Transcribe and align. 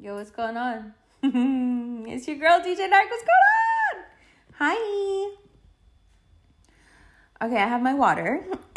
Yo, 0.00 0.14
what's 0.14 0.30
going 0.30 0.56
on? 0.56 0.94
it's 2.08 2.28
your 2.28 2.36
girl 2.36 2.60
DJ 2.60 2.88
Dark. 2.88 3.10
What's 3.10 3.24
going 3.24 3.48
on? 3.90 4.04
Hi. 4.54 5.34
Okay, 7.42 7.56
I 7.56 7.66
have 7.66 7.82
my 7.82 7.94
water. 7.94 8.46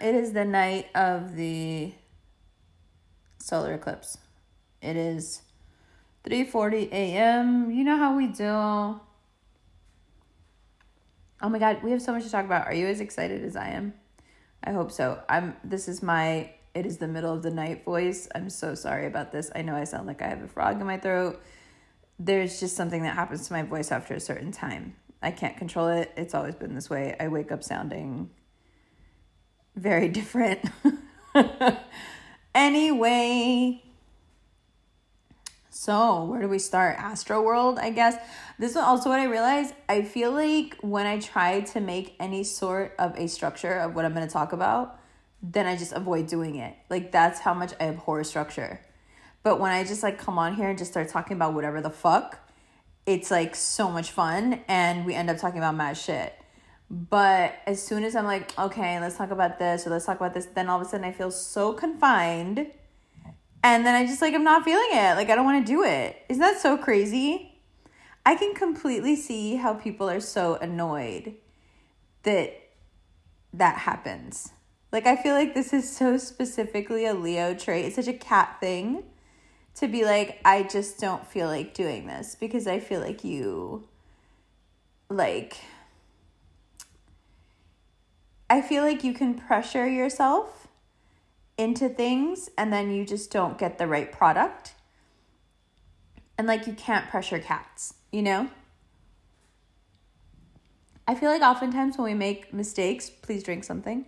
it 0.00 0.14
is 0.14 0.32
the 0.32 0.46
night 0.46 0.86
of 0.94 1.36
the 1.36 1.92
solar 3.38 3.74
eclipse. 3.74 4.16
It 4.80 4.96
is 4.96 5.42
3:40 6.24 6.90
a.m. 6.90 7.70
You 7.70 7.84
know 7.84 7.98
how 7.98 8.16
we 8.16 8.28
do. 8.28 8.46
Oh 8.46 9.00
my 11.42 11.58
god, 11.58 11.82
we 11.82 11.90
have 11.90 12.00
so 12.00 12.12
much 12.12 12.24
to 12.24 12.30
talk 12.30 12.46
about. 12.46 12.66
Are 12.66 12.74
you 12.74 12.86
as 12.86 13.00
excited 13.00 13.44
as 13.44 13.56
I 13.56 13.68
am? 13.68 13.92
I 14.64 14.72
hope 14.72 14.90
so. 14.90 15.20
I'm 15.28 15.54
this 15.62 15.86
is 15.86 16.02
my 16.02 16.55
it 16.76 16.84
is 16.84 16.98
the 16.98 17.08
middle 17.08 17.32
of 17.32 17.42
the 17.42 17.50
night 17.50 17.84
voice. 17.86 18.28
I'm 18.34 18.50
so 18.50 18.74
sorry 18.74 19.06
about 19.06 19.32
this. 19.32 19.50
I 19.54 19.62
know 19.62 19.74
I 19.74 19.84
sound 19.84 20.06
like 20.06 20.20
I 20.20 20.28
have 20.28 20.42
a 20.42 20.46
frog 20.46 20.78
in 20.78 20.86
my 20.86 20.98
throat. 20.98 21.42
There's 22.18 22.60
just 22.60 22.76
something 22.76 23.02
that 23.02 23.14
happens 23.14 23.46
to 23.46 23.54
my 23.54 23.62
voice 23.62 23.90
after 23.90 24.12
a 24.12 24.20
certain 24.20 24.52
time. 24.52 24.94
I 25.22 25.30
can't 25.30 25.56
control 25.56 25.88
it. 25.88 26.12
It's 26.18 26.34
always 26.34 26.54
been 26.54 26.74
this 26.74 26.90
way. 26.90 27.16
I 27.18 27.28
wake 27.28 27.50
up 27.50 27.64
sounding 27.64 28.28
very 29.74 30.08
different. 30.20 30.60
anyway, 32.54 33.82
so 35.70 36.24
where 36.24 36.42
do 36.42 36.48
we 36.48 36.58
start? 36.58 36.98
Astroworld, 36.98 37.78
I 37.78 37.88
guess. 37.88 38.16
This 38.58 38.72
is 38.72 38.76
also 38.76 39.08
what 39.08 39.18
I 39.18 39.24
realized. 39.24 39.72
I 39.88 40.02
feel 40.02 40.30
like 40.30 40.76
when 40.82 41.06
I 41.06 41.20
try 41.20 41.60
to 41.60 41.80
make 41.80 42.16
any 42.20 42.44
sort 42.44 42.94
of 42.98 43.16
a 43.16 43.28
structure 43.28 43.78
of 43.78 43.94
what 43.94 44.04
I'm 44.04 44.12
going 44.12 44.26
to 44.26 44.32
talk 44.32 44.52
about, 44.52 45.00
then 45.42 45.66
I 45.66 45.76
just 45.76 45.92
avoid 45.92 46.26
doing 46.26 46.56
it. 46.56 46.74
Like 46.88 47.12
that's 47.12 47.40
how 47.40 47.54
much 47.54 47.72
I 47.80 47.88
abhor 47.88 48.24
structure. 48.24 48.80
But 49.42 49.60
when 49.60 49.70
I 49.70 49.84
just 49.84 50.02
like 50.02 50.18
come 50.18 50.38
on 50.38 50.54
here 50.54 50.68
and 50.68 50.78
just 50.78 50.90
start 50.90 51.08
talking 51.08 51.36
about 51.36 51.54
whatever 51.54 51.80
the 51.80 51.90
fuck, 51.90 52.38
it's 53.06 53.30
like 53.30 53.54
so 53.54 53.90
much 53.90 54.10
fun 54.10 54.60
and 54.66 55.06
we 55.06 55.14
end 55.14 55.30
up 55.30 55.38
talking 55.38 55.58
about 55.58 55.76
mad 55.76 55.96
shit. 55.96 56.34
But 56.90 57.54
as 57.66 57.82
soon 57.82 58.04
as 58.04 58.14
I'm 58.14 58.24
like, 58.24 58.56
okay, 58.58 59.00
let's 59.00 59.16
talk 59.16 59.30
about 59.30 59.58
this 59.58 59.86
or 59.86 59.90
let's 59.90 60.06
talk 60.06 60.16
about 60.16 60.34
this, 60.34 60.46
then 60.46 60.68
all 60.68 60.80
of 60.80 60.86
a 60.86 60.88
sudden 60.90 61.04
I 61.04 61.12
feel 61.12 61.30
so 61.30 61.72
confined. 61.72 62.66
And 63.62 63.84
then 63.84 63.94
I 63.94 64.06
just 64.06 64.22
like 64.22 64.34
I'm 64.34 64.44
not 64.44 64.64
feeling 64.64 64.88
it. 64.90 65.14
Like 65.16 65.30
I 65.30 65.34
don't 65.34 65.44
want 65.44 65.64
to 65.64 65.72
do 65.72 65.84
it. 65.84 66.16
Isn't 66.28 66.40
that 66.40 66.60
so 66.60 66.76
crazy? 66.76 67.60
I 68.24 68.34
can 68.34 68.54
completely 68.54 69.14
see 69.14 69.54
how 69.54 69.74
people 69.74 70.10
are 70.10 70.20
so 70.20 70.56
annoyed 70.56 71.34
that 72.24 72.52
that 73.52 73.78
happens. 73.78 74.52
Like, 74.96 75.06
I 75.06 75.14
feel 75.14 75.34
like 75.34 75.52
this 75.52 75.74
is 75.74 75.94
so 75.94 76.16
specifically 76.16 77.04
a 77.04 77.12
Leo 77.12 77.52
trait. 77.52 77.84
It's 77.84 77.96
such 77.96 78.08
a 78.08 78.14
cat 78.14 78.56
thing 78.60 79.02
to 79.74 79.88
be 79.88 80.06
like, 80.06 80.40
I 80.42 80.62
just 80.62 80.98
don't 80.98 81.26
feel 81.26 81.48
like 81.48 81.74
doing 81.74 82.06
this 82.06 82.34
because 82.34 82.66
I 82.66 82.80
feel 82.80 83.00
like 83.00 83.22
you, 83.22 83.86
like, 85.10 85.58
I 88.48 88.62
feel 88.62 88.82
like 88.82 89.04
you 89.04 89.12
can 89.12 89.34
pressure 89.34 89.86
yourself 89.86 90.66
into 91.58 91.90
things 91.90 92.48
and 92.56 92.72
then 92.72 92.90
you 92.90 93.04
just 93.04 93.30
don't 93.30 93.58
get 93.58 93.76
the 93.76 93.86
right 93.86 94.10
product. 94.10 94.76
And 96.38 96.46
like, 96.46 96.66
you 96.66 96.72
can't 96.72 97.06
pressure 97.10 97.38
cats, 97.38 97.92
you 98.10 98.22
know? 98.22 98.48
I 101.06 101.14
feel 101.14 101.28
like 101.28 101.42
oftentimes 101.42 101.98
when 101.98 102.06
we 102.06 102.14
make 102.14 102.54
mistakes, 102.54 103.10
please 103.10 103.42
drink 103.42 103.62
something 103.62 104.06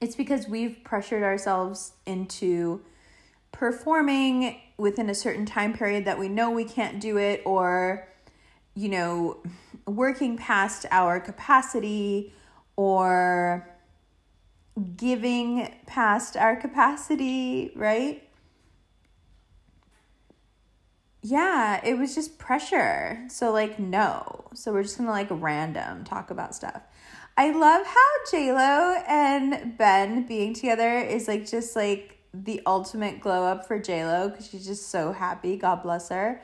it's 0.00 0.16
because 0.16 0.48
we've 0.48 0.82
pressured 0.82 1.22
ourselves 1.22 1.92
into 2.06 2.80
performing 3.52 4.60
within 4.78 5.10
a 5.10 5.14
certain 5.14 5.44
time 5.44 5.72
period 5.74 6.04
that 6.06 6.18
we 6.18 6.28
know 6.28 6.50
we 6.50 6.64
can't 6.64 7.00
do 7.00 7.18
it 7.18 7.42
or 7.44 8.08
you 8.74 8.88
know 8.88 9.42
working 9.86 10.36
past 10.36 10.86
our 10.90 11.20
capacity 11.20 12.32
or 12.76 13.68
giving 14.96 15.74
past 15.86 16.36
our 16.36 16.56
capacity 16.56 17.72
right? 17.74 18.26
Yeah 21.22 21.84
it 21.84 21.98
was 21.98 22.14
just 22.14 22.38
pressure. 22.38 23.26
So 23.28 23.52
like 23.52 23.78
no. 23.78 24.48
So 24.54 24.72
we're 24.72 24.84
just 24.84 24.96
gonna 24.96 25.10
like 25.10 25.28
random 25.30 26.04
talk 26.04 26.30
about 26.30 26.54
stuff 26.54 26.82
I 27.40 27.52
love 27.52 27.86
how 27.86 28.30
J 28.30 28.52
Lo 28.52 28.96
and 29.08 29.78
Ben 29.78 30.24
being 30.26 30.52
together 30.52 30.98
is 30.98 31.26
like 31.26 31.48
just 31.48 31.74
like 31.74 32.18
the 32.34 32.60
ultimate 32.66 33.18
glow 33.18 33.44
up 33.44 33.66
for 33.66 33.78
J 33.78 34.04
Lo 34.04 34.28
because 34.28 34.50
she's 34.50 34.66
just 34.66 34.90
so 34.90 35.12
happy. 35.12 35.56
God 35.56 35.82
bless 35.82 36.10
her. 36.10 36.42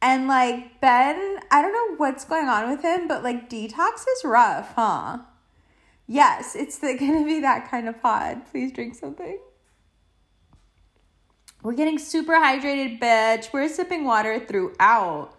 And 0.00 0.26
like 0.26 0.80
Ben, 0.80 1.38
I 1.52 1.62
don't 1.62 1.72
know 1.72 1.94
what's 1.96 2.24
going 2.24 2.48
on 2.48 2.68
with 2.68 2.82
him, 2.82 3.06
but 3.06 3.22
like 3.22 3.48
detox 3.48 4.04
is 4.16 4.24
rough, 4.24 4.74
huh? 4.74 5.18
Yes, 6.08 6.56
it's 6.56 6.76
the, 6.78 6.96
gonna 6.98 7.24
be 7.24 7.38
that 7.38 7.70
kind 7.70 7.88
of 7.88 8.02
pod. 8.02 8.44
Please 8.50 8.72
drink 8.72 8.96
something. 8.96 9.38
We're 11.62 11.74
getting 11.74 12.00
super 12.00 12.32
hydrated, 12.32 12.98
bitch. 12.98 13.52
We're 13.52 13.68
sipping 13.68 14.02
water 14.02 14.40
throughout. 14.40 15.38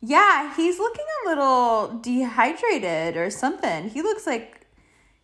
Yeah, 0.00 0.54
he's 0.54 0.78
looking 0.78 1.04
a 1.24 1.28
little 1.28 1.98
dehydrated 2.00 3.16
or 3.16 3.30
something. 3.30 3.88
He 3.88 4.02
looks 4.02 4.26
like 4.26 4.66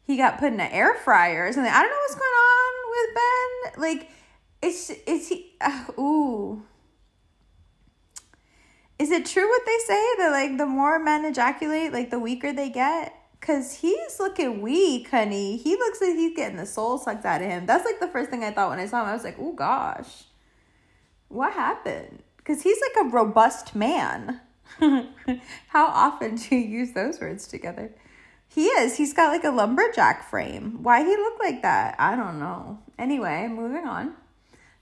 he 0.02 0.16
got 0.16 0.38
put 0.38 0.52
in 0.52 0.60
an 0.60 0.72
air 0.72 0.94
fryer 0.94 1.46
or 1.46 1.52
something. 1.52 1.72
I 1.72 1.80
don't 1.82 1.90
know 1.90 1.96
what's 1.96 2.14
going 2.14 2.26
on 2.42 2.74
with 2.90 3.14
Ben. 3.14 3.82
Like, 3.82 4.10
is 4.62 4.98
is 5.06 5.28
he? 5.28 5.56
Uh, 5.60 5.84
ooh. 5.98 6.62
Is 8.98 9.10
it 9.10 9.26
true 9.26 9.48
what 9.48 9.62
they 9.66 9.78
say 9.86 10.14
that 10.18 10.30
like 10.30 10.58
the 10.58 10.66
more 10.66 10.98
men 10.98 11.24
ejaculate, 11.24 11.92
like 11.92 12.10
the 12.10 12.18
weaker 12.18 12.52
they 12.52 12.70
get? 12.70 13.14
Cause 13.40 13.74
he's 13.74 14.18
looking 14.18 14.62
weak, 14.62 15.10
honey. 15.10 15.58
He 15.58 15.76
looks 15.76 16.00
like 16.00 16.14
he's 16.14 16.34
getting 16.34 16.56
the 16.56 16.64
soul 16.64 16.96
sucked 16.96 17.26
out 17.26 17.42
of 17.42 17.48
him. 17.48 17.66
That's 17.66 17.84
like 17.84 18.00
the 18.00 18.08
first 18.08 18.30
thing 18.30 18.42
I 18.42 18.50
thought 18.50 18.70
when 18.70 18.78
I 18.78 18.86
saw 18.86 19.02
him. 19.02 19.08
I 19.08 19.12
was 19.12 19.24
like, 19.24 19.36
oh 19.38 19.52
gosh, 19.52 20.24
what 21.28 21.52
happened? 21.52 22.22
Cause 22.44 22.62
he's 22.62 22.78
like 22.80 23.04
a 23.04 23.10
robust 23.10 23.74
man. 23.74 24.40
How 25.68 25.86
often 25.86 26.36
do 26.36 26.56
you 26.56 26.78
use 26.80 26.92
those 26.92 27.20
words 27.20 27.46
together? 27.46 27.92
He 28.48 28.66
is. 28.66 28.96
He's 28.96 29.12
got 29.12 29.28
like 29.28 29.44
a 29.44 29.50
lumberjack 29.50 30.28
frame. 30.28 30.82
Why 30.82 31.02
he 31.02 31.16
look 31.16 31.38
like 31.40 31.62
that? 31.62 31.96
I 31.98 32.14
don't 32.14 32.38
know. 32.38 32.78
Anyway, 32.98 33.48
moving 33.48 33.86
on 33.86 34.14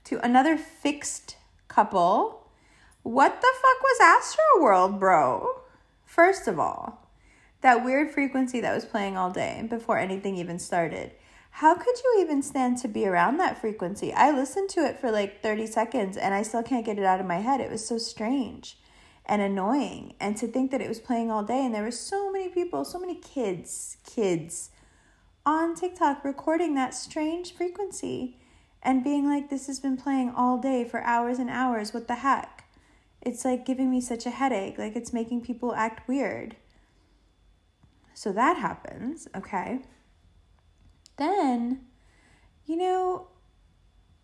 to 0.05 0.23
another 0.23 0.57
fixed 0.57 1.37
couple. 1.67 2.47
What 3.01 3.41
the 3.41 3.53
fuck 3.61 3.81
was 3.81 3.99
Astroworld, 3.99 4.99
bro? 4.99 5.61
First 6.05 6.47
of 6.47 6.59
all, 6.59 7.07
that 7.61 7.83
weird 7.83 8.11
frequency 8.11 8.61
that 8.61 8.75
was 8.75 8.85
playing 8.85 9.17
all 9.17 9.31
day 9.31 9.65
before 9.69 9.97
anything 9.97 10.37
even 10.37 10.59
started. 10.59 11.11
How 11.57 11.75
could 11.75 11.95
you 12.03 12.17
even 12.19 12.41
stand 12.41 12.77
to 12.79 12.87
be 12.87 13.07
around 13.07 13.37
that 13.37 13.59
frequency? 13.59 14.13
I 14.13 14.31
listened 14.31 14.69
to 14.71 14.85
it 14.85 14.99
for 14.99 15.11
like 15.11 15.41
30 15.41 15.67
seconds 15.67 16.17
and 16.17 16.33
I 16.33 16.43
still 16.43 16.63
can't 16.63 16.85
get 16.85 16.99
it 16.99 17.05
out 17.05 17.19
of 17.19 17.25
my 17.25 17.39
head. 17.39 17.61
It 17.61 17.71
was 17.71 17.87
so 17.87 17.97
strange 17.97 18.77
and 19.25 19.41
annoying. 19.41 20.13
And 20.19 20.35
to 20.37 20.47
think 20.47 20.71
that 20.71 20.81
it 20.81 20.89
was 20.89 20.99
playing 20.99 21.31
all 21.31 21.43
day 21.43 21.65
and 21.65 21.73
there 21.73 21.83
were 21.83 21.91
so 21.91 22.31
many 22.31 22.49
people, 22.49 22.83
so 22.85 22.99
many 22.99 23.15
kids, 23.15 23.97
kids 24.05 24.69
on 25.45 25.75
TikTok 25.75 26.23
recording 26.23 26.75
that 26.75 26.93
strange 26.93 27.53
frequency 27.53 28.37
and 28.81 29.03
being 29.03 29.27
like, 29.27 29.49
this 29.49 29.67
has 29.67 29.79
been 29.79 29.97
playing 29.97 30.33
all 30.35 30.57
day 30.57 30.83
for 30.83 31.01
hours 31.01 31.39
and 31.39 31.49
hours. 31.49 31.93
What 31.93 32.07
the 32.07 32.15
heck? 32.15 32.65
It's 33.21 33.45
like 33.45 33.65
giving 33.65 33.89
me 33.89 34.01
such 34.01 34.25
a 34.25 34.29
headache. 34.29 34.77
Like 34.77 34.95
it's 34.95 35.13
making 35.13 35.41
people 35.41 35.73
act 35.73 36.07
weird. 36.07 36.57
So 38.13 38.31
that 38.33 38.57
happens, 38.57 39.27
okay? 39.35 39.81
Then, 41.17 41.85
you 42.65 42.75
know, 42.75 43.27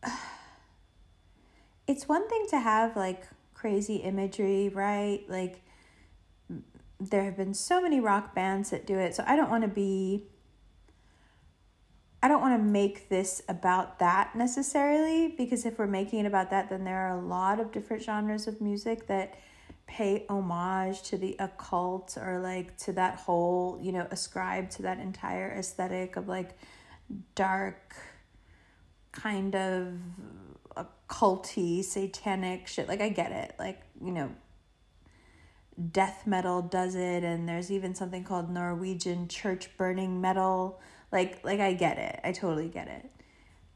it's 1.88 2.08
one 2.08 2.28
thing 2.28 2.46
to 2.50 2.60
have 2.60 2.96
like 2.96 3.28
crazy 3.60 3.98
imagery, 3.98 4.70
right? 4.70 5.26
Like 5.28 5.62
there 7.00 7.26
have 7.26 7.36
been 7.36 7.54
so 7.54 7.82
many 7.82 8.00
rock 8.00 8.34
bands 8.34 8.70
that 8.70 8.88
do 8.88 8.98
it. 8.98 9.16
So 9.16 9.24
I 9.28 9.36
don't 9.36 9.50
want 9.50 9.64
to 9.64 9.70
be 9.70 10.24
I 12.22 12.28
don't 12.28 12.42
want 12.42 12.60
to 12.60 12.64
make 12.64 13.08
this 13.08 13.42
about 13.48 14.00
that 14.00 14.36
necessarily 14.36 15.34
because 15.38 15.66
if 15.66 15.80
we're 15.80 15.88
making 15.88 16.20
it 16.20 16.26
about 16.26 16.50
that 16.50 16.70
then 16.70 16.84
there 16.84 16.98
are 16.98 17.18
a 17.18 17.22
lot 17.22 17.62
of 17.62 17.72
different 17.72 18.04
genres 18.04 18.46
of 18.46 18.60
music 18.60 19.08
that 19.08 19.36
pay 19.88 20.26
homage 20.30 21.02
to 21.04 21.18
the 21.18 21.36
occult 21.40 22.18
or 22.18 22.40
like 22.40 22.78
to 22.78 22.94
that 22.94 23.16
whole, 23.16 23.80
you 23.82 23.92
know, 23.92 24.06
ascribe 24.12 24.70
to 24.70 24.82
that 24.84 25.00
entire 25.00 25.52
aesthetic 25.52 26.16
of 26.16 26.28
like 26.28 26.58
dark 27.36 27.96
kind 29.12 29.56
of 29.56 29.94
culty, 31.10 31.84
satanic 31.84 32.68
shit. 32.68 32.88
Like 32.88 33.02
I 33.02 33.10
get 33.10 33.32
it. 33.32 33.56
Like, 33.60 33.82
you 34.04 34.12
know, 34.12 34.32
death 35.92 36.28
metal 36.28 36.62
does 36.62 36.96
it 36.96 37.24
and 37.24 37.48
there's 37.48 37.72
even 37.72 37.96
something 37.96 38.24
called 38.24 38.50
Norwegian 38.50 39.28
church 39.28 39.70
burning 39.78 40.22
metal. 40.22 40.80
Like 41.12 41.44
like 41.44 41.60
I 41.60 41.74
get 41.74 41.98
it. 41.98 42.20
I 42.24 42.32
totally 42.34 42.68
get 42.70 42.88
it. 42.88 43.10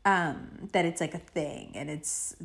um, 0.06 0.70
that 0.74 0.86
it's 0.86 1.02
like 1.02 1.14
a 1.14 1.20
thing 1.20 1.72
and 1.76 1.90
it's 1.90 2.36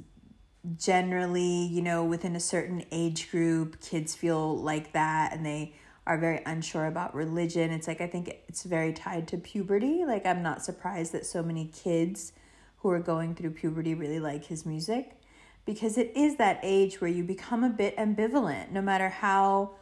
generally, 0.76 1.66
you 1.66 1.82
know, 1.82 2.04
within 2.04 2.36
a 2.36 2.40
certain 2.40 2.84
age 2.92 3.30
group, 3.30 3.80
kids 3.80 4.14
feel 4.14 4.56
like 4.58 4.92
that 4.92 5.32
and 5.32 5.44
they 5.44 5.74
are 6.06 6.18
very 6.18 6.40
unsure 6.46 6.86
about 6.86 7.14
religion. 7.14 7.70
It's 7.70 7.88
like 7.88 8.00
I 8.00 8.06
think 8.06 8.28
it's 8.48 8.62
very 8.64 8.92
tied 8.92 9.28
to 9.28 9.38
puberty. 9.38 10.04
Like 10.06 10.26
I'm 10.26 10.42
not 10.42 10.64
surprised 10.64 11.12
that 11.12 11.26
so 11.26 11.42
many 11.42 11.66
kids 11.66 12.32
who 12.78 12.90
are 12.90 13.00
going 13.00 13.34
through 13.34 13.50
puberty 13.50 13.94
really 13.94 14.20
like 14.20 14.44
his 14.44 14.64
music 14.64 15.20
because 15.64 15.98
it 15.98 16.12
is 16.16 16.36
that 16.36 16.60
age 16.62 17.00
where 17.00 17.10
you 17.10 17.24
become 17.24 17.64
a 17.64 17.68
bit 17.68 17.96
ambivalent 17.96 18.70
no 18.70 18.80
matter 18.80 19.08
how 19.08 19.72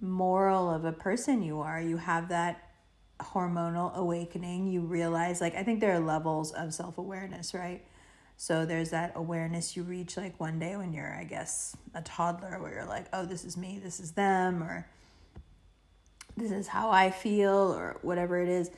moral 0.00 0.70
of 0.70 0.84
a 0.84 0.92
person 0.92 1.42
you 1.42 1.60
are. 1.60 1.80
You 1.80 1.96
have 1.96 2.28
that 2.28 2.62
hormonal 3.20 3.94
awakening. 3.94 4.68
You 4.68 4.82
realize 4.82 5.40
like 5.40 5.54
I 5.54 5.62
think 5.62 5.80
there 5.80 5.92
are 5.92 6.00
levels 6.00 6.52
of 6.52 6.74
self-awareness, 6.74 7.54
right? 7.54 7.84
So 8.40 8.64
there's 8.64 8.90
that 8.90 9.12
awareness 9.16 9.76
you 9.76 9.82
reach 9.82 10.16
like 10.16 10.38
one 10.38 10.60
day 10.60 10.76
when 10.76 10.92
you're, 10.92 11.12
I 11.12 11.24
guess, 11.24 11.76
a 11.92 12.00
toddler 12.02 12.62
where 12.62 12.72
you're 12.72 12.86
like, 12.86 13.06
oh, 13.12 13.24
this 13.24 13.44
is 13.44 13.56
me, 13.56 13.80
this 13.82 13.98
is 13.98 14.12
them, 14.12 14.62
or 14.62 14.86
this 16.36 16.52
is 16.52 16.68
how 16.68 16.92
I 16.92 17.10
feel, 17.10 17.74
or 17.74 17.98
whatever 18.02 18.40
it 18.40 18.48
is. 18.48 18.70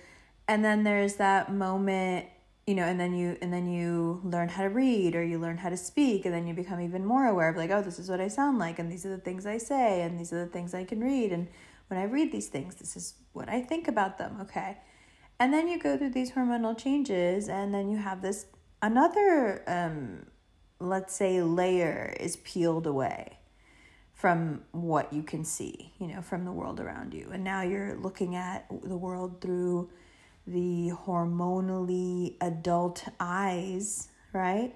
And 0.48 0.64
then 0.64 0.82
there's 0.82 1.16
that 1.16 1.52
moment, 1.52 2.24
you 2.70 2.76
know, 2.76 2.84
and 2.84 3.00
then 3.00 3.16
you 3.16 3.36
and 3.42 3.52
then 3.52 3.66
you 3.66 4.20
learn 4.22 4.48
how 4.48 4.62
to 4.62 4.68
read 4.68 5.16
or 5.16 5.24
you 5.24 5.40
learn 5.40 5.58
how 5.58 5.70
to 5.70 5.76
speak, 5.76 6.24
and 6.24 6.32
then 6.32 6.46
you 6.46 6.54
become 6.54 6.80
even 6.80 7.04
more 7.04 7.26
aware 7.26 7.48
of 7.48 7.56
like, 7.56 7.72
oh, 7.72 7.82
this 7.82 7.98
is 7.98 8.08
what 8.08 8.20
I 8.20 8.28
sound 8.28 8.60
like, 8.60 8.78
and 8.78 8.92
these 8.92 9.04
are 9.04 9.10
the 9.10 9.18
things 9.18 9.44
I 9.44 9.58
say, 9.58 10.02
and 10.02 10.20
these 10.20 10.32
are 10.32 10.44
the 10.44 10.52
things 10.52 10.72
I 10.72 10.84
can 10.84 11.00
read. 11.00 11.32
And 11.32 11.48
when 11.88 11.98
I 11.98 12.04
read 12.04 12.30
these 12.30 12.46
things, 12.46 12.76
this 12.76 12.96
is 12.96 13.14
what 13.32 13.48
I 13.48 13.60
think 13.60 13.88
about 13.88 14.18
them, 14.18 14.38
okay? 14.42 14.78
And 15.40 15.52
then 15.52 15.66
you 15.66 15.80
go 15.80 15.98
through 15.98 16.10
these 16.10 16.30
hormonal 16.30 16.78
changes, 16.78 17.48
and 17.48 17.74
then 17.74 17.90
you 17.90 17.96
have 17.96 18.22
this 18.22 18.46
another 18.80 19.64
um, 19.66 20.26
let's 20.78 21.12
say 21.12 21.42
layer 21.42 22.14
is 22.20 22.36
peeled 22.36 22.86
away 22.86 23.36
from 24.14 24.62
what 24.70 25.12
you 25.12 25.24
can 25.24 25.44
see 25.44 25.92
you 25.98 26.06
know 26.06 26.22
from 26.22 26.44
the 26.44 26.52
world 26.52 26.78
around 26.78 27.14
you 27.14 27.28
and 27.32 27.42
now 27.42 27.62
you're 27.62 27.96
looking 27.96 28.36
at 28.36 28.64
the 28.84 28.96
world 28.96 29.40
through 29.40 29.90
the 30.46 30.92
hormonally 31.06 32.36
adult 32.40 33.04
eyes 33.18 34.08
right 34.32 34.74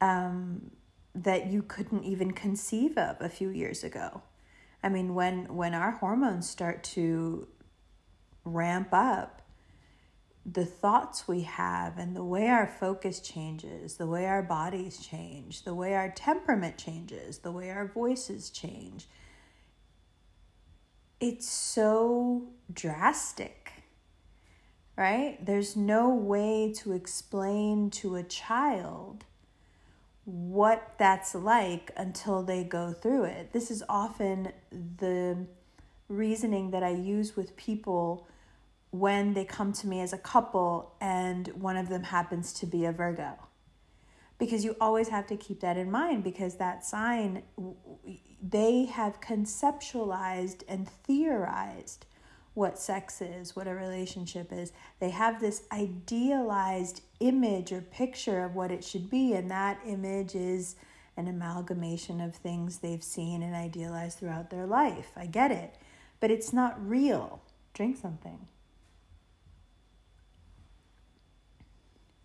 um, 0.00 0.70
that 1.14 1.46
you 1.46 1.62
couldn't 1.62 2.04
even 2.04 2.32
conceive 2.32 2.96
of 2.98 3.16
a 3.20 3.28
few 3.28 3.48
years 3.48 3.84
ago 3.84 4.22
i 4.82 4.88
mean 4.88 5.14
when 5.14 5.54
when 5.54 5.74
our 5.74 5.92
hormones 5.92 6.48
start 6.48 6.82
to 6.82 7.46
ramp 8.44 8.88
up 8.92 9.42
the 10.44 10.64
thoughts 10.64 11.28
we 11.28 11.42
have 11.42 11.98
and 11.98 12.16
the 12.16 12.24
way 12.24 12.48
our 12.48 12.66
focus 12.66 13.20
changes, 13.20 13.96
the 13.96 14.06
way 14.06 14.26
our 14.26 14.42
bodies 14.42 14.98
change, 14.98 15.62
the 15.62 15.74
way 15.74 15.94
our 15.94 16.10
temperament 16.10 16.76
changes, 16.76 17.38
the 17.38 17.52
way 17.52 17.70
our 17.70 17.86
voices 17.86 18.50
change. 18.50 19.06
It's 21.20 21.48
so 21.48 22.48
drastic, 22.72 23.61
right? 24.96 25.44
There's 25.44 25.76
no 25.76 26.14
way 26.14 26.72
to 26.78 26.92
explain 26.92 27.90
to 27.90 28.16
a 28.16 28.22
child 28.22 29.24
what 30.24 30.94
that's 30.98 31.34
like 31.34 31.90
until 31.96 32.42
they 32.42 32.62
go 32.62 32.92
through 32.92 33.24
it. 33.24 33.52
This 33.52 33.70
is 33.70 33.82
often 33.88 34.52
the 34.70 35.46
reasoning 36.08 36.70
that 36.70 36.82
I 36.82 36.90
use 36.90 37.36
with 37.36 37.56
people 37.56 38.28
when 38.90 39.32
they 39.32 39.44
come 39.44 39.72
to 39.72 39.86
me 39.86 40.00
as 40.00 40.12
a 40.12 40.18
couple 40.18 40.94
and 41.00 41.48
one 41.48 41.76
of 41.76 41.88
them 41.88 42.04
happens 42.04 42.52
to 42.52 42.66
be 42.66 42.84
a 42.84 42.92
Virgo. 42.92 43.32
Because 44.38 44.64
you 44.64 44.76
always 44.80 45.08
have 45.08 45.26
to 45.28 45.36
keep 45.36 45.60
that 45.60 45.76
in 45.76 45.90
mind 45.90 46.24
because 46.24 46.56
that 46.56 46.84
sign, 46.84 47.42
they 48.42 48.84
have 48.86 49.20
conceptualized 49.20 50.62
and 50.68 50.88
theorized 50.88 52.06
what 52.54 52.78
sex 52.78 53.22
is, 53.22 53.56
what 53.56 53.66
a 53.66 53.74
relationship 53.74 54.52
is. 54.52 54.72
They 55.00 55.10
have 55.10 55.40
this 55.40 55.62
idealized 55.72 57.02
image 57.20 57.72
or 57.72 57.80
picture 57.80 58.44
of 58.44 58.54
what 58.54 58.70
it 58.70 58.84
should 58.84 59.08
be, 59.08 59.34
and 59.34 59.50
that 59.50 59.80
image 59.86 60.34
is 60.34 60.76
an 61.16 61.28
amalgamation 61.28 62.20
of 62.20 62.34
things 62.34 62.78
they've 62.78 63.02
seen 63.02 63.42
and 63.42 63.54
idealized 63.54 64.18
throughout 64.18 64.50
their 64.50 64.66
life. 64.66 65.12
I 65.16 65.26
get 65.26 65.50
it, 65.50 65.76
but 66.20 66.30
it's 66.30 66.52
not 66.52 66.76
real. 66.86 67.42
Drink 67.74 67.96
something. 67.96 68.46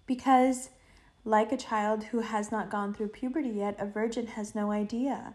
Because, 0.05 0.69
like 1.25 1.51
a 1.51 1.57
child 1.57 2.05
who 2.05 2.19
has 2.19 2.51
not 2.51 2.69
gone 2.69 2.93
through 2.93 3.09
puberty 3.09 3.49
yet, 3.49 3.75
a 3.77 3.85
virgin 3.85 4.27
has 4.27 4.55
no 4.55 4.71
idea 4.71 5.33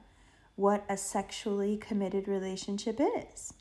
what 0.56 0.85
a 0.89 0.97
sexually 0.97 1.77
committed 1.77 2.29
relationship 2.29 2.99
is. 3.00 3.53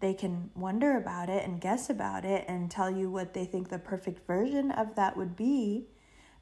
They 0.00 0.14
can 0.14 0.50
wonder 0.54 0.96
about 0.96 1.28
it 1.28 1.44
and 1.44 1.60
guess 1.60 1.88
about 1.88 2.24
it 2.24 2.44
and 2.48 2.70
tell 2.70 2.90
you 2.90 3.10
what 3.10 3.34
they 3.34 3.44
think 3.44 3.68
the 3.68 3.78
perfect 3.78 4.26
version 4.26 4.70
of 4.70 4.94
that 4.96 5.16
would 5.16 5.36
be. 5.36 5.86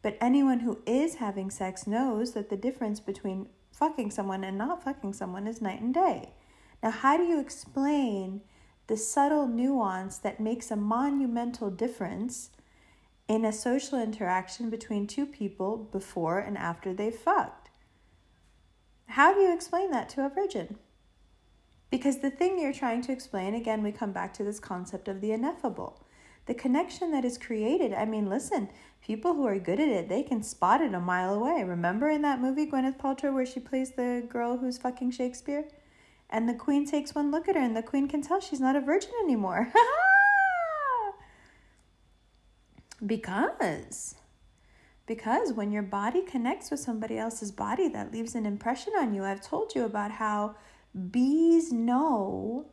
But 0.03 0.19
anyone 0.21 0.61
who 0.61 0.83
is 0.87 1.17
having 1.17 1.51
sex 1.51 1.87
knows 1.87 2.33
that 2.33 2.51
the 2.51 2.56
difference 2.56 3.01
between 3.01 3.49
fucking 3.73 4.11
someone 4.11 4.45
and 4.45 4.59
not 4.59 4.83
fucking 4.83 5.12
someone 5.12 5.47
is 5.47 5.62
night 5.62 5.81
and 5.81 5.95
day. 5.95 6.35
Now, 6.83 6.91
how 6.91 7.17
do 7.17 7.23
you 7.23 7.41
explain 7.41 8.43
the 8.87 8.97
subtle 8.97 9.47
nuance 9.47 10.19
that 10.19 10.41
makes 10.41 10.71
a 10.71 10.77
monumental 10.77 11.71
difference 11.71 12.50
in 13.29 13.45
a 13.45 13.53
social 13.53 14.00
interaction 14.00 14.69
between 14.69 15.07
two 15.07 15.27
people 15.27 15.79
before 15.79 16.39
and 16.39 16.59
after 16.59 16.93
they've 16.93 17.15
fucked. 17.15 17.71
How 19.09 19.33
do 19.33 19.41
you 19.41 19.55
explain 19.55 19.91
that 19.93 20.09
to 20.11 20.27
a 20.27 20.29
virgin? 20.29 20.79
Because 21.94 22.19
the 22.19 22.29
thing 22.29 22.58
you're 22.58 22.73
trying 22.73 23.02
to 23.02 23.12
explain, 23.12 23.55
again, 23.55 23.81
we 23.81 23.93
come 23.93 24.11
back 24.11 24.35
to 24.35 24.43
this 24.43 24.58
concept 24.58 25.06
of 25.06 25.20
the 25.20 25.31
ineffable. 25.31 26.02
The 26.46 26.55
connection 26.55 27.12
that 27.12 27.25
is 27.25 27.38
created. 27.38 27.94
I 27.94 28.05
mean, 28.05 28.29
listen, 28.29 28.69
people 29.00 29.35
who 29.35 29.46
are 29.46 29.61
good 29.61 29.79
at 29.79 29.87
it, 29.87 30.08
they 30.08 30.25
can 30.25 30.43
spot 30.43 30.81
it 30.81 30.93
a 30.93 30.99
mile 30.99 31.32
away. 31.32 31.62
Remember 31.62 32.11
in 32.11 32.23
that 32.23 32.41
movie, 32.41 32.67
Gwyneth 32.67 32.99
Paltrow, 32.99 33.32
where 33.32 33.46
she 33.46 33.61
plays 33.61 33.93
the 33.93 34.26
girl 34.29 34.56
who's 34.56 34.76
fucking 34.76 35.12
Shakespeare? 35.12 35.69
And 36.29 36.49
the 36.49 36.55
queen 36.55 36.85
takes 36.85 37.14
one 37.14 37.31
look 37.31 37.46
at 37.49 37.55
her, 37.55 37.62
and 37.62 37.76
the 37.76 37.82
queen 37.82 38.08
can 38.08 38.23
tell 38.23 38.40
she's 38.40 38.58
not 38.58 38.75
a 38.75 38.81
virgin 38.81 39.12
anymore. 39.23 39.73
Because 43.06 44.14
because 45.06 45.52
when 45.52 45.70
your 45.70 45.83
body 45.83 46.23
connects 46.23 46.71
with 46.71 46.80
somebody 46.80 47.19
else's 47.19 47.52
body, 47.52 47.88
that 47.88 48.11
leaves 48.11 48.35
an 48.35 48.47
impression 48.47 48.95
on 48.99 49.12
you. 49.12 49.25
I've 49.25 49.42
told 49.42 49.75
you 49.75 49.85
about 49.85 50.12
how 50.12 50.54
bees 51.11 51.73
know 51.73 52.67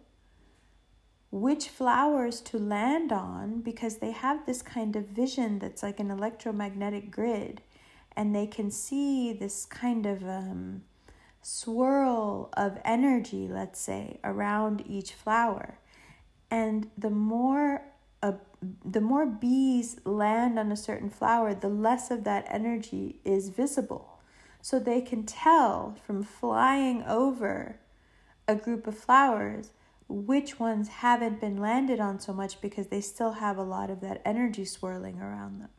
which 1.32 1.70
flowers 1.70 2.42
to 2.42 2.60
land 2.60 3.12
on 3.12 3.62
because 3.62 3.98
they 3.98 4.12
have 4.12 4.46
this 4.46 4.62
kind 4.62 4.96
of 4.96 5.08
vision 5.08 5.60
that's 5.60 5.82
like 5.82 6.00
an 6.00 6.12
electromagnetic 6.12 7.10
grid 7.10 7.62
and 8.16 8.36
they 8.36 8.46
can 8.46 8.70
see 8.70 9.32
this 9.32 9.66
kind 9.66 10.06
of 10.06 10.24
um, 10.24 10.84
swirl 11.42 12.50
of 12.54 12.78
energy, 12.84 13.48
let's 13.48 13.80
say, 13.80 14.20
around 14.24 14.84
each 14.86 15.14
flower. 15.14 15.80
And 16.50 16.90
the 16.98 17.10
more 17.10 17.84
a 18.22 18.36
the 18.86 19.02
more 19.02 19.26
bees 19.26 19.98
land 20.06 20.60
on 20.60 20.72
a 20.72 20.76
certain 20.76 21.10
flower, 21.10 21.56
the 21.56 21.70
less 21.70 22.12
of 22.12 22.24
that 22.26 22.46
energy 22.48 23.20
is 23.26 23.50
visible. 23.50 24.20
So 24.62 24.78
they 24.78 25.02
can 25.02 25.24
tell 25.24 25.96
from 26.06 26.22
flying 26.22 27.02
over 27.04 27.80
a 28.52 28.56
group 28.56 28.86
of 28.86 28.98
flowers 28.98 29.72
which 30.08 30.60
ones 30.60 30.90
haven't 30.90 31.40
been 31.40 31.58
landed 31.58 32.00
on 32.00 32.20
so 32.20 32.34
much 32.34 32.60
because 32.60 32.88
they 32.88 33.00
still 33.00 33.34
have 33.34 33.58
a 33.58 33.64
lot 33.64 33.90
of 33.90 34.02
that 34.02 34.22
energy 34.26 34.66
swirling 34.66 35.22
around 35.22 35.62
them. 35.62 35.70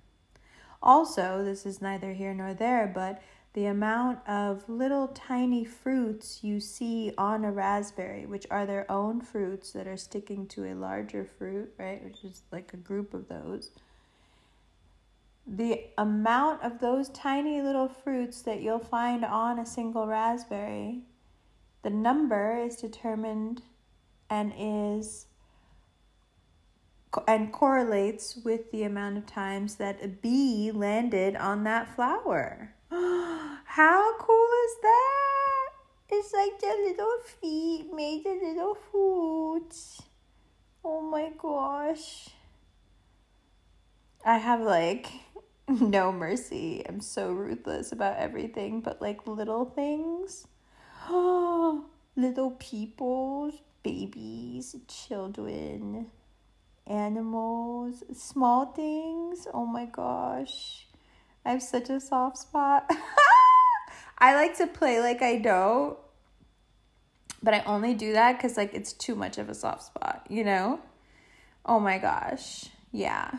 Also, 0.83 1.45
this 1.45 1.67
is 1.67 1.83
neither 1.83 2.15
here 2.15 2.33
nor 2.33 2.55
there, 2.55 2.91
but 2.93 3.23
the 3.53 3.67
amount 3.67 4.27
of 4.27 4.67
little 4.69 5.09
tiny 5.09 5.65
fruits 5.65 6.41
you 6.43 6.59
see 6.59 7.13
on 7.19 7.45
a 7.45 7.53
raspberry, 7.53 8.25
which 8.25 8.47
are 8.51 8.65
their 8.65 8.91
own 8.91 9.21
fruits 9.21 9.73
that 9.73 9.87
are 9.87 9.99
sticking 9.99 10.47
to 10.47 10.65
a 10.65 10.75
larger 10.75 11.25
fruit, 11.25 11.73
right? 11.79 12.03
Which 12.03 12.25
is 12.25 12.41
like 12.51 12.73
a 12.73 12.79
group 12.79 13.13
of 13.13 13.29
those. 13.29 13.71
The 15.47 15.85
amount 15.99 16.63
of 16.63 16.81
those 16.81 17.11
tiny 17.11 17.61
little 17.61 17.89
fruits 17.89 18.41
that 18.43 18.63
you'll 18.63 18.79
find 18.79 19.25
on 19.25 19.59
a 19.59 19.67
single 19.67 20.07
raspberry, 20.07 21.03
the 21.83 21.91
number 21.91 22.57
is 22.57 22.77
determined 22.77 23.63
and 24.31 24.53
is 24.57 25.27
and 27.29 27.53
correlates 27.53 28.39
with 28.43 28.71
the 28.71 28.85
amount 28.85 29.19
of 29.19 29.27
times 29.27 29.75
that 29.77 30.03
a 30.03 30.09
bee 30.09 30.71
landed 30.73 31.37
on 31.37 31.65
that 31.65 31.95
flower. 31.95 32.75
How 32.91 34.17
cool 34.19 34.49
is 34.65 34.77
that? 34.83 35.69
It's 36.11 36.33
like 36.33 36.59
the 36.59 36.75
little 36.89 37.19
feet 37.41 37.93
made 37.93 38.25
the 38.25 38.39
little 38.43 38.75
fruits. 38.75 40.03
Oh 40.85 41.01
my 41.01 41.33
gosh. 41.39 42.29
I 44.25 44.39
have 44.39 44.61
like 44.61 45.11
no 45.69 46.13
mercy. 46.13 46.83
I'm 46.89 47.01
so 47.01 47.31
ruthless 47.33 47.93
about 47.93 48.17
everything, 48.19 48.81
but 48.81 49.03
like 49.03 49.27
little 49.27 49.65
things. 49.65 50.47
little 52.17 52.53
peoples, 52.59 53.55
babies, 53.83 54.77
children, 54.89 56.07
animals, 56.87 58.03
small 58.13 58.67
things. 58.67 59.47
Oh 59.53 59.67
my 59.67 59.87
gosh. 59.87 60.87
I 61.45 61.51
have 61.51 61.63
such 61.63 61.91
a 61.91 62.01
soft 62.01 62.39
spot. 62.39 62.91
I 64.19 64.35
like 64.35 64.57
to 64.59 64.67
play 64.67 65.01
like 65.01 65.23
I 65.23 65.39
don't, 65.39 65.99
but 67.43 67.55
I 67.55 67.63
only 67.65 67.95
do 67.95 68.13
that 68.13 68.37
because 68.37 68.57
like 68.57 68.73
it's 68.73 68.93
too 68.93 69.17
much 69.17 69.39
of 69.39 69.49
a 69.49 69.55
soft 69.55 69.83
spot, 69.83 70.27
you 70.29 70.45
know? 70.45 70.81
Oh 71.67 71.81
my 71.81 71.99
gosh. 71.99 72.67
Yeah. 72.93 73.31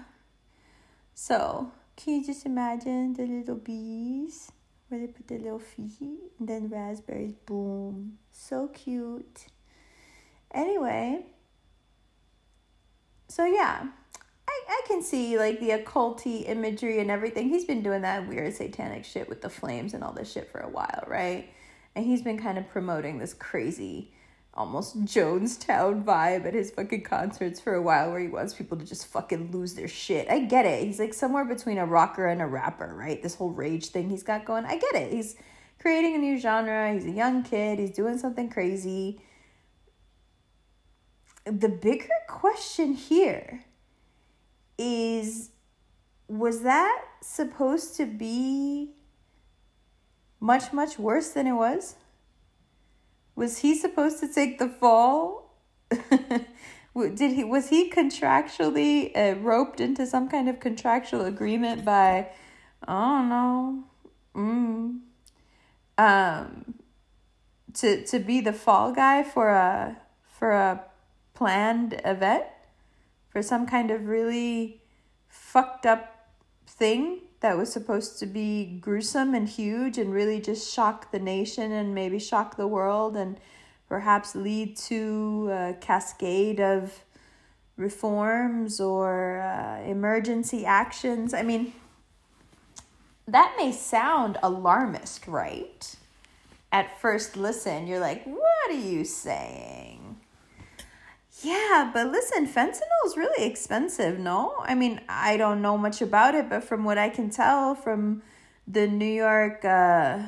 So, 1.13 1.71
can 1.95 2.15
you 2.15 2.25
just 2.25 2.45
imagine 2.45 3.13
the 3.13 3.25
little 3.25 3.55
bees 3.55 4.51
where 4.93 5.01
they 5.01 5.11
put 5.11 5.27
their 5.27 5.39
little 5.39 5.59
feet 5.59 5.99
and 6.39 6.47
then 6.47 6.69
raspberries? 6.69 7.33
Boom. 7.45 8.19
So 8.31 8.67
cute. 8.67 9.47
Anyway, 10.53 11.25
so 13.27 13.43
yeah, 13.43 13.87
I, 14.47 14.61
I 14.69 14.81
can 14.87 15.01
see 15.01 15.37
like 15.39 15.59
the 15.59 15.71
occulty 15.71 16.47
imagery 16.47 16.99
and 16.99 17.09
everything. 17.09 17.49
He's 17.49 17.65
been 17.65 17.81
doing 17.81 18.03
that 18.03 18.27
weird 18.27 18.53
satanic 18.53 19.03
shit 19.03 19.27
with 19.27 19.41
the 19.41 19.49
flames 19.49 19.95
and 19.95 20.03
all 20.03 20.13
this 20.13 20.31
shit 20.31 20.51
for 20.51 20.59
a 20.59 20.69
while, 20.69 21.03
right? 21.07 21.49
And 21.95 22.05
he's 22.05 22.21
been 22.21 22.37
kind 22.37 22.59
of 22.59 22.69
promoting 22.69 23.17
this 23.17 23.33
crazy 23.33 24.13
almost 24.55 25.03
Jonestown 25.05 26.03
vibe 26.03 26.45
at 26.45 26.53
his 26.53 26.71
fucking 26.71 27.03
concerts 27.03 27.59
for 27.59 27.73
a 27.73 27.81
while 27.81 28.11
where 28.11 28.19
he 28.19 28.27
wants 28.27 28.53
people 28.53 28.77
to 28.77 28.85
just 28.85 29.07
fucking 29.07 29.51
lose 29.51 29.73
their 29.73 29.87
shit. 29.87 30.29
I 30.29 30.39
get 30.39 30.65
it. 30.65 30.83
He's 30.83 30.99
like 30.99 31.13
somewhere 31.13 31.45
between 31.45 31.79
a 31.79 31.85
rocker 31.85 32.27
and 32.27 32.41
a 32.41 32.45
rapper, 32.45 32.93
right? 32.95 33.21
This 33.21 33.35
whole 33.35 33.49
rage 33.49 33.87
thing 33.87 34.09
he's 34.09 34.23
got 34.23 34.45
going. 34.45 34.65
I 34.65 34.77
get 34.77 34.95
it. 34.95 35.11
He's 35.11 35.35
creating 35.79 36.15
a 36.15 36.19
new 36.19 36.37
genre. 36.37 36.93
He's 36.93 37.05
a 37.05 37.11
young 37.11 37.43
kid. 37.43 37.79
He's 37.79 37.91
doing 37.91 38.17
something 38.17 38.49
crazy. 38.49 39.21
The 41.45 41.69
bigger 41.69 42.07
question 42.27 42.93
here 42.93 43.65
is 44.77 45.49
was 46.27 46.61
that 46.61 47.03
supposed 47.21 47.95
to 47.97 48.05
be 48.05 48.91
much, 50.39 50.73
much 50.73 50.97
worse 50.97 51.29
than 51.29 51.47
it 51.47 51.53
was? 51.53 51.95
Was 53.35 53.59
he 53.59 53.75
supposed 53.75 54.19
to 54.19 54.27
take 54.27 54.59
the 54.59 54.69
fall? 54.69 55.55
Did 56.95 57.31
he 57.31 57.43
was 57.43 57.69
he 57.69 57.89
contractually 57.89 59.11
uh, 59.15 59.39
roped 59.39 59.79
into 59.79 60.05
some 60.05 60.29
kind 60.29 60.47
of 60.47 60.59
contractual 60.59 61.25
agreement 61.25 61.83
by 61.83 62.29
I 62.87 63.17
don't 63.17 63.29
know, 63.29 63.83
mm, 64.35 64.99
um, 65.97 66.75
to 67.73 68.05
to 68.05 68.19
be 68.19 68.41
the 68.41 68.53
fall 68.53 68.91
guy 68.91 69.23
for 69.23 69.49
a 69.49 69.97
for 70.27 70.51
a 70.51 70.83
planned 71.33 71.99
event 72.05 72.45
for 73.29 73.41
some 73.41 73.65
kind 73.65 73.89
of 73.89 74.05
really 74.05 74.81
fucked 75.27 75.87
up 75.87 76.29
thing 76.67 77.21
that 77.43 77.57
was 77.57 77.71
supposed 77.71 78.17
to 78.19 78.25
be 78.25 78.77
gruesome 78.79 79.35
and 79.35 79.49
huge 79.49 79.97
and 79.97 80.13
really 80.13 80.39
just 80.39 80.73
shock 80.73 81.11
the 81.11 81.19
nation 81.19 81.73
and 81.73 81.93
maybe 81.93 82.17
shock 82.17 82.55
the 82.55 82.65
world 82.65 83.17
and 83.17 83.37
perhaps 83.89 84.33
lead 84.33 84.77
to 84.77 85.49
a 85.51 85.73
cascade 85.81 86.61
of 86.61 87.03
reforms 87.75 88.79
or 88.79 89.41
uh, 89.41 89.81
emergency 89.81 90.65
actions. 90.65 91.33
I 91.33 91.41
mean, 91.41 91.73
that 93.27 93.53
may 93.57 93.73
sound 93.73 94.37
alarmist, 94.41 95.27
right? 95.27 95.95
At 96.71 96.97
first 97.01 97.35
listen, 97.35 97.87
you're 97.87 97.99
like, 97.99 98.23
what 98.23 98.69
are 98.69 98.71
you 98.71 99.03
saying? 99.03 100.02
Yeah, 101.43 101.91
but 101.93 102.09
listen, 102.09 102.47
fentanyl 102.47 103.05
is 103.05 103.17
really 103.17 103.45
expensive, 103.45 104.17
no? 104.17 104.53
I 104.59 104.75
mean, 104.75 105.01
I 105.09 105.35
don't 105.35 105.61
know 105.61 105.77
much 105.77 106.01
about 106.01 106.35
it, 106.35 106.49
but 106.49 106.63
from 106.63 106.85
what 106.85 106.97
I 106.97 107.09
can 107.09 107.29
tell 107.29 107.75
from 107.75 108.23
the 108.65 108.87
New 108.87 109.05
York, 109.05 109.65
uh, 109.65 110.19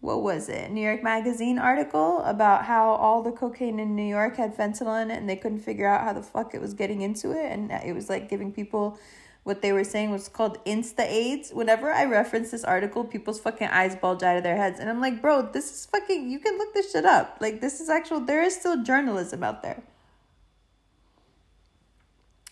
what 0.00 0.22
was 0.22 0.48
it? 0.48 0.72
New 0.72 0.80
York 0.80 1.02
Magazine 1.02 1.60
article 1.60 2.18
about 2.24 2.64
how 2.64 2.90
all 2.90 3.22
the 3.22 3.30
cocaine 3.30 3.78
in 3.78 3.94
New 3.94 4.02
York 4.06 4.36
had 4.36 4.56
fentanyl 4.56 5.00
in 5.00 5.12
it 5.12 5.16
and 5.16 5.28
they 5.28 5.36
couldn't 5.36 5.60
figure 5.60 5.86
out 5.86 6.02
how 6.02 6.12
the 6.12 6.22
fuck 6.22 6.54
it 6.54 6.60
was 6.60 6.74
getting 6.74 7.02
into 7.02 7.30
it. 7.30 7.52
And 7.52 7.70
it 7.70 7.94
was 7.94 8.08
like 8.08 8.28
giving 8.28 8.52
people 8.52 8.98
what 9.44 9.62
they 9.62 9.72
were 9.72 9.84
saying 9.84 10.10
was 10.10 10.28
called 10.28 10.62
insta 10.64 11.02
AIDS. 11.02 11.52
Whenever 11.52 11.92
I 11.92 12.04
reference 12.06 12.50
this 12.50 12.64
article, 12.64 13.04
people's 13.04 13.38
fucking 13.38 13.68
eyes 13.68 13.94
bulge 13.94 14.24
out 14.24 14.36
of 14.36 14.42
their 14.42 14.56
heads. 14.56 14.80
And 14.80 14.90
I'm 14.90 15.00
like, 15.00 15.22
bro, 15.22 15.42
this 15.52 15.70
is 15.70 15.86
fucking, 15.86 16.28
you 16.28 16.40
can 16.40 16.58
look 16.58 16.74
this 16.74 16.90
shit 16.90 17.04
up. 17.04 17.38
Like, 17.40 17.60
this 17.60 17.80
is 17.80 17.88
actual, 17.88 18.20
there 18.20 18.42
is 18.42 18.56
still 18.56 18.82
journalism 18.82 19.44
out 19.44 19.62
there. 19.62 19.84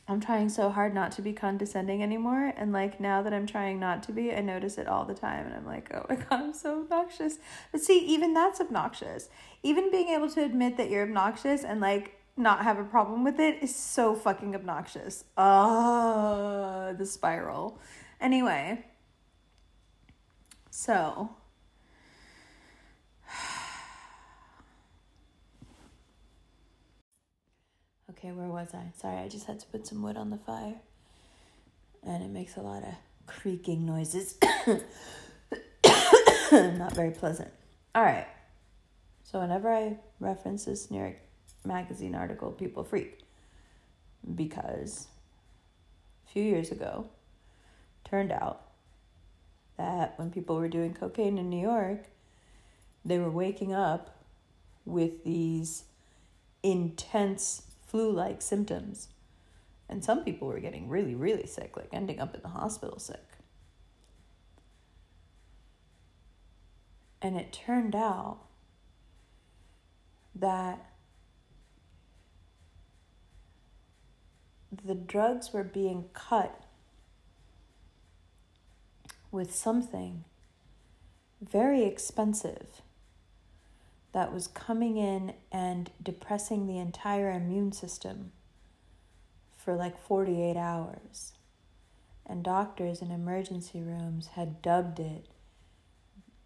I'm 0.08 0.20
trying 0.20 0.48
so 0.48 0.68
hard 0.68 0.94
not 0.94 1.12
to 1.12 1.22
be 1.22 1.32
condescending 1.32 2.02
anymore. 2.02 2.52
And 2.56 2.72
like 2.72 2.98
now 2.98 3.22
that 3.22 3.32
I'm 3.32 3.46
trying 3.46 3.78
not 3.78 4.02
to 4.04 4.12
be, 4.12 4.32
I 4.32 4.40
notice 4.40 4.76
it 4.76 4.88
all 4.88 5.04
the 5.04 5.14
time. 5.14 5.46
And 5.46 5.54
I'm 5.54 5.66
like, 5.66 5.92
oh 5.94 6.04
my 6.08 6.16
God, 6.28 6.28
I'm 6.30 6.54
so 6.54 6.80
obnoxious. 6.80 7.38
But 7.70 7.80
see, 7.80 7.98
even 8.00 8.34
that's 8.34 8.60
obnoxious. 8.60 9.28
Even 9.62 9.90
being 9.90 10.08
able 10.08 10.28
to 10.30 10.44
admit 10.44 10.76
that 10.76 10.90
you're 10.90 11.04
obnoxious 11.04 11.62
and 11.62 11.80
like 11.80 12.18
not 12.36 12.64
have 12.64 12.78
a 12.78 12.84
problem 12.84 13.24
with 13.24 13.38
it 13.38 13.62
is 13.62 13.74
so 13.74 14.14
fucking 14.14 14.54
obnoxious. 14.54 15.24
Uh, 15.36 16.92
the 16.94 17.06
spiral. 17.06 17.78
Anyway, 18.20 18.84
so 20.70 21.30
Okay, 28.22 28.30
where 28.30 28.46
was 28.46 28.68
I? 28.72 28.84
Sorry, 29.00 29.18
I 29.18 29.26
just 29.26 29.46
had 29.48 29.58
to 29.58 29.66
put 29.66 29.84
some 29.84 30.00
wood 30.00 30.16
on 30.16 30.30
the 30.30 30.36
fire. 30.36 30.76
And 32.06 32.22
it 32.22 32.30
makes 32.30 32.56
a 32.56 32.60
lot 32.60 32.84
of 32.84 32.94
creaking 33.26 33.84
noises. 33.84 34.36
Not 36.52 36.94
very 36.94 37.10
pleasant. 37.10 37.50
All 37.96 38.04
right. 38.04 38.28
So, 39.24 39.40
whenever 39.40 39.72
I 39.72 39.96
reference 40.20 40.66
this 40.66 40.88
New 40.88 41.00
York 41.00 41.16
Magazine 41.64 42.14
article, 42.14 42.52
people 42.52 42.84
freak. 42.84 43.18
Because 44.36 45.08
a 46.28 46.30
few 46.30 46.44
years 46.44 46.70
ago, 46.70 47.08
turned 48.04 48.30
out 48.30 48.68
that 49.78 50.16
when 50.16 50.30
people 50.30 50.54
were 50.54 50.68
doing 50.68 50.94
cocaine 50.94 51.38
in 51.38 51.50
New 51.50 51.60
York, 51.60 52.04
they 53.04 53.18
were 53.18 53.30
waking 53.30 53.74
up 53.74 54.16
with 54.84 55.24
these 55.24 55.82
intense 56.62 57.62
flu 57.92 58.10
like 58.10 58.40
symptoms. 58.42 59.08
And 59.88 60.02
some 60.02 60.24
people 60.24 60.48
were 60.48 60.58
getting 60.58 60.88
really, 60.88 61.14
really 61.14 61.46
sick, 61.46 61.76
like 61.76 61.90
ending 61.92 62.18
up 62.18 62.34
in 62.34 62.40
the 62.40 62.48
hospital 62.48 62.98
sick. 62.98 63.36
And 67.20 67.36
it 67.36 67.52
turned 67.52 67.94
out 67.94 68.38
that 70.34 70.86
the 74.84 74.94
drugs 74.94 75.52
were 75.52 75.62
being 75.62 76.06
cut 76.14 76.64
with 79.30 79.54
something 79.54 80.24
very 81.40 81.84
expensive 81.84 82.80
that 84.12 84.32
was 84.32 84.46
coming 84.46 84.96
in 84.96 85.34
and 85.50 85.90
depressing 86.02 86.66
the 86.66 86.78
entire 86.78 87.30
immune 87.30 87.72
system 87.72 88.32
for 89.56 89.74
like 89.74 89.98
48 89.98 90.56
hours. 90.56 91.32
And 92.26 92.44
doctors 92.44 93.02
in 93.02 93.10
emergency 93.10 93.80
rooms 93.80 94.28
had 94.28 94.62
dubbed 94.62 95.00
it 95.00 95.26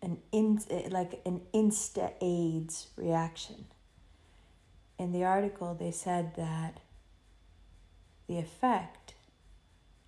an 0.02 0.18
in, 0.32 0.60
like 0.90 1.20
an 1.26 1.42
insta 1.52 2.12
AIDS 2.20 2.88
reaction. 2.96 3.66
In 4.98 5.12
the 5.12 5.24
article, 5.24 5.74
they 5.74 5.90
said 5.90 6.36
that 6.36 6.80
the 8.28 8.38
effect 8.38 9.14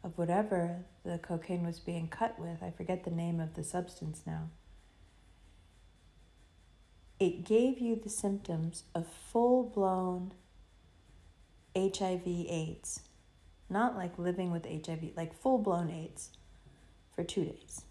of 0.02 0.16
whatever 0.16 0.84
the 1.04 1.18
cocaine 1.18 1.66
was 1.66 1.80
being 1.80 2.08
cut 2.08 2.38
with, 2.38 2.62
I 2.62 2.70
forget 2.70 3.04
the 3.04 3.10
name 3.10 3.40
of 3.40 3.54
the 3.54 3.64
substance 3.64 4.22
now, 4.26 4.48
it 7.20 7.44
gave 7.44 7.78
you 7.78 7.96
the 7.96 8.08
symptoms 8.08 8.84
of 8.94 9.06
full 9.06 9.64
blown 9.64 10.32
HIV 11.76 12.26
AIDS. 12.26 13.00
Not 13.70 13.96
like 13.96 14.18
living 14.18 14.50
with 14.50 14.64
HIV, 14.64 15.10
like 15.16 15.34
full 15.34 15.58
blown 15.58 15.90
AIDS 15.90 16.30
for 17.14 17.24
two 17.24 17.44
days. 17.44 17.82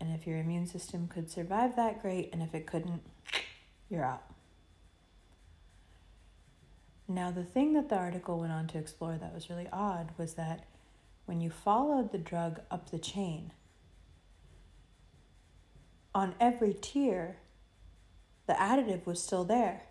And 0.00 0.14
if 0.14 0.26
your 0.26 0.38
immune 0.38 0.66
system 0.66 1.08
could 1.08 1.30
survive 1.30 1.76
that, 1.76 2.00
great. 2.00 2.30
And 2.32 2.42
if 2.42 2.54
it 2.54 2.66
couldn't, 2.66 3.02
you're 3.88 4.04
out. 4.04 4.22
Now, 7.08 7.30
the 7.30 7.42
thing 7.42 7.72
that 7.72 7.88
the 7.88 7.96
article 7.96 8.38
went 8.38 8.52
on 8.52 8.68
to 8.68 8.78
explore 8.78 9.16
that 9.16 9.34
was 9.34 9.50
really 9.50 9.68
odd 9.72 10.10
was 10.16 10.34
that 10.34 10.64
when 11.26 11.40
you 11.40 11.50
followed 11.50 12.12
the 12.12 12.18
drug 12.18 12.60
up 12.70 12.90
the 12.90 12.98
chain, 12.98 13.52
on 16.14 16.34
every 16.40 16.72
tier, 16.72 17.36
the 18.50 18.56
additive 18.56 19.06
was 19.06 19.22
still 19.22 19.44
there, 19.44 19.82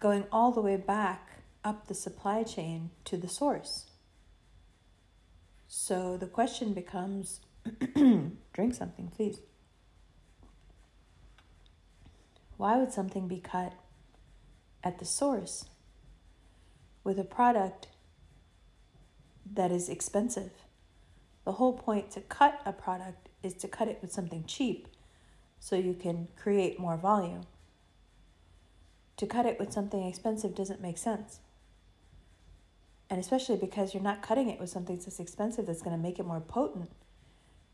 going 0.00 0.24
all 0.32 0.50
the 0.50 0.62
way 0.62 0.78
back 0.78 1.42
up 1.62 1.86
the 1.86 1.94
supply 1.94 2.42
chain 2.42 2.88
to 3.04 3.18
the 3.18 3.28
source. 3.28 3.90
So 5.66 6.16
the 6.16 6.26
question 6.26 6.72
becomes 6.72 7.40
drink 8.54 8.74
something, 8.74 9.12
please. 9.14 9.40
Why 12.56 12.78
would 12.78 12.92
something 12.92 13.28
be 13.28 13.40
cut 13.40 13.74
at 14.82 14.98
the 14.98 15.04
source 15.04 15.66
with 17.04 17.18
a 17.18 17.24
product 17.24 17.88
that 19.52 19.70
is 19.70 19.90
expensive? 19.90 20.52
The 21.44 21.52
whole 21.52 21.74
point 21.74 22.10
to 22.12 22.22
cut 22.22 22.62
a 22.64 22.72
product 22.72 23.28
is 23.42 23.52
to 23.56 23.68
cut 23.68 23.88
it 23.88 23.98
with 24.00 24.12
something 24.12 24.44
cheap 24.46 24.88
so 25.60 25.76
you 25.76 25.94
can 25.94 26.28
create 26.36 26.78
more 26.78 26.96
volume. 26.96 27.42
To 29.18 29.26
cut 29.26 29.46
it 29.46 29.58
with 29.58 29.72
something 29.72 30.04
expensive 30.04 30.54
doesn't 30.54 30.80
make 30.80 30.98
sense. 30.98 31.40
And 33.10 33.18
especially 33.18 33.56
because 33.56 33.94
you're 33.94 34.02
not 34.02 34.22
cutting 34.22 34.48
it 34.48 34.60
with 34.60 34.70
something 34.70 34.96
that's 34.96 35.18
expensive 35.18 35.66
that's 35.66 35.82
going 35.82 35.96
to 35.96 36.02
make 36.02 36.18
it 36.18 36.26
more 36.26 36.40
potent. 36.40 36.90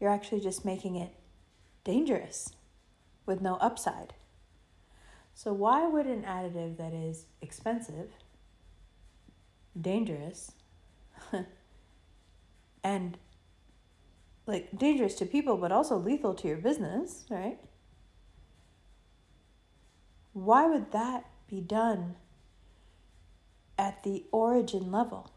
You're 0.01 0.11
actually 0.11 0.41
just 0.41 0.65
making 0.65 0.97
it 0.97 1.11
dangerous 1.83 2.51
with 3.27 3.41
no 3.41 3.57
upside. 3.57 4.15
So, 5.35 5.53
why 5.53 5.87
would 5.87 6.07
an 6.07 6.23
additive 6.23 6.77
that 6.77 6.93
is 6.93 7.27
expensive, 7.43 8.11
dangerous, 9.79 10.53
and 12.85 13.19
like 14.47 14.79
dangerous 14.79 15.15
to 15.17 15.27
people, 15.27 15.57
but 15.57 15.73
also 15.73 15.97
lethal 15.97 16.35
to 16.35 16.49
your 16.49 16.59
business, 16.59 17.25
right? 17.29 17.59
Why 20.35 20.67
would 20.67 20.91
that 20.93 21.25
be 21.49 21.61
done 21.61 22.17
at 23.79 24.03
the 24.03 24.25
origin 24.33 24.93
level? 24.93 25.31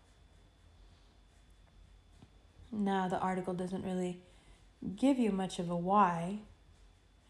Now, 2.71 3.07
the 3.07 3.19
article 3.19 3.53
doesn't 3.53 3.85
really 3.85 4.19
give 4.95 5.17
you 5.17 5.31
much 5.31 5.59
of 5.59 5.69
a 5.69 5.75
why, 5.75 6.39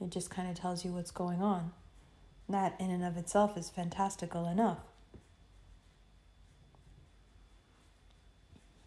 it 0.01 0.09
just 0.09 0.29
kind 0.29 0.49
of 0.49 0.55
tells 0.55 0.83
you 0.83 0.91
what's 0.91 1.11
going 1.11 1.41
on. 1.41 1.73
That, 2.49 2.75
in 2.79 2.89
and 2.89 3.03
of 3.03 3.17
itself, 3.17 3.57
is 3.57 3.69
fantastical 3.69 4.47
enough. 4.47 4.79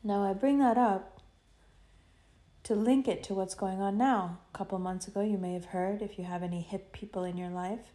Now, 0.03 0.23
I 0.23 0.33
bring 0.33 0.59
that 0.59 0.79
up 0.79 1.21
to 2.63 2.75
link 2.75 3.07
it 3.07 3.23
to 3.25 3.35
what's 3.35 3.55
going 3.55 3.81
on 3.83 3.99
now. 3.99 4.39
A 4.55 4.57
couple 4.57 4.79
months 4.79 5.07
ago, 5.07 5.21
you 5.21 5.37
may 5.37 5.53
have 5.53 5.67
heard, 5.67 6.01
if 6.01 6.19
you 6.19 6.25
have 6.25 6.43
any 6.43 6.63
hip 6.63 6.93
people 6.93 7.25
in 7.25 7.37
your 7.37 7.51
life, 7.51 7.93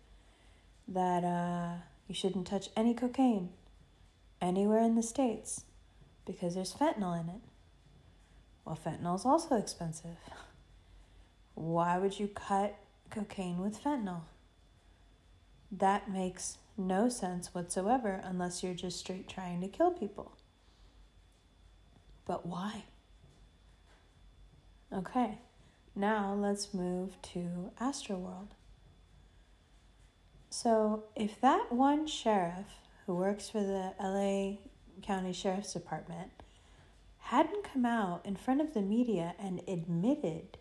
that 0.88 1.24
uh, 1.24 1.82
you 2.08 2.16
shouldn't 2.16 2.48
touch 2.48 2.70
any 2.76 2.94
cocaine 2.94 3.50
anywhere 4.42 4.80
in 4.80 4.96
the 4.96 5.04
States 5.04 5.64
because 6.26 6.56
there's 6.56 6.74
fentanyl 6.74 7.20
in 7.20 7.30
it. 7.30 7.42
Well, 8.64 8.80
fentanyl 8.84 9.16
is 9.16 9.26
also 9.26 9.56
expensive. 9.56 10.18
Why 11.56 11.98
would 11.98 12.20
you 12.20 12.28
cut 12.28 12.76
cocaine 13.10 13.60
with 13.60 13.82
fentanyl? 13.82 14.22
That 15.72 16.10
makes 16.10 16.58
no 16.78 17.10
sense 17.10 17.54
whatsoever 17.54 18.22
unless 18.24 18.64
you're 18.64 18.74
just 18.74 19.00
straight 19.00 19.28
trying 19.28 19.62
to 19.62 19.68
kill 19.68 19.92
people. 19.92 20.34
But 22.26 22.46
why? 22.46 22.86
Okay, 24.92 25.40
now 25.96 26.34
let's 26.34 26.74
move 26.74 27.22
to 27.34 27.72
Astroworld. 27.80 28.50
So, 30.58 31.04
if 31.18 31.42
that 31.42 31.70
one 31.70 32.08
sheriff 32.08 32.80
who 33.06 33.14
works 33.14 33.50
for 33.50 33.60
the 33.60 33.92
LA 34.02 34.60
County 35.02 35.34
Sheriff's 35.34 35.74
Department 35.74 36.32
hadn't 37.18 37.66
come 37.66 37.86
out 37.86 38.26
in 38.26 38.38
front 38.38 38.62
of 38.62 38.74
the 38.74 38.82
media 38.82 39.36
and 39.38 39.62
admitted 39.68 40.58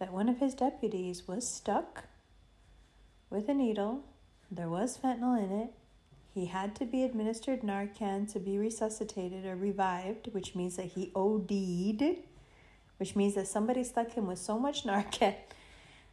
that 0.00 0.12
one 0.12 0.28
of 0.28 0.38
his 0.38 0.54
deputies 0.54 1.28
was 1.28 1.48
stuck 1.48 2.06
with 3.30 3.48
a 3.48 3.54
needle, 3.54 4.02
there 4.50 4.68
was 4.68 4.98
fentanyl 4.98 5.38
in 5.38 5.52
it, 5.52 5.70
he 6.34 6.46
had 6.46 6.74
to 6.74 6.84
be 6.84 7.04
administered 7.04 7.60
Narcan 7.60 8.30
to 8.32 8.40
be 8.40 8.58
resuscitated 8.58 9.46
or 9.46 9.54
revived, 9.54 10.34
which 10.34 10.56
means 10.56 10.74
that 10.74 10.86
he 10.86 11.12
OD'd, 11.14 12.16
which 12.96 13.14
means 13.14 13.36
that 13.36 13.46
somebody 13.46 13.84
stuck 13.84 14.10
him 14.10 14.26
with 14.26 14.40
so 14.40 14.58
much 14.58 14.82
Narcan 14.84 15.36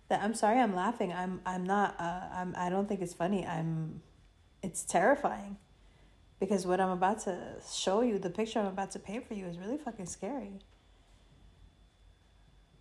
that 0.10 0.22
I'm 0.22 0.34
sorry 0.34 0.60
I'm 0.60 0.76
laughing. 0.76 1.12
I'm 1.12 1.42
I'm 1.46 1.64
not 1.64 1.96
uh, 2.00 2.22
I'm 2.34 2.56
I 2.58 2.70
don't 2.70 2.88
think 2.88 3.02
it's 3.02 3.14
funny. 3.14 3.46
I'm 3.46 4.02
it's 4.64 4.84
terrifying. 4.84 5.58
Because 6.40 6.68
what 6.68 6.80
I'm 6.80 6.92
about 6.92 7.20
to 7.22 7.56
show 7.72 8.02
you, 8.02 8.20
the 8.20 8.30
picture 8.30 8.60
I'm 8.60 8.68
about 8.68 8.92
to 8.92 9.00
paint 9.00 9.28
for 9.28 9.34
you 9.34 9.48
is 9.48 9.58
really 9.58 9.78
fucking 9.78 10.06
scary. 10.06 10.60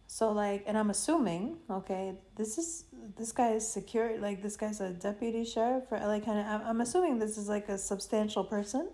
So 0.07 0.31
like 0.31 0.65
and 0.67 0.79
I'm 0.79 0.91
assuming, 0.91 1.57
okay, 1.71 2.15
this 2.37 2.59
is 2.59 2.85
this 3.17 3.33
guy 3.33 3.53
is 3.53 3.67
secure 3.67 4.19
like 4.19 4.43
this 4.43 4.57
guy's 4.57 4.81
a 4.81 4.91
deputy 4.91 5.45
sheriff 5.45 5.89
for 5.89 5.99
LA 5.99 6.21
County. 6.21 6.43
I'm 6.43 6.63
I'm 6.63 6.81
assuming 6.81 7.19
this 7.19 7.37
is 7.37 7.49
like 7.49 7.69
a 7.69 7.79
substantial 7.79 8.45
person. 8.45 8.91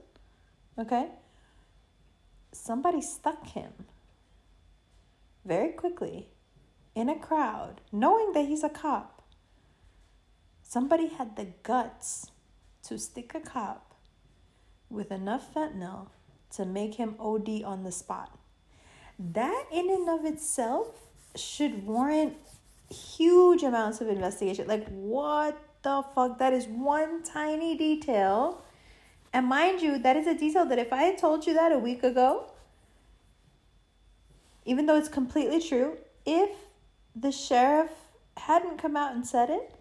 Okay? 0.78 1.08
Somebody 2.52 3.02
stuck 3.02 3.46
him 3.46 3.72
very 5.44 5.70
quickly 5.72 6.28
in 6.94 7.08
a 7.08 7.18
crowd, 7.18 7.80
knowing 7.90 8.32
that 8.32 8.46
he's 8.46 8.64
a 8.64 8.68
cop. 8.68 9.22
Somebody 10.62 11.08
had 11.08 11.36
the 11.36 11.48
guts 11.62 12.30
to 12.84 12.98
stick 12.98 13.34
a 13.34 13.40
cop 13.40 13.94
with 14.90 15.10
enough 15.10 15.54
fentanyl 15.54 16.08
to 16.50 16.64
make 16.64 16.94
him 16.94 17.14
OD 17.18 17.62
on 17.64 17.84
the 17.84 17.92
spot. 17.92 18.38
That, 19.18 19.66
in 19.72 19.90
and 19.90 20.08
of 20.08 20.24
itself, 20.24 20.88
should 21.36 21.86
warrant 21.86 22.36
huge 22.90 23.62
amounts 23.62 24.00
of 24.00 24.08
investigation. 24.08 24.66
Like, 24.66 24.86
what 24.88 25.58
the 25.82 26.02
fuck? 26.14 26.38
That 26.38 26.52
is 26.52 26.66
one 26.66 27.22
tiny 27.22 27.76
detail. 27.76 28.62
And 29.32 29.46
mind 29.46 29.80
you, 29.80 29.98
that 29.98 30.16
is 30.16 30.26
a 30.26 30.34
detail 30.34 30.66
that 30.66 30.78
if 30.78 30.92
I 30.92 31.04
had 31.04 31.18
told 31.18 31.46
you 31.46 31.54
that 31.54 31.72
a 31.72 31.78
week 31.78 32.02
ago, 32.02 32.50
even 34.64 34.86
though 34.86 34.96
it's 34.96 35.08
completely 35.08 35.60
true, 35.60 35.96
if 36.26 36.50
the 37.14 37.32
sheriff 37.32 37.90
hadn't 38.36 38.78
come 38.78 38.96
out 38.96 39.14
and 39.14 39.26
said 39.26 39.50
it, 39.50 39.74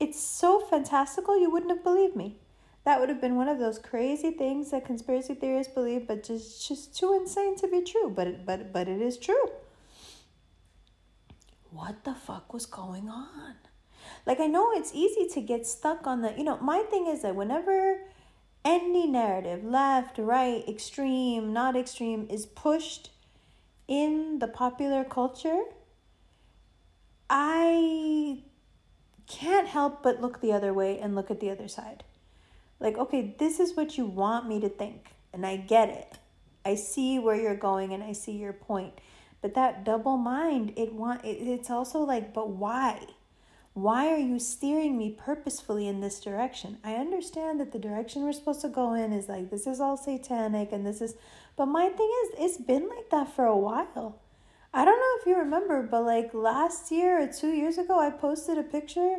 it's 0.00 0.20
so 0.20 0.60
fantastical 0.60 1.40
you 1.40 1.50
wouldn't 1.50 1.72
have 1.72 1.82
believed 1.82 2.16
me. 2.16 2.36
That 2.84 3.00
would 3.00 3.08
have 3.08 3.20
been 3.20 3.36
one 3.36 3.48
of 3.48 3.58
those 3.58 3.78
crazy 3.78 4.30
things 4.30 4.70
that 4.70 4.86
conspiracy 4.86 5.34
theorists 5.34 5.72
believe, 5.72 6.06
but 6.06 6.22
just 6.22 6.66
just 6.66 6.96
too 6.96 7.12
insane 7.12 7.56
to 7.56 7.68
be 7.68 7.82
true. 7.82 8.10
But 8.14 8.46
but 8.46 8.72
but 8.72 8.88
it 8.88 9.02
is 9.02 9.18
true. 9.18 9.50
What 11.70 12.04
the 12.04 12.14
fuck 12.14 12.54
was 12.54 12.64
going 12.64 13.08
on? 13.08 13.56
Like 14.24 14.40
I 14.40 14.46
know 14.46 14.70
it's 14.72 14.94
easy 14.94 15.28
to 15.34 15.40
get 15.40 15.66
stuck 15.66 16.06
on 16.06 16.22
the. 16.22 16.32
You 16.36 16.44
know, 16.44 16.58
my 16.58 16.82
thing 16.90 17.06
is 17.06 17.22
that 17.22 17.34
whenever 17.34 17.98
any 18.64 19.06
narrative, 19.06 19.64
left, 19.64 20.18
right, 20.18 20.66
extreme, 20.68 21.52
not 21.52 21.76
extreme, 21.76 22.26
is 22.30 22.46
pushed 22.46 23.10
in 23.86 24.38
the 24.38 24.48
popular 24.48 25.04
culture, 25.04 25.62
I 27.30 28.42
can't 29.26 29.68
help 29.68 30.02
but 30.02 30.20
look 30.20 30.40
the 30.40 30.52
other 30.52 30.72
way 30.72 30.98
and 30.98 31.14
look 31.14 31.30
at 31.30 31.40
the 31.40 31.50
other 31.50 31.68
side. 31.68 32.04
Like, 32.80 32.96
okay, 32.96 33.34
this 33.38 33.60
is 33.60 33.76
what 33.76 33.98
you 33.98 34.06
want 34.06 34.48
me 34.48 34.60
to 34.60 34.68
think, 34.68 35.14
and 35.32 35.44
I 35.44 35.56
get 35.56 35.88
it. 35.88 36.18
I 36.64 36.74
see 36.74 37.18
where 37.18 37.34
you're 37.34 37.56
going 37.56 37.92
and 37.92 38.02
I 38.02 38.12
see 38.12 38.32
your 38.32 38.52
point. 38.52 38.94
But 39.40 39.54
that 39.54 39.84
double 39.84 40.16
mind, 40.16 40.72
it 40.76 40.92
want 40.92 41.24
it, 41.24 41.38
it's 41.38 41.70
also 41.70 42.00
like, 42.00 42.34
but 42.34 42.50
why? 42.50 43.06
Why 43.74 44.08
are 44.08 44.18
you 44.18 44.40
steering 44.40 44.98
me 44.98 45.16
purposefully 45.16 45.86
in 45.86 46.00
this 46.00 46.20
direction? 46.20 46.78
I 46.82 46.94
understand 46.94 47.60
that 47.60 47.72
the 47.72 47.78
direction 47.78 48.22
we're 48.22 48.32
supposed 48.32 48.60
to 48.62 48.68
go 48.68 48.94
in 48.94 49.12
is 49.12 49.28
like 49.28 49.50
this 49.50 49.66
is 49.66 49.80
all 49.80 49.96
satanic 49.96 50.72
and 50.72 50.84
this 50.84 51.00
is 51.00 51.14
but 51.56 51.66
my 51.66 51.88
thing 51.88 52.10
is 52.24 52.30
it's 52.38 52.56
been 52.56 52.88
like 52.88 53.10
that 53.10 53.34
for 53.34 53.44
a 53.44 53.56
while. 53.56 54.20
I 54.72 54.84
don't 54.84 54.98
know 54.98 55.16
if 55.20 55.26
you 55.26 55.36
remember, 55.36 55.82
but 55.82 56.02
like 56.02 56.34
last 56.34 56.90
year 56.92 57.22
or 57.22 57.26
two 57.26 57.50
years 57.50 57.78
ago, 57.78 57.98
I 57.98 58.10
posted 58.10 58.58
a 58.58 58.62
picture 58.62 59.16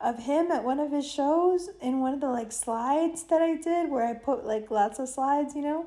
of 0.00 0.18
him 0.20 0.50
at 0.50 0.64
one 0.64 0.80
of 0.80 0.92
his 0.92 1.10
shows 1.10 1.68
in 1.80 2.00
one 2.00 2.14
of 2.14 2.20
the 2.20 2.28
like 2.28 2.52
slides 2.52 3.24
that 3.24 3.42
I 3.42 3.56
did 3.56 3.90
where 3.90 4.06
I 4.06 4.14
put 4.14 4.44
like 4.44 4.70
lots 4.70 4.98
of 4.98 5.08
slides, 5.08 5.54
you 5.54 5.62
know? 5.62 5.86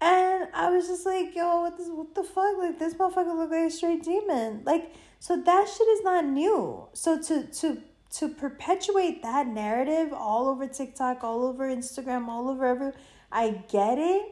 And 0.00 0.48
I 0.52 0.68
was 0.70 0.88
just 0.88 1.06
like, 1.06 1.34
yo, 1.36 1.62
what, 1.62 1.76
this, 1.78 1.88
what 1.88 2.14
the 2.14 2.24
fuck? 2.24 2.58
Like, 2.58 2.78
this 2.78 2.94
motherfucker 2.94 3.36
look 3.36 3.50
like 3.52 3.68
a 3.68 3.70
straight 3.70 4.02
demon. 4.02 4.62
Like, 4.64 4.92
so 5.20 5.36
that 5.36 5.68
shit 5.68 5.88
is 5.88 6.02
not 6.02 6.24
new. 6.24 6.88
So 6.92 7.22
to, 7.22 7.46
to, 7.46 7.80
to 8.14 8.28
perpetuate 8.28 9.22
that 9.22 9.46
narrative 9.46 10.12
all 10.12 10.48
over 10.48 10.66
TikTok, 10.66 11.22
all 11.22 11.44
over 11.44 11.68
Instagram, 11.68 12.26
all 12.26 12.48
over 12.48 12.66
every, 12.66 12.92
I 13.30 13.62
get 13.68 13.98
it 13.98 14.22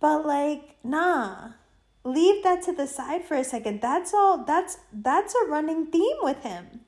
But 0.00 0.26
like, 0.26 0.76
nah. 0.82 1.50
Leave 2.04 2.42
that 2.42 2.62
to 2.62 2.72
the 2.72 2.86
side 2.86 3.24
for 3.24 3.34
a 3.34 3.44
second. 3.44 3.80
That's 3.80 4.12
all 4.12 4.44
that's 4.44 4.78
that's 4.92 5.34
a 5.34 5.48
running 5.48 5.86
theme 5.86 6.18
with 6.20 6.42
him. 6.42 6.80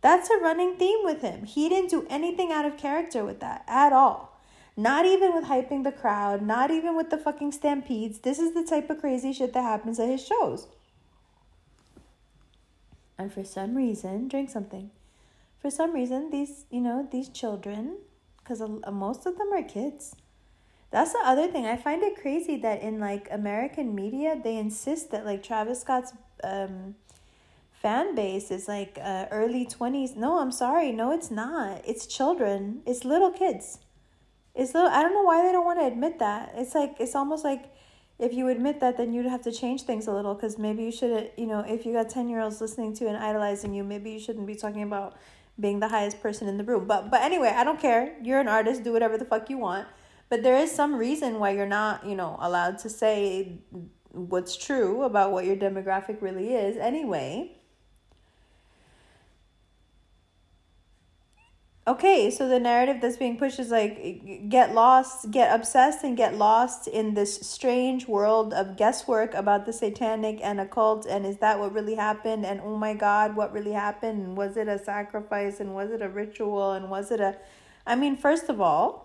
That's 0.00 0.30
a 0.30 0.36
running 0.36 0.76
theme 0.76 1.00
with 1.02 1.22
him. 1.22 1.44
He 1.44 1.68
didn't 1.68 1.90
do 1.90 2.06
anything 2.08 2.52
out 2.52 2.64
of 2.64 2.76
character 2.76 3.24
with 3.24 3.40
that 3.40 3.64
at 3.66 3.92
all. 3.92 4.40
Not 4.76 5.06
even 5.06 5.34
with 5.34 5.44
hyping 5.44 5.82
the 5.82 5.92
crowd, 5.92 6.42
not 6.42 6.70
even 6.70 6.96
with 6.96 7.10
the 7.10 7.18
fucking 7.18 7.52
stampedes. 7.52 8.18
This 8.18 8.38
is 8.38 8.54
the 8.54 8.64
type 8.64 8.90
of 8.90 9.00
crazy 9.00 9.32
shit 9.32 9.52
that 9.52 9.62
happens 9.62 9.98
at 9.98 10.08
his 10.08 10.24
shows. 10.24 10.66
And 13.16 13.32
for 13.32 13.44
some 13.44 13.76
reason, 13.76 14.28
drink 14.28 14.50
something. 14.50 14.90
For 15.60 15.70
some 15.70 15.92
reason, 15.92 16.30
these, 16.30 16.66
you 16.70 16.80
know, 16.80 17.08
these 17.10 17.28
children, 17.28 17.98
because 18.38 18.60
most 18.92 19.24
of 19.26 19.38
them 19.38 19.52
are 19.52 19.62
kids, 19.62 20.14
that's 20.94 21.12
the 21.12 21.22
other 21.24 21.48
thing. 21.48 21.66
I 21.66 21.76
find 21.76 22.04
it 22.04 22.14
crazy 22.22 22.56
that 22.58 22.80
in 22.80 23.00
like 23.00 23.26
American 23.32 23.96
media, 23.96 24.40
they 24.40 24.56
insist 24.56 25.10
that 25.10 25.26
like 25.26 25.42
Travis 25.42 25.80
Scott's 25.80 26.12
um, 26.44 26.94
fan 27.72 28.14
base 28.14 28.52
is 28.52 28.68
like 28.68 28.96
uh, 29.02 29.26
early 29.32 29.66
20s. 29.66 30.14
No, 30.14 30.38
I'm 30.38 30.52
sorry. 30.52 30.92
No, 30.92 31.10
it's 31.10 31.32
not. 31.32 31.82
It's 31.84 32.06
children, 32.06 32.82
it's 32.86 33.04
little 33.04 33.32
kids. 33.32 33.80
It's 34.54 34.72
little, 34.72 34.88
I 34.88 35.02
don't 35.02 35.12
know 35.12 35.24
why 35.24 35.44
they 35.44 35.50
don't 35.50 35.64
want 35.64 35.80
to 35.80 35.86
admit 35.86 36.20
that. 36.20 36.52
It's 36.54 36.76
like, 36.76 36.94
it's 37.00 37.16
almost 37.16 37.42
like 37.42 37.74
if 38.20 38.32
you 38.32 38.46
admit 38.46 38.78
that, 38.78 38.96
then 38.96 39.12
you'd 39.12 39.26
have 39.26 39.42
to 39.42 39.50
change 39.50 39.82
things 39.82 40.06
a 40.06 40.12
little 40.12 40.36
because 40.36 40.58
maybe 40.58 40.84
you 40.84 40.92
should, 40.92 41.32
you 41.36 41.46
know, 41.46 41.64
if 41.66 41.84
you 41.84 41.92
got 41.92 42.08
10 42.08 42.28
year 42.28 42.38
olds 42.38 42.60
listening 42.60 42.94
to 42.98 43.08
and 43.08 43.16
idolizing 43.16 43.74
you, 43.74 43.82
maybe 43.82 44.12
you 44.12 44.20
shouldn't 44.20 44.46
be 44.46 44.54
talking 44.54 44.84
about 44.84 45.16
being 45.58 45.80
the 45.80 45.88
highest 45.88 46.22
person 46.22 46.46
in 46.46 46.56
the 46.56 46.62
room. 46.62 46.86
But, 46.86 47.10
but 47.10 47.20
anyway, 47.20 47.52
I 47.52 47.64
don't 47.64 47.80
care. 47.80 48.14
You're 48.22 48.38
an 48.38 48.46
artist, 48.46 48.84
do 48.84 48.92
whatever 48.92 49.18
the 49.18 49.24
fuck 49.24 49.50
you 49.50 49.58
want 49.58 49.88
but 50.28 50.42
there 50.42 50.56
is 50.56 50.70
some 50.70 50.94
reason 50.96 51.38
why 51.38 51.50
you're 51.50 51.66
not, 51.66 52.06
you 52.06 52.16
know, 52.16 52.36
allowed 52.40 52.78
to 52.78 52.90
say 52.90 53.58
what's 54.10 54.56
true 54.56 55.02
about 55.02 55.32
what 55.32 55.44
your 55.44 55.56
demographic 55.56 56.22
really 56.22 56.54
is 56.54 56.76
anyway. 56.76 57.56
Okay, 61.86 62.30
so 62.30 62.48
the 62.48 62.58
narrative 62.58 63.02
that's 63.02 63.18
being 63.18 63.36
pushed 63.36 63.58
is 63.58 63.70
like 63.70 64.48
get 64.48 64.74
lost, 64.74 65.30
get 65.30 65.54
obsessed, 65.54 66.02
and 66.02 66.16
get 66.16 66.34
lost 66.34 66.88
in 66.88 67.12
this 67.12 67.36
strange 67.46 68.08
world 68.08 68.54
of 68.54 68.78
guesswork 68.78 69.34
about 69.34 69.66
the 69.66 69.72
satanic 69.72 70.40
and 70.42 70.58
occult. 70.58 71.04
And 71.04 71.26
is 71.26 71.36
that 71.38 71.60
what 71.60 71.74
really 71.74 71.94
happened? 71.94 72.46
And 72.46 72.62
oh 72.62 72.78
my 72.78 72.94
God, 72.94 73.36
what 73.36 73.52
really 73.52 73.72
happened? 73.72 74.34
Was 74.34 74.56
it 74.56 74.66
a 74.66 74.82
sacrifice? 74.82 75.60
And 75.60 75.74
was 75.74 75.90
it 75.90 76.00
a 76.00 76.08
ritual? 76.08 76.72
And 76.72 76.88
was 76.88 77.10
it 77.10 77.20
a. 77.20 77.36
I 77.86 77.96
mean, 77.96 78.16
first 78.16 78.48
of 78.48 78.62
all, 78.62 79.03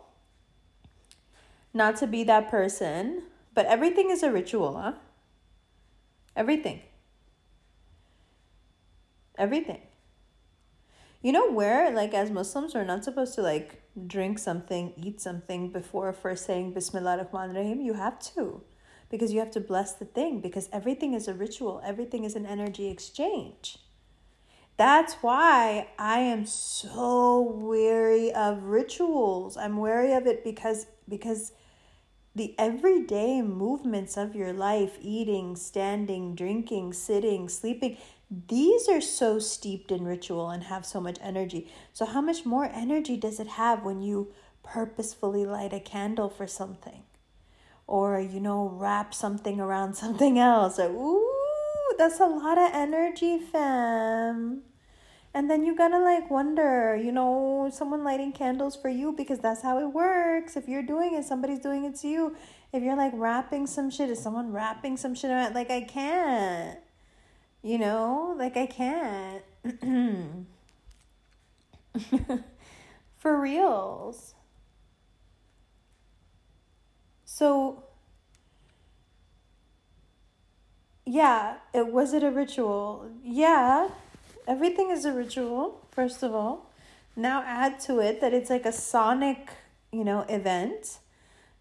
not 1.74 1.98
to 1.98 2.08
be 2.08 2.24
that 2.24 2.50
person, 2.50 3.24
but 3.54 3.66
everything 3.66 4.10
is 4.10 4.24
a 4.24 4.32
ritual, 4.32 4.78
huh? 4.78 4.94
Everything. 6.36 6.82
Everything. 9.38 9.82
You 11.22 11.32
know 11.32 11.52
where, 11.52 11.92
like, 11.92 12.14
as 12.14 12.32
Muslims, 12.32 12.74
we're 12.74 12.86
not 12.86 13.04
supposed 13.04 13.36
to, 13.36 13.42
like, 13.42 13.82
drink 14.08 14.40
something, 14.40 14.94
eat 14.96 15.20
something 15.20 15.72
before 15.72 16.14
first 16.14 16.46
saying 16.46 16.74
Bismillah 16.74 17.28
Rahman 17.32 17.56
Rahim? 17.56 17.82
You 17.82 17.94
have 17.94 18.20
to. 18.36 18.64
Because 19.10 19.34
you 19.34 19.40
have 19.40 19.52
to 19.52 19.60
bless 19.60 19.94
the 19.94 20.06
thing, 20.06 20.40
because 20.40 20.70
everything 20.72 21.14
is 21.14 21.28
a 21.28 21.34
ritual, 21.34 21.82
everything 21.84 22.24
is 22.24 22.36
an 22.36 22.46
energy 22.46 22.90
exchange. 22.90 23.80
That's 24.80 25.16
why 25.16 25.90
I 26.00 26.20
am 26.20 26.46
so 26.46 27.42
weary 27.42 28.32
of 28.32 28.64
rituals. 28.64 29.58
I'm 29.58 29.76
wary 29.76 30.14
of 30.14 30.26
it 30.26 30.42
because 30.42 30.86
because 31.10 31.52
the 32.36 32.56
everyday 32.58 33.42
movements 33.42 34.18
of 34.18 34.36
your 34.36 34.54
life, 34.54 34.98
eating, 35.02 35.56
standing, 35.56 36.36
drinking, 36.36 36.94
sitting, 36.94 37.50
sleeping, 37.50 37.98
these 38.30 38.88
are 38.88 39.02
so 39.02 39.40
steeped 39.40 39.92
in 39.92 40.06
ritual 40.06 40.50
and 40.50 40.64
have 40.66 40.86
so 40.86 41.02
much 41.02 41.18
energy. 41.22 41.68
So, 41.94 42.06
how 42.06 42.22
much 42.22 42.46
more 42.46 42.66
energy 42.66 43.18
does 43.18 43.40
it 43.40 43.48
have 43.48 43.84
when 43.84 44.02
you 44.02 44.32
purposefully 44.62 45.46
light 45.46 45.74
a 45.74 45.80
candle 45.80 46.30
for 46.30 46.46
something? 46.46 47.04
Or, 47.88 48.20
you 48.20 48.40
know, 48.40 48.70
wrap 48.70 49.16
something 49.16 49.60
around 49.60 49.94
something 49.96 50.38
else? 50.38 50.78
Ooh, 50.80 51.96
that's 51.98 52.20
a 52.20 52.26
lot 52.26 52.60
of 52.60 52.70
energy, 52.72 53.40
fam. 53.40 54.62
And 55.34 55.50
then 55.50 55.64
you 55.64 55.76
gotta 55.76 56.00
like 56.00 56.30
wonder, 56.32 56.96
you 56.96 57.12
know, 57.12 57.70
someone 57.72 58.04
lighting 58.04 58.32
candles 58.32 58.76
for 58.76 58.90
you 58.90 59.12
because 59.12 59.40
that's 59.40 59.62
how 59.62 59.80
it 59.80 59.88
works. 59.88 60.58
If 60.58 60.68
you're 60.68 60.84
doing 60.84 61.14
it, 61.14 61.24
somebody's 61.24 61.60
doing 61.60 61.86
it 61.86 61.96
to 61.98 62.08
you. 62.08 62.36
If 62.74 62.82
you're 62.82 62.96
like 62.98 63.12
wrapping 63.16 63.68
some 63.68 63.92
shit, 63.92 64.10
is 64.10 64.22
someone 64.22 64.52
wrapping 64.52 64.98
some 64.98 65.14
shit 65.14 65.30
around? 65.30 65.54
Like, 65.54 65.70
I 65.70 65.82
can't. 65.82 66.80
You 67.62 67.78
know, 67.78 68.36
like, 68.38 68.58
I 68.58 68.66
can't. 68.66 69.44
for 73.18 73.40
reals. 73.40 74.34
So, 77.26 77.84
yeah, 81.06 81.58
it 81.74 81.88
was 81.88 82.14
it 82.14 82.24
a 82.24 82.32
ritual? 82.32 83.12
Yeah 83.24 83.90
everything 84.50 84.90
is 84.90 85.06
a 85.06 85.14
ritual, 85.14 85.88
first 85.92 86.24
of 86.24 86.34
all. 86.34 86.72
Now 87.16 87.44
add 87.46 87.80
to 87.82 88.00
it 88.00 88.20
that 88.22 88.34
it's 88.34 88.50
like 88.50 88.66
a 88.66 88.72
sonic, 88.72 89.52
you 89.92 90.04
know, 90.04 90.22
event. 90.22 91.00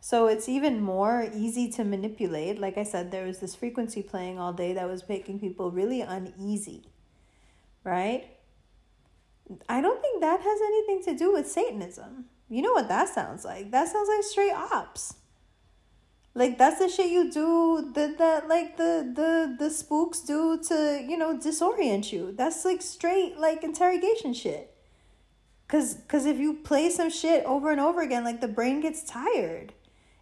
So 0.00 0.26
it's 0.26 0.48
even 0.48 0.80
more 0.80 1.28
easy 1.34 1.70
to 1.72 1.84
manipulate. 1.84 2.58
Like 2.58 2.78
I 2.78 2.84
said, 2.84 3.10
there 3.10 3.26
was 3.26 3.40
this 3.40 3.54
frequency 3.54 4.02
playing 4.02 4.38
all 4.38 4.52
day 4.52 4.72
that 4.72 4.88
was 4.88 5.08
making 5.08 5.40
people 5.40 5.70
really 5.70 6.00
uneasy, 6.00 6.84
right? 7.84 8.24
I 9.68 9.80
don't 9.80 10.00
think 10.00 10.20
that 10.20 10.40
has 10.40 10.60
anything 10.60 11.02
to 11.04 11.18
do 11.18 11.32
with 11.32 11.48
Satanism. 11.48 12.26
You 12.48 12.62
know 12.62 12.72
what 12.72 12.88
that 12.88 13.08
sounds 13.08 13.44
like? 13.44 13.70
That 13.70 13.88
sounds 13.88 14.08
like 14.08 14.24
straight 14.24 14.52
ops. 14.52 15.14
Like 16.38 16.56
that's 16.56 16.78
the 16.78 16.88
shit 16.88 17.10
you 17.10 17.32
do 17.32 17.90
that 17.94 18.16
that 18.18 18.48
like 18.48 18.76
the 18.76 19.10
the 19.12 19.56
the 19.58 19.70
spooks 19.70 20.20
do 20.20 20.56
to, 20.68 21.04
you 21.04 21.18
know, 21.18 21.36
disorient 21.36 22.12
you. 22.12 22.32
That's 22.32 22.64
like 22.64 22.80
straight 22.80 23.36
like 23.36 23.64
interrogation 23.64 24.32
shit. 24.34 24.72
Cause 25.66 25.98
cause 26.06 26.26
if 26.26 26.38
you 26.38 26.54
play 26.54 26.90
some 26.90 27.10
shit 27.10 27.44
over 27.44 27.72
and 27.72 27.80
over 27.80 28.02
again, 28.02 28.22
like 28.22 28.40
the 28.40 28.46
brain 28.46 28.80
gets 28.80 29.02
tired. 29.02 29.72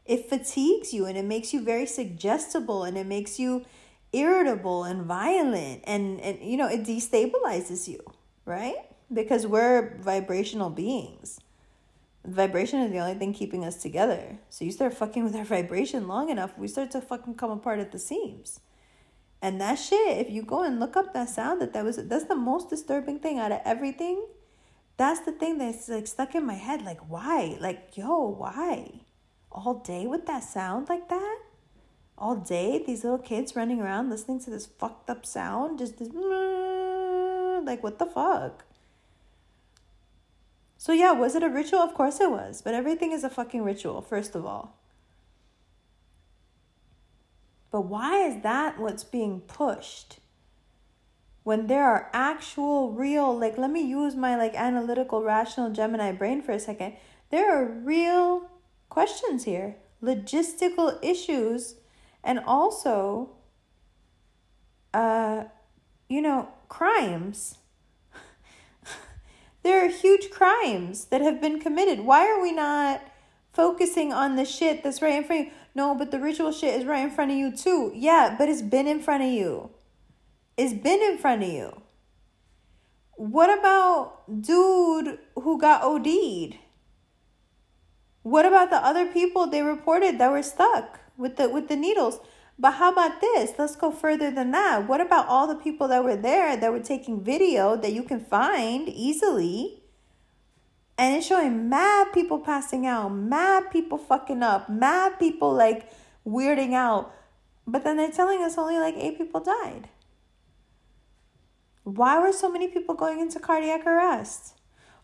It 0.06 0.30
fatigues 0.30 0.94
you 0.94 1.04
and 1.04 1.18
it 1.18 1.26
makes 1.26 1.52
you 1.52 1.60
very 1.60 1.84
suggestible 1.84 2.84
and 2.84 2.96
it 2.96 3.06
makes 3.06 3.38
you 3.38 3.66
irritable 4.14 4.84
and 4.84 5.02
violent 5.02 5.82
and, 5.84 6.18
and 6.22 6.40
you 6.40 6.56
know, 6.56 6.68
it 6.68 6.84
destabilizes 6.84 7.88
you, 7.88 8.00
right? 8.46 8.76
Because 9.12 9.46
we're 9.46 9.98
vibrational 9.98 10.70
beings 10.70 11.40
vibration 12.26 12.80
is 12.80 12.92
the 12.92 12.98
only 12.98 13.14
thing 13.14 13.32
keeping 13.32 13.64
us 13.64 13.76
together. 13.76 14.38
So 14.50 14.64
you 14.64 14.72
start 14.72 14.94
fucking 14.94 15.24
with 15.24 15.36
our 15.36 15.44
vibration 15.56 16.08
long 16.08 16.28
enough, 16.30 16.56
we 16.58 16.68
start 16.68 16.90
to 16.92 17.00
fucking 17.00 17.34
come 17.34 17.50
apart 17.50 17.78
at 17.78 17.92
the 17.92 17.98
seams. 17.98 18.60
And 19.42 19.60
that 19.60 19.76
shit, 19.76 20.18
if 20.18 20.30
you 20.30 20.42
go 20.42 20.62
and 20.62 20.80
look 20.80 20.96
up 20.96 21.12
that 21.12 21.28
sound, 21.28 21.60
that 21.60 21.72
that 21.74 21.84
was 21.84 21.96
that's 21.96 22.24
the 22.24 22.34
most 22.34 22.70
disturbing 22.70 23.20
thing 23.20 23.38
out 23.38 23.52
of 23.52 23.60
everything. 23.64 24.26
That's 24.96 25.20
the 25.20 25.32
thing 25.32 25.58
that's 25.58 25.88
like 25.88 26.06
stuck 26.06 26.34
in 26.34 26.46
my 26.46 26.54
head. 26.54 26.82
Like, 26.82 27.00
why? 27.08 27.58
Like, 27.60 27.96
yo, 27.96 28.28
why? 28.28 29.02
All 29.52 29.74
day 29.74 30.06
with 30.06 30.26
that 30.26 30.42
sound 30.42 30.88
like 30.88 31.08
that? 31.10 31.38
All 32.18 32.36
day, 32.36 32.82
these 32.84 33.04
little 33.04 33.18
kids 33.18 33.54
running 33.54 33.80
around 33.80 34.08
listening 34.08 34.40
to 34.40 34.50
this 34.50 34.64
fucked 34.64 35.10
up 35.10 35.26
sound, 35.26 35.78
just 35.78 35.98
this 35.98 36.08
like 37.66 37.82
what 37.82 37.98
the 37.98 38.06
fuck? 38.06 38.64
So, 40.78 40.92
yeah, 40.92 41.12
was 41.12 41.34
it 41.34 41.42
a 41.42 41.48
ritual? 41.48 41.80
Of 41.80 41.94
course 41.94 42.20
it 42.20 42.30
was. 42.30 42.62
But 42.62 42.74
everything 42.74 43.12
is 43.12 43.24
a 43.24 43.30
fucking 43.30 43.62
ritual, 43.62 44.02
first 44.02 44.34
of 44.34 44.44
all. 44.44 44.76
But 47.70 47.82
why 47.82 48.26
is 48.26 48.42
that 48.42 48.78
what's 48.78 49.04
being 49.04 49.40
pushed? 49.40 50.20
When 51.42 51.66
there 51.66 51.84
are 51.84 52.10
actual, 52.12 52.92
real, 52.92 53.36
like, 53.38 53.56
let 53.56 53.70
me 53.70 53.82
use 53.82 54.16
my, 54.16 54.36
like, 54.36 54.54
analytical, 54.54 55.22
rational 55.22 55.70
Gemini 55.70 56.12
brain 56.12 56.42
for 56.42 56.52
a 56.52 56.58
second. 56.58 56.94
There 57.30 57.54
are 57.54 57.64
real 57.64 58.50
questions 58.88 59.44
here, 59.44 59.76
logistical 60.02 60.98
issues, 61.02 61.76
and 62.24 62.40
also, 62.40 63.30
uh, 64.92 65.44
you 66.08 66.20
know, 66.20 66.48
crimes 66.68 67.58
there 69.66 69.84
are 69.84 69.88
huge 69.88 70.30
crimes 70.30 71.06
that 71.06 71.20
have 71.20 71.40
been 71.40 71.58
committed. 71.58 72.00
Why 72.00 72.26
are 72.26 72.40
we 72.40 72.52
not 72.52 73.02
focusing 73.52 74.12
on 74.12 74.36
the 74.36 74.44
shit 74.44 74.82
that's 74.82 75.02
right 75.02 75.14
in 75.14 75.24
front 75.24 75.40
of 75.40 75.46
you? 75.48 75.52
No, 75.74 75.94
but 75.94 76.10
the 76.10 76.20
ritual 76.20 76.52
shit 76.52 76.78
is 76.78 76.86
right 76.86 77.04
in 77.04 77.10
front 77.10 77.32
of 77.32 77.36
you 77.36 77.54
too. 77.54 77.90
Yeah, 77.94 78.34
but 78.38 78.48
it's 78.48 78.62
been 78.62 78.86
in 78.86 79.00
front 79.00 79.24
of 79.24 79.30
you. 79.30 79.70
It's 80.56 80.72
been 80.72 81.02
in 81.02 81.18
front 81.18 81.42
of 81.42 81.48
you. 81.48 81.82
What 83.16 83.58
about 83.58 84.40
dude 84.40 85.18
who 85.34 85.58
got 85.58 85.82
OD'd? 85.82 86.56
What 88.22 88.46
about 88.46 88.70
the 88.70 88.76
other 88.76 89.06
people 89.06 89.46
they 89.46 89.62
reported 89.62 90.18
that 90.18 90.30
were 90.30 90.42
stuck? 90.42 91.00
with 91.16 91.36
the 91.36 91.48
with 91.48 91.68
the 91.68 91.76
needles. 91.76 92.20
But 92.58 92.72
how 92.72 92.90
about 92.90 93.20
this? 93.20 93.52
Let's 93.58 93.76
go 93.76 93.90
further 93.90 94.30
than 94.30 94.50
that. 94.52 94.88
What 94.88 95.00
about 95.00 95.28
all 95.28 95.46
the 95.46 95.56
people 95.56 95.88
that 95.88 96.02
were 96.02 96.16
there 96.16 96.56
that 96.56 96.72
were 96.72 96.80
taking 96.80 97.22
video 97.22 97.76
that 97.76 97.92
you 97.92 98.02
can 98.02 98.20
find 98.20 98.88
easily? 98.88 99.82
And 100.98 101.14
it's 101.14 101.26
showing 101.26 101.68
mad 101.68 102.12
people 102.14 102.38
passing 102.38 102.86
out, 102.86 103.10
mad 103.10 103.70
people 103.70 103.98
fucking 103.98 104.42
up, 104.42 104.70
mad 104.70 105.18
people 105.18 105.52
like 105.52 105.90
weirding 106.26 106.72
out. 106.72 107.12
But 107.66 107.84
then 107.84 107.98
they're 107.98 108.10
telling 108.10 108.42
us 108.42 108.56
only 108.56 108.78
like 108.78 108.94
eight 108.96 109.18
people 109.18 109.40
died. 109.40 109.88
Why 111.84 112.18
were 112.18 112.32
so 112.32 112.50
many 112.50 112.68
people 112.68 112.94
going 112.94 113.20
into 113.20 113.38
cardiac 113.38 113.86
arrest? 113.86 114.54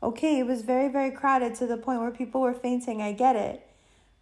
Okay, 0.02 0.38
it 0.38 0.46
was 0.46 0.62
very, 0.62 0.88
very 0.88 1.10
crowded 1.10 1.54
to 1.56 1.66
the 1.66 1.76
point 1.76 2.00
where 2.00 2.10
people 2.10 2.40
were 2.40 2.54
fainting. 2.54 3.02
I 3.02 3.12
get 3.12 3.36
it. 3.36 3.68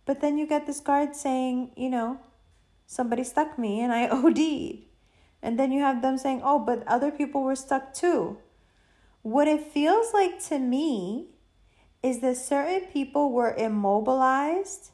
But 0.04 0.20
then 0.20 0.36
you 0.36 0.46
get 0.46 0.66
this 0.66 0.80
guard 0.80 1.14
saying, 1.14 1.70
you 1.76 1.88
know, 1.88 2.18
somebody 2.90 3.22
stuck 3.22 3.56
me 3.56 3.80
and 3.80 3.92
I 3.92 4.08
OD'd. 4.10 4.82
And 5.42 5.58
then 5.58 5.70
you 5.70 5.80
have 5.80 6.02
them 6.02 6.18
saying, 6.18 6.40
oh, 6.44 6.58
but 6.58 6.82
other 6.88 7.12
people 7.12 7.44
were 7.44 7.54
stuck 7.54 7.94
too. 7.94 8.38
What 9.22 9.46
it 9.46 9.62
feels 9.62 10.12
like 10.12 10.42
to 10.46 10.58
me 10.58 11.28
is 12.02 12.18
that 12.18 12.36
certain 12.36 12.88
people 12.88 13.30
were 13.30 13.54
immobilized 13.54 14.90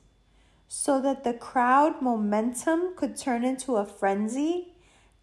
so 0.68 1.00
that 1.00 1.24
the 1.24 1.32
crowd 1.32 2.02
momentum 2.02 2.94
could 2.96 3.16
turn 3.16 3.44
into 3.44 3.76
a 3.76 3.86
frenzy 3.86 4.74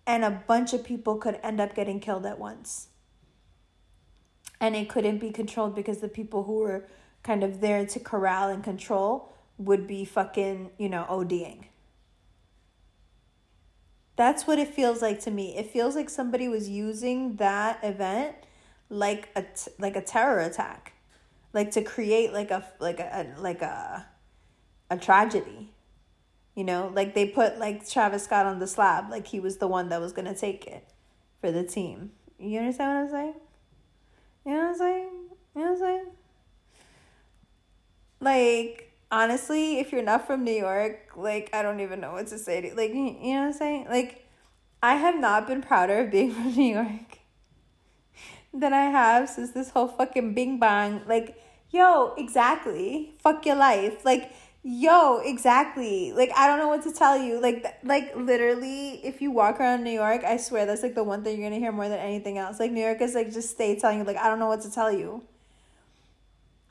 and 0.07 0.25
a 0.25 0.43
bunch 0.47 0.73
of 0.73 0.83
people 0.83 1.17
could 1.17 1.39
end 1.43 1.61
up 1.61 1.75
getting 1.75 1.99
killed 1.99 2.25
at 2.25 2.39
once. 2.39 2.87
And 4.59 4.75
it 4.75 4.89
couldn't 4.89 5.19
be 5.19 5.29
controlled 5.29 5.75
because 5.75 5.99
the 5.99 6.07
people 6.07 6.43
who 6.45 6.59
were 6.59 6.87
kind 7.21 7.43
of 7.43 7.61
there 7.61 7.85
to 7.85 7.99
corral 7.99 8.49
and 8.49 8.63
control 8.63 9.31
would 9.59 9.85
be 9.85 10.05
fucking, 10.05 10.71
you 10.79 10.89
know, 10.89 11.05
ODing. 11.07 11.65
That's 14.15 14.45
what 14.45 14.59
it 14.59 14.67
feels 14.67 15.01
like 15.01 15.19
to 15.21 15.31
me. 15.31 15.57
It 15.57 15.67
feels 15.67 15.95
like 15.95 16.09
somebody 16.09 16.47
was 16.47 16.69
using 16.69 17.37
that 17.37 17.79
event 17.83 18.35
like 18.89 19.29
a 19.35 19.41
t- 19.41 19.71
like 19.79 19.95
a 19.95 20.01
terror 20.01 20.39
attack. 20.39 20.93
Like 21.51 21.71
to 21.71 21.81
create 21.81 22.33
like 22.33 22.51
a 22.51 22.63
like 22.79 22.99
a, 22.99 23.33
like 23.39 23.61
a 23.61 24.05
a 24.89 24.97
tragedy. 24.97 25.71
You 26.55 26.63
know, 26.63 26.91
like 26.93 27.15
they 27.15 27.27
put 27.27 27.57
like 27.57 27.89
Travis 27.89 28.25
Scott 28.25 28.45
on 28.45 28.59
the 28.59 28.67
slab, 28.67 29.09
like 29.09 29.25
he 29.25 29.39
was 29.39 29.57
the 29.57 29.67
one 29.67 29.89
that 29.89 29.99
was 29.99 30.13
gonna 30.13 30.35
take 30.35 30.67
it 30.67 30.87
for 31.41 31.51
the 31.51 31.63
team. 31.63 32.11
You 32.37 32.59
understand 32.59 32.89
what 32.89 33.03
I'm 33.03 33.09
saying? 33.09 33.33
You 34.45 34.51
know 34.51 34.57
what 34.57 34.67
I'm 34.67 34.75
saying? 34.75 35.09
You 35.55 35.61
know 35.61 35.71
what 35.71 35.71
I'm 35.71 35.79
saying? 35.79 36.05
Like 38.19 38.92
honestly, 39.13 39.79
if 39.79 39.91
you're 39.91 40.01
not 40.01 40.25
from 40.25 40.43
New 40.43 40.51
York, 40.51 41.11
like 41.15 41.49
I 41.53 41.61
don't 41.61 41.79
even 41.79 42.01
know 42.01 42.13
what 42.13 42.27
to 42.27 42.39
say 42.39 42.61
to 42.61 42.67
you. 42.69 42.75
like 42.75 42.93
you 42.93 43.03
know 43.03 43.11
what 43.11 43.47
I'm 43.47 43.53
saying? 43.53 43.85
Like 43.89 44.25
I 44.81 44.95
have 44.95 45.19
not 45.19 45.47
been 45.47 45.61
prouder 45.61 45.99
of 45.99 46.11
being 46.11 46.31
from 46.33 46.53
New 46.55 46.73
York 46.73 47.19
than 48.53 48.73
I 48.73 48.85
have 48.85 49.29
since 49.29 49.51
this 49.51 49.69
whole 49.69 49.87
fucking 49.87 50.33
bing 50.33 50.59
bang. 50.59 51.01
Like, 51.07 51.41
yo, 51.69 52.13
exactly. 52.17 53.13
Fuck 53.19 53.45
your 53.45 53.55
life. 53.55 54.03
Like, 54.03 54.33
yo, 54.63 55.19
exactly. 55.19 56.11
Like, 56.11 56.31
I 56.35 56.47
don't 56.47 56.57
know 56.59 56.67
what 56.67 56.83
to 56.83 56.91
tell 56.91 57.17
you. 57.17 57.39
Like, 57.39 57.65
like 57.83 58.15
literally, 58.15 59.05
if 59.05 59.21
you 59.21 59.31
walk 59.31 59.59
around 59.59 59.83
New 59.83 59.91
York, 59.91 60.23
I 60.23 60.37
swear 60.37 60.65
that's 60.65 60.83
like 60.83 60.95
the 60.95 61.03
one 61.03 61.23
thing 61.23 61.39
you're 61.39 61.49
gonna 61.49 61.59
hear 61.59 61.71
more 61.71 61.89
than 61.89 61.99
anything 61.99 62.37
else. 62.37 62.59
Like, 62.59 62.71
New 62.71 62.83
York 62.83 63.01
is 63.01 63.13
like 63.15 63.31
just 63.31 63.51
stay 63.51 63.75
telling 63.75 63.99
you, 63.99 64.03
like, 64.03 64.17
I 64.17 64.27
don't 64.27 64.39
know 64.39 64.47
what 64.47 64.61
to 64.61 64.71
tell 64.71 64.91
you 64.91 65.23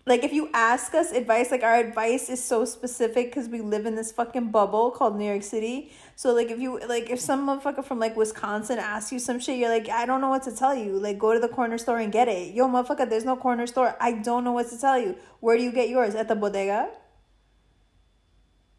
like 0.04 0.24
if 0.24 0.32
you 0.32 0.48
ask 0.52 0.94
us 0.94 1.12
advice 1.12 1.50
like 1.50 1.62
our 1.62 1.76
advice 1.76 2.28
is 2.28 2.42
so 2.42 2.64
specific 2.64 3.26
because 3.26 3.48
we 3.48 3.60
live 3.60 3.86
in 3.86 3.94
this 3.94 4.10
fucking 4.10 4.50
bubble 4.50 4.90
called 4.90 5.16
new 5.16 5.24
york 5.24 5.42
city. 5.42 5.92
So 6.16 6.32
like 6.34 6.50
if 6.50 6.58
you 6.58 6.80
like 6.88 7.10
if 7.10 7.20
some 7.20 7.46
motherfucker 7.46 7.84
from 7.84 7.98
like 7.98 8.16
wisconsin 8.16 8.78
asks 8.78 9.12
you 9.12 9.18
some 9.18 9.38
shit 9.38 9.58
you're 9.58 9.68
like 9.68 9.88
i 9.88 10.04
don't 10.04 10.20
know 10.20 10.28
what 10.28 10.42
to 10.44 10.52
tell 10.54 10.74
you. 10.74 10.98
Like 10.98 11.18
go 11.18 11.32
to 11.32 11.40
the 11.40 11.48
corner 11.48 11.78
store 11.78 11.98
and 11.98 12.12
get 12.12 12.28
it. 12.28 12.54
Yo 12.54 12.66
motherfucker 12.68 13.08
there's 13.08 13.24
no 13.24 13.36
corner 13.36 13.66
store. 13.66 13.96
I 14.00 14.12
don't 14.12 14.44
know 14.44 14.52
what 14.52 14.68
to 14.70 14.78
tell 14.78 14.98
you. 14.98 15.16
Where 15.40 15.56
do 15.56 15.62
you 15.62 15.72
get 15.72 15.88
yours? 15.88 16.14
At 16.14 16.28
the 16.28 16.34
bodega. 16.34 16.90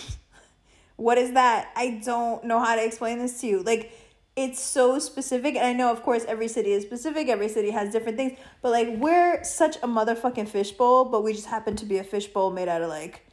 What 0.95 1.17
is 1.17 1.33
that? 1.33 1.71
I 1.75 2.01
don't 2.05 2.43
know 2.45 2.59
how 2.59 2.75
to 2.75 2.85
explain 2.85 3.17
this 3.17 3.41
to 3.41 3.47
you. 3.47 3.63
Like 3.63 3.91
it's 4.35 4.59
so 4.59 4.97
specific 4.97 5.55
and 5.55 5.65
i 5.65 5.73
know 5.73 5.91
of 5.91 6.01
course 6.01 6.25
every 6.27 6.47
city 6.47 6.71
is 6.71 6.83
specific 6.83 7.27
every 7.27 7.47
city 7.47 7.69
has 7.69 7.91
different 7.91 8.17
things 8.17 8.37
but 8.61 8.71
like 8.71 8.87
we're 8.97 9.43
such 9.43 9.75
a 9.77 9.87
motherfucking 9.87 10.47
fishbowl 10.47 11.05
but 11.05 11.23
we 11.23 11.33
just 11.33 11.47
happen 11.47 11.75
to 11.75 11.85
be 11.85 11.97
a 11.97 12.03
fishbowl 12.03 12.49
made 12.49 12.67
out 12.67 12.81
of 12.81 12.89
like 12.89 13.23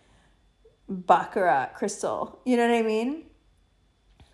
baccarat 0.91 1.67
crystal. 1.75 2.41
You 2.45 2.57
know 2.57 2.69
what 2.69 2.77
i 2.77 2.83
mean? 2.83 3.25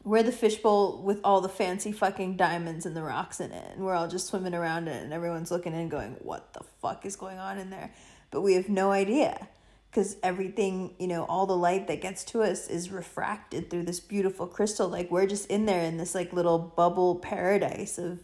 We're 0.04 0.22
the 0.22 0.32
fishbowl 0.32 1.02
with 1.02 1.20
all 1.24 1.40
the 1.40 1.48
fancy 1.48 1.92
fucking 1.92 2.36
diamonds 2.36 2.86
and 2.86 2.96
the 2.96 3.02
rocks 3.02 3.40
in 3.40 3.52
it 3.52 3.72
and 3.74 3.84
we're 3.84 3.94
all 3.94 4.08
just 4.08 4.28
swimming 4.28 4.54
around 4.54 4.88
it 4.88 5.02
and 5.02 5.12
everyone's 5.12 5.50
looking 5.50 5.74
in 5.74 5.88
going 5.88 6.16
what 6.20 6.52
the 6.54 6.64
fuck 6.80 7.04
is 7.04 7.16
going 7.16 7.38
on 7.38 7.58
in 7.58 7.70
there? 7.70 7.92
But 8.30 8.40
we 8.40 8.54
have 8.54 8.68
no 8.68 8.90
idea 8.90 9.48
because 9.96 10.18
everything, 10.22 10.94
you 10.98 11.06
know, 11.06 11.24
all 11.24 11.46
the 11.46 11.56
light 11.56 11.86
that 11.86 12.02
gets 12.02 12.22
to 12.22 12.42
us 12.42 12.68
is 12.68 12.90
refracted 12.90 13.70
through 13.70 13.82
this 13.82 13.98
beautiful 13.98 14.46
crystal. 14.46 14.88
Like 14.88 15.10
we're 15.10 15.26
just 15.26 15.46
in 15.46 15.64
there 15.64 15.80
in 15.80 15.96
this 15.96 16.14
like 16.14 16.34
little 16.34 16.58
bubble 16.58 17.14
paradise 17.14 17.96
of 17.96 18.22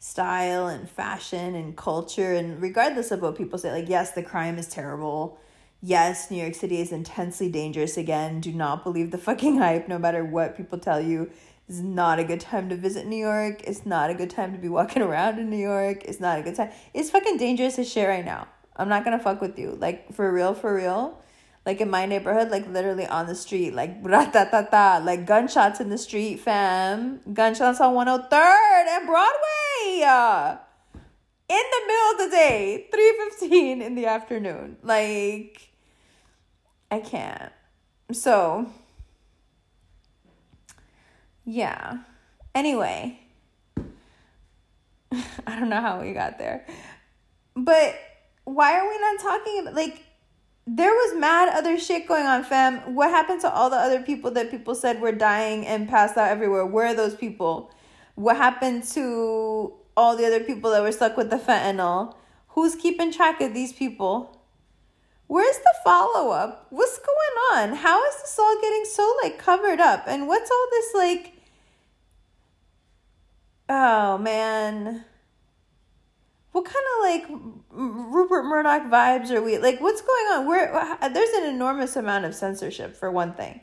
style 0.00 0.66
and 0.66 0.90
fashion 0.90 1.54
and 1.54 1.76
culture. 1.76 2.34
And 2.34 2.60
regardless 2.60 3.12
of 3.12 3.22
what 3.22 3.36
people 3.36 3.60
say, 3.60 3.70
like, 3.70 3.88
yes, 3.88 4.10
the 4.10 4.24
crime 4.24 4.58
is 4.58 4.66
terrible. 4.66 5.38
Yes, 5.80 6.32
New 6.32 6.42
York 6.42 6.56
City 6.56 6.80
is 6.80 6.90
intensely 6.90 7.48
dangerous 7.48 7.96
again. 7.96 8.40
Do 8.40 8.52
not 8.52 8.82
believe 8.82 9.12
the 9.12 9.18
fucking 9.18 9.58
hype, 9.58 9.86
no 9.86 10.00
matter 10.00 10.24
what 10.24 10.56
people 10.56 10.80
tell 10.80 11.00
you. 11.00 11.30
It's 11.68 11.78
not 11.78 12.18
a 12.18 12.24
good 12.24 12.40
time 12.40 12.68
to 12.70 12.76
visit 12.76 13.06
New 13.06 13.24
York. 13.24 13.62
It's 13.62 13.86
not 13.86 14.10
a 14.10 14.14
good 14.14 14.30
time 14.30 14.52
to 14.52 14.58
be 14.58 14.68
walking 14.68 15.02
around 15.08 15.38
in 15.38 15.48
New 15.48 15.58
York. 15.58 16.02
It's 16.06 16.18
not 16.18 16.40
a 16.40 16.42
good 16.42 16.56
time. 16.56 16.72
It's 16.92 17.10
fucking 17.10 17.36
dangerous 17.36 17.78
as 17.78 17.88
shit 17.88 18.08
right 18.08 18.24
now. 18.24 18.48
I'm 18.76 18.88
not 18.88 19.04
gonna 19.04 19.18
fuck 19.18 19.40
with 19.40 19.58
you. 19.58 19.76
Like 19.78 20.12
for 20.12 20.32
real, 20.32 20.54
for 20.54 20.74
real. 20.74 21.20
Like 21.64 21.80
in 21.80 21.88
my 21.88 22.04
neighborhood, 22.04 22.50
like 22.50 22.68
literally 22.68 23.06
on 23.06 23.26
the 23.26 23.34
street, 23.34 23.74
like 23.74 24.02
ta 24.04 25.02
like 25.04 25.26
gunshots 25.26 25.80
in 25.80 25.88
the 25.88 25.98
street, 25.98 26.40
fam. 26.40 27.20
Gunshots 27.32 27.80
on 27.80 27.94
103rd 27.94 28.86
and 28.88 29.06
Broadway. 29.06 30.44
In 31.48 31.62
the 31.70 31.80
middle 31.86 32.10
of 32.12 32.18
the 32.18 32.36
day, 32.36 32.88
3:15 32.92 33.82
in 33.82 33.94
the 33.94 34.06
afternoon. 34.06 34.76
Like 34.82 35.70
I 36.90 37.00
can't. 37.00 37.52
So 38.12 38.66
yeah. 41.44 41.98
Anyway, 42.54 43.18
I 45.12 45.58
don't 45.58 45.68
know 45.68 45.80
how 45.80 46.00
we 46.00 46.12
got 46.12 46.38
there. 46.38 46.66
But 47.56 47.96
why 48.44 48.78
are 48.78 48.88
we 48.88 48.98
not 48.98 49.20
talking 49.20 49.60
about 49.60 49.74
like 49.74 50.04
there 50.66 50.92
was 50.92 51.18
mad 51.18 51.50
other 51.50 51.78
shit 51.78 52.08
going 52.08 52.24
on, 52.24 52.42
fam. 52.42 52.94
What 52.94 53.10
happened 53.10 53.42
to 53.42 53.50
all 53.50 53.68
the 53.68 53.76
other 53.76 54.00
people 54.00 54.30
that 54.32 54.50
people 54.50 54.74
said 54.74 55.00
were 55.00 55.12
dying 55.12 55.66
and 55.66 55.88
passed 55.88 56.16
out 56.16 56.30
everywhere? 56.30 56.64
Where 56.64 56.86
are 56.86 56.94
those 56.94 57.14
people? 57.14 57.70
What 58.14 58.36
happened 58.36 58.84
to 58.92 59.74
all 59.96 60.16
the 60.16 60.26
other 60.26 60.40
people 60.40 60.70
that 60.70 60.82
were 60.82 60.92
stuck 60.92 61.16
with 61.16 61.28
the 61.28 61.36
fentanyl? 61.36 62.14
Who's 62.48 62.76
keeping 62.76 63.12
track 63.12 63.40
of 63.42 63.52
these 63.52 63.72
people? 63.72 64.40
Where's 65.26 65.58
the 65.58 65.74
follow 65.84 66.30
up? 66.30 66.66
What's 66.70 66.98
going 66.98 67.70
on? 67.70 67.76
How 67.76 68.02
is 68.06 68.16
this 68.22 68.38
all 68.38 68.58
getting 68.62 68.84
so 68.86 69.16
like 69.22 69.38
covered 69.38 69.80
up? 69.80 70.04
And 70.06 70.28
what's 70.28 70.50
all 70.50 70.66
this 70.70 70.94
like? 70.94 71.32
Oh 73.68 74.18
man 74.18 75.04
what 76.54 76.66
kind 76.66 76.76
of 76.76 77.02
like 77.02 77.42
Rupert 77.72 78.44
Murdoch 78.44 78.84
vibes 78.84 79.32
are 79.32 79.42
we 79.42 79.58
like? 79.58 79.80
What's 79.80 80.00
going 80.00 80.26
on? 80.34 80.46
Where 80.46 80.96
there's 81.12 81.30
an 81.30 81.52
enormous 81.52 81.96
amount 81.96 82.26
of 82.26 82.34
censorship 82.36 82.96
for 82.96 83.10
one 83.10 83.34
thing, 83.34 83.60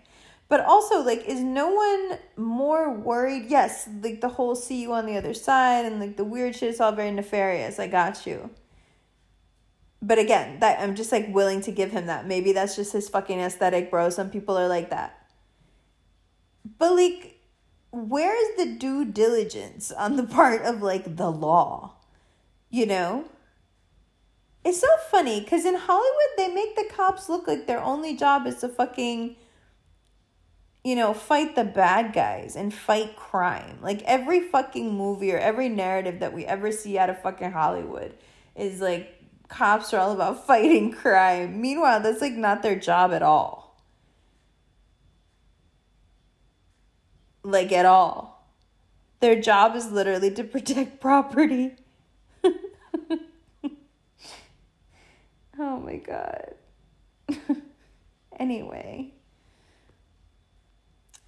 but 0.49 0.59
also 0.59 1.01
like, 1.01 1.23
is 1.23 1.39
no 1.39 1.69
one 1.69 2.19
more 2.35 2.93
worried? 2.93 3.45
Yes, 3.47 3.87
like 4.01 4.19
the 4.19 4.27
whole 4.27 4.55
see 4.55 4.81
you 4.81 4.91
on 4.91 5.05
the 5.05 5.15
other 5.15 5.33
side 5.33 5.85
and 5.85 6.01
like 6.01 6.17
the 6.17 6.25
weird 6.25 6.53
shit 6.53 6.67
is 6.67 6.81
all 6.81 6.91
very 6.91 7.11
nefarious. 7.11 7.79
I 7.79 7.87
got 7.87 8.27
you. 8.27 8.49
But 10.01 10.19
again, 10.19 10.59
that 10.59 10.81
I'm 10.81 10.93
just 10.93 11.13
like 11.13 11.33
willing 11.33 11.61
to 11.61 11.71
give 11.71 11.91
him 11.91 12.07
that. 12.07 12.27
Maybe 12.27 12.51
that's 12.51 12.75
just 12.75 12.91
his 12.91 13.07
fucking 13.07 13.39
aesthetic, 13.39 13.89
bro. 13.89 14.09
Some 14.09 14.29
people 14.29 14.57
are 14.57 14.67
like 14.67 14.89
that. 14.89 15.17
But 16.77 16.91
like, 16.95 17.39
where's 17.91 18.57
the 18.57 18.75
due 18.77 19.05
diligence 19.05 19.93
on 19.93 20.17
the 20.17 20.23
part 20.27 20.63
of 20.63 20.81
like 20.81 21.15
the 21.15 21.31
law? 21.31 21.95
You 22.71 22.87
know? 22.87 23.25
It's 24.65 24.79
so 24.81 24.87
funny 25.09 25.41
because 25.41 25.65
in 25.65 25.75
Hollywood, 25.75 26.31
they 26.37 26.47
make 26.49 26.75
the 26.75 26.85
cops 26.95 27.29
look 27.29 27.47
like 27.47 27.67
their 27.67 27.81
only 27.81 28.15
job 28.15 28.47
is 28.47 28.57
to 28.57 28.69
fucking, 28.69 29.35
you 30.83 30.95
know, 30.95 31.13
fight 31.13 31.55
the 31.55 31.63
bad 31.63 32.13
guys 32.13 32.55
and 32.55 32.73
fight 32.73 33.15
crime. 33.15 33.79
Like 33.81 34.01
every 34.03 34.41
fucking 34.41 34.95
movie 34.95 35.33
or 35.33 35.37
every 35.39 35.69
narrative 35.69 36.19
that 36.19 36.33
we 36.33 36.45
ever 36.45 36.71
see 36.71 36.97
out 36.97 37.09
of 37.09 37.21
fucking 37.21 37.51
Hollywood 37.51 38.15
is 38.55 38.81
like 38.81 39.13
cops 39.47 39.93
are 39.93 39.99
all 39.99 40.11
about 40.11 40.47
fighting 40.47 40.91
crime. 40.91 41.61
Meanwhile, 41.61 42.01
that's 42.01 42.21
like 42.21 42.33
not 42.33 42.63
their 42.63 42.79
job 42.79 43.13
at 43.13 43.23
all. 43.23 43.61
like 47.43 47.71
at 47.71 47.85
all. 47.85 48.47
Their 49.19 49.39
job 49.39 49.75
is 49.75 49.91
literally 49.91 50.31
to 50.31 50.43
protect 50.43 50.99
property. 51.01 51.75
oh 55.59 55.77
my 55.91 55.97
god. 55.97 56.55
anyway. 58.39 59.13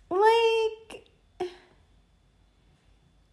Like 0.10 1.08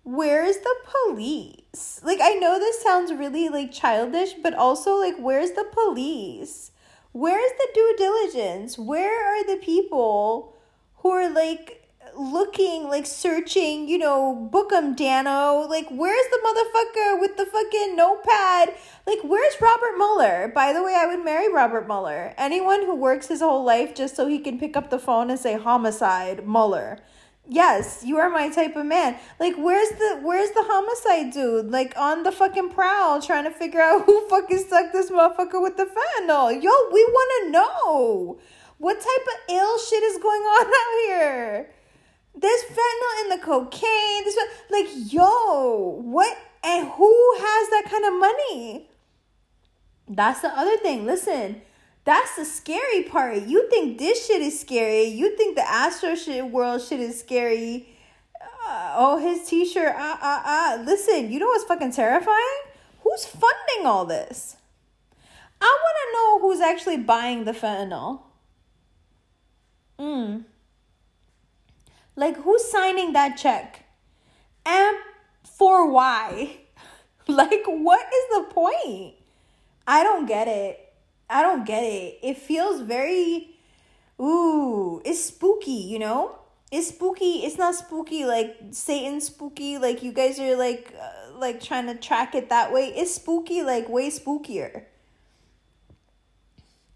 where's 0.02 0.56
the 0.58 0.74
police? 0.84 2.00
Like 2.02 2.18
I 2.22 2.34
know 2.34 2.58
this 2.58 2.82
sounds 2.82 3.12
really 3.12 3.48
like 3.48 3.72
childish, 3.72 4.34
but 4.42 4.54
also 4.54 4.96
like 4.96 5.16
where's 5.18 5.52
the 5.52 5.66
police? 5.72 6.72
Where's 7.12 7.52
the 7.58 7.68
due 7.74 7.94
diligence? 7.98 8.78
Where 8.78 9.24
are 9.24 9.44
the 9.44 9.62
people 9.62 10.56
who 10.96 11.10
are 11.10 11.28
like 11.28 11.79
looking, 12.20 12.88
like 12.88 13.06
searching, 13.06 13.88
you 13.88 13.98
know, 13.98 14.34
book 14.34 14.72
'em, 14.72 14.94
Danno. 14.94 15.68
Like, 15.68 15.88
where's 15.90 16.26
the 16.30 16.38
motherfucker 16.44 17.20
with 17.20 17.36
the 17.36 17.46
fucking 17.46 17.96
notepad? 17.96 18.74
Like, 19.06 19.20
where's 19.22 19.60
Robert 19.60 19.96
Mueller? 19.96 20.52
By 20.54 20.72
the 20.72 20.82
way, 20.82 20.94
I 20.96 21.06
would 21.06 21.24
marry 21.24 21.52
Robert 21.52 21.86
Mueller. 21.86 22.34
Anyone 22.36 22.84
who 22.84 22.94
works 22.94 23.28
his 23.28 23.40
whole 23.40 23.64
life 23.64 23.94
just 23.94 24.14
so 24.16 24.26
he 24.26 24.38
can 24.38 24.58
pick 24.58 24.76
up 24.76 24.90
the 24.90 24.98
phone 24.98 25.30
and 25.30 25.38
say 25.38 25.56
homicide, 25.56 26.46
Mueller. 26.46 26.98
Yes, 27.48 28.04
you 28.04 28.18
are 28.18 28.30
my 28.30 28.48
type 28.48 28.76
of 28.76 28.86
man. 28.86 29.16
Like, 29.40 29.56
where's 29.56 29.88
the 29.90 30.20
where's 30.22 30.50
the 30.50 30.62
homicide 30.62 31.32
dude? 31.32 31.70
Like 31.70 31.94
on 31.96 32.22
the 32.22 32.30
fucking 32.30 32.70
prowl, 32.70 33.20
trying 33.20 33.44
to 33.44 33.50
figure 33.50 33.80
out 33.80 34.04
who 34.06 34.28
fucking 34.28 34.58
stuck 34.58 34.92
this 34.92 35.10
motherfucker 35.10 35.60
with 35.60 35.76
the 35.76 35.86
fentanyl. 35.86 36.52
Yo, 36.62 36.70
we 36.92 37.04
want 37.04 37.30
to 37.44 37.50
know 37.50 38.38
what 38.78 39.00
type 39.00 39.26
of 39.26 39.54
ill 39.56 39.78
shit 39.78 40.02
is 40.02 40.18
going 40.18 40.42
on 40.42 40.66
out 40.80 41.06
here. 41.06 41.70
There's 42.34 42.62
fentanyl 42.62 43.22
in 43.22 43.28
the 43.30 43.44
cocaine. 43.44 44.24
This 44.24 44.38
like 44.70 45.12
yo, 45.12 46.00
what 46.02 46.36
and 46.62 46.88
who 46.88 47.34
has 47.38 47.70
that 47.70 47.86
kind 47.90 48.04
of 48.04 48.14
money? 48.14 48.88
That's 50.08 50.40
the 50.40 50.48
other 50.48 50.76
thing. 50.78 51.06
Listen, 51.06 51.62
that's 52.04 52.36
the 52.36 52.44
scary 52.44 53.04
part. 53.04 53.42
You 53.42 53.68
think 53.70 53.98
this 53.98 54.26
shit 54.26 54.42
is 54.42 54.60
scary. 54.60 55.04
You 55.04 55.36
think 55.36 55.56
the 55.56 55.68
Astro 55.68 56.14
shit 56.14 56.50
world 56.50 56.82
shit 56.82 57.00
is 57.00 57.20
scary. 57.20 57.88
Uh, 58.40 58.94
oh, 58.96 59.18
his 59.18 59.48
t-shirt. 59.48 59.94
Ah, 59.96 60.18
ah, 60.20 60.42
ah. 60.44 60.82
Listen, 60.84 61.30
you 61.30 61.38
know 61.38 61.46
what's 61.46 61.64
fucking 61.64 61.92
terrifying? 61.92 62.60
Who's 63.02 63.24
funding 63.24 63.86
all 63.86 64.04
this? 64.04 64.56
I 65.60 65.78
want 65.82 65.96
to 66.02 66.12
know 66.14 66.48
who's 66.48 66.60
actually 66.60 66.98
buying 66.98 67.44
the 67.44 67.52
fentanyl. 67.52 68.22
Mm. 69.98 70.44
Like, 72.20 72.36
who's 72.36 72.70
signing 72.70 73.14
that 73.14 73.38
check? 73.38 73.86
And 74.66 74.94
for 75.42 75.90
why? 75.90 76.58
like, 77.26 77.64
what 77.64 78.06
is 78.12 78.24
the 78.36 78.52
point? 78.52 79.14
I 79.86 80.02
don't 80.02 80.26
get 80.26 80.46
it. 80.46 80.92
I 81.30 81.40
don't 81.40 81.64
get 81.64 81.82
it. 81.82 82.18
It 82.22 82.36
feels 82.36 82.82
very, 82.82 83.56
ooh, 84.20 85.00
it's 85.02 85.24
spooky, 85.24 85.70
you 85.70 85.98
know? 85.98 86.36
It's 86.70 86.88
spooky. 86.88 87.46
It's 87.46 87.56
not 87.56 87.74
spooky 87.74 88.26
like 88.26 88.54
Satan 88.72 89.22
spooky. 89.22 89.78
Like 89.78 90.02
you 90.02 90.12
guys 90.12 90.38
are 90.38 90.56
like, 90.56 90.94
uh, 91.00 91.38
like 91.38 91.62
trying 91.62 91.86
to 91.86 91.94
track 91.94 92.34
it 92.34 92.50
that 92.50 92.70
way. 92.70 92.88
It's 92.94 93.14
spooky, 93.14 93.62
like 93.62 93.88
way 93.88 94.10
spookier. 94.10 94.84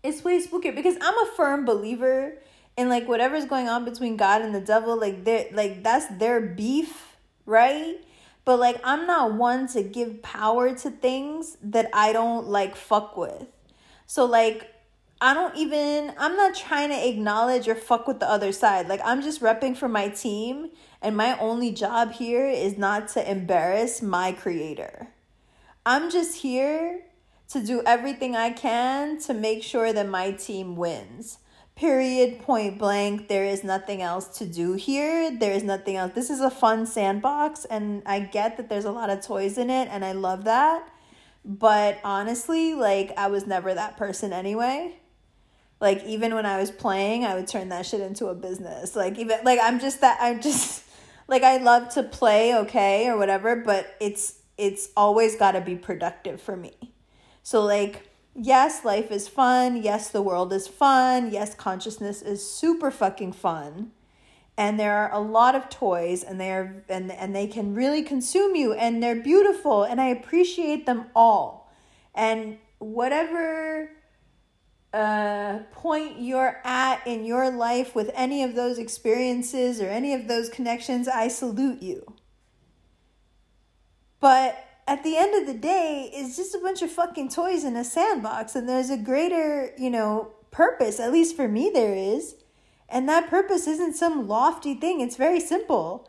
It's 0.02 0.22
way 0.22 0.46
spookier 0.46 0.74
because 0.74 0.96
I'm 1.00 1.16
a 1.16 1.30
firm 1.34 1.64
believer 1.64 2.34
and 2.76 2.88
like 2.88 3.06
whatever's 3.06 3.44
going 3.44 3.68
on 3.68 3.84
between 3.84 4.16
God 4.16 4.42
and 4.42 4.54
the 4.54 4.60
devil, 4.60 4.98
like 4.98 5.24
they 5.24 5.50
like 5.52 5.82
that's 5.82 6.06
their 6.18 6.40
beef, 6.40 7.16
right? 7.46 7.96
But 8.44 8.58
like 8.58 8.80
I'm 8.84 9.06
not 9.06 9.34
one 9.34 9.68
to 9.68 9.82
give 9.82 10.22
power 10.22 10.74
to 10.76 10.90
things 10.90 11.56
that 11.62 11.88
I 11.92 12.12
don't 12.12 12.48
like 12.48 12.76
fuck 12.76 13.16
with. 13.16 13.46
So 14.06 14.24
like 14.24 14.70
I 15.20 15.32
don't 15.32 15.56
even 15.56 16.12
I'm 16.18 16.36
not 16.36 16.54
trying 16.54 16.90
to 16.90 17.08
acknowledge 17.08 17.68
or 17.68 17.74
fuck 17.74 18.08
with 18.08 18.20
the 18.20 18.28
other 18.28 18.52
side. 18.52 18.88
Like 18.88 19.00
I'm 19.04 19.22
just 19.22 19.40
repping 19.40 19.76
for 19.76 19.88
my 19.88 20.08
team 20.08 20.70
and 21.00 21.16
my 21.16 21.38
only 21.38 21.70
job 21.70 22.12
here 22.12 22.46
is 22.48 22.76
not 22.76 23.08
to 23.08 23.30
embarrass 23.30 24.02
my 24.02 24.32
creator. 24.32 25.08
I'm 25.86 26.10
just 26.10 26.38
here 26.38 27.02
to 27.50 27.64
do 27.64 27.82
everything 27.86 28.34
I 28.34 28.50
can 28.50 29.18
to 29.20 29.34
make 29.34 29.62
sure 29.62 29.92
that 29.92 30.08
my 30.08 30.32
team 30.32 30.76
wins 30.76 31.38
period 31.76 32.38
point 32.40 32.78
blank. 32.78 33.28
There 33.28 33.44
is 33.44 33.64
nothing 33.64 34.00
else 34.00 34.38
to 34.38 34.46
do 34.46 34.74
here. 34.74 35.36
There 35.36 35.52
is 35.52 35.62
nothing 35.64 35.96
else. 35.96 36.12
This 36.14 36.30
is 36.30 36.40
a 36.40 36.50
fun 36.50 36.86
sandbox 36.86 37.64
and 37.64 38.02
i 38.06 38.20
get 38.20 38.56
that 38.56 38.68
there's 38.68 38.84
a 38.84 38.92
lot 38.92 39.10
of 39.10 39.24
toys 39.24 39.58
in 39.58 39.70
it 39.70 39.88
and 39.90 40.04
i 40.04 40.12
love 40.12 40.44
that. 40.44 40.88
But 41.44 41.98
honestly 42.04 42.74
like 42.74 43.12
i 43.16 43.26
was 43.26 43.46
never 43.46 43.74
that 43.74 43.96
person 43.96 44.32
anyway. 44.32 44.96
Like 45.80 46.04
even 46.04 46.34
when 46.34 46.46
i 46.46 46.58
was 46.60 46.70
playing 46.70 47.24
i 47.24 47.34
would 47.34 47.48
turn 47.48 47.70
that 47.70 47.86
shit 47.86 48.00
into 48.00 48.26
a 48.26 48.34
business. 48.34 48.94
Like 48.94 49.18
even 49.18 49.38
like 49.44 49.58
i'm 49.62 49.80
just 49.80 50.00
that 50.00 50.18
i'm 50.20 50.40
just 50.40 50.84
like 51.28 51.42
i 51.42 51.56
love 51.56 51.88
to 51.94 52.04
play 52.04 52.54
okay 52.54 53.08
or 53.08 53.16
whatever 53.16 53.56
but 53.56 53.96
it's 54.00 54.38
it's 54.56 54.90
always 54.96 55.34
got 55.34 55.52
to 55.52 55.60
be 55.60 55.74
productive 55.74 56.40
for 56.40 56.56
me. 56.56 56.92
So 57.42 57.64
like 57.64 58.08
yes, 58.34 58.84
life 58.84 59.10
is 59.10 59.28
fun. 59.28 59.82
Yes, 59.82 60.10
the 60.10 60.22
world 60.22 60.52
is 60.52 60.66
fun. 60.66 61.30
Yes, 61.30 61.54
consciousness 61.54 62.22
is 62.22 62.48
super 62.48 62.90
fucking 62.90 63.32
fun. 63.32 63.92
And 64.56 64.78
there 64.78 64.96
are 64.96 65.12
a 65.12 65.18
lot 65.18 65.54
of 65.54 65.68
toys 65.68 66.22
and 66.22 66.40
they're 66.40 66.84
and, 66.88 67.10
and 67.10 67.34
they 67.34 67.48
can 67.48 67.74
really 67.74 68.02
consume 68.02 68.54
you 68.54 68.72
and 68.72 69.02
they're 69.02 69.20
beautiful 69.20 69.82
and 69.82 70.00
I 70.00 70.06
appreciate 70.06 70.86
them 70.86 71.06
all. 71.14 71.72
And 72.14 72.58
whatever 72.78 73.90
uh, 74.92 75.58
point 75.72 76.20
you're 76.20 76.60
at 76.62 77.04
in 77.04 77.24
your 77.24 77.50
life 77.50 77.96
with 77.96 78.12
any 78.14 78.44
of 78.44 78.54
those 78.54 78.78
experiences 78.78 79.80
or 79.80 79.88
any 79.88 80.14
of 80.14 80.28
those 80.28 80.48
connections, 80.48 81.08
I 81.08 81.26
salute 81.26 81.82
you. 81.82 82.14
But 84.20 84.64
at 84.86 85.02
the 85.02 85.16
end 85.16 85.34
of 85.34 85.46
the 85.46 85.58
day, 85.58 86.10
it's 86.12 86.36
just 86.36 86.54
a 86.54 86.58
bunch 86.58 86.82
of 86.82 86.90
fucking 86.90 87.30
toys 87.30 87.64
in 87.64 87.76
a 87.76 87.84
sandbox, 87.84 88.54
and 88.54 88.68
there's 88.68 88.90
a 88.90 88.98
greater, 88.98 89.72
you 89.78 89.90
know, 89.90 90.32
purpose. 90.50 91.00
At 91.00 91.12
least 91.12 91.36
for 91.36 91.48
me, 91.48 91.70
there 91.72 91.94
is. 91.94 92.36
And 92.88 93.08
that 93.08 93.30
purpose 93.30 93.66
isn't 93.66 93.96
some 93.96 94.28
lofty 94.28 94.74
thing, 94.74 95.00
it's 95.00 95.16
very 95.16 95.40
simple. 95.40 96.08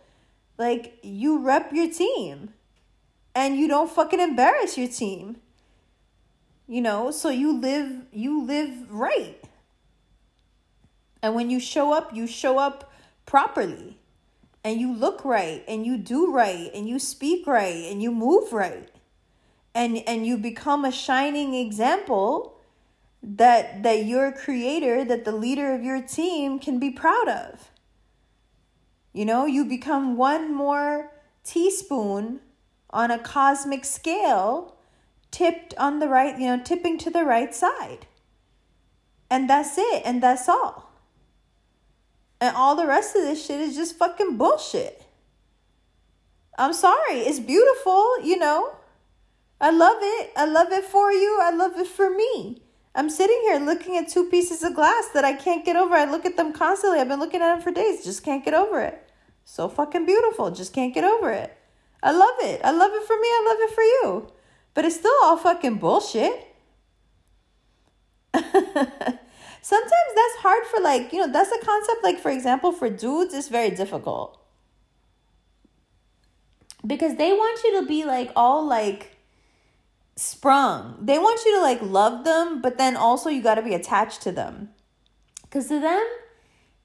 Like, 0.57 0.99
you 1.01 1.39
rep 1.39 1.71
your 1.73 1.89
team, 1.91 2.53
and 3.33 3.57
you 3.57 3.67
don't 3.67 3.89
fucking 3.89 4.19
embarrass 4.19 4.77
your 4.77 4.87
team. 4.87 5.37
You 6.67 6.81
know, 6.81 7.11
so 7.11 7.29
you 7.29 7.59
live 7.59 8.07
you 8.11 8.43
live 8.43 8.91
right. 8.91 9.37
And 11.21 11.35
when 11.35 11.49
you 11.49 11.59
show 11.59 11.93
up, 11.93 12.13
you 12.13 12.25
show 12.25 12.57
up 12.57 12.91
properly 13.25 13.99
and 14.65 14.81
you 14.81 14.91
look 14.91 15.23
right 15.23 15.63
and 15.67 15.85
you 15.85 15.95
do 15.95 16.33
right 16.33 16.71
and 16.73 16.89
you 16.89 16.97
speak 16.97 17.45
right 17.45 17.85
and 17.85 18.01
you 18.01 18.11
move 18.11 18.51
right 18.51 18.89
and 19.75 19.97
and 20.07 20.25
you 20.25 20.37
become 20.37 20.83
a 20.83 20.91
shining 20.91 21.53
example 21.53 22.57
that 23.21 23.83
that 23.83 24.05
your 24.05 24.31
creator 24.31 25.05
that 25.05 25.23
the 25.23 25.31
leader 25.31 25.73
of 25.73 25.83
your 25.83 26.01
team 26.01 26.57
can 26.57 26.79
be 26.79 26.89
proud 26.89 27.27
of. 27.27 27.69
You 29.13 29.25
know 29.25 29.45
you 29.45 29.65
become 29.65 30.17
one 30.17 30.53
more 30.53 31.11
teaspoon 31.43 32.39
on 32.89 33.11
a 33.11 33.19
cosmic 33.19 33.85
scale 33.85 34.77
tipped 35.29 35.75
on 35.77 35.99
the 35.99 36.07
right 36.07 36.39
you 36.39 36.47
know 36.47 36.63
tipping 36.63 36.97
to 36.99 37.11
the 37.11 37.23
right 37.23 37.53
side. 37.53 38.07
And 39.29 39.47
that's 39.47 39.77
it 39.77 40.01
and 40.05 40.23
that's 40.23 40.49
all 40.49 40.84
and 42.41 42.55
all 42.55 42.75
the 42.75 42.87
rest 42.87 43.15
of 43.15 43.21
this 43.21 43.45
shit 43.45 43.59
is 43.59 43.75
just 43.75 43.97
fucking 43.97 44.37
bullshit. 44.37 45.03
I'm 46.57 46.73
sorry. 46.73 47.19
It's 47.19 47.39
beautiful, 47.39 48.21
you 48.23 48.37
know. 48.37 48.75
I 49.59 49.71
love 49.71 49.97
it. 49.99 50.31
I 50.35 50.45
love 50.45 50.71
it 50.71 50.85
for 50.85 51.11
you. 51.11 51.39
I 51.41 51.51
love 51.51 51.77
it 51.77 51.87
for 51.87 52.09
me. 52.09 52.61
I'm 52.93 53.09
sitting 53.09 53.39
here 53.43 53.59
looking 53.59 53.97
at 53.97 54.07
two 54.07 54.29
pieces 54.29 54.63
of 54.63 54.73
glass 54.73 55.09
that 55.13 55.25
I 55.25 55.33
can't 55.33 55.65
get 55.65 55.75
over. 55.75 55.95
I 55.95 56.05
look 56.05 56.25
at 56.25 56.37
them 56.37 56.53
constantly. 56.53 56.99
I've 56.99 57.09
been 57.09 57.19
looking 57.19 57.41
at 57.41 57.53
them 57.53 57.61
for 57.61 57.71
days. 57.71 58.05
Just 58.05 58.23
can't 58.23 58.43
get 58.43 58.53
over 58.53 58.79
it. 58.81 59.09
So 59.43 59.67
fucking 59.67 60.05
beautiful. 60.05 60.51
Just 60.51 60.73
can't 60.73 60.93
get 60.93 61.03
over 61.03 61.31
it. 61.31 61.55
I 62.01 62.11
love 62.11 62.35
it. 62.39 62.61
I 62.63 62.71
love 62.71 62.91
it 62.93 63.03
for 63.03 63.17
me. 63.19 63.27
I 63.27 63.45
love 63.47 63.57
it 63.59 63.75
for 63.75 63.83
you. 63.83 64.31
But 64.73 64.85
it's 64.85 64.95
still 64.95 65.15
all 65.23 65.37
fucking 65.37 65.75
bullshit. 65.75 66.47
sometimes 69.65 70.11
that's 70.13 70.35
hard 70.43 70.63
for 70.65 70.79
like 70.79 71.11
you 71.11 71.17
know 71.17 71.31
that's 71.31 71.51
a 71.51 71.65
concept 71.65 72.03
like 72.03 72.19
for 72.19 72.29
example 72.29 72.71
for 72.71 72.87
dudes 72.87 73.33
it's 73.33 73.47
very 73.47 73.71
difficult. 73.71 74.39
Because 76.85 77.15
they 77.15 77.31
want 77.31 77.63
you 77.63 77.81
to 77.81 77.87
be 77.87 78.05
like 78.05 78.31
all 78.35 78.63
like 78.63 79.17
sprung. 80.15 80.97
They 81.01 81.17
want 81.17 81.43
you 81.43 81.55
to 81.55 81.61
like 81.61 81.81
love 81.81 82.23
them 82.25 82.61
but 82.61 82.77
then 82.77 82.95
also 82.95 83.29
you 83.29 83.41
got 83.41 83.55
to 83.55 83.63
be 83.63 83.73
attached 83.73 84.21
to 84.21 84.31
them. 84.31 84.69
Because 85.41 85.67
to 85.69 85.79
them 85.79 86.05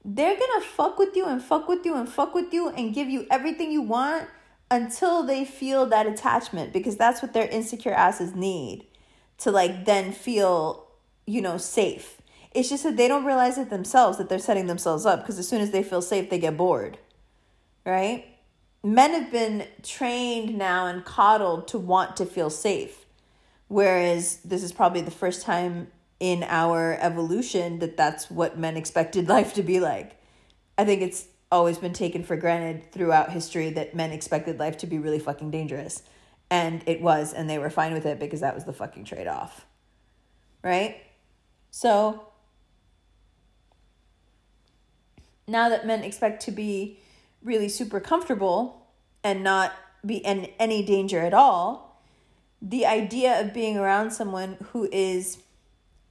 they're 0.03 0.35
gonna 0.39 0.65
fuck 0.65 0.97
with 0.97 1.15
you 1.15 1.25
and 1.27 1.39
fuck 1.39 1.67
with 1.67 1.85
you 1.85 1.95
and 1.95 2.09
fuck 2.09 2.33
with 2.33 2.51
you 2.51 2.69
and 2.69 2.95
give 2.95 3.07
you 3.07 3.27
everything 3.29 3.71
you 3.71 3.83
want 3.83 4.27
until 4.71 5.21
they 5.21 5.45
feel 5.45 5.85
that 5.85 6.07
attachment 6.07 6.73
because 6.73 6.97
that's 6.97 7.21
what 7.21 7.33
their 7.33 7.47
insecure 7.47 7.93
asses 7.93 8.33
need 8.33 8.87
to 9.37 9.51
like 9.51 9.85
then 9.85 10.11
feel, 10.11 10.87
you 11.27 11.43
know, 11.43 11.57
safe. 11.57 12.20
It's 12.53 12.69
just 12.69 12.83
that 12.83 12.97
they 12.97 13.07
don't 13.07 13.25
realize 13.25 13.57
it 13.57 13.69
themselves 13.69 14.17
that 14.17 14.27
they're 14.27 14.39
setting 14.39 14.67
themselves 14.67 15.05
up 15.05 15.21
because 15.21 15.39
as 15.39 15.47
soon 15.47 15.61
as 15.61 15.71
they 15.71 15.83
feel 15.83 16.01
safe, 16.01 16.29
they 16.29 16.39
get 16.39 16.57
bored. 16.57 16.97
Right? 17.85 18.25
Men 18.83 19.11
have 19.13 19.31
been 19.31 19.67
trained 19.83 20.57
now 20.57 20.87
and 20.87 21.05
coddled 21.05 21.67
to 21.69 21.77
want 21.77 22.17
to 22.17 22.25
feel 22.25 22.49
safe. 22.49 23.05
Whereas 23.67 24.37
this 24.43 24.63
is 24.63 24.73
probably 24.73 25.01
the 25.01 25.11
first 25.11 25.43
time 25.43 25.87
in 26.19 26.43
our 26.43 26.97
evolution 26.99 27.79
that 27.79 27.95
that's 27.95 28.29
what 28.29 28.57
men 28.57 28.75
expected 28.75 29.29
life 29.35 29.53
to 29.53 29.63
be 29.63 29.79
like. 29.79 30.17
I 30.77 30.85
think 30.85 31.01
it's 31.01 31.27
always 31.51 31.77
been 31.77 31.93
taken 31.93 32.23
for 32.23 32.35
granted 32.35 32.91
throughout 32.91 33.31
history 33.31 33.69
that 33.71 33.95
men 33.95 34.11
expected 34.11 34.59
life 34.59 34.77
to 34.77 34.87
be 34.87 34.97
really 34.97 35.19
fucking 35.19 35.51
dangerous. 35.51 36.03
And 36.49 36.83
it 36.85 37.01
was, 37.01 37.33
and 37.33 37.49
they 37.49 37.57
were 37.57 37.69
fine 37.69 37.93
with 37.93 38.05
it 38.05 38.19
because 38.19 38.41
that 38.41 38.55
was 38.55 38.65
the 38.65 38.73
fucking 38.73 39.05
trade 39.05 39.27
off. 39.27 39.65
Right? 40.63 41.01
So, 41.71 42.27
now 45.47 45.69
that 45.69 45.85
men 45.85 46.03
expect 46.03 46.43
to 46.43 46.51
be 46.51 46.99
really 47.43 47.69
super 47.69 47.99
comfortable 47.99 48.87
and 49.23 49.43
not 49.43 49.73
be 50.05 50.17
in 50.17 50.49
any 50.59 50.83
danger 50.83 51.19
at 51.19 51.33
all, 51.33 52.01
the 52.61 52.85
idea 52.85 53.39
of 53.41 53.53
being 53.53 53.77
around 53.77 54.11
someone 54.11 54.57
who 54.71 54.87
is 54.91 55.39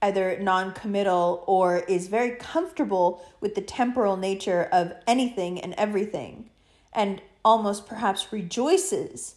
either 0.01 0.37
non 0.39 0.73
committal 0.73 1.43
or 1.47 1.79
is 1.79 2.07
very 2.07 2.31
comfortable 2.31 3.23
with 3.39 3.55
the 3.55 3.61
temporal 3.61 4.17
nature 4.17 4.67
of 4.71 4.93
anything 5.07 5.59
and 5.59 5.73
everything, 5.75 6.49
and 6.93 7.21
almost 7.45 7.87
perhaps 7.87 8.31
rejoices 8.31 9.35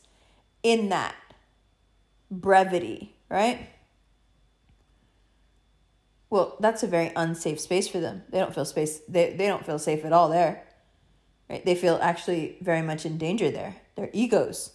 in 0.62 0.88
that 0.88 1.14
brevity, 2.30 3.14
right? 3.28 3.68
Well, 6.34 6.56
that's 6.58 6.82
a 6.82 6.88
very 6.88 7.12
unsafe 7.14 7.60
space 7.60 7.86
for 7.86 8.00
them. 8.00 8.24
They 8.30 8.40
don't 8.40 8.52
feel 8.52 8.64
space 8.64 9.00
they, 9.08 9.34
they 9.34 9.46
don't 9.46 9.64
feel 9.64 9.78
safe 9.78 10.04
at 10.04 10.12
all 10.12 10.28
there. 10.28 10.64
Right? 11.48 11.64
They 11.64 11.76
feel 11.76 11.96
actually 12.02 12.56
very 12.60 12.82
much 12.82 13.06
in 13.06 13.18
danger 13.18 13.52
there. 13.52 13.76
Their 13.94 14.10
egos 14.12 14.72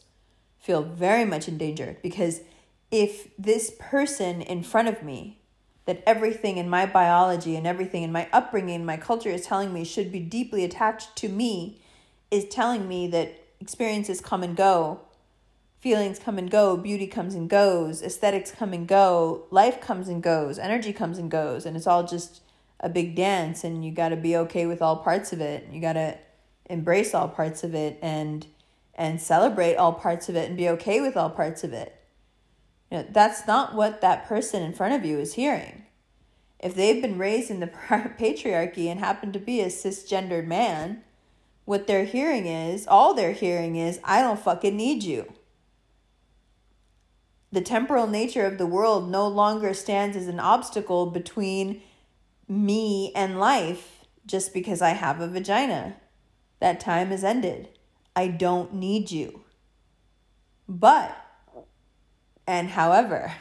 feel 0.58 0.82
very 0.84 1.26
much 1.26 1.50
in 1.50 1.58
danger 1.58 1.98
because 2.02 2.40
if 2.92 3.28
this 3.38 3.74
person 3.78 4.42
in 4.42 4.64
front 4.64 4.88
of 4.88 5.04
me 5.04 5.42
that 5.84 6.02
everything 6.08 6.56
in 6.56 6.70
my 6.70 6.86
biology 6.86 7.58
and 7.58 7.68
everything 7.68 8.04
in 8.04 8.14
my 8.14 8.30
upbringing, 8.32 8.86
my 8.86 8.96
culture 8.96 9.30
is 9.30 9.46
telling 9.46 9.74
me 9.74 9.84
should 9.84 10.14
be 10.14 10.22
deeply 10.22 10.64
attached 10.64 11.18
to 11.18 11.28
me, 11.28 11.82
is 12.32 12.46
telling 12.46 12.88
me 12.88 13.06
that 13.08 13.38
experiences 13.60 14.22
come 14.22 14.44
and 14.44 14.56
go, 14.56 15.02
feelings 15.80 16.20
come 16.20 16.38
and 16.38 16.52
go, 16.52 16.76
beauty 16.78 17.08
comes 17.08 17.36
and 17.36 17.50
goes, 17.50 18.02
aesthetics 18.02 18.52
come 18.52 18.74
and 18.74 18.88
go, 18.88 19.46
life 19.50 19.80
comes 19.80 20.08
and 20.08 20.22
goes, 20.22 20.60
energy 20.60 20.94
comes 20.94 21.18
and 21.18 21.32
goes, 21.32 21.66
and 21.66 21.78
it's 21.78 21.88
all 21.88 22.06
just 22.06 22.42
a 22.80 22.90
big 22.90 23.16
dance, 23.16 23.64
and 23.64 23.84
you 23.84 23.92
got 23.92 24.10
to 24.10 24.16
be 24.16 24.36
okay 24.36 24.66
with 24.66 24.82
all 24.82 24.98
parts 24.98 25.34
of 25.34 25.42
it. 25.42 25.68
You 25.72 25.82
got 25.82 25.94
to 25.94 26.18
embrace 26.70 27.14
all 27.14 27.28
parts 27.28 27.64
of 27.64 27.74
it 27.74 27.98
and 28.02 28.46
and 28.96 29.22
celebrate 29.22 29.76
all 29.76 29.94
parts 29.94 30.28
of 30.28 30.36
it 30.36 30.50
and 30.50 30.58
be 30.58 30.68
okay 30.68 31.00
with 31.00 31.16
all 31.16 31.30
parts 31.30 31.64
of 31.64 31.72
it. 31.72 31.96
You 32.92 32.98
know, 32.98 33.06
that's 33.10 33.48
not 33.48 33.74
what 33.74 34.02
that 34.02 34.28
person 34.28 34.62
in 34.62 34.74
front 34.74 34.94
of 34.94 35.06
you 35.06 35.18
is 35.20 35.36
hearing. 35.36 35.86
If 36.60 36.76
they've 36.76 37.02
been 37.02 37.18
raised 37.18 37.50
in 37.50 37.62
the 37.62 37.68
patriarchy 37.88 38.88
and 38.88 39.00
happen 39.00 39.32
to 39.32 39.40
be 39.40 39.62
a 39.62 39.68
cisgendered 39.68 40.48
man, 40.48 41.04
what 41.64 41.88
they're 41.88 42.04
hearing 42.04 42.46
is, 42.46 42.86
all 42.88 43.14
they're 43.14 43.32
hearing 43.32 43.78
is, 43.78 44.02
I 44.04 44.22
don't 44.22 44.40
fucking 44.40 44.76
need 44.76 45.04
you. 45.04 45.32
The 47.52 47.62
temporal 47.62 48.08
nature 48.08 48.46
of 48.46 48.58
the 48.58 48.68
world 48.68 49.10
no 49.10 49.28
longer 49.28 49.74
stands 49.74 50.16
as 50.16 50.28
an 50.28 50.40
obstacle 50.40 51.08
between 51.08 51.82
me 52.48 53.12
and 53.16 53.40
life 53.40 54.06
just 54.26 54.54
because 54.54 54.82
I 54.82 54.90
have 54.90 55.20
a 55.20 55.28
vagina. 55.28 55.96
That 56.60 56.80
time 56.80 57.10
has 57.10 57.24
ended. 57.24 57.70
I 58.16 58.28
don't 58.28 58.74
need 58.74 59.12
you. 59.12 59.44
But 60.68 61.16
and 62.50 62.70
however, 62.70 63.34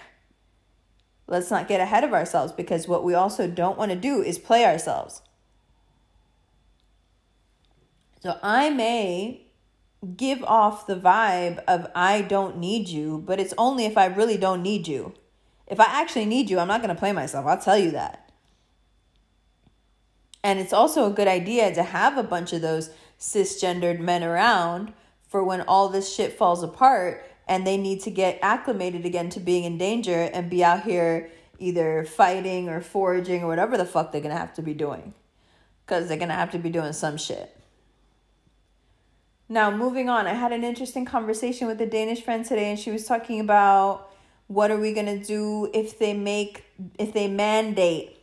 let's 1.26 1.50
not 1.50 1.66
get 1.66 1.80
ahead 1.80 2.04
of 2.04 2.12
ourselves 2.12 2.52
because 2.52 2.86
what 2.86 3.04
we 3.04 3.14
also 3.14 3.48
don't 3.48 3.78
want 3.78 3.90
to 3.90 3.96
do 3.96 4.22
is 4.22 4.38
play 4.38 4.66
ourselves. 4.66 5.22
So 8.20 8.38
I 8.42 8.68
may 8.68 9.47
give 10.16 10.42
off 10.44 10.86
the 10.86 10.96
vibe 10.96 11.62
of 11.66 11.90
I 11.94 12.22
don't 12.22 12.58
need 12.58 12.88
you, 12.88 13.22
but 13.26 13.40
it's 13.40 13.54
only 13.58 13.84
if 13.84 13.98
I 13.98 14.06
really 14.06 14.36
don't 14.36 14.62
need 14.62 14.86
you. 14.86 15.14
If 15.66 15.80
I 15.80 15.86
actually 15.86 16.24
need 16.24 16.48
you, 16.48 16.58
I'm 16.58 16.68
not 16.68 16.80
going 16.80 16.94
to 16.94 16.98
play 16.98 17.12
myself. 17.12 17.46
I'll 17.46 17.60
tell 17.60 17.78
you 17.78 17.90
that. 17.90 18.30
And 20.42 20.58
it's 20.58 20.72
also 20.72 21.06
a 21.06 21.14
good 21.14 21.28
idea 21.28 21.74
to 21.74 21.82
have 21.82 22.16
a 22.16 22.22
bunch 22.22 22.52
of 22.52 22.62
those 22.62 22.90
cisgendered 23.18 23.98
men 23.98 24.22
around 24.22 24.92
for 25.28 25.42
when 25.42 25.62
all 25.62 25.88
this 25.88 26.14
shit 26.14 26.32
falls 26.32 26.62
apart 26.62 27.26
and 27.48 27.66
they 27.66 27.76
need 27.76 28.00
to 28.02 28.10
get 28.10 28.38
acclimated 28.40 29.04
again 29.04 29.28
to 29.30 29.40
being 29.40 29.64
in 29.64 29.78
danger 29.78 30.30
and 30.32 30.48
be 30.48 30.62
out 30.62 30.84
here 30.84 31.30
either 31.58 32.04
fighting 32.04 32.68
or 32.68 32.80
foraging 32.80 33.42
or 33.42 33.48
whatever 33.48 33.76
the 33.76 33.84
fuck 33.84 34.12
they're 34.12 34.20
gonna 34.20 34.36
have 34.36 34.54
to 34.54 34.62
be 34.62 34.74
doing. 34.74 35.12
Because 35.84 36.08
they're 36.08 36.18
gonna 36.18 36.34
have 36.34 36.52
to 36.52 36.58
be 36.58 36.70
doing 36.70 36.92
some 36.92 37.16
shit. 37.16 37.57
Now, 39.48 39.70
moving 39.70 40.08
on, 40.08 40.26
I 40.26 40.34
had 40.34 40.52
an 40.52 40.62
interesting 40.62 41.04
conversation 41.04 41.66
with 41.66 41.80
a 41.80 41.86
Danish 41.86 42.22
friend 42.22 42.44
today, 42.44 42.70
and 42.70 42.78
she 42.78 42.90
was 42.90 43.06
talking 43.06 43.40
about 43.40 44.10
what 44.48 44.70
are 44.70 44.78
we 44.78 44.92
gonna 44.92 45.22
do 45.22 45.70
if 45.72 45.98
they 45.98 46.14
make 46.14 46.64
if 46.98 47.12
they 47.12 47.28
mandate 47.28 48.16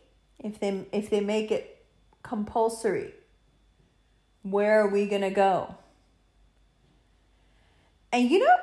if 0.44 0.60
they 0.60 0.86
if 0.92 1.10
they 1.10 1.22
make 1.22 1.52
it 1.52 1.86
compulsory 2.24 3.14
where 4.42 4.82
are 4.82 4.88
we 4.88 5.08
gonna 5.08 5.30
go 5.30 5.76
and 8.12 8.30
you 8.30 8.40
know 8.40 8.56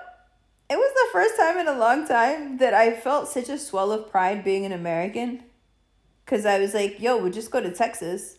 it 0.68 0.76
was 0.76 0.92
the 0.94 1.12
first 1.12 1.36
time 1.36 1.58
in 1.58 1.68
a 1.68 1.78
long 1.78 2.06
time 2.06 2.56
that 2.56 2.72
I 2.72 2.92
felt 2.92 3.28
such 3.28 3.50
a 3.50 3.58
swell 3.58 3.92
of 3.92 4.10
pride 4.10 4.42
being 4.42 4.64
an 4.64 4.72
American. 4.72 5.42
Cause 6.24 6.46
I 6.46 6.58
was 6.58 6.72
like, 6.72 6.98
yo, 6.98 7.18
we'll 7.18 7.30
just 7.30 7.50
go 7.50 7.60
to 7.60 7.70
Texas. 7.70 8.38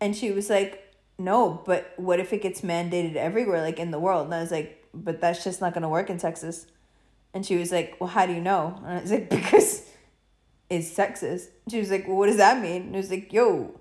And 0.00 0.14
she 0.14 0.30
was 0.30 0.48
like, 0.48 0.81
no, 1.18 1.62
but 1.66 1.92
what 1.96 2.20
if 2.20 2.32
it 2.32 2.42
gets 2.42 2.62
mandated 2.62 3.16
everywhere, 3.16 3.60
like 3.60 3.78
in 3.78 3.90
the 3.90 4.00
world? 4.00 4.26
And 4.26 4.34
I 4.34 4.40
was 4.40 4.50
like, 4.50 4.84
but 4.94 5.20
that's 5.20 5.44
just 5.44 5.60
not 5.60 5.74
gonna 5.74 5.88
work 5.88 6.10
in 6.10 6.18
Texas. 6.18 6.66
And 7.34 7.46
she 7.46 7.56
was 7.56 7.72
like, 7.72 7.96
well, 8.00 8.10
how 8.10 8.26
do 8.26 8.32
you 8.32 8.40
know? 8.40 8.80
And 8.84 8.98
I 8.98 9.00
was 9.00 9.10
like, 9.10 9.30
because 9.30 9.88
it's 10.68 10.94
Texas. 10.94 11.48
She 11.70 11.78
was 11.78 11.90
like, 11.90 12.06
well, 12.06 12.16
what 12.16 12.26
does 12.26 12.36
that 12.38 12.60
mean? 12.60 12.82
And 12.82 12.94
I 12.94 12.98
was 12.98 13.10
like, 13.10 13.32
yo, 13.32 13.80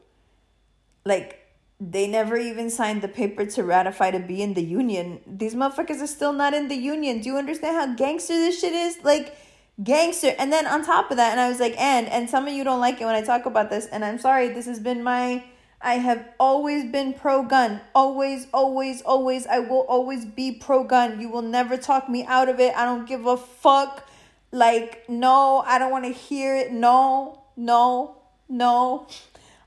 like 1.05 1.37
they 1.79 2.07
never 2.07 2.37
even 2.37 2.69
signed 2.69 3.01
the 3.01 3.07
paper 3.07 3.43
to 3.43 3.63
ratify 3.63 4.11
to 4.11 4.19
be 4.19 4.41
in 4.41 4.53
the 4.53 4.63
union. 4.63 5.19
These 5.25 5.55
motherfuckers 5.55 6.01
are 6.01 6.07
still 6.07 6.31
not 6.31 6.53
in 6.53 6.67
the 6.67 6.75
union. 6.75 7.21
Do 7.21 7.29
you 7.29 7.37
understand 7.37 7.75
how 7.75 7.95
gangster 7.95 8.33
this 8.33 8.59
shit 8.61 8.73
is? 8.73 8.99
Like 9.03 9.35
gangster. 9.81 10.35
And 10.37 10.53
then 10.53 10.67
on 10.67 10.85
top 10.85 11.09
of 11.09 11.17
that, 11.17 11.31
and 11.31 11.39
I 11.39 11.49
was 11.49 11.59
like, 11.59 11.75
and 11.79 12.07
and 12.07 12.29
some 12.29 12.47
of 12.47 12.53
you 12.53 12.63
don't 12.63 12.79
like 12.79 13.01
it 13.01 13.05
when 13.05 13.15
I 13.15 13.23
talk 13.23 13.47
about 13.47 13.71
this, 13.71 13.87
and 13.87 14.05
I'm 14.05 14.19
sorry, 14.19 14.49
this 14.49 14.67
has 14.67 14.79
been 14.79 15.03
my 15.03 15.43
I 15.83 15.95
have 15.95 16.25
always 16.39 16.91
been 16.91 17.13
pro 17.13 17.43
gun. 17.43 17.81
Always, 17.95 18.47
always, 18.53 19.01
always. 19.01 19.47
I 19.47 19.59
will 19.59 19.81
always 19.81 20.25
be 20.25 20.51
pro 20.51 20.83
gun. 20.83 21.19
You 21.19 21.29
will 21.29 21.41
never 21.41 21.75
talk 21.75 22.07
me 22.07 22.23
out 22.25 22.49
of 22.49 22.59
it. 22.59 22.75
I 22.75 22.85
don't 22.85 23.07
give 23.07 23.25
a 23.25 23.37
fuck. 23.37 24.07
Like, 24.51 25.09
no, 25.09 25.63
I 25.65 25.79
don't 25.79 25.91
want 25.91 26.05
to 26.05 26.11
hear 26.11 26.55
it. 26.55 26.71
No, 26.71 27.41
no, 27.57 28.17
no. 28.47 29.07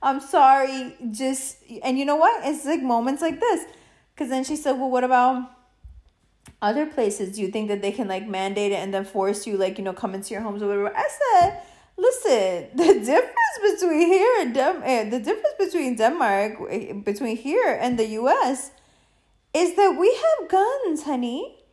I'm 0.02 0.20
sorry. 0.20 0.94
Just, 1.10 1.56
and 1.82 1.98
you 1.98 2.04
know 2.04 2.16
what? 2.16 2.46
It's 2.46 2.64
like 2.64 2.82
moments 2.82 3.20
like 3.20 3.40
this. 3.40 3.64
Because 4.14 4.28
then 4.28 4.44
she 4.44 4.54
said, 4.54 4.72
well, 4.72 4.90
what 4.90 5.02
about 5.02 5.50
other 6.62 6.86
places? 6.86 7.34
Do 7.34 7.42
you 7.42 7.48
think 7.48 7.68
that 7.68 7.82
they 7.82 7.90
can 7.90 8.06
like 8.06 8.28
mandate 8.28 8.70
it 8.70 8.76
and 8.76 8.94
then 8.94 9.04
force 9.04 9.46
you, 9.46 9.56
like, 9.56 9.78
you 9.78 9.84
know, 9.84 9.92
come 9.92 10.14
into 10.14 10.32
your 10.32 10.42
homes 10.42 10.62
or 10.62 10.68
whatever? 10.68 10.96
I 10.96 11.08
said, 11.40 11.60
listen, 11.97 12.68
the 12.74 13.01
difference 13.05 13.80
between 13.80 14.07
here 14.07 14.34
and 14.40 14.55
Dem- 14.55 14.82
eh, 14.84 15.09
the 15.11 15.18
difference 15.18 15.55
between 15.59 15.97
Denmark, 15.97 16.59
eh, 16.70 16.92
between 16.92 17.36
here 17.36 17.78
and 17.80 17.99
the 17.99 18.07
US, 18.20 18.70
is 19.55 19.74
that 19.76 19.97
we 19.99 20.09
have 20.14 20.49
guns, 20.49 21.05
honey. 21.05 21.64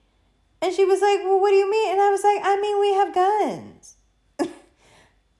And 0.61 0.73
she 0.73 0.85
was 0.85 1.01
like, 1.01 1.21
well, 1.23 1.39
what 1.39 1.49
do 1.49 1.55
you 1.55 1.69
mean? 1.69 1.91
And 1.91 2.01
I 2.01 2.09
was 2.11 2.23
like, 2.23 2.39
I 2.43 2.59
mean, 2.61 2.79
we 2.79 2.93
have 2.93 3.15
guns. 3.15 3.95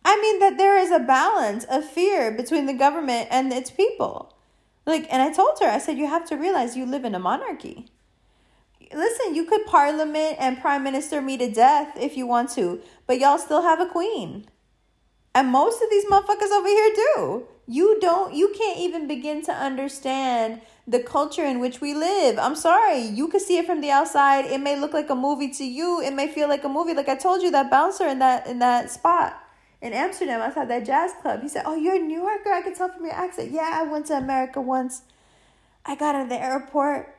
I 0.05 0.19
mean 0.19 0.39
that 0.39 0.57
there 0.57 0.79
is 0.79 0.89
a 0.89 0.99
balance 0.99 1.63
of 1.65 1.85
fear 1.85 2.31
between 2.31 2.65
the 2.65 2.73
government 2.73 3.27
and 3.29 3.53
its 3.53 3.69
people. 3.69 4.35
Like, 4.87 5.05
and 5.13 5.21
I 5.21 5.31
told 5.31 5.59
her, 5.61 5.67
I 5.67 5.77
said, 5.77 5.97
you 5.99 6.07
have 6.07 6.27
to 6.29 6.35
realize 6.35 6.75
you 6.75 6.87
live 6.87 7.05
in 7.05 7.13
a 7.13 7.19
monarchy. 7.19 7.91
Listen, 8.93 9.35
you 9.35 9.45
could 9.45 9.65
parliament 9.67 10.37
and 10.39 10.59
prime 10.59 10.83
minister 10.83 11.21
me 11.21 11.37
to 11.37 11.49
death 11.49 11.95
if 11.97 12.17
you 12.17 12.25
want 12.25 12.49
to, 12.51 12.81
but 13.05 13.19
y'all 13.19 13.37
still 13.37 13.61
have 13.61 13.79
a 13.79 13.85
queen. 13.85 14.47
And 15.33 15.49
most 15.49 15.81
of 15.81 15.89
these 15.89 16.05
motherfuckers 16.05 16.51
over 16.51 16.67
here 16.67 16.93
do. 16.95 17.47
You 17.67 17.99
don't, 18.01 18.33
you 18.33 18.53
can't 18.57 18.79
even 18.79 19.07
begin 19.07 19.41
to 19.43 19.53
understand 19.53 20.61
the 20.87 20.99
culture 20.99 21.45
in 21.45 21.59
which 21.59 21.79
we 21.79 21.93
live. 21.93 22.37
I'm 22.37 22.55
sorry. 22.55 23.01
You 23.01 23.29
could 23.29 23.41
see 23.41 23.57
it 23.57 23.65
from 23.65 23.79
the 23.79 23.91
outside. 23.91 24.45
It 24.45 24.59
may 24.59 24.77
look 24.77 24.93
like 24.93 25.09
a 25.09 25.15
movie 25.15 25.49
to 25.51 25.63
you. 25.63 26.01
It 26.01 26.13
may 26.13 26.27
feel 26.27 26.49
like 26.49 26.63
a 26.65 26.69
movie. 26.69 26.93
Like 26.93 27.07
I 27.07 27.15
told 27.15 27.41
you, 27.41 27.51
that 27.51 27.69
bouncer 27.71 28.07
in 28.07 28.19
that 28.19 28.47
in 28.47 28.59
that 28.59 28.91
spot 28.91 29.41
in 29.81 29.93
Amsterdam 29.93 30.41
outside 30.41 30.69
that 30.69 30.85
jazz 30.85 31.11
club. 31.21 31.41
He 31.41 31.47
said, 31.47 31.63
"Oh, 31.65 31.75
you're 31.75 31.95
a 31.95 31.99
New 31.99 32.21
Yorker. 32.21 32.51
I 32.51 32.61
can 32.61 32.75
tell 32.75 32.89
from 32.89 33.05
your 33.05 33.13
accent." 33.13 33.51
Yeah, 33.51 33.69
I 33.73 33.83
went 33.83 34.07
to 34.07 34.17
America 34.17 34.59
once. 34.59 35.03
I 35.85 35.95
got 35.95 36.15
out 36.15 36.23
of 36.23 36.29
the 36.29 36.41
airport. 36.41 37.15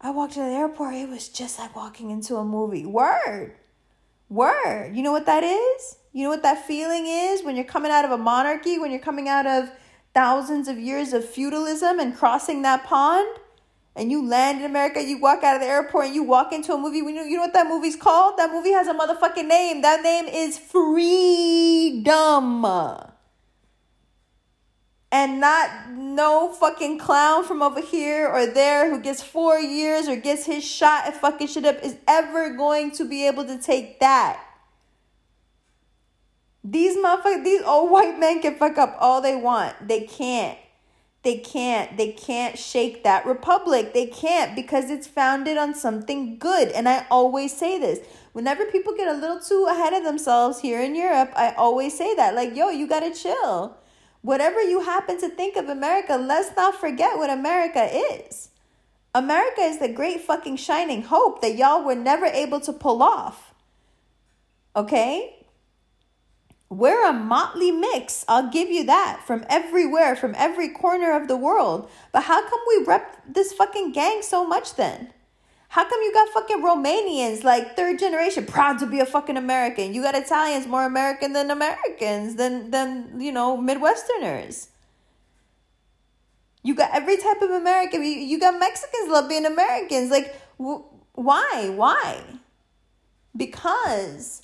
I 0.00 0.10
walked 0.10 0.34
to 0.34 0.40
the 0.40 0.46
airport. 0.46 0.94
It 0.94 1.08
was 1.08 1.28
just 1.28 1.58
like 1.58 1.74
walking 1.74 2.10
into 2.10 2.36
a 2.36 2.44
movie. 2.44 2.84
Word, 2.84 3.54
word. 4.28 4.94
You 4.94 5.02
know 5.02 5.12
what 5.12 5.26
that 5.26 5.42
is? 5.42 5.96
You 6.14 6.22
know 6.22 6.30
what 6.30 6.44
that 6.44 6.64
feeling 6.64 7.06
is 7.08 7.42
when 7.42 7.56
you're 7.56 7.64
coming 7.64 7.90
out 7.90 8.04
of 8.04 8.12
a 8.12 8.16
monarchy, 8.16 8.78
when 8.78 8.92
you're 8.92 9.00
coming 9.00 9.28
out 9.28 9.46
of 9.46 9.68
thousands 10.14 10.68
of 10.68 10.78
years 10.78 11.12
of 11.12 11.28
feudalism 11.28 11.98
and 11.98 12.16
crossing 12.16 12.62
that 12.62 12.84
pond 12.84 13.26
and 13.96 14.12
you 14.12 14.24
land 14.24 14.60
in 14.60 14.64
America, 14.64 15.02
you 15.02 15.18
walk 15.18 15.42
out 15.42 15.56
of 15.56 15.60
the 15.60 15.66
airport 15.66 16.06
and 16.06 16.14
you 16.14 16.22
walk 16.22 16.52
into 16.52 16.72
a 16.72 16.78
movie. 16.78 16.98
You 16.98 17.10
know, 17.10 17.24
you 17.24 17.36
know 17.36 17.42
what 17.42 17.52
that 17.54 17.66
movie's 17.66 17.96
called? 17.96 18.36
That 18.38 18.52
movie 18.52 18.70
has 18.70 18.86
a 18.86 18.94
motherfucking 18.94 19.48
name. 19.48 19.82
That 19.82 20.04
name 20.04 20.26
is 20.26 20.56
Freedom. 20.56 22.04
And 25.10 25.40
not 25.40 25.90
no 25.90 26.52
fucking 26.52 27.00
clown 27.00 27.42
from 27.42 27.60
over 27.60 27.80
here 27.80 28.28
or 28.28 28.46
there 28.46 28.88
who 28.88 29.00
gets 29.00 29.20
four 29.20 29.58
years 29.58 30.06
or 30.06 30.14
gets 30.14 30.46
his 30.46 30.64
shot 30.64 31.06
and 31.06 31.14
fucking 31.14 31.48
shit 31.48 31.64
up 31.64 31.82
is 31.82 31.96
ever 32.06 32.50
going 32.50 32.92
to 32.92 33.04
be 33.04 33.26
able 33.26 33.44
to 33.46 33.58
take 33.58 33.98
that. 33.98 34.43
These 36.64 36.96
motherfuckers, 36.96 37.44
these 37.44 37.62
old 37.62 37.90
white 37.90 38.18
men 38.18 38.40
can 38.40 38.56
fuck 38.56 38.78
up 38.78 38.96
all 38.98 39.20
they 39.20 39.36
want. 39.36 39.86
They 39.86 40.00
can't. 40.00 40.58
They 41.22 41.36
can't. 41.36 41.96
They 41.98 42.12
can't 42.12 42.58
shake 42.58 43.04
that 43.04 43.26
republic. 43.26 43.92
They 43.92 44.06
can't 44.06 44.56
because 44.56 44.90
it's 44.90 45.06
founded 45.06 45.58
on 45.58 45.74
something 45.74 46.38
good. 46.38 46.68
And 46.68 46.88
I 46.88 47.06
always 47.10 47.54
say 47.54 47.78
this. 47.78 48.00
Whenever 48.32 48.64
people 48.66 48.94
get 48.96 49.08
a 49.08 49.18
little 49.18 49.40
too 49.40 49.66
ahead 49.70 49.92
of 49.92 50.04
themselves 50.04 50.60
here 50.60 50.80
in 50.80 50.94
Europe, 50.94 51.32
I 51.36 51.52
always 51.52 51.96
say 51.96 52.14
that. 52.14 52.34
Like, 52.34 52.56
yo, 52.56 52.70
you 52.70 52.88
gotta 52.88 53.14
chill. 53.14 53.76
Whatever 54.22 54.62
you 54.62 54.80
happen 54.80 55.20
to 55.20 55.28
think 55.28 55.56
of 55.56 55.68
America, 55.68 56.16
let's 56.16 56.56
not 56.56 56.74
forget 56.80 57.18
what 57.18 57.28
America 57.28 57.88
is. 57.92 58.48
America 59.14 59.60
is 59.60 59.78
the 59.78 59.88
great 59.88 60.22
fucking 60.22 60.56
shining 60.56 61.02
hope 61.02 61.42
that 61.42 61.56
y'all 61.56 61.84
were 61.84 61.94
never 61.94 62.26
able 62.26 62.58
to 62.60 62.72
pull 62.72 63.02
off. 63.02 63.54
Okay? 64.74 65.43
We're 66.74 67.08
a 67.08 67.12
motley 67.12 67.70
mix. 67.70 68.24
I'll 68.26 68.50
give 68.50 68.68
you 68.68 68.84
that 68.86 69.20
from 69.24 69.44
everywhere, 69.48 70.16
from 70.16 70.34
every 70.36 70.68
corner 70.68 71.14
of 71.14 71.28
the 71.28 71.36
world. 71.36 71.88
But 72.10 72.24
how 72.24 72.42
come 72.42 72.58
we 72.66 72.84
rep 72.84 73.22
this 73.28 73.52
fucking 73.52 73.92
gang 73.92 74.22
so 74.22 74.44
much 74.44 74.74
then? 74.74 75.12
How 75.68 75.88
come 75.88 76.00
you 76.02 76.12
got 76.12 76.28
fucking 76.30 76.62
Romanians, 76.62 77.44
like 77.44 77.76
third 77.76 78.00
generation, 78.00 78.44
proud 78.44 78.80
to 78.80 78.86
be 78.86 78.98
a 78.98 79.06
fucking 79.06 79.36
American? 79.36 79.94
You 79.94 80.02
got 80.02 80.16
Italians 80.16 80.66
more 80.66 80.84
American 80.84 81.32
than 81.32 81.52
Americans, 81.52 82.34
than, 82.34 82.72
than 82.72 83.20
you 83.20 83.30
know, 83.30 83.56
Midwesterners. 83.56 84.68
You 86.64 86.74
got 86.74 86.90
every 86.92 87.18
type 87.18 87.40
of 87.40 87.50
American. 87.50 88.02
You, 88.02 88.10
you 88.10 88.40
got 88.40 88.58
Mexicans 88.58 89.08
love 89.08 89.28
being 89.28 89.46
Americans. 89.46 90.10
Like, 90.10 90.34
wh- 90.58 90.82
why? 91.16 91.70
Why? 91.74 92.20
Because 93.36 94.43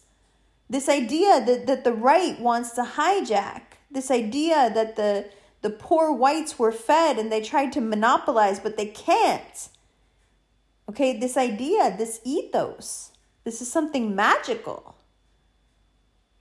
this 0.71 0.89
idea 0.89 1.45
that, 1.45 1.67
that 1.67 1.83
the 1.83 1.93
right 1.93 2.41
wants 2.41 2.71
to 2.71 2.83
hijack, 2.83 3.63
this 3.91 4.09
idea 4.09 4.71
that 4.73 4.95
the, 4.95 5.29
the 5.63 5.71
poor 5.71 6.13
whites 6.13 6.61
were 6.61 6.71
fed 6.71 7.19
and 7.19 7.31
they 7.31 7.43
tried 7.43 7.73
to 7.73 7.81
monopolize, 7.81 8.61
but 8.61 8.77
they 8.77 8.87
can't. 8.87 9.69
Okay, 10.89 11.19
this 11.19 11.37
idea, 11.37 11.95
this 11.99 12.21
ethos, 12.25 13.11
this 13.43 13.61
is 13.61 13.71
something 13.71 14.15
magical. 14.15 14.97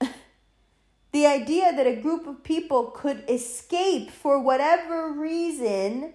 the 0.00 1.26
idea 1.26 1.72
that 1.72 1.88
a 1.88 1.96
group 1.96 2.28
of 2.28 2.44
people 2.44 2.84
could 2.84 3.24
escape 3.28 4.12
for 4.12 4.40
whatever 4.40 5.10
reason 5.10 6.14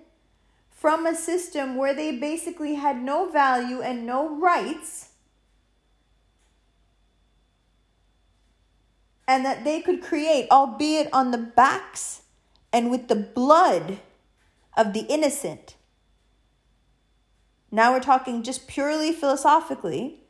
from 0.69 1.05
a 1.05 1.15
system 1.15 1.75
where 1.75 1.93
they 1.93 2.17
basically 2.17 2.75
had 2.75 3.01
no 3.01 3.29
value 3.29 3.81
and 3.81 4.05
no 4.05 4.37
rights 4.39 5.09
and 9.27 9.45
that 9.45 9.63
they 9.63 9.81
could 9.81 10.01
create, 10.01 10.47
albeit 10.51 11.09
on 11.11 11.31
the 11.31 11.37
backs 11.37 12.21
and 12.71 12.91
with 12.91 13.07
the 13.07 13.15
blood 13.15 13.99
of 14.77 14.93
the 14.93 15.01
innocent. 15.01 15.75
Now 17.71 17.93
we're 17.93 17.99
talking 17.99 18.43
just 18.43 18.67
purely 18.67 19.11
philosophically. 19.11 20.21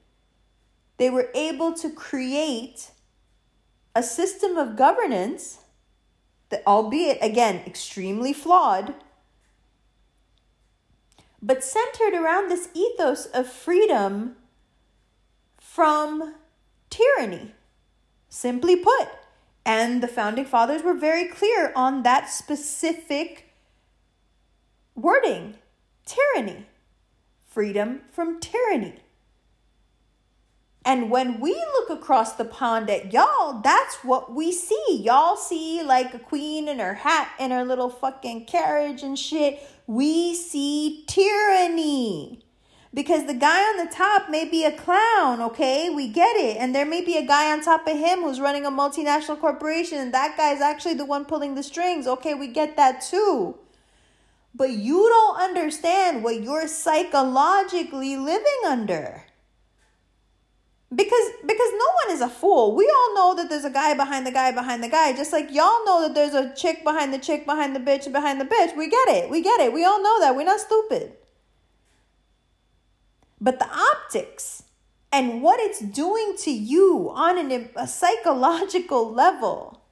They 0.98 1.10
were 1.10 1.30
able 1.36 1.74
to 1.74 1.90
create 1.90 2.92
a 3.94 4.02
system 4.02 4.58
of 4.58 4.76
governance 4.76 5.60
that, 6.50 6.64
albeit 6.66 7.18
again 7.22 7.62
extremely 7.66 8.34
flawed, 8.34 8.94
but 11.42 11.64
centered 11.64 12.14
around 12.14 12.50
this 12.50 12.70
ethos 12.74 13.26
of 13.28 13.48
freedom 13.48 14.36
from 15.60 16.36
tyranny. 16.90 17.54
Simply 18.36 18.76
put, 18.76 19.08
and 19.66 20.04
the 20.04 20.10
founding 20.10 20.44
fathers 20.44 20.84
were 20.84 20.94
very 20.94 21.26
clear 21.30 21.72
on 21.74 22.04
that 22.04 22.30
specific 22.30 23.50
wording 24.94 25.56
tyranny, 26.06 26.66
freedom 27.48 28.02
from 28.12 28.42
tyranny. 28.42 28.96
And 30.84 31.10
when 31.10 31.40
we 31.40 31.54
look 31.54 31.90
across 31.90 32.34
the 32.34 32.44
pond 32.44 32.90
at 32.90 33.14
y'all, 33.14 33.62
that's 33.62 34.04
what 34.04 34.36
we 34.36 34.52
see. 34.52 35.02
Y'all 35.02 35.38
see 35.38 35.82
like 35.82 36.14
a 36.14 36.20
queen 36.20 36.68
in 36.68 36.80
her 36.80 36.96
hat 36.96 37.32
and 37.40 37.54
her 37.54 37.64
little 37.64 37.90
fucking 37.90 38.48
carriage 38.48 39.02
and 39.02 39.18
shit. 39.18 39.64
We 39.88 40.36
see 40.36 41.06
tyranny 41.08 42.45
because 42.96 43.26
the 43.26 43.34
guy 43.34 43.60
on 43.60 43.86
the 43.86 43.92
top 43.94 44.30
may 44.30 44.46
be 44.46 44.64
a 44.64 44.72
clown, 44.72 45.42
okay? 45.42 45.90
We 45.90 46.08
get 46.08 46.38
it. 46.38 46.56
And 46.56 46.74
there 46.74 46.86
may 46.86 47.04
be 47.04 47.18
a 47.18 47.28
guy 47.28 47.52
on 47.52 47.62
top 47.62 47.86
of 47.88 47.98
him 47.98 48.22
who's 48.22 48.40
running 48.40 48.66
a 48.66 48.72
multinational 48.72 49.38
corporation, 49.38 49.98
and 49.98 50.14
that 50.14 50.38
guy's 50.38 50.62
actually 50.62 50.94
the 50.94 51.04
one 51.04 51.26
pulling 51.26 51.56
the 51.56 51.62
strings. 51.62 52.08
Okay, 52.08 52.34
we 52.34 52.48
get 52.48 52.78
that 52.78 53.02
too. 53.02 53.58
But 54.56 54.72
you 54.72 55.10
don't 55.10 55.42
understand 55.42 56.24
what 56.24 56.42
you're 56.42 56.70
psychologically 56.70 58.16
living 58.16 58.62
under. 58.66 59.24
Because 60.96 61.32
because 61.42 61.72
no 61.74 61.90
one 62.06 62.16
is 62.16 62.22
a 62.22 62.30
fool. 62.30 62.74
We 62.78 62.90
all 62.90 63.16
know 63.16 63.36
that 63.36 63.50
there's 63.50 63.66
a 63.66 63.70
guy 63.70 63.94
behind 63.96 64.26
the 64.26 64.32
guy 64.32 64.54
behind 64.54 64.82
the 64.82 64.88
guy. 64.88 65.12
Just 65.12 65.34
like 65.34 65.52
y'all 65.52 65.84
know 65.84 66.04
that 66.04 66.16
there's 66.16 66.34
a 66.34 66.56
chick 66.56 66.86
behind 66.86 67.14
the 67.14 67.20
chick 67.20 67.46
behind 67.46 67.76
the 67.76 67.82
bitch 67.82 68.10
behind 68.10 68.40
the 68.40 68.46
bitch. 68.46 68.78
We 68.78 68.90
get 68.90 69.10
it. 69.10 69.30
We 69.30 69.42
get 69.42 69.60
it. 69.60 69.74
We 69.74 69.84
all 69.84 70.02
know 70.02 70.22
that. 70.22 70.38
We're 70.38 70.46
not 70.46 70.62
stupid. 70.62 71.18
But 73.46 73.60
the 73.60 73.70
optics 73.70 74.64
and 75.12 75.44
what 75.44 75.60
it's 75.60 75.80
doing 75.80 76.34
to 76.40 76.50
you 76.50 77.12
on 77.14 77.38
an, 77.38 77.70
a 77.76 77.88
psychological 77.88 79.14
level. 79.14 79.84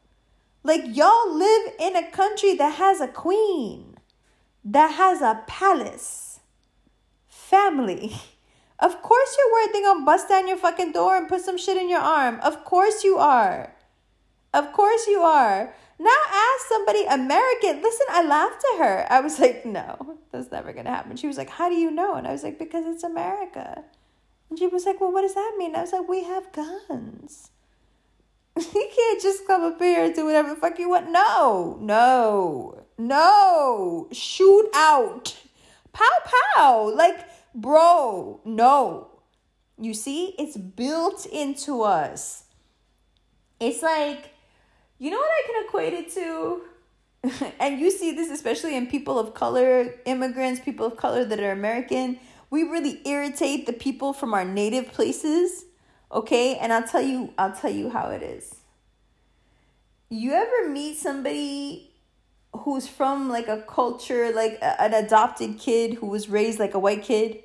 Like, 0.64 0.82
y'all 0.88 1.32
live 1.32 1.74
in 1.80 1.96
a 1.96 2.10
country 2.10 2.56
that 2.56 2.76
has 2.76 3.00
a 3.00 3.08
queen, 3.08 3.98
that 4.66 4.96
has 4.96 5.22
a 5.22 5.44
palace, 5.46 6.40
family. 7.30 8.16
Of 8.80 9.02
course, 9.02 9.38
you're 9.38 9.54
worried 9.54 9.74
they're 9.74 9.94
gonna 9.94 10.04
bust 10.04 10.28
down 10.28 10.46
your 10.46 10.58
fucking 10.58 10.92
door 10.92 11.16
and 11.16 11.30
put 11.30 11.40
some 11.40 11.58
shit 11.58 11.78
in 11.78 11.90
your 11.90 12.02
arm. 12.02 12.40
Of 12.44 12.66
course, 12.66 13.06
you 13.06 13.18
are. 13.18 13.74
Of 14.54 14.74
course, 14.74 15.08
you 15.08 15.22
are. 15.22 15.74
Now 16.04 16.10
ask 16.34 16.68
somebody 16.68 17.06
American. 17.06 17.82
Listen, 17.82 18.08
I 18.10 18.24
laughed 18.24 18.62
at 18.74 18.80
her. 18.80 19.08
I 19.10 19.22
was 19.22 19.40
like, 19.40 19.66
no, 19.66 20.18
that's 20.34 20.52
never 20.52 20.74
going 20.74 20.84
to 20.84 20.92
happen. 20.92 21.16
She 21.16 21.28
was 21.28 21.38
like, 21.38 21.50
how 21.50 21.70
do 21.70 21.76
you 21.76 21.92
know? 21.92 22.16
And 22.16 22.28
I 22.28 22.34
was 22.34 22.44
like, 22.44 22.60
because 22.60 22.86
it's 22.86 23.04
America. 23.04 23.86
And 24.50 24.60
she 24.60 24.68
was 24.68 24.86
like, 24.86 25.00
well, 25.00 25.14
what 25.14 25.22
does 25.22 25.34
that 25.36 25.54
mean? 25.58 25.78
I 25.78 25.82
was 25.82 25.94
like, 25.94 26.10
we 26.10 26.26
have 26.26 26.52
guns. 26.52 27.52
you 28.58 28.90
can't 28.94 29.22
just 29.22 29.48
come 29.48 29.64
up 29.64 29.80
here 29.80 30.04
and 30.04 30.14
do 30.14 30.26
whatever 30.26 30.50
the 30.50 30.58
fuck 30.58 30.78
you 30.78 30.90
want. 30.90 31.10
No, 31.10 31.78
no, 31.80 32.84
no. 32.98 34.10
Shoot 34.12 34.70
out. 34.76 35.38
Pow, 35.94 36.32
pow. 36.54 36.94
Like, 36.94 37.30
bro, 37.56 38.42
no. 38.44 39.08
You 39.80 39.94
see, 39.94 40.36
it's 40.38 40.58
built 40.58 41.26
into 41.26 41.82
us. 41.82 42.44
It's 43.62 43.82
like, 43.82 44.33
you 45.04 45.10
know 45.10 45.18
what 45.18 45.28
I 45.28 45.44
can 45.46 45.66
equate 45.66 45.94
it 45.94 46.14
to? 46.14 46.62
and 47.60 47.78
you 47.78 47.92
see 47.92 48.16
this 48.16 48.32
especially 48.32 48.78
in 48.78 48.88
people 48.88 49.20
of 49.20 49.34
color, 49.34 49.96
immigrants, 50.06 50.62
people 50.62 50.86
of 50.86 50.96
color 50.96 51.26
that 51.26 51.42
are 51.42 51.52
American. 51.52 52.20
We 52.50 52.64
really 52.64 53.02
irritate 53.06 53.66
the 53.66 53.74
people 53.74 54.14
from 54.14 54.34
our 54.34 54.46
native 54.46 54.94
places. 54.94 55.66
Okay? 56.10 56.56
And 56.56 56.72
I'll 56.72 56.88
tell 56.88 57.02
you 57.02 57.34
I'll 57.38 57.52
tell 57.52 57.70
you 57.70 57.90
how 57.90 58.12
it 58.12 58.24
is. 58.24 58.56
You 60.08 60.32
ever 60.32 60.70
meet 60.70 60.96
somebody 60.96 61.92
who's 62.54 62.88
from 62.88 63.28
like 63.28 63.50
a 63.50 63.62
culture 63.64 64.32
like 64.34 64.54
a, 64.62 64.82
an 64.82 64.94
adopted 64.94 65.60
kid 65.60 65.96
who 65.96 66.06
was 66.06 66.30
raised 66.30 66.60
like 66.60 66.76
a 66.76 66.80
white 66.80 67.04
kid 67.04 67.43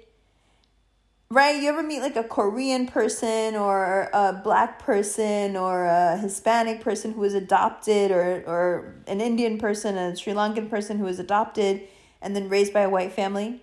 right? 1.30 1.60
You 1.60 1.68
ever 1.68 1.82
meet 1.82 2.00
like 2.00 2.16
a 2.16 2.24
korean 2.24 2.86
person 2.86 3.54
or 3.54 4.08
a 4.12 4.40
black 4.42 4.78
person 4.78 5.56
or 5.56 5.84
a 5.84 6.16
hispanic 6.16 6.80
person 6.80 7.12
who 7.12 7.20
was 7.20 7.34
adopted 7.34 8.10
or 8.10 8.42
or 8.46 8.94
an 9.06 9.20
indian 9.20 9.58
person 9.58 9.98
a 9.98 10.16
sri 10.16 10.32
lankan 10.32 10.70
person 10.70 10.98
who 10.98 11.04
was 11.04 11.18
adopted 11.18 11.82
and 12.22 12.34
then 12.34 12.48
raised 12.48 12.72
by 12.72 12.80
a 12.80 12.88
white 12.88 13.12
family? 13.12 13.62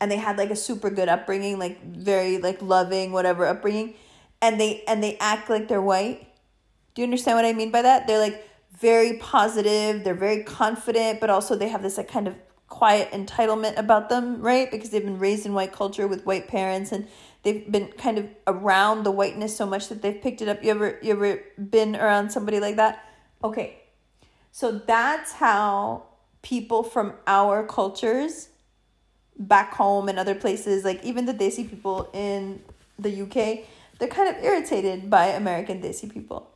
And 0.00 0.10
they 0.10 0.16
had 0.16 0.38
like 0.38 0.50
a 0.50 0.56
super 0.56 0.90
good 0.90 1.08
upbringing 1.08 1.58
like 1.58 1.82
very 1.84 2.38
like 2.38 2.62
loving 2.62 3.12
whatever 3.12 3.46
upbringing. 3.46 3.94
And 4.40 4.60
they 4.60 4.84
and 4.86 5.02
they 5.02 5.16
act 5.18 5.50
like 5.50 5.68
they're 5.68 5.82
white. 5.82 6.26
Do 6.94 7.02
you 7.02 7.04
understand 7.04 7.36
what 7.36 7.44
i 7.44 7.52
mean 7.52 7.70
by 7.70 7.82
that? 7.82 8.06
They're 8.06 8.18
like 8.18 8.44
very 8.78 9.18
positive, 9.18 10.04
they're 10.04 10.14
very 10.14 10.44
confident, 10.44 11.20
but 11.20 11.30
also 11.30 11.56
they 11.56 11.68
have 11.68 11.82
this 11.82 11.96
like 11.96 12.08
kind 12.08 12.28
of 12.28 12.34
quiet 12.68 13.10
entitlement 13.12 13.78
about 13.78 14.08
them, 14.08 14.40
right? 14.40 14.70
Because 14.70 14.90
they've 14.90 15.04
been 15.04 15.18
raised 15.18 15.46
in 15.46 15.54
white 15.54 15.72
culture 15.72 16.06
with 16.06 16.24
white 16.26 16.48
parents 16.48 16.92
and 16.92 17.08
they've 17.42 17.70
been 17.70 17.88
kind 17.98 18.18
of 18.18 18.28
around 18.46 19.04
the 19.04 19.10
whiteness 19.10 19.56
so 19.56 19.66
much 19.66 19.88
that 19.88 20.02
they've 20.02 20.20
picked 20.20 20.42
it 20.42 20.48
up. 20.48 20.62
You 20.62 20.70
ever 20.70 20.98
you 21.02 21.12
ever 21.12 21.42
been 21.58 21.96
around 21.96 22.30
somebody 22.30 22.60
like 22.60 22.76
that? 22.76 23.04
Okay. 23.42 23.78
So 24.52 24.72
that's 24.72 25.32
how 25.32 26.04
people 26.42 26.82
from 26.82 27.14
our 27.26 27.66
cultures 27.66 28.48
back 29.38 29.74
home 29.74 30.08
and 30.08 30.18
other 30.18 30.34
places, 30.34 30.84
like 30.84 31.02
even 31.04 31.26
the 31.26 31.34
Desi 31.34 31.68
people 31.68 32.10
in 32.12 32.60
the 32.98 33.22
UK, 33.22 33.66
they're 33.98 34.08
kind 34.08 34.34
of 34.34 34.42
irritated 34.42 35.08
by 35.08 35.26
American 35.26 35.80
Desi 35.80 36.12
people. 36.12 36.50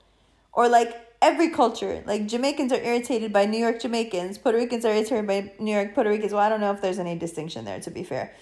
Or 0.53 0.69
like 0.69 1.12
every 1.23 1.49
culture. 1.49 2.03
Like 2.05 2.27
Jamaicans 2.27 2.73
are 2.73 2.83
irritated 2.83 3.33
by 3.33 3.47
New 3.47 3.59
York 3.59 3.81
Jamaicans, 3.81 4.37
Puerto 4.37 4.59
Ricans 4.59 4.85
are 4.85 4.91
irritated 4.91 5.27
by 5.27 5.53
New 5.59 5.73
York 5.73 5.95
Puerto 5.95 6.11
Ricans. 6.11 6.33
Well, 6.33 6.43
I 6.43 6.49
don't 6.49 6.61
know 6.61 6.73
if 6.73 6.83
there's 6.83 6.99
any 6.99 7.17
distinction 7.17 7.65
there 7.65 7.81
to 7.81 7.91
be 7.91 8.03
fair. 8.03 8.35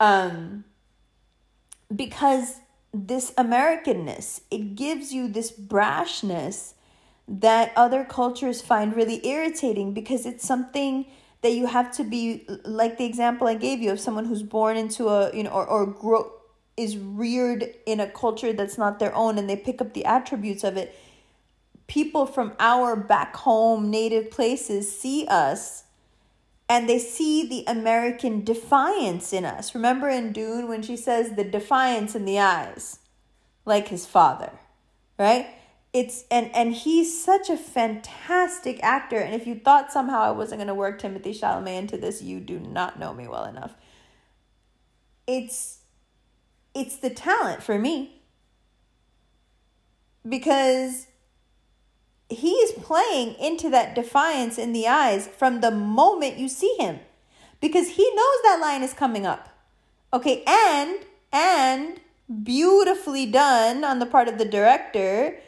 Um 0.00 0.64
because 1.94 2.60
this 2.92 3.32
Americanness, 3.32 4.40
it 4.50 4.74
gives 4.74 5.12
you 5.12 5.28
this 5.28 5.50
brashness 5.50 6.74
that 7.26 7.72
other 7.76 8.04
cultures 8.04 8.62
find 8.62 8.96
really 8.96 9.26
irritating 9.26 9.92
because 9.92 10.24
it's 10.24 10.46
something 10.46 11.06
that 11.42 11.52
you 11.52 11.66
have 11.66 11.94
to 11.96 12.04
be 12.04 12.46
like 12.64 12.98
the 12.98 13.04
example 13.04 13.46
I 13.46 13.54
gave 13.54 13.80
you 13.80 13.90
of 13.90 14.00
someone 14.00 14.24
who's 14.24 14.42
born 14.42 14.76
into 14.76 15.08
a 15.08 15.34
you 15.36 15.42
know 15.42 15.50
or 15.50 15.66
or 15.66 15.86
grow 15.86 16.32
is 16.76 16.96
reared 16.96 17.64
in 17.86 18.00
a 18.00 18.08
culture 18.08 18.52
that's 18.52 18.78
not 18.78 18.98
their 18.98 19.14
own 19.14 19.36
and 19.36 19.50
they 19.50 19.56
pick 19.56 19.80
up 19.80 19.92
the 19.94 20.04
attributes 20.04 20.64
of 20.64 20.76
it 20.76 20.96
people 21.88 22.26
from 22.26 22.52
our 22.60 22.94
back 22.94 23.34
home 23.34 23.90
native 23.90 24.30
places 24.30 24.96
see 24.96 25.26
us 25.26 25.84
and 26.68 26.88
they 26.88 26.98
see 26.98 27.48
the 27.48 27.64
American 27.66 28.44
defiance 28.44 29.32
in 29.32 29.44
us. 29.46 29.74
Remember 29.74 30.08
in 30.08 30.32
Dune 30.32 30.68
when 30.68 30.82
she 30.82 30.96
says 30.96 31.32
the 31.32 31.44
defiance 31.44 32.14
in 32.14 32.26
the 32.26 32.38
eyes, 32.38 32.98
like 33.64 33.88
his 33.88 34.04
father, 34.04 34.52
right? 35.18 35.46
It's 35.94 36.24
and 36.30 36.54
and 36.54 36.74
he's 36.74 37.24
such 37.24 37.48
a 37.48 37.56
fantastic 37.56 38.78
actor. 38.82 39.16
And 39.16 39.34
if 39.34 39.46
you 39.46 39.54
thought 39.54 39.90
somehow 39.90 40.20
I 40.20 40.30
wasn't 40.32 40.60
gonna 40.60 40.74
work 40.74 41.00
Timothée 41.00 41.38
Chalamet 41.38 41.78
into 41.78 41.96
this, 41.96 42.20
you 42.20 42.40
do 42.40 42.60
not 42.60 42.98
know 42.98 43.14
me 43.14 43.26
well 43.26 43.46
enough. 43.46 43.72
It's 45.26 45.78
it's 46.74 46.96
the 46.96 47.10
talent 47.10 47.62
for 47.62 47.78
me. 47.78 48.20
Because 50.28 51.06
he 52.28 52.50
is 52.50 52.72
playing 52.72 53.34
into 53.34 53.70
that 53.70 53.94
defiance 53.94 54.58
in 54.58 54.72
the 54.72 54.86
eyes 54.86 55.26
from 55.26 55.60
the 55.60 55.70
moment 55.70 56.38
you 56.38 56.48
see 56.48 56.74
him 56.78 57.00
because 57.60 57.90
he 57.90 58.10
knows 58.14 58.42
that 58.44 58.60
line 58.60 58.82
is 58.82 58.92
coming 58.92 59.26
up. 59.26 59.48
Okay, 60.12 60.42
and 60.46 60.98
and 61.32 62.00
beautifully 62.42 63.26
done 63.26 63.84
on 63.84 63.98
the 63.98 64.06
part 64.06 64.28
of 64.28 64.38
the 64.38 64.44
director. 64.44 65.38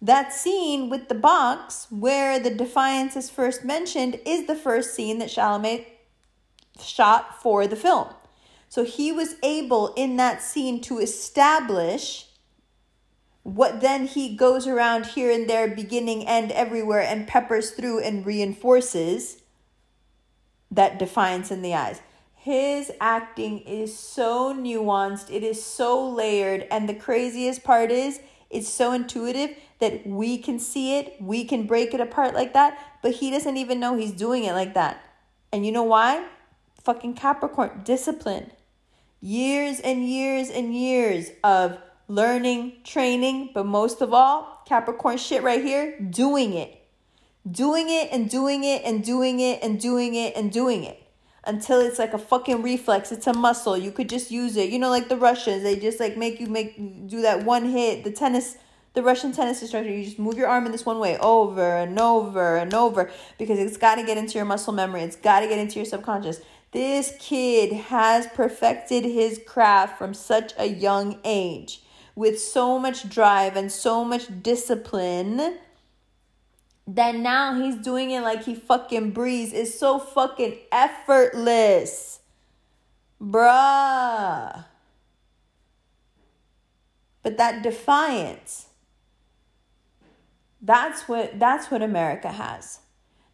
That 0.00 0.32
scene 0.32 0.90
with 0.90 1.08
the 1.08 1.14
box 1.14 1.86
where 1.90 2.38
the 2.40 2.50
defiance 2.50 3.14
is 3.14 3.30
first 3.30 3.64
mentioned 3.64 4.18
is 4.26 4.46
the 4.46 4.56
first 4.56 4.94
scene 4.94 5.18
that 5.18 5.28
Chalamet 5.28 5.86
shot 6.82 7.40
for 7.40 7.66
the 7.66 7.76
film. 7.76 8.08
So 8.68 8.84
he 8.84 9.12
was 9.12 9.36
able 9.42 9.92
in 9.94 10.16
that 10.16 10.42
scene 10.42 10.80
to 10.82 10.98
establish 10.98 12.26
what 13.42 13.80
then 13.80 14.06
he 14.06 14.36
goes 14.36 14.66
around 14.66 15.06
here 15.06 15.30
and 15.30 15.48
there, 15.48 15.68
beginning 15.68 16.26
and 16.26 16.52
everywhere, 16.52 17.02
and 17.02 17.26
peppers 17.26 17.70
through 17.70 18.00
and 18.00 18.24
reinforces 18.24 19.42
that 20.70 20.98
defiance 20.98 21.50
in 21.50 21.62
the 21.62 21.74
eyes. 21.74 22.00
His 22.34 22.90
acting 23.00 23.60
is 23.60 23.96
so 23.96 24.54
nuanced, 24.54 25.30
it 25.30 25.42
is 25.42 25.62
so 25.62 26.08
layered, 26.08 26.66
and 26.70 26.88
the 26.88 26.94
craziest 26.94 27.62
part 27.62 27.90
is 27.90 28.20
it's 28.50 28.68
so 28.68 28.92
intuitive 28.92 29.56
that 29.78 30.06
we 30.06 30.38
can 30.38 30.58
see 30.58 30.98
it, 30.98 31.16
we 31.20 31.44
can 31.44 31.66
break 31.66 31.94
it 31.94 32.00
apart 32.00 32.34
like 32.34 32.52
that, 32.52 32.78
but 33.02 33.12
he 33.12 33.30
doesn't 33.30 33.56
even 33.56 33.80
know 33.80 33.96
he's 33.96 34.12
doing 34.12 34.44
it 34.44 34.52
like 34.52 34.74
that. 34.74 35.02
And 35.52 35.66
you 35.66 35.72
know 35.72 35.82
why? 35.82 36.26
Fucking 36.82 37.14
Capricorn, 37.14 37.82
discipline. 37.84 38.52
Years 39.20 39.80
and 39.80 40.08
years 40.08 40.50
and 40.50 40.74
years 40.74 41.30
of 41.44 41.78
learning, 42.08 42.74
training, 42.84 43.50
but 43.54 43.64
most 43.64 44.00
of 44.00 44.12
all, 44.12 44.62
Capricorn 44.66 45.18
shit 45.18 45.42
right 45.42 45.62
here, 45.62 45.98
doing 46.00 46.54
it. 46.54 46.78
Doing 47.50 47.86
it 47.88 48.10
and 48.12 48.30
doing 48.30 48.64
it 48.64 48.82
and 48.84 49.04
doing 49.04 49.40
it 49.40 49.62
and 49.62 49.80
doing 49.80 50.14
it 50.14 50.36
and 50.36 50.52
doing 50.52 50.84
it 50.84 51.02
until 51.44 51.80
it's 51.80 51.98
like 51.98 52.14
a 52.14 52.18
fucking 52.18 52.62
reflex. 52.62 53.10
It's 53.10 53.26
a 53.26 53.32
muscle. 53.32 53.76
You 53.76 53.90
could 53.90 54.08
just 54.08 54.30
use 54.30 54.56
it. 54.56 54.70
You 54.70 54.78
know, 54.78 54.90
like 54.90 55.08
the 55.08 55.16
Russians, 55.16 55.62
they 55.62 55.76
just 55.76 55.98
like 55.98 56.16
make 56.16 56.40
you 56.40 56.46
make 56.46 57.08
do 57.08 57.22
that 57.22 57.44
one 57.44 57.66
hit. 57.66 58.04
The 58.04 58.12
tennis, 58.12 58.56
the 58.94 59.02
Russian 59.02 59.32
tennis 59.32 59.60
instructor, 59.60 59.90
you 59.90 60.04
just 60.04 60.18
move 60.18 60.36
your 60.36 60.48
arm 60.48 60.66
in 60.66 60.72
this 60.72 60.86
one 60.86 60.98
way 60.98 61.18
over 61.18 61.76
and 61.76 61.98
over 61.98 62.56
and 62.56 62.72
over 62.72 63.10
because 63.38 63.58
it's 63.58 63.76
got 63.76 63.96
to 63.96 64.04
get 64.04 64.18
into 64.18 64.34
your 64.34 64.44
muscle 64.44 64.72
memory. 64.72 65.02
It's 65.02 65.16
got 65.16 65.40
to 65.40 65.48
get 65.48 65.58
into 65.58 65.76
your 65.76 65.86
subconscious. 65.86 66.40
This 66.72 67.14
kid 67.18 67.72
has 67.72 68.26
perfected 68.28 69.04
his 69.04 69.40
craft 69.46 69.98
from 69.98 70.14
such 70.14 70.54
a 70.56 70.66
young 70.66 71.18
age 71.24 71.82
with 72.14 72.38
so 72.40 72.78
much 72.78 73.08
drive 73.08 73.56
and 73.56 73.70
so 73.70 74.04
much 74.04 74.26
discipline 74.42 75.58
that 76.86 77.14
now 77.14 77.54
he's 77.60 77.76
doing 77.76 78.10
it 78.10 78.20
like 78.22 78.44
he 78.44 78.54
fucking 78.54 79.12
breathes. 79.12 79.52
It's 79.52 79.78
so 79.78 79.98
fucking 79.98 80.58
effortless. 80.70 82.20
Bruh. 83.20 84.64
But 87.22 87.36
that 87.36 87.62
defiance, 87.62 88.66
that's 90.60 91.08
what 91.08 91.38
that's 91.38 91.70
what 91.70 91.82
America 91.82 92.32
has. 92.32 92.80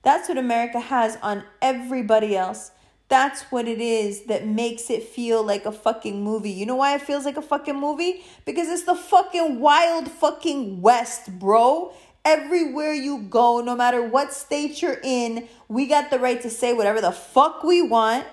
That's 0.03 0.29
what 0.29 0.39
America 0.39 0.79
has 0.79 1.17
on 1.23 1.43
everybody 1.63 2.37
else. 2.37 2.71
That's 3.09 3.43
what 3.45 3.67
it 3.67 3.81
is 3.81 4.25
that 4.25 4.47
makes 4.47 4.91
it 4.91 5.03
feel 5.03 5.43
like 5.43 5.65
a 5.65 5.73
fucking 5.73 6.23
movie. 6.23 6.51
You 6.51 6.67
know 6.67 6.77
why 6.77 6.95
it 6.95 7.01
feels 7.01 7.25
like 7.25 7.39
a 7.39 7.43
fucking 7.43 7.77
movie? 7.77 8.23
Because 8.45 8.69
it's 8.69 8.83
the 8.83 8.95
fucking 8.95 9.61
wild 9.61 10.11
fucking 10.11 10.83
West, 10.83 11.39
bro. 11.39 11.95
Everywhere 12.25 12.93
you 12.93 13.21
go, 13.23 13.63
no 13.63 13.75
matter 13.75 14.03
what 14.03 14.35
state 14.35 14.83
you're 14.83 15.01
in, 15.03 15.49
we 15.69 15.87
got 15.87 16.11
the 16.11 16.19
right 16.19 16.41
to 16.43 16.51
say 16.51 16.75
whatever 16.75 17.01
the 17.01 17.13
fuck 17.13 17.65
we 17.65 17.81
want. 17.81 18.27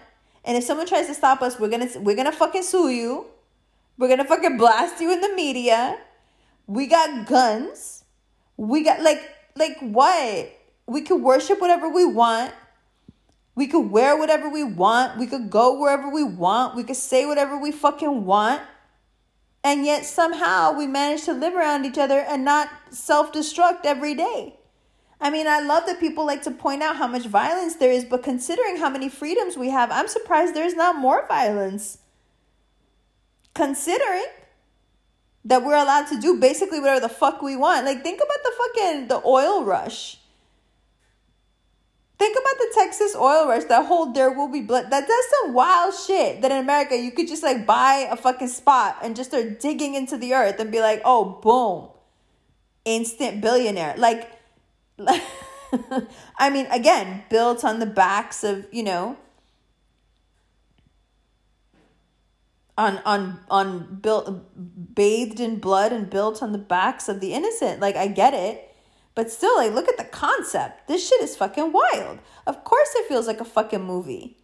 And 0.44 0.58
if 0.58 0.66
someone 0.66 0.88
tries 0.88 1.08
to 1.08 1.14
stop 1.14 1.42
us, 1.42 1.58
we're 1.58 1.70
gonna 1.70 1.90
we're 2.00 2.16
gonna 2.16 2.34
fucking 2.34 2.64
sue 2.64 2.90
you. 2.90 3.28
We're 3.98 4.10
gonna 4.10 4.26
fucking 4.26 4.58
blast 4.58 5.00
you 5.00 5.14
in 5.14 5.22
the 5.22 5.34
media. 5.36 5.98
We 6.68 6.88
got 6.88 7.28
guns. 7.28 8.04
We 8.58 8.84
got 8.84 9.02
like 9.02 9.24
like 9.56 9.78
what? 9.80 10.52
We 10.86 11.02
can 11.02 11.24
worship 11.24 11.62
whatever 11.62 11.88
we 11.88 12.04
want 12.04 12.54
we 13.56 13.68
could 13.68 13.90
wear 13.90 14.18
whatever 14.18 14.50
we 14.50 14.64
want. 14.64 15.18
We 15.18 15.28
could 15.28 15.50
go 15.50 15.80
wherever 15.80 16.10
we 16.10 16.24
want. 16.24 16.76
We 16.76 16.84
could 16.84 16.98
say 16.98 17.26
whatever 17.26 17.58
we 17.58 17.72
fucking 17.72 18.26
want. 18.26 18.62
And 19.64 19.86
yet 19.86 20.06
somehow 20.06 20.74
we 20.74 20.86
manage 20.86 21.24
to 21.24 21.34
live 21.34 21.56
around 21.56 21.86
each 21.86 21.98
other 21.98 22.20
and 22.20 22.44
not 22.44 22.70
self 22.92 23.32
destruct 23.32 23.86
every 23.86 24.14
day. 24.14 24.58
I 25.20 25.30
mean, 25.30 25.48
I 25.48 25.62
love 25.62 25.86
that 25.88 26.00
people 26.00 26.26
like 26.26 26.44
to 26.44 26.52
point 26.52 26.84
out 26.84 26.98
how 26.98 27.08
much 27.08 27.26
violence 27.26 27.78
there 27.78 27.92
is, 27.92 28.04
but 28.04 28.22
considering 28.22 28.78
how 28.78 28.90
many 28.90 29.08
freedoms 29.08 29.58
we 29.58 29.70
have, 29.70 29.90
I'm 29.90 30.10
surprised 30.10 30.54
there's 30.54 30.76
not 30.76 30.98
more 30.98 31.26
violence. 31.28 32.00
Considering 33.54 34.26
that 35.46 35.64
we're 35.64 35.76
allowed 35.76 36.08
to 36.08 36.20
do 36.20 36.40
basically 36.40 36.80
whatever 36.80 37.00
the 37.00 37.10
fuck 37.10 37.42
we 37.42 37.56
want. 37.56 37.86
Like, 37.86 38.04
think 38.04 38.20
about 38.20 38.44
the 38.44 38.52
fucking 38.58 39.08
the 39.08 39.22
oil 39.26 39.64
rush 39.64 40.18
Think 42.26 42.38
about 42.40 42.58
the 42.58 42.72
Texas 42.74 43.16
oil 43.16 43.48
rush, 43.48 43.66
that 43.66 43.86
whole 43.86 44.12
there 44.12 44.32
will 44.32 44.48
be 44.48 44.62
blood. 44.62 44.90
That 44.90 45.08
that's 45.08 45.30
some 45.44 45.54
wild 45.54 45.94
shit 45.94 46.42
that 46.42 46.50
in 46.50 46.58
America 46.58 46.98
you 46.98 47.12
could 47.12 47.28
just 47.28 47.44
like 47.44 47.68
buy 47.68 48.08
a 48.10 48.18
fucking 48.18 48.48
spot 48.48 48.98
and 49.04 49.16
just 49.16 49.30
start 49.30 49.60
digging 49.60 49.94
into 49.94 50.18
the 50.18 50.34
earth 50.34 50.60
and 50.60 50.72
be 50.72 50.82
like, 50.82 51.04
oh 51.06 51.40
boom. 51.44 51.92
Instant 52.84 53.42
billionaire. 53.42 53.94
Like, 53.96 54.32
like 54.98 55.22
I 56.40 56.50
mean, 56.50 56.66
again, 56.72 57.26
built 57.30 57.64
on 57.64 57.78
the 57.78 57.86
backs 57.86 58.44
of, 58.44 58.66
you 58.72 58.82
know, 58.82 59.18
on 62.76 62.98
on 63.06 63.40
on 63.52 64.00
built 64.02 64.96
bathed 64.96 65.40
in 65.40 65.60
blood 65.60 65.94
and 65.94 66.10
built 66.10 66.42
on 66.42 66.54
the 66.54 66.58
backs 66.58 67.08
of 67.08 67.20
the 67.20 67.36
innocent. 67.36 67.82
Like 67.82 67.96
I 67.96 68.08
get 68.08 68.34
it. 68.34 68.65
But 69.16 69.32
still, 69.32 69.58
like 69.58 69.74
look 69.74 69.88
at 69.88 69.98
the 69.98 70.04
concept. 70.04 70.88
This 70.88 71.08
shit 71.08 71.22
is 71.22 71.38
fucking 71.38 71.72
wild. 71.72 72.20
Of 72.46 72.64
course 72.64 72.90
it 72.96 73.08
feels 73.08 73.28
like 73.28 73.42
a 73.42 73.46
fucking 73.46 73.84
movie. 73.84 74.38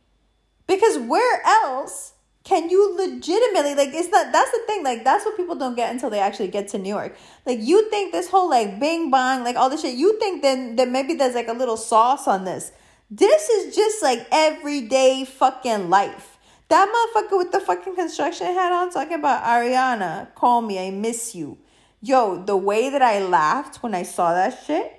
Because 0.65 0.97
where 0.97 1.41
else 1.45 2.13
can 2.43 2.69
you 2.69 2.95
legitimately 2.97 3.75
like 3.75 3.93
it's 3.93 4.09
not 4.09 4.31
that's 4.31 4.51
the 4.51 4.61
thing 4.65 4.83
like 4.83 5.03
that's 5.03 5.25
what 5.25 5.37
people 5.37 5.55
don't 5.55 5.75
get 5.75 5.91
until 5.91 6.09
they 6.09 6.19
actually 6.19 6.47
get 6.47 6.67
to 6.67 6.77
new 6.77 6.89
york 6.89 7.15
like 7.45 7.59
you 7.61 7.87
think 7.89 8.11
this 8.11 8.29
whole 8.29 8.49
like 8.49 8.79
bing 8.79 9.11
bang 9.11 9.43
like 9.43 9.55
all 9.55 9.69
this 9.69 9.81
shit 9.81 9.95
you 9.95 10.17
think 10.17 10.41
then 10.41 10.75
that 10.75 10.89
maybe 10.89 11.13
there's 11.13 11.35
like 11.35 11.47
a 11.47 11.53
little 11.53 11.77
sauce 11.77 12.27
on 12.27 12.43
this 12.43 12.71
this 13.11 13.47
is 13.49 13.75
just 13.75 14.01
like 14.01 14.25
everyday 14.31 15.23
fucking 15.23 15.89
life 15.89 16.39
that 16.69 16.87
motherfucker 16.89 17.37
with 17.37 17.51
the 17.51 17.59
fucking 17.59 17.95
construction 17.95 18.47
hat 18.47 18.71
on 18.71 18.89
talking 18.89 19.19
about 19.19 19.43
ariana 19.43 20.33
call 20.33 20.61
me 20.61 20.87
i 20.87 20.89
miss 20.89 21.35
you 21.35 21.57
yo 22.01 22.43
the 22.43 22.57
way 22.57 22.89
that 22.89 23.01
i 23.01 23.19
laughed 23.19 23.81
when 23.83 23.93
i 23.93 24.03
saw 24.03 24.33
that 24.33 24.57
shit 24.65 24.97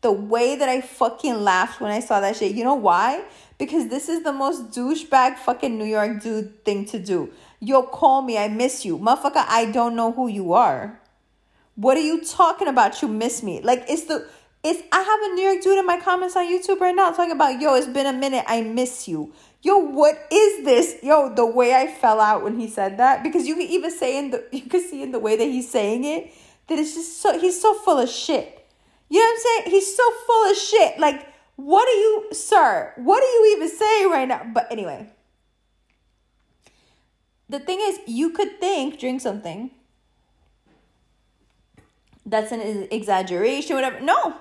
the 0.00 0.12
way 0.12 0.56
that 0.56 0.68
i 0.68 0.80
fucking 0.80 1.44
laughed 1.44 1.80
when 1.80 1.90
i 1.90 2.00
saw 2.00 2.20
that 2.20 2.36
shit 2.36 2.54
you 2.54 2.64
know 2.64 2.74
why 2.74 3.22
because 3.60 3.88
this 3.88 4.08
is 4.08 4.24
the 4.24 4.32
most 4.32 4.70
douchebag 4.70 5.36
fucking 5.36 5.76
New 5.78 5.84
York 5.84 6.22
dude 6.22 6.64
thing 6.64 6.86
to 6.86 6.98
do. 6.98 7.30
Yo, 7.60 7.82
call 7.82 8.22
me, 8.22 8.38
I 8.38 8.48
miss 8.48 8.86
you. 8.86 8.98
Motherfucker, 8.98 9.44
I 9.46 9.70
don't 9.70 9.94
know 9.94 10.12
who 10.12 10.28
you 10.28 10.54
are. 10.54 10.98
What 11.76 11.98
are 11.98 12.00
you 12.00 12.24
talking 12.24 12.68
about? 12.68 13.02
You 13.02 13.08
miss 13.08 13.42
me. 13.42 13.60
Like 13.60 13.84
it's 13.86 14.04
the 14.04 14.26
it's 14.64 14.82
I 14.90 15.00
have 15.02 15.30
a 15.30 15.34
New 15.34 15.42
York 15.42 15.62
dude 15.62 15.78
in 15.78 15.86
my 15.86 16.00
comments 16.00 16.36
on 16.36 16.46
YouTube 16.46 16.80
right 16.80 16.94
now 16.94 17.10
talking 17.10 17.32
about 17.32 17.60
yo, 17.60 17.74
it's 17.74 17.86
been 17.86 18.06
a 18.06 18.14
minute, 18.14 18.44
I 18.48 18.62
miss 18.62 19.06
you. 19.06 19.32
Yo, 19.62 19.76
what 19.76 20.26
is 20.32 20.64
this? 20.64 20.96
Yo, 21.02 21.34
the 21.34 21.44
way 21.44 21.74
I 21.74 21.86
fell 21.86 22.20
out 22.20 22.42
when 22.42 22.58
he 22.58 22.68
said 22.68 22.96
that, 22.98 23.22
because 23.22 23.46
you 23.46 23.54
can 23.54 23.66
even 23.66 23.90
say 23.90 24.18
in 24.18 24.30
the 24.30 24.46
you 24.52 24.62
can 24.62 24.80
see 24.80 25.02
in 25.02 25.12
the 25.12 25.18
way 25.18 25.36
that 25.36 25.44
he's 25.44 25.70
saying 25.70 26.04
it 26.04 26.32
that 26.68 26.78
it's 26.78 26.94
just 26.94 27.20
so 27.20 27.38
he's 27.38 27.60
so 27.60 27.74
full 27.74 27.98
of 27.98 28.08
shit. 28.08 28.56
You 29.08 29.18
know 29.18 29.26
what 29.26 29.32
I'm 29.32 29.64
saying? 29.64 29.74
He's 29.74 29.96
so 29.96 30.10
full 30.26 30.50
of 30.50 30.56
shit. 30.56 30.98
Like 30.98 31.26
what 31.56 31.86
are 31.88 32.00
you, 32.00 32.28
sir? 32.32 32.92
What 32.96 33.22
are 33.22 33.26
you 33.26 33.54
even 33.56 33.68
saying 33.68 34.10
right 34.10 34.28
now? 34.28 34.50
But 34.52 34.70
anyway, 34.70 35.10
the 37.48 37.60
thing 37.60 37.80
is, 37.82 37.98
you 38.06 38.30
could 38.30 38.58
think, 38.60 38.98
drink 38.98 39.20
something. 39.20 39.70
That's 42.24 42.52
an 42.52 42.88
exaggeration, 42.90 43.76
whatever. 43.76 44.00
No. 44.00 44.36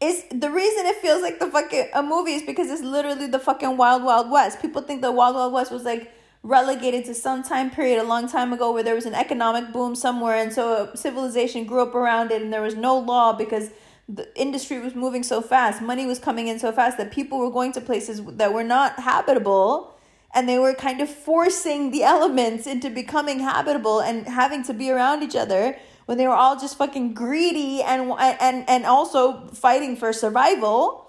It's 0.00 0.22
the 0.30 0.50
reason 0.50 0.86
it 0.86 0.96
feels 0.96 1.22
like 1.22 1.40
the 1.40 1.50
fucking 1.50 1.88
a 1.92 2.02
movie 2.02 2.34
is 2.34 2.42
because 2.42 2.70
it's 2.70 2.82
literally 2.82 3.26
the 3.26 3.40
fucking 3.40 3.76
Wild 3.76 4.04
Wild 4.04 4.30
West. 4.30 4.62
People 4.62 4.82
think 4.82 5.02
the 5.02 5.10
Wild 5.10 5.34
Wild 5.34 5.52
West 5.52 5.72
was 5.72 5.82
like 5.82 6.12
relegated 6.42 7.04
to 7.06 7.14
some 7.14 7.42
time 7.42 7.70
period 7.70 8.00
a 8.00 8.04
long 8.04 8.28
time 8.28 8.52
ago 8.52 8.72
where 8.72 8.82
there 8.82 8.94
was 8.94 9.06
an 9.06 9.14
economic 9.14 9.72
boom 9.72 9.96
somewhere 9.96 10.36
and 10.36 10.52
so 10.52 10.90
civilization 10.94 11.64
grew 11.64 11.82
up 11.82 11.94
around 11.94 12.30
it 12.30 12.40
and 12.40 12.52
there 12.52 12.62
was 12.62 12.76
no 12.76 12.96
law 12.96 13.32
because 13.32 13.70
the 14.08 14.26
industry 14.40 14.78
was 14.78 14.94
moving 14.94 15.22
so 15.22 15.42
fast, 15.42 15.82
money 15.82 16.06
was 16.06 16.18
coming 16.18 16.48
in 16.48 16.58
so 16.58 16.72
fast 16.72 16.96
that 16.96 17.10
people 17.10 17.38
were 17.38 17.50
going 17.50 17.72
to 17.72 17.80
places 17.80 18.22
that 18.24 18.52
were 18.52 18.64
not 18.64 18.98
habitable 19.00 19.94
and 20.34 20.48
they 20.48 20.58
were 20.58 20.74
kind 20.74 21.00
of 21.00 21.10
forcing 21.10 21.90
the 21.90 22.02
elements 22.14 22.66
into 22.66 22.88
becoming 22.88 23.40
habitable 23.40 24.00
and 24.00 24.26
having 24.26 24.62
to 24.62 24.72
be 24.72 24.90
around 24.90 25.22
each 25.22 25.36
other 25.36 25.76
when 26.08 26.16
they 26.16 26.26
were 26.26 26.32
all 26.32 26.58
just 26.58 26.78
fucking 26.78 27.12
greedy 27.12 27.82
and 27.82 28.10
and 28.18 28.66
and 28.66 28.86
also 28.86 29.46
fighting 29.48 29.94
for 29.94 30.10
survival 30.14 31.04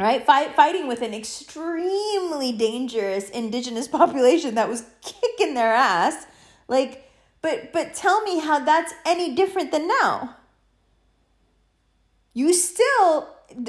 right? 0.00 0.24
Fight, 0.24 0.56
fighting 0.56 0.88
with 0.88 1.00
an 1.00 1.14
extremely 1.14 2.50
dangerous 2.50 3.30
indigenous 3.30 3.86
population 4.00 4.56
that 4.56 4.68
was 4.68 4.82
kicking 5.00 5.54
their 5.54 5.72
ass. 5.72 6.26
Like 6.66 7.08
but 7.40 7.72
but 7.72 7.94
tell 7.94 8.20
me 8.22 8.40
how 8.40 8.58
that's 8.58 8.92
any 9.06 9.36
different 9.36 9.70
than 9.70 9.86
now. 9.86 10.34
You 12.34 12.52
still 12.52 13.28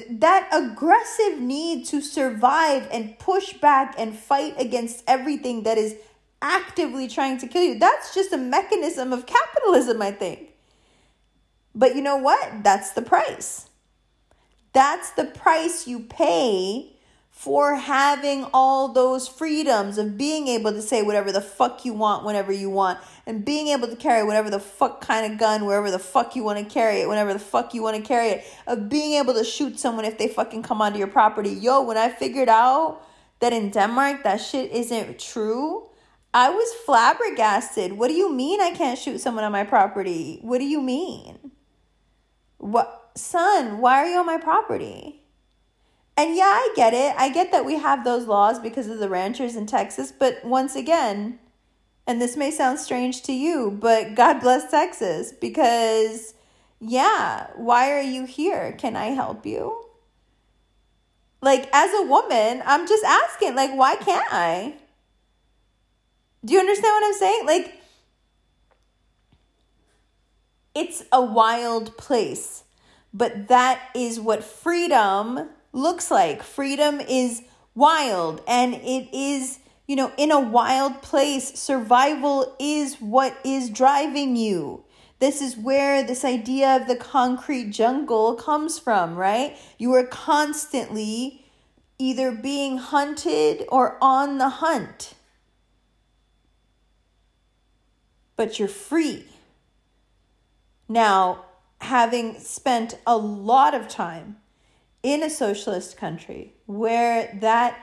that 0.10 0.50
aggressive 0.52 1.40
need 1.40 1.86
to 1.90 2.02
survive 2.02 2.88
and 2.92 3.20
push 3.20 3.54
back 3.54 3.94
and 4.00 4.18
fight 4.18 4.56
against 4.58 5.04
everything 5.06 5.64
that 5.64 5.78
is 5.78 5.98
actively 6.42 7.08
trying 7.08 7.38
to 7.40 7.48
kill 7.48 7.64
you. 7.64 7.80
That's 7.80 8.14
just 8.14 8.34
a 8.34 8.38
mechanism 8.38 9.14
of 9.14 9.26
capitalism 9.26 10.02
i 10.02 10.12
think. 10.12 10.50
But 11.74 11.96
you 11.96 12.02
know 12.02 12.18
what? 12.18 12.64
That's 12.64 12.92
the 12.92 13.02
price. 13.02 13.70
That's 14.74 15.12
the 15.12 15.26
price 15.26 15.88
you 15.88 16.02
pay 16.02 16.98
for 17.30 17.76
having 17.76 18.46
all 18.54 18.90
those 18.90 19.28
freedoms 19.28 19.98
of 19.98 20.18
being 20.18 20.48
able 20.48 20.72
to 20.72 20.82
say 20.82 21.02
whatever 21.02 21.32
the 21.32 21.42
fuck 21.42 21.84
you 21.86 21.94
want 21.94 22.24
whenever 22.24 22.52
you 22.52 22.70
want 22.70 23.00
and 23.26 23.44
being 23.44 23.70
able 23.70 23.88
to 23.88 23.96
carry 23.96 24.24
whatever 24.24 24.50
the 24.50 24.60
fuck 24.60 25.02
kind 25.02 25.32
of 25.32 25.40
gun 25.40 25.66
wherever 25.66 25.90
the 25.90 25.98
fuck 25.98 26.36
you 26.36 26.44
want 26.44 26.60
to 26.60 26.66
carry 26.66 27.02
it 27.02 27.10
whenever 27.10 27.34
the 27.34 27.40
fuck 27.40 27.74
you 27.74 27.82
want 27.82 27.96
to 27.96 28.04
carry 28.04 28.28
it 28.28 28.46
of 28.68 28.90
being 28.90 29.14
able 29.14 29.34
to 29.34 29.44
shoot 29.44 29.80
someone 29.80 30.06
if 30.06 30.18
they 30.18 30.28
fucking 30.28 30.62
come 30.62 30.82
onto 30.82 31.00
your 31.00 31.08
property. 31.08 31.50
Yo 31.50 31.82
when 31.82 31.98
i 31.98 32.10
figured 32.10 32.50
out 32.50 33.02
that 33.40 33.54
in 33.54 33.72
denmark 33.72 34.24
that 34.24 34.38
shit 34.38 34.72
isn't 34.72 35.18
true 35.18 35.90
i 36.34 36.50
was 36.50 36.74
flabbergasted 36.86 37.94
what 37.94 38.08
do 38.08 38.14
you 38.14 38.32
mean 38.32 38.62
i 38.62 38.72
can't 38.72 39.00
shoot 39.00 39.20
someone 39.20 39.44
on 39.44 39.52
my 39.52 39.64
property 39.64 40.40
what 40.42 40.60
do 40.60 40.66
you 40.66 40.82
mean 40.82 41.52
what 42.58 43.12
son 43.16 43.80
why 43.80 43.98
are 43.98 44.08
you 44.08 44.18
on 44.18 44.26
my 44.26 44.38
property 44.38 45.22
and 46.18 46.36
yeah, 46.36 46.44
I 46.44 46.74
get 46.76 46.94
it. 46.94 47.16
I 47.18 47.30
get 47.30 47.52
that 47.52 47.66
we 47.66 47.80
have 47.80 48.04
those 48.04 48.28
laws 48.28 48.60
because 48.60 48.88
of 48.88 49.00
the 49.00 49.10
ranchers 49.10 49.56
in 49.56 49.66
Texas, 49.66 50.12
but 50.12 50.44
once 50.44 50.76
again, 50.76 51.40
and 52.06 52.22
this 52.22 52.36
may 52.36 52.52
sound 52.52 52.80
strange 52.80 53.24
to 53.24 53.34
you, 53.34 53.72
but 53.72 54.16
God 54.16 54.40
bless 54.40 54.70
Texas 54.70 55.32
because 55.32 56.34
yeah, 56.80 57.48
why 57.56 57.92
are 57.92 58.02
you 58.02 58.26
here? 58.26 58.74
Can 58.74 58.96
I 58.96 59.08
help 59.08 59.46
you? 59.46 59.86
Like 61.42 61.70
as 61.74 61.92
a 61.94 62.04
woman, 62.04 62.62
I'm 62.66 62.88
just 62.88 63.04
asking 63.04 63.56
like 63.56 63.74
why 63.74 63.96
can't 63.96 64.28
I? 64.32 64.76
Do 66.44 66.54
you 66.54 66.60
understand 66.60 66.94
what 66.94 67.06
I'm 67.06 67.14
saying? 67.14 67.46
Like 67.46 67.82
it's 70.74 71.04
a 71.12 71.22
wild 71.22 71.98
place. 71.98 72.64
But 73.14 73.50
that 73.50 73.90
is 73.94 74.20
what 74.20 74.44
freedom 74.44 75.50
looks 75.74 76.10
like. 76.10 76.44
Freedom 76.44 77.02
is 77.02 77.44
wild 77.76 78.42
and 78.48 78.76
it 78.76 79.14
is, 79.14 79.60
you 79.88 79.96
know, 79.96 80.12
in 80.18 80.32
a 80.32 80.40
wild 80.40 81.02
place. 81.02 81.60
Survival 81.60 82.56
is 82.60 82.96
what 82.96 83.38
is 83.44 83.70
driving 83.70 84.36
you. 84.36 84.86
This 85.20 85.42
is 85.42 85.56
where 85.58 86.04
this 86.04 86.26
idea 86.26 86.76
of 86.78 86.88
the 86.88 86.96
concrete 86.96 87.70
jungle 87.70 88.36
comes 88.36 88.80
from, 88.80 89.16
right? 89.16 89.56
You 89.78 89.94
are 89.94 90.06
constantly 90.06 91.46
either 92.00 92.32
being 92.32 92.78
hunted 92.78 93.66
or 93.70 93.98
on 94.02 94.40
the 94.40 94.50
hunt. 94.50 95.14
But 98.36 98.60
you're 98.60 98.68
free. 98.68 99.26
Now, 100.88 101.46
having 101.80 102.40
spent 102.40 102.98
a 103.08 103.18
lot 103.18 103.74
of 103.74 103.88
time 103.88 104.38
in 105.04 105.24
a 105.24 105.30
socialist 105.30 105.98
country 105.98 106.54
where 106.68 107.38
that 107.42 107.78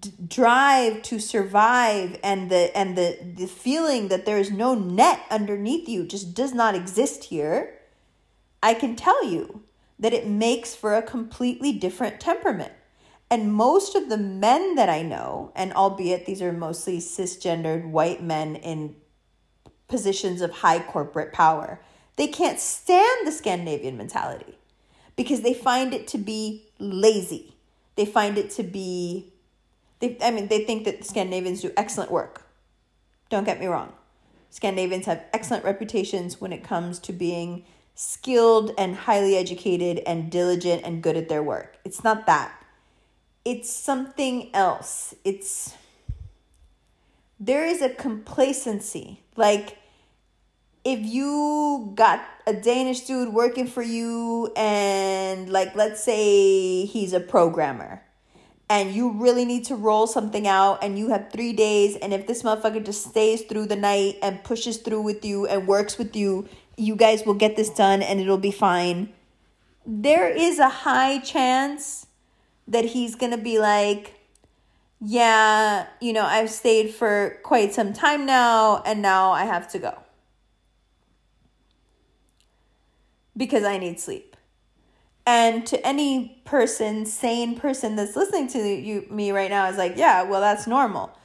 d- 0.00 0.12
drive 0.28 1.02
to 1.02 1.18
survive 1.18 2.18
and 2.22 2.50
the 2.50 2.76
and 2.76 2.96
the 2.96 3.18
the 3.36 3.46
feeling 3.46 4.08
that 4.08 4.24
there 4.24 4.38
is 4.38 4.50
no 4.50 4.74
net 4.74 5.20
underneath 5.30 5.88
you 5.88 6.06
just 6.06 6.34
does 6.34 6.54
not 6.54 6.74
exist 6.74 7.24
here 7.24 7.78
i 8.62 8.72
can 8.72 8.94
tell 8.94 9.24
you 9.24 9.62
that 9.98 10.12
it 10.12 10.26
makes 10.26 10.74
for 10.74 10.94
a 10.94 11.02
completely 11.02 11.72
different 11.72 12.20
temperament 12.20 12.72
and 13.28 13.52
most 13.52 13.96
of 13.96 14.08
the 14.08 14.16
men 14.16 14.76
that 14.76 14.88
i 14.88 15.02
know 15.02 15.50
and 15.56 15.72
albeit 15.72 16.26
these 16.26 16.42
are 16.42 16.52
mostly 16.52 16.98
cisgendered 16.98 17.90
white 17.90 18.22
men 18.22 18.54
in 18.54 18.94
positions 19.92 20.40
of 20.40 20.50
high 20.50 20.80
corporate 20.80 21.32
power 21.32 21.78
they 22.16 22.26
can't 22.26 22.60
stand 22.60 23.26
the 23.26 23.32
scandinavian 23.32 23.96
mentality 23.96 24.58
because 25.16 25.40
they 25.40 25.54
find 25.54 25.94
it 25.94 26.06
to 26.08 26.18
be 26.18 26.66
lazy. 26.78 27.54
They 27.96 28.04
find 28.04 28.38
it 28.38 28.50
to 28.50 28.62
be, 28.62 29.32
they, 30.00 30.16
I 30.22 30.30
mean, 30.30 30.48
they 30.48 30.64
think 30.64 30.84
that 30.84 31.04
Scandinavians 31.04 31.62
do 31.62 31.72
excellent 31.76 32.10
work. 32.10 32.46
Don't 33.28 33.44
get 33.44 33.60
me 33.60 33.66
wrong. 33.66 33.92
Scandinavians 34.50 35.06
have 35.06 35.24
excellent 35.32 35.64
reputations 35.64 36.40
when 36.40 36.52
it 36.52 36.62
comes 36.62 36.98
to 37.00 37.12
being 37.12 37.64
skilled 37.94 38.72
and 38.76 38.96
highly 38.96 39.36
educated 39.36 40.02
and 40.06 40.30
diligent 40.30 40.82
and 40.84 41.02
good 41.02 41.16
at 41.16 41.28
their 41.28 41.42
work. 41.42 41.76
It's 41.84 42.04
not 42.04 42.26
that. 42.26 42.52
It's 43.44 43.70
something 43.70 44.54
else. 44.54 45.14
It's 45.24 45.74
there 47.40 47.66
is 47.66 47.82
a 47.82 47.88
complacency. 47.88 49.22
Like 49.36 49.78
if 50.84 50.98
you 51.00 51.92
got 51.94 52.24
a 52.46 52.52
Danish 52.52 53.00
dude 53.02 53.32
working 53.32 53.66
for 53.66 53.82
you 53.82 54.52
and 54.56 55.48
like 55.48 55.74
let's 55.76 56.02
say 56.02 56.84
he's 56.86 57.12
a 57.12 57.20
programmer 57.20 58.02
and 58.68 58.92
you 58.92 59.12
really 59.12 59.44
need 59.44 59.64
to 59.66 59.76
roll 59.76 60.06
something 60.06 60.46
out 60.46 60.82
and 60.82 60.98
you 60.98 61.10
have 61.10 61.30
3 61.30 61.52
days 61.52 61.96
and 61.96 62.12
if 62.12 62.26
this 62.26 62.42
motherfucker 62.42 62.84
just 62.84 63.06
stays 63.06 63.42
through 63.42 63.66
the 63.66 63.76
night 63.76 64.18
and 64.22 64.42
pushes 64.42 64.78
through 64.78 65.02
with 65.02 65.24
you 65.24 65.46
and 65.46 65.68
works 65.68 65.98
with 65.98 66.16
you, 66.16 66.48
you 66.76 66.96
guys 66.96 67.24
will 67.24 67.34
get 67.34 67.54
this 67.54 67.68
done 67.70 68.02
and 68.02 68.20
it'll 68.20 68.38
be 68.38 68.50
fine. 68.50 69.12
There 69.86 70.28
is 70.28 70.58
a 70.58 70.68
high 70.68 71.18
chance 71.18 72.06
that 72.66 72.86
he's 72.86 73.14
going 73.14 73.32
to 73.32 73.38
be 73.38 73.58
like 73.58 74.14
yeah, 75.04 75.86
you 76.00 76.12
know, 76.12 76.24
I've 76.24 76.48
stayed 76.48 76.94
for 76.94 77.38
quite 77.42 77.74
some 77.74 77.92
time 77.92 78.24
now 78.24 78.82
and 78.86 79.02
now 79.02 79.32
I 79.32 79.46
have 79.46 79.66
to 79.72 79.80
go. 79.80 79.98
Because 83.36 83.64
I 83.64 83.78
need 83.78 83.98
sleep. 83.98 84.36
And 85.24 85.64
to 85.68 85.86
any 85.86 86.42
person, 86.44 87.06
sane 87.06 87.56
person 87.56 87.96
that's 87.96 88.16
listening 88.16 88.48
to 88.48 88.58
you 88.58 89.06
me 89.08 89.30
right 89.30 89.50
now 89.50 89.68
is 89.68 89.76
like, 89.76 89.96
yeah, 89.96 90.22
well 90.22 90.40
that's 90.40 90.66
normal. 90.66 91.16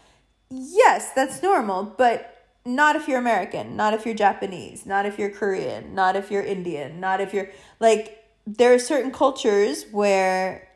Yes, 0.50 1.12
that's 1.14 1.42
normal, 1.42 1.84
but 1.84 2.46
not 2.64 2.96
if 2.96 3.08
you're 3.08 3.20
American, 3.20 3.76
not 3.76 3.94
if 3.94 4.06
you're 4.06 4.16
Japanese, 4.16 4.86
not 4.86 5.06
if 5.06 5.18
you're 5.18 5.30
Korean, 5.30 5.96
not 5.96 6.16
if 6.16 6.30
you're 6.30 6.44
Indian, 6.44 7.00
not 7.00 7.22
if 7.22 7.34
you're 7.34 7.50
like 7.80 8.24
there 8.46 8.74
are 8.74 8.80
certain 8.80 9.12
cultures 9.12 9.86
where 9.92 10.70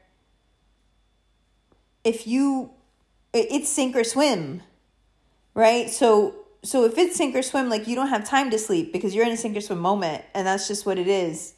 if 2.03 2.27
you 2.27 2.71
it's 3.33 3.69
sink 3.69 3.95
or 3.95 4.03
swim 4.03 4.61
right 5.53 5.89
so 5.89 6.35
so 6.63 6.85
if 6.85 6.97
it's 6.97 7.15
sink 7.15 7.35
or 7.35 7.41
swim 7.41 7.69
like 7.69 7.87
you 7.87 7.95
don't 7.95 8.09
have 8.09 8.27
time 8.27 8.51
to 8.51 8.59
sleep 8.59 8.93
because 8.93 9.15
you're 9.15 9.25
in 9.25 9.31
a 9.31 9.37
sink 9.37 9.57
or 9.57 9.61
swim 9.61 9.79
moment 9.79 10.23
and 10.33 10.45
that's 10.45 10.67
just 10.67 10.85
what 10.85 10.99
it 10.99 11.07
is. 11.07 11.55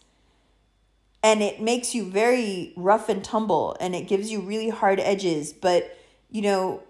And 1.21 1.41
it 1.41 1.61
makes 1.61 1.95
you 1.95 2.09
very 2.09 2.73
rough 2.75 3.09
and 3.09 3.23
tumble 3.23 3.77
and 3.79 3.95
it 3.95 4.07
gives 4.07 4.31
you 4.31 4.41
really 4.41 4.69
hard 4.69 4.99
edges. 4.99 5.51
But 5.53 5.97
you 6.31 6.41
know 6.41 6.83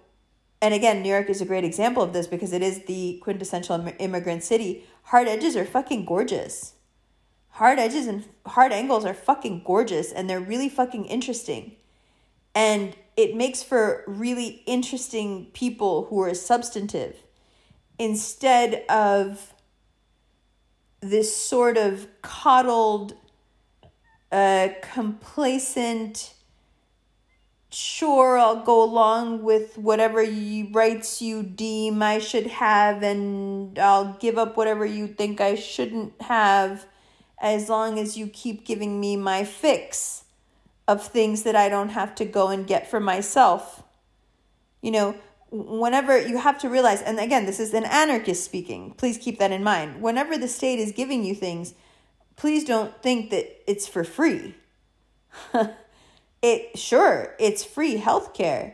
and 0.61 0.74
again 0.74 1.01
new 1.01 1.09
york 1.09 1.30
is 1.30 1.41
a 1.41 1.45
great 1.45 1.64
example 1.64 2.03
of 2.03 2.14
this 2.14 2.28
because 2.28 2.53
it 2.53 2.61
is 2.61 2.86
the 2.86 3.20
quintessential 3.24 3.84
immigrant 3.99 4.43
city. 4.43 4.86
Hard 5.05 5.28
edges 5.28 5.55
are 5.55 5.66
fucking 5.66 6.05
gorgeous. 6.05 6.74
Hard 7.49 7.80
edges 7.80 8.05
and 8.05 8.26
hard 8.45 8.72
angles 8.72 9.05
are 9.05 9.14
fucking 9.14 9.64
gorgeous 9.66 10.11
and 10.11 10.30
they're 10.30 10.39
really 10.39 10.70
fucking 10.70 11.05
interesting. 11.05 11.76
And 12.53 12.95
it 13.18 13.36
makes 13.36 13.64
for 13.64 14.03
really 14.05 14.64
interesting 14.68 15.47
people 15.53 16.05
who 16.05 16.22
are 16.22 16.34
substantive 16.36 17.22
instead 18.03 18.83
of 18.89 19.53
this 20.99 21.33
sort 21.35 21.77
of 21.77 22.07
coddled, 22.21 23.15
uh, 24.29 24.69
complacent, 24.81 26.33
sure, 27.71 28.37
I'll 28.37 28.61
go 28.61 28.83
along 28.83 29.43
with 29.43 29.77
whatever 29.77 30.21
you, 30.21 30.67
rights 30.71 31.21
you 31.21 31.43
deem 31.43 32.03
I 32.03 32.19
should 32.19 32.47
have, 32.47 33.03
and 33.03 33.79
I'll 33.79 34.17
give 34.19 34.37
up 34.37 34.57
whatever 34.57 34.85
you 34.85 35.07
think 35.07 35.39
I 35.39 35.55
shouldn't 35.55 36.21
have 36.23 36.85
as 37.41 37.69
long 37.69 37.97
as 37.97 38.17
you 38.17 38.27
keep 38.27 38.65
giving 38.65 38.99
me 38.99 39.15
my 39.15 39.45
fix 39.45 40.25
of 40.89 41.07
things 41.07 41.43
that 41.43 41.55
I 41.55 41.69
don't 41.69 41.89
have 41.89 42.15
to 42.15 42.25
go 42.25 42.49
and 42.49 42.67
get 42.67 42.89
for 42.89 42.99
myself. 42.99 43.81
You 44.81 44.91
know, 44.91 45.15
whenever 45.53 46.19
you 46.19 46.39
have 46.39 46.57
to 46.57 46.69
realize, 46.69 47.03
and 47.03 47.19
again, 47.19 47.45
this 47.45 47.59
is 47.59 47.75
an 47.75 47.85
anarchist 47.85 48.43
speaking, 48.43 48.95
please 48.97 49.19
keep 49.19 49.37
that 49.37 49.51
in 49.51 49.63
mind. 49.63 50.01
Whenever 50.01 50.35
the 50.35 50.47
state 50.47 50.79
is 50.79 50.91
giving 50.91 51.23
you 51.23 51.35
things, 51.35 51.75
please 52.35 52.63
don't 52.63 52.99
think 53.03 53.29
that 53.29 53.69
it's 53.69 53.87
for 53.87 54.03
free. 54.03 54.55
it 56.41 56.77
sure, 56.77 57.35
it's 57.39 57.63
free 57.63 57.99
healthcare, 57.99 58.73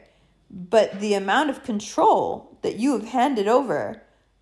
but 0.50 1.02
the 1.02 1.14
amount 1.14 1.50
of 1.50 1.64
control 1.64 2.58
that 2.62 2.78
you 2.78 2.94
have 2.94 3.10
handed 3.10 3.50
over 3.50 4.02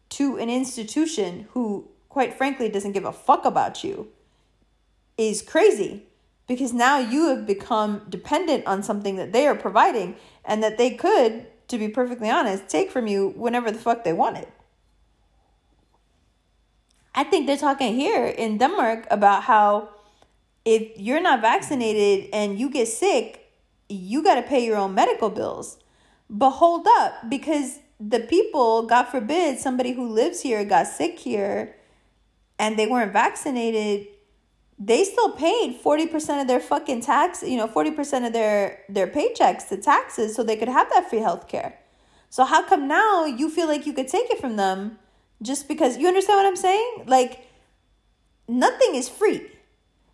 to 0.10 0.38
an 0.38 0.50
institution 0.50 1.48
who 1.52 1.90
quite 2.08 2.36
frankly 2.36 2.70
doesn't 2.70 2.92
give 2.92 3.06
a 3.06 3.12
fuck 3.12 3.46
about 3.46 3.84
you 3.84 4.10
is 5.18 5.42
crazy 5.42 6.04
because 6.46 6.72
now 6.72 7.00
you 7.00 7.30
have 7.30 7.48
become 7.48 8.04
dependent 8.10 8.66
on 8.68 8.84
something 8.84 9.16
that 9.16 9.34
they 9.34 9.48
are 9.48 9.56
providing 9.56 10.16
and 10.46 10.62
that 10.62 10.78
they 10.78 10.92
could, 10.92 11.48
to 11.68 11.78
be 11.78 11.90
perfectly 11.90 12.30
honest, 12.30 12.68
take 12.68 12.92
from 12.92 13.08
you 13.08 13.34
whenever 13.36 13.72
the 13.72 13.78
fuck 13.78 14.04
they 14.04 14.14
wanted. 14.14 14.48
I 17.14 17.24
think 17.24 17.48
they're 17.48 17.58
talking 17.58 17.96
here 17.96 18.28
in 18.28 18.58
Denmark 18.58 19.08
about 19.10 19.44
how 19.44 19.90
if 20.66 21.00
you're 21.00 21.22
not 21.22 21.42
vaccinated 21.42 22.30
and 22.32 22.60
you 22.60 22.70
get 22.70 22.88
sick, 22.88 23.52
you 23.90 24.22
got 24.24 24.36
to 24.36 24.44
pay 24.44 24.64
your 24.66 24.78
own 24.78 24.94
medical 24.94 25.30
bills. 25.30 25.78
But 26.30 26.52
hold 26.52 26.86
up, 26.88 27.30
because 27.30 27.80
the 28.00 28.20
people, 28.20 28.84
God 28.84 29.06
forbid, 29.06 29.60
somebody 29.60 29.94
who 29.94 30.08
lives 30.08 30.42
here 30.42 30.64
got 30.66 30.88
sick 30.88 31.18
here 31.18 31.76
and 32.60 32.78
they 32.78 32.86
weren't 32.86 33.14
vaccinated, 33.14 34.08
they 34.80 35.04
still 35.04 35.32
paid 35.32 35.82
40% 35.82 36.42
of 36.42 36.48
their 36.48 36.60
fucking 36.60 37.02
tax, 37.02 37.42
you 37.42 37.58
know, 37.58 37.68
40% 37.68 38.28
of 38.28 38.34
their 38.34 38.84
their 38.88 39.08
paychecks 39.08 39.68
to 39.70 39.78
taxes 39.78 40.36
so 40.36 40.44
they 40.44 40.56
could 40.56 40.68
have 40.68 40.90
that 40.92 41.10
free 41.10 41.20
health 41.20 41.48
care. 41.48 41.80
So 42.30 42.44
how 42.44 42.64
come 42.64 42.88
now 42.88 43.26
you 43.26 43.50
feel 43.50 43.68
like 43.68 43.86
you 43.86 43.94
could 43.94 44.08
take 44.08 44.30
it 44.30 44.40
from 44.40 44.56
them 44.56 45.00
just 45.42 45.68
because 45.68 45.98
you 45.98 46.08
understand 46.08 46.38
what 46.38 46.46
I'm 46.46 46.56
saying? 46.56 47.04
Like 47.08 47.48
nothing 48.48 48.94
is 48.94 49.10
free. 49.10 49.50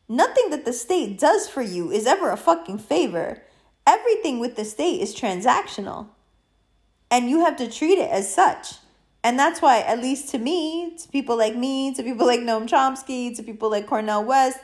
Nothing 0.08 0.50
that 0.52 0.66
the 0.66 0.74
state 0.74 1.20
does 1.20 1.48
for 1.48 1.62
you 1.62 1.92
is 1.92 2.06
ever 2.06 2.30
a 2.30 2.38
fucking 2.38 2.80
favor. 2.80 3.42
Everything 3.86 4.40
with 4.40 4.56
the 4.56 4.66
state 4.66 5.02
is 5.02 5.16
transactional. 5.16 6.08
And 7.12 7.30
you 7.30 7.42
have 7.42 7.58
to 7.58 7.70
treat 7.70 8.00
it 8.00 8.10
as 8.10 8.34
such. 8.34 8.76
And 9.24 9.40
that's 9.40 9.62
why, 9.62 9.80
at 9.80 10.02
least 10.02 10.30
to 10.30 10.38
me, 10.38 10.96
to 10.98 11.08
people 11.08 11.38
like 11.38 11.56
me, 11.56 11.94
to 11.94 12.04
people 12.04 12.28
like 12.28 12.42
Noam 12.42 12.68
Chomsky, 12.68 13.36
to 13.38 13.44
people 13.44 13.70
like 13.72 13.88
Cornel 13.88 14.24
West, 14.24 14.60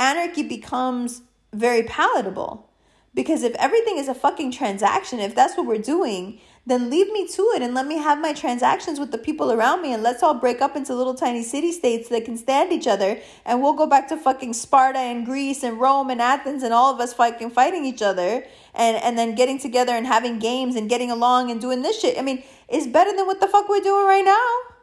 anarchy 0.00 0.42
becomes 0.42 1.22
very 1.52 1.84
palatable. 1.84 2.68
Because 3.14 3.42
if 3.42 3.54
everything 3.54 3.98
is 3.98 4.08
a 4.08 4.14
fucking 4.14 4.52
transaction, 4.52 5.20
if 5.20 5.34
that's 5.34 5.56
what 5.56 5.66
we're 5.66 5.78
doing, 5.78 6.40
then 6.66 6.90
leave 6.90 7.10
me 7.10 7.26
to 7.26 7.42
it 7.54 7.62
and 7.62 7.74
let 7.74 7.86
me 7.86 7.96
have 7.96 8.20
my 8.20 8.32
transactions 8.32 9.00
with 9.00 9.10
the 9.12 9.18
people 9.18 9.50
around 9.50 9.80
me 9.80 9.92
and 9.92 10.02
let's 10.02 10.22
all 10.22 10.34
break 10.34 10.60
up 10.60 10.76
into 10.76 10.94
little 10.94 11.14
tiny 11.14 11.42
city 11.42 11.72
states 11.72 12.08
that 12.10 12.24
can 12.24 12.36
stand 12.36 12.72
each 12.72 12.86
other 12.86 13.18
and 13.46 13.62
we'll 13.62 13.72
go 13.72 13.86
back 13.86 14.08
to 14.08 14.16
fucking 14.16 14.52
Sparta 14.52 14.98
and 14.98 15.24
Greece 15.24 15.62
and 15.62 15.80
Rome 15.80 16.10
and 16.10 16.20
Athens 16.20 16.62
and 16.62 16.74
all 16.74 16.92
of 16.92 17.00
us 17.00 17.14
fucking 17.14 17.50
fighting 17.50 17.84
each 17.84 18.02
other 18.02 18.44
and 18.74 18.96
and 18.98 19.16
then 19.16 19.34
getting 19.34 19.58
together 19.58 19.92
and 19.92 20.06
having 20.06 20.38
games 20.38 20.76
and 20.76 20.88
getting 20.88 21.10
along 21.10 21.50
and 21.50 21.60
doing 21.60 21.82
this 21.82 22.00
shit. 22.00 22.18
I 22.18 22.22
mean, 22.22 22.42
it's 22.68 22.86
better 22.86 23.16
than 23.16 23.26
what 23.26 23.40
the 23.40 23.48
fuck 23.48 23.68
we're 23.68 23.80
doing 23.80 24.06
right 24.06 24.24
now. 24.24 24.76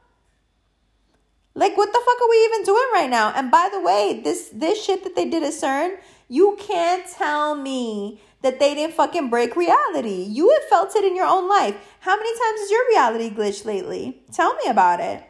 Like 1.54 1.78
what 1.78 1.92
the 1.92 2.00
fuck 2.00 2.22
are 2.22 2.30
we 2.30 2.46
even 2.46 2.64
doing 2.64 2.90
right 2.94 3.10
now? 3.10 3.34
And 3.36 3.50
by 3.50 3.70
the 3.72 3.82
way, 3.82 4.20
this 4.24 4.50
this 4.52 4.84
shit 4.84 5.04
that 5.04 5.16
they 5.16 5.30
did 5.30 5.44
at 5.44 5.54
CERN, 5.54 5.98
you 6.28 6.58
can't 6.60 7.06
tell 7.08 7.56
me 7.56 8.22
that 8.42 8.60
they 8.60 8.76
didn't 8.76 8.96
fucking 8.96 9.30
break 9.30 9.56
reality. 9.56 10.24
You 10.24 10.50
have 10.50 10.70
felt 10.70 10.96
it 10.96 11.04
in 11.04 11.16
your 11.16 11.26
own 11.26 11.50
life. 11.50 11.76
How 12.02 12.16
many 12.16 12.30
times 12.30 12.60
has 12.62 12.72
your 12.72 12.88
reality 12.90 13.30
glitched 13.30 13.66
lately? 13.66 14.22
Tell 14.32 14.54
me 14.56 14.70
about 14.70 15.00
it. 15.00 15.24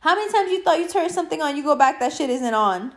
How 0.00 0.14
many 0.14 0.30
times 0.30 0.50
you 0.50 0.62
thought 0.62 0.78
you 0.78 0.88
turned 0.88 1.10
something 1.10 1.42
on, 1.42 1.56
you 1.56 1.62
go 1.64 1.74
back, 1.74 1.98
that 2.00 2.12
shit 2.12 2.30
isn't 2.30 2.54
on? 2.54 2.94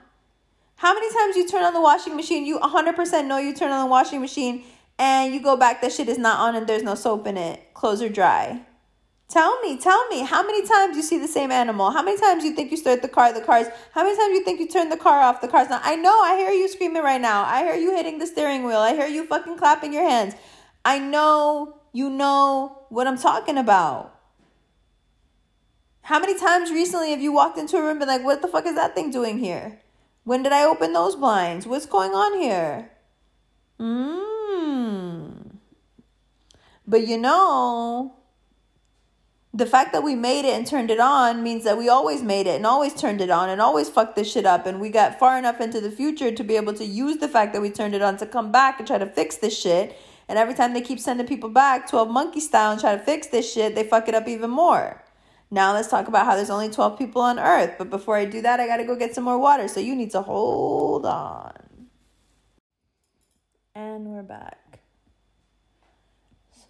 How 0.76 0.94
many 0.94 1.12
times 1.14 1.36
you 1.36 1.48
turn 1.48 1.64
on 1.64 1.74
the 1.74 1.82
washing 1.82 2.16
machine, 2.16 2.46
you 2.46 2.60
100% 2.60 3.28
know 3.28 3.38
you 3.38 3.54
turn 3.54 3.72
on 3.72 3.86
the 3.86 3.90
washing 3.90 4.22
machine, 4.22 4.64
and 5.00 5.34
you 5.34 5.42
go 5.42 5.56
back, 5.56 5.82
that 5.82 5.92
shit 5.92 6.10
is 6.10 6.18
not 6.18 6.40
on 6.40 6.56
and 6.56 6.68
there's 6.68 6.84
no 6.84 6.96
soap 6.96 7.26
in 7.26 7.38
it. 7.38 7.74
Clothes 7.74 8.02
are 8.02 8.10
dry. 8.10 8.66
Tell 9.32 9.62
me, 9.62 9.78
tell 9.78 10.06
me, 10.10 10.24
how 10.24 10.46
many 10.46 10.68
times 10.68 10.98
you 10.98 11.02
see 11.02 11.18
the 11.18 11.28
same 11.28 11.52
animal? 11.52 11.90
How 11.92 12.04
many 12.04 12.20
times 12.20 12.44
you 12.44 12.54
think 12.54 12.70
you 12.70 12.76
start 12.76 13.02
the 13.02 13.08
car, 13.08 13.32
the 13.32 13.40
cars? 13.40 13.68
How 13.94 14.04
many 14.04 14.18
times 14.18 14.34
you 14.34 14.44
think 14.44 14.60
you 14.60 14.68
turn 14.68 14.90
the 14.90 14.98
car 14.98 15.22
off, 15.22 15.40
the 15.40 15.48
car's 15.48 15.70
not? 15.70 15.82
I 15.86 15.96
know, 15.96 16.20
I 16.22 16.36
hear 16.36 16.52
you 16.52 16.68
screaming 16.68 17.02
right 17.02 17.22
now. 17.22 17.46
I 17.46 17.64
hear 17.64 17.76
you 17.76 17.96
hitting 17.96 18.20
the 18.20 18.28
steering 18.28 18.66
wheel. 18.66 18.80
I 18.80 18.94
hear 18.94 19.08
you 19.08 19.26
fucking 19.26 19.58
clapping 19.58 19.94
your 19.94 20.04
hands. 20.04 20.34
I 20.84 21.00
know 21.00 21.80
you 21.94 22.10
know 22.10 22.84
what 22.90 23.08
I'm 23.08 23.18
talking 23.18 23.58
about. 23.58 24.20
How 26.02 26.20
many 26.20 26.38
times 26.38 26.70
recently 26.70 27.12
have 27.12 27.22
you 27.22 27.32
walked 27.32 27.58
into 27.58 27.78
a 27.78 27.82
room 27.82 27.92
and 27.92 28.00
been 28.00 28.10
like, 28.10 28.26
what 28.26 28.42
the 28.42 28.50
fuck 28.50 28.66
is 28.66 28.76
that 28.76 28.96
thing 28.96 29.12
doing 29.12 29.40
here? 29.40 29.80
When 30.26 30.44
did 30.44 30.52
I 30.52 30.66
open 30.66 30.92
those 30.92 31.16
blinds? 31.16 31.66
What's 31.66 31.86
going 31.86 32.12
on 32.12 32.38
here? 32.38 32.92
Mmm. 33.80 35.56
But 36.86 37.08
you 37.08 37.18
know, 37.18 38.18
the 39.54 39.66
fact 39.66 39.92
that 39.92 40.04
we 40.04 40.16
made 40.16 40.46
it 40.46 40.54
and 40.54 40.66
turned 40.66 40.90
it 40.90 41.00
on 41.00 41.44
means 41.44 41.66
that 41.66 41.78
we 41.78 41.90
always 41.90 42.24
made 42.24 42.48
it 42.48 42.56
and 42.56 42.66
always 42.66 42.94
turned 42.94 43.20
it 43.20 43.30
on 43.30 43.50
and 43.50 43.60
always 43.60 43.90
fucked 43.90 44.16
this 44.16 44.32
shit 44.32 44.46
up. 44.46 44.66
And 44.66 44.80
we 44.80 44.90
got 44.90 45.20
far 45.20 45.38
enough 45.38 45.60
into 45.60 45.82
the 45.82 45.92
future 45.92 46.32
to 46.32 46.44
be 46.44 46.56
able 46.56 46.74
to 46.74 46.86
use 46.86 47.18
the 47.18 47.28
fact 47.28 47.52
that 47.54 47.62
we 47.62 47.70
turned 47.70 47.94
it 47.94 48.02
on 48.02 48.16
to 48.18 48.26
come 48.26 48.52
back 48.52 48.80
and 48.80 48.88
try 48.88 48.98
to 48.98 49.06
fix 49.06 49.36
this 49.38 49.58
shit. 49.58 49.98
And 50.30 50.40
every 50.40 50.54
time 50.54 50.74
they 50.74 50.80
keep 50.80 51.00
sending 51.00 51.28
people 51.28 51.50
back 51.50 51.90
12 51.90 52.10
monkey 52.10 52.40
style 52.40 52.72
and 52.72 52.80
try 52.80 52.96
to 52.96 53.04
fix 53.04 53.28
this 53.28 53.52
shit, 53.52 53.76
they 53.76 53.84
fuck 53.84 54.08
it 54.08 54.16
up 54.16 54.30
even 54.30 54.50
more. 54.50 55.04
Now 55.54 55.74
let's 55.74 55.90
talk 55.90 56.08
about 56.08 56.26
how 56.26 56.38
there's 56.38 56.50
only 56.50 56.70
12 56.70 56.98
people 56.98 57.22
on 57.22 57.38
earth. 57.38 57.76
But 57.78 57.90
before 57.90 58.16
I 58.16 58.24
do 58.24 58.42
that, 58.42 58.62
I 58.62 58.68
got 58.68 58.78
to 58.78 58.86
go 58.86 58.96
get 58.96 59.14
some 59.14 59.26
more 59.26 59.38
water. 59.38 59.68
So 59.68 59.82
you 59.82 59.96
need 59.96 60.12
to 60.12 60.22
hold 60.22 61.06
on. 61.06 61.52
And 63.76 64.06
we're 64.06 64.24
back. 64.24 64.61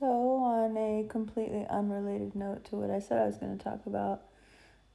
So, 0.01 0.37
on 0.37 0.75
a 0.77 1.05
completely 1.07 1.63
unrelated 1.69 2.33
note 2.33 2.65
to 2.65 2.75
what 2.75 2.89
I 2.89 2.97
said 2.97 3.21
I 3.21 3.27
was 3.27 3.37
going 3.37 3.55
to 3.55 3.63
talk 3.63 3.85
about, 3.85 4.23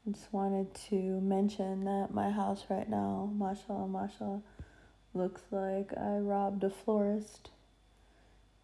I 0.04 0.10
just 0.10 0.32
wanted 0.32 0.74
to 0.88 0.96
mention 1.20 1.84
that 1.84 2.08
my 2.12 2.28
house 2.28 2.64
right 2.68 2.90
now, 2.90 3.30
mashallah, 3.32 3.86
mashallah, 3.86 4.42
looks 5.14 5.42
like 5.52 5.92
I 5.96 6.16
robbed 6.16 6.64
a 6.64 6.70
florist, 6.70 7.50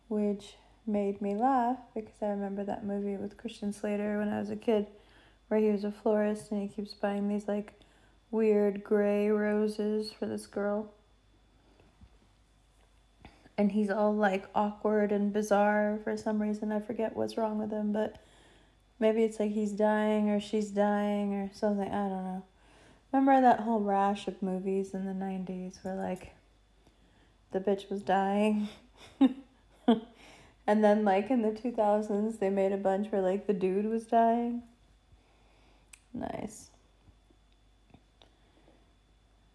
which 0.09 0.57
made 0.85 1.23
me 1.23 1.37
laugh 1.37 1.79
because 1.95 2.21
I 2.21 2.31
remember 2.31 2.65
that 2.65 2.85
movie 2.85 3.17
with 3.17 3.37
Christian 3.37 3.73
Slater 3.73 4.19
when 4.19 4.29
I 4.29 4.41
was 4.41 4.51
a 4.51 4.57
kid 4.57 4.89
where 5.47 5.61
he 5.61 5.71
was 5.71 5.85
a 5.85 5.93
florist 5.93 6.51
and 6.51 6.61
he 6.61 6.67
keeps 6.67 6.93
buying 6.93 7.29
these 7.29 7.47
like 7.47 7.73
weird 8.33 8.83
gray 8.83 9.29
roses 9.29 10.11
for 10.11 10.27
this 10.27 10.49
girl. 10.49 10.93
And 13.63 13.71
he's 13.71 13.91
all 13.91 14.13
like 14.13 14.49
awkward 14.57 15.13
and 15.13 15.33
bizarre 15.33 16.01
for 16.03 16.17
some 16.17 16.43
reason. 16.43 16.73
I 16.73 16.81
forget 16.81 17.15
what's 17.15 17.37
wrong 17.37 17.59
with 17.59 17.71
him, 17.71 17.93
but 17.93 18.17
maybe 18.99 19.23
it's 19.23 19.39
like 19.39 19.53
he's 19.53 19.71
dying 19.71 20.31
or 20.31 20.41
she's 20.41 20.71
dying 20.71 21.33
or 21.33 21.49
something. 21.55 21.87
I 21.87 22.09
don't 22.09 22.25
know. 22.25 22.43
Remember 23.13 23.41
that 23.41 23.61
whole 23.61 23.79
rash 23.79 24.27
of 24.27 24.43
movies 24.43 24.95
in 24.95 25.07
the 25.07 25.13
90s 25.13 25.77
where 25.85 25.95
like 25.95 26.35
the 27.53 27.61
bitch 27.61 27.89
was 27.89 28.03
dying? 28.03 28.69
and 30.67 30.83
then 30.83 31.05
like 31.05 31.31
in 31.31 31.43
the 31.43 31.53
2000s 31.53 32.41
they 32.41 32.51
made 32.51 32.73
a 32.73 32.77
bunch 32.77 33.13
where 33.13 33.23
like 33.23 33.47
the 33.47 33.55
dude 33.55 33.85
was 33.85 34.07
dying. 34.07 34.65
Nice. 36.13 36.72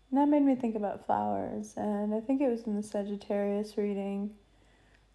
And 0.09 0.19
that 0.19 0.27
made 0.29 0.43
me 0.43 0.55
think 0.55 0.75
about 0.75 1.05
flowers, 1.05 1.73
and 1.75 2.13
I 2.13 2.21
think 2.21 2.41
it 2.41 2.49
was 2.49 2.63
in 2.63 2.75
the 2.75 2.83
Sagittarius 2.83 3.77
reading 3.77 4.31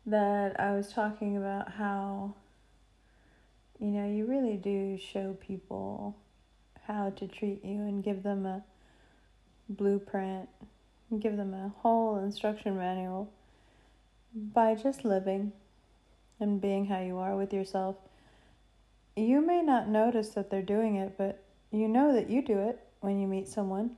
that 0.05 0.61
I 0.61 0.74
was 0.74 0.93
talking 0.93 1.36
about 1.36 1.72
how, 1.72 2.34
you 3.78 3.88
know, 3.88 4.07
you 4.07 4.26
really 4.26 4.57
do 4.57 4.99
show 4.99 5.34
people 5.40 6.16
how 6.86 7.11
to 7.11 7.26
treat 7.26 7.64
you 7.64 7.80
and 7.80 8.05
give 8.05 8.22
them 8.22 8.45
a 8.45 8.62
blueprint, 9.68 10.49
give 11.18 11.36
them 11.36 11.55
a 11.55 11.72
whole 11.80 12.18
instruction 12.18 12.76
manual 12.76 13.32
by 14.34 14.74
just 14.74 15.05
living 15.05 15.53
and 16.38 16.61
being 16.61 16.86
how 16.86 17.01
you 17.01 17.16
are 17.16 17.36
with 17.36 17.53
yourself 17.53 17.97
you 19.16 19.40
may 19.45 19.62
not 19.62 19.88
notice 19.88 20.30
that 20.30 20.51
they're 20.51 20.62
doing 20.62 20.97
it, 20.97 21.16
but 21.18 21.43
you 21.70 21.88
know 21.88 22.12
that 22.14 22.30
you 22.30 22.43
do 22.43 22.59
it 22.59 22.78
when 23.01 23.18
you 23.18 23.26
meet 23.26 23.49
someone. 23.49 23.90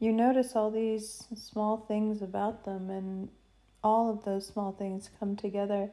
You 0.00 0.12
notice 0.12 0.56
all 0.56 0.70
these 0.70 1.24
small 1.36 1.76
things 1.76 2.22
about 2.22 2.64
them, 2.64 2.88
and 2.88 3.28
all 3.84 4.10
of 4.10 4.24
those 4.24 4.46
small 4.46 4.72
things 4.72 5.10
come 5.20 5.36
together, 5.36 5.90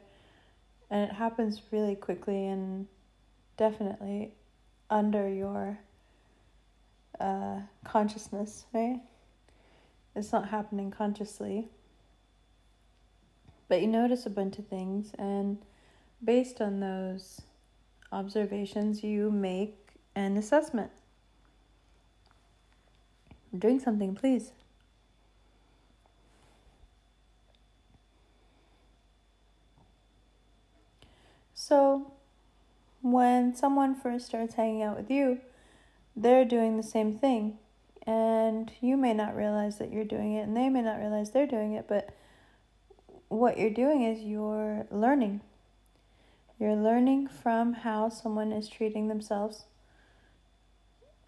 and 0.90 1.10
it 1.10 1.14
happens 1.14 1.60
really 1.70 1.94
quickly 1.94 2.46
and 2.46 2.86
definitely 3.58 4.32
under 4.88 5.28
your 5.28 5.78
uh, 7.20 7.60
consciousness, 7.84 8.64
right? 8.72 9.00
It's 10.16 10.32
not 10.32 10.48
happening 10.48 10.90
consciously. 10.90 11.68
But 13.68 13.82
you 13.82 13.88
notice 13.88 14.24
a 14.24 14.30
bunch 14.30 14.58
of 14.58 14.66
things, 14.68 15.12
and 15.18 15.58
based 16.24 16.62
on 16.62 16.80
those 16.80 17.42
observations, 18.10 19.04
you 19.04 19.30
make 19.30 19.76
an 20.14 20.38
assessment. 20.38 20.90
Drink 23.56 23.82
something, 23.82 24.14
please. 24.14 24.52
So, 31.54 32.12
when 33.02 33.54
someone 33.54 33.94
first 33.94 34.26
starts 34.26 34.54
hanging 34.54 34.82
out 34.82 34.96
with 34.96 35.10
you, 35.10 35.40
they're 36.16 36.44
doing 36.44 36.76
the 36.76 36.82
same 36.82 37.18
thing. 37.18 37.58
And 38.06 38.70
you 38.80 38.96
may 38.96 39.12
not 39.12 39.36
realize 39.36 39.78
that 39.78 39.92
you're 39.92 40.04
doing 40.04 40.34
it, 40.34 40.42
and 40.42 40.56
they 40.56 40.68
may 40.68 40.80
not 40.82 40.98
realize 40.98 41.30
they're 41.30 41.46
doing 41.46 41.74
it, 41.74 41.86
but 41.86 42.08
what 43.28 43.58
you're 43.58 43.70
doing 43.70 44.02
is 44.02 44.20
you're 44.20 44.86
learning. 44.90 45.42
You're 46.58 46.74
learning 46.74 47.28
from 47.28 47.74
how 47.74 48.08
someone 48.08 48.50
is 48.50 48.68
treating 48.68 49.08
themselves. 49.08 49.64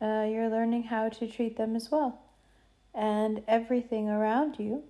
Uh, 0.00 0.26
you're 0.30 0.48
learning 0.48 0.84
how 0.84 1.08
to 1.08 1.26
treat 1.26 1.56
them 1.56 1.76
as 1.76 1.90
well. 1.90 2.20
And 2.94 3.42
everything 3.46 4.08
around 4.08 4.58
you 4.58 4.82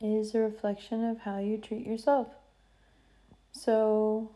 is 0.00 0.34
a 0.34 0.38
reflection 0.38 1.04
of 1.04 1.18
how 1.18 1.38
you 1.38 1.58
treat 1.58 1.86
yourself. 1.86 2.28
So, 3.52 4.30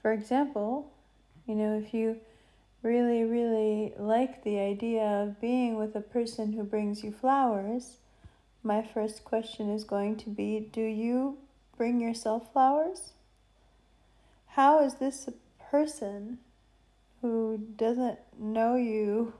for 0.00 0.12
example, 0.12 0.92
you 1.46 1.54
know, 1.54 1.78
if 1.78 1.92
you 1.92 2.20
really, 2.82 3.24
really 3.24 3.92
like 3.98 4.42
the 4.42 4.58
idea 4.58 5.02
of 5.02 5.40
being 5.40 5.76
with 5.76 5.94
a 5.94 6.00
person 6.00 6.52
who 6.52 6.62
brings 6.62 7.04
you 7.04 7.12
flowers, 7.12 7.96
my 8.62 8.82
first 8.82 9.24
question 9.24 9.70
is 9.70 9.84
going 9.84 10.16
to 10.16 10.30
be 10.30 10.60
Do 10.72 10.82
you 10.82 11.38
bring 11.76 12.00
yourself 12.00 12.52
flowers? 12.52 13.12
How 14.48 14.82
is 14.84 14.94
this 14.94 15.28
person 15.70 16.38
who 17.20 17.58
doesn't 17.76 18.18
know 18.38 18.76
you 18.76 19.34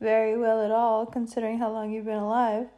very 0.00 0.36
well 0.36 0.64
at 0.64 0.70
all, 0.70 1.06
considering 1.06 1.58
how 1.58 1.70
long 1.70 1.92
you've 1.92 2.04
been 2.04 2.16
alive? 2.16 2.68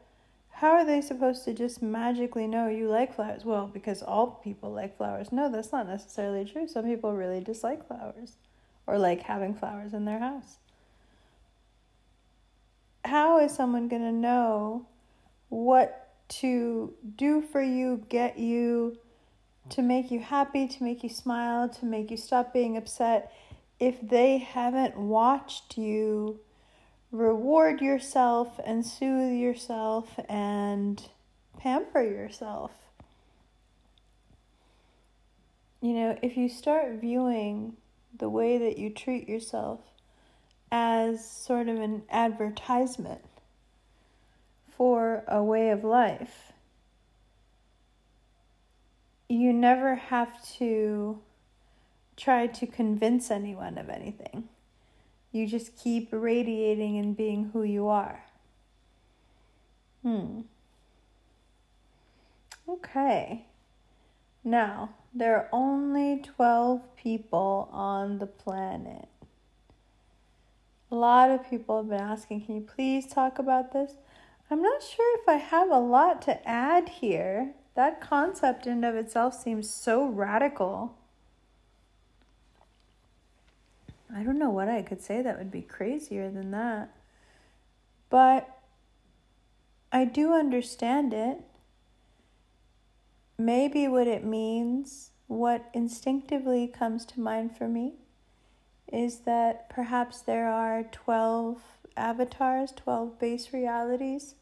How 0.51 0.73
are 0.73 0.85
they 0.85 1.01
supposed 1.01 1.45
to 1.45 1.53
just 1.53 1.83
magically 1.83 2.47
know 2.47 2.69
you 2.69 2.89
like 2.89 3.15
flowers? 3.15 3.45
Well, 3.45 3.67
because 3.67 4.03
all 4.03 4.41
people 4.43 4.73
like 4.73 4.97
flowers. 4.97 5.33
No, 5.33 5.51
that's 5.51 5.73
not 5.73 5.89
necessarily 5.89 6.45
true. 6.45 6.69
Some 6.69 6.85
people 6.85 7.13
really 7.13 7.41
dislike 7.41 7.87
flowers 7.87 8.37
or 8.87 8.99
like 8.99 9.23
having 9.23 9.55
flowers 9.55 9.95
in 9.95 10.05
their 10.05 10.21
house. 10.21 10.59
How 13.05 13.39
is 13.41 13.55
someone 13.55 13.89
going 13.89 14.03
to 14.03 14.13
know 14.13 14.87
what 15.49 16.13
to 16.29 16.95
do 17.17 17.43
for 17.43 17.61
you, 17.61 18.05
get 18.09 18.39
you, 18.39 18.97
to 19.71 19.83
make 19.83 20.11
you 20.11 20.21
happy, 20.21 20.69
to 20.69 20.83
make 20.83 21.03
you 21.03 21.09
smile, 21.09 21.69
to 21.69 21.85
make 21.85 22.11
you 22.11 22.17
stop 22.17 22.53
being 22.53 22.77
upset, 22.77 23.33
if 23.79 24.01
they 24.01 24.39
haven't 24.39 24.97
watched 24.97 25.77
you 25.77 26.41
reward 27.11 27.81
yourself 27.81 28.59
and 28.65 28.85
soothe 28.85 29.39
yourself 29.39 30.19
and 30.29 31.09
pamper 31.59 32.03
yourself. 32.03 32.73
You 35.81 35.93
know, 35.95 36.19
if 36.23 36.37
you 36.37 36.49
start 36.49 36.95
viewing 36.95 37.77
the 38.17 38.29
way 38.29 38.59
that 38.59 38.79
you 38.79 38.91
treat 38.91 39.29
yourself 39.29 39.81
as 40.73 41.29
sort 41.29 41.69
of 41.69 41.79
an 41.81 42.03
advertisement 42.11 43.25
for 44.77 45.23
a 45.29 45.43
way 45.43 45.71
of 45.71 45.85
life, 45.85 46.53
you 49.29 49.53
never 49.53 49.95
have 49.95 50.43
to 50.57 51.21
try 52.17 52.47
to 52.47 52.67
convince 52.67 53.31
anyone 53.31 53.79
of 53.79 53.89
anything. 53.89 54.49
You 55.33 55.47
just 55.47 55.77
keep 55.77 56.09
radiating 56.13 56.99
and 56.99 57.17
being 57.17 57.51
who 57.53 57.63
you 57.63 57.89
are. 57.89 58.25
Hmm. 60.03 60.43
Okay. 62.69 63.47
Now, 64.45 64.91
there 65.15 65.37
are 65.37 65.49
only 65.53 66.21
12 66.21 66.97
people 66.97 67.69
on 67.73 68.19
the 68.19 68.27
planet. 68.27 69.09
A 70.91 70.95
lot 70.95 71.31
of 71.31 71.49
people 71.49 71.79
have 71.79 71.89
been 71.89 72.01
asking, 72.01 72.43
can 72.43 72.57
you 72.57 72.61
please 72.61 73.07
talk 73.07 73.39
about 73.39 73.73
this? 73.73 73.95
I'm 74.51 74.63
not 74.63 74.83
sure 74.83 75.19
if 75.21 75.29
I 75.29 75.37
have 75.37 75.71
a 75.71 75.79
lot 75.79 76.23
to 76.23 76.47
add 76.49 76.89
here. 76.89 77.55
That 77.75 78.01
concept 78.01 78.67
in 78.67 78.85
of 78.85 78.95
itself 78.95 79.35
seems 79.35 79.69
so 79.69 80.07
radical. 80.07 80.97
I 84.15 84.23
don't 84.23 84.39
know 84.39 84.51
what 84.51 84.69
I 84.69 84.83
could 84.83 85.01
say 85.01 85.23
that 85.23 85.39
would 85.39 85.51
be 85.51 85.63
crazier 85.63 86.31
than 86.31 86.51
that. 86.53 86.95
But 88.11 88.59
I 89.93 90.05
do 90.05 90.33
understand 90.33 91.13
it. 91.13 91.39
Maybe 93.37 93.89
what 93.89 94.07
it 94.07 94.25
means, 94.25 95.11
what 95.27 95.69
instinctively 95.75 96.69
comes 96.69 97.05
to 97.07 97.21
mind 97.21 97.57
for 97.57 97.67
me, 97.67 97.95
is 98.93 99.21
that 99.21 99.69
perhaps 99.69 100.21
there 100.21 100.49
are 100.49 100.85
12 100.85 101.61
avatars, 101.97 102.73
12 102.77 103.19
base 103.19 103.53
realities 103.53 104.35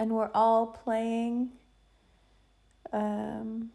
and 0.00 0.10
we're 0.12 0.30
all 0.34 0.66
playing 0.66 1.50
um, 2.90 3.70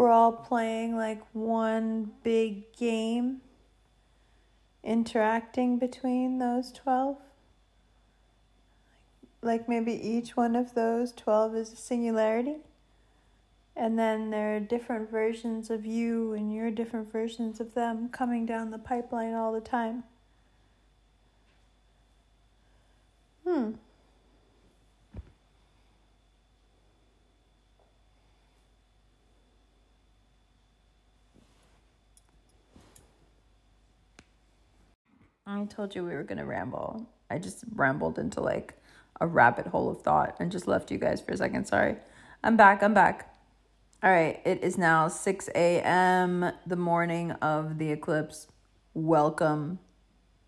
we're 0.00 0.10
all 0.10 0.32
playing 0.32 0.96
like 0.96 1.20
one 1.34 2.10
big 2.22 2.74
game 2.74 3.42
interacting 4.82 5.78
between 5.78 6.38
those 6.38 6.72
12 6.72 7.18
like 9.42 9.68
maybe 9.68 9.92
each 9.92 10.38
one 10.38 10.56
of 10.56 10.74
those 10.74 11.12
12 11.12 11.54
is 11.54 11.72
a 11.74 11.76
singularity 11.76 12.56
and 13.76 13.98
then 13.98 14.30
there 14.30 14.56
are 14.56 14.60
different 14.60 15.10
versions 15.10 15.68
of 15.68 15.84
you 15.84 16.32
and 16.32 16.50
your 16.50 16.70
different 16.70 17.12
versions 17.12 17.60
of 17.60 17.74
them 17.74 18.08
coming 18.08 18.46
down 18.46 18.70
the 18.70 18.78
pipeline 18.78 19.34
all 19.34 19.52
the 19.52 19.60
time. 19.60 20.04
Hmm 23.46 23.72
I 35.52 35.64
told 35.64 35.96
you 35.96 36.04
we 36.04 36.14
were 36.14 36.22
going 36.22 36.38
to 36.38 36.44
ramble. 36.44 37.08
I 37.28 37.38
just 37.38 37.64
rambled 37.74 38.20
into 38.20 38.40
like 38.40 38.74
a 39.20 39.26
rabbit 39.26 39.66
hole 39.66 39.90
of 39.90 40.00
thought 40.00 40.36
and 40.38 40.52
just 40.52 40.68
left 40.68 40.92
you 40.92 40.98
guys 40.98 41.20
for 41.20 41.32
a 41.32 41.36
second. 41.36 41.66
Sorry. 41.66 41.96
I'm 42.44 42.56
back. 42.56 42.84
I'm 42.84 42.94
back. 42.94 43.34
All 44.00 44.12
right. 44.12 44.40
It 44.44 44.62
is 44.62 44.78
now 44.78 45.08
6 45.08 45.48
a.m., 45.56 46.52
the 46.64 46.76
morning 46.76 47.32
of 47.32 47.78
the 47.78 47.90
eclipse. 47.90 48.46
Welcome. 48.94 49.80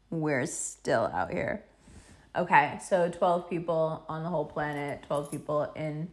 We're 0.09 0.47
still 0.47 1.11
out 1.13 1.33
here. 1.33 1.65
Okay. 2.37 2.79
So 2.81 3.11
12 3.11 3.51
people 3.51 4.05
on 4.09 4.23
the 4.23 4.29
whole 4.29 4.45
planet, 4.45 5.03
12 5.09 5.33
people 5.33 5.65
in, 5.75 6.13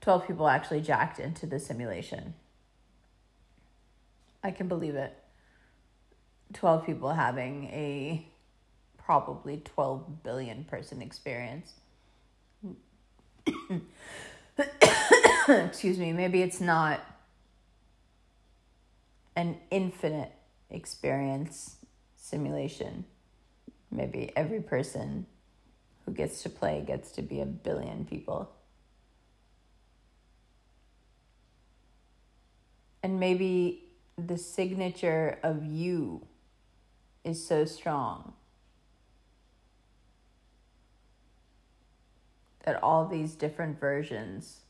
12 0.00 0.28
people 0.28 0.48
actually 0.48 0.80
jacked 0.80 1.18
into 1.18 1.44
the 1.44 1.58
simulation. 1.58 2.34
I 4.44 4.52
can 4.52 4.68
believe 4.68 4.94
it. 4.94 5.21
12 6.52 6.86
people 6.86 7.12
having 7.12 7.64
a 7.66 8.26
probably 8.98 9.62
12 9.64 10.22
billion 10.22 10.64
person 10.64 11.02
experience. 11.02 11.72
Excuse 15.48 15.98
me, 15.98 16.12
maybe 16.12 16.42
it's 16.42 16.60
not 16.60 17.00
an 19.34 19.56
infinite 19.70 20.32
experience 20.70 21.76
simulation. 22.16 23.04
Maybe 23.90 24.30
every 24.36 24.60
person 24.60 25.26
who 26.04 26.12
gets 26.12 26.42
to 26.42 26.50
play 26.50 26.82
gets 26.86 27.12
to 27.12 27.22
be 27.22 27.40
a 27.40 27.46
billion 27.46 28.04
people. 28.04 28.50
And 33.02 33.18
maybe 33.18 33.84
the 34.16 34.38
signature 34.38 35.38
of 35.42 35.64
you 35.64 36.26
is 37.24 37.46
so 37.46 37.64
strong 37.64 38.32
that 42.64 42.82
all 42.82 43.06
these 43.06 43.34
different 43.34 43.78
versions 43.78 44.60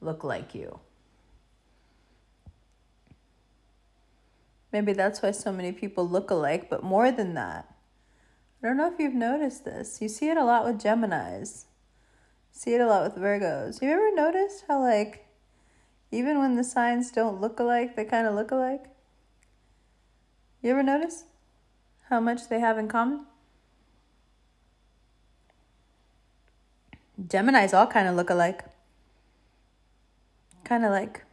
look 0.00 0.22
like 0.22 0.54
you. 0.54 0.80
Maybe 4.72 4.92
that's 4.92 5.22
why 5.22 5.30
so 5.30 5.52
many 5.52 5.72
people 5.72 6.06
look 6.06 6.30
alike, 6.30 6.68
but 6.68 6.82
more 6.82 7.10
than 7.10 7.34
that. 7.34 7.74
I 8.62 8.66
don't 8.66 8.76
know 8.76 8.92
if 8.92 8.98
you've 8.98 9.14
noticed 9.14 9.64
this. 9.64 10.02
You 10.02 10.08
see 10.08 10.28
it 10.28 10.36
a 10.36 10.44
lot 10.44 10.64
with 10.64 10.80
Geminis. 10.82 11.64
See 12.50 12.74
it 12.74 12.80
a 12.80 12.86
lot 12.86 13.04
with 13.04 13.22
Virgos. 13.22 13.80
You 13.80 13.90
ever 13.90 14.14
noticed 14.14 14.64
how 14.68 14.82
like 14.82 15.26
even 16.10 16.38
when 16.38 16.56
the 16.56 16.64
signs 16.64 17.10
don't 17.10 17.40
look 17.40 17.58
alike, 17.60 17.96
they 17.96 18.04
kind 18.04 18.26
of 18.26 18.34
look 18.34 18.50
alike? 18.50 18.84
You 20.62 20.70
ever 20.70 20.82
notice? 20.82 21.24
How 22.08 22.20
much 22.20 22.48
they 22.48 22.60
have 22.60 22.78
in 22.78 22.88
common? 22.88 23.26
Geminis 27.20 27.72
all 27.72 27.86
kind 27.86 28.08
of 28.08 28.14
look 28.14 28.30
alike. 28.30 28.64
Kind 30.64 30.84
of 30.84 30.90
like 30.90 31.24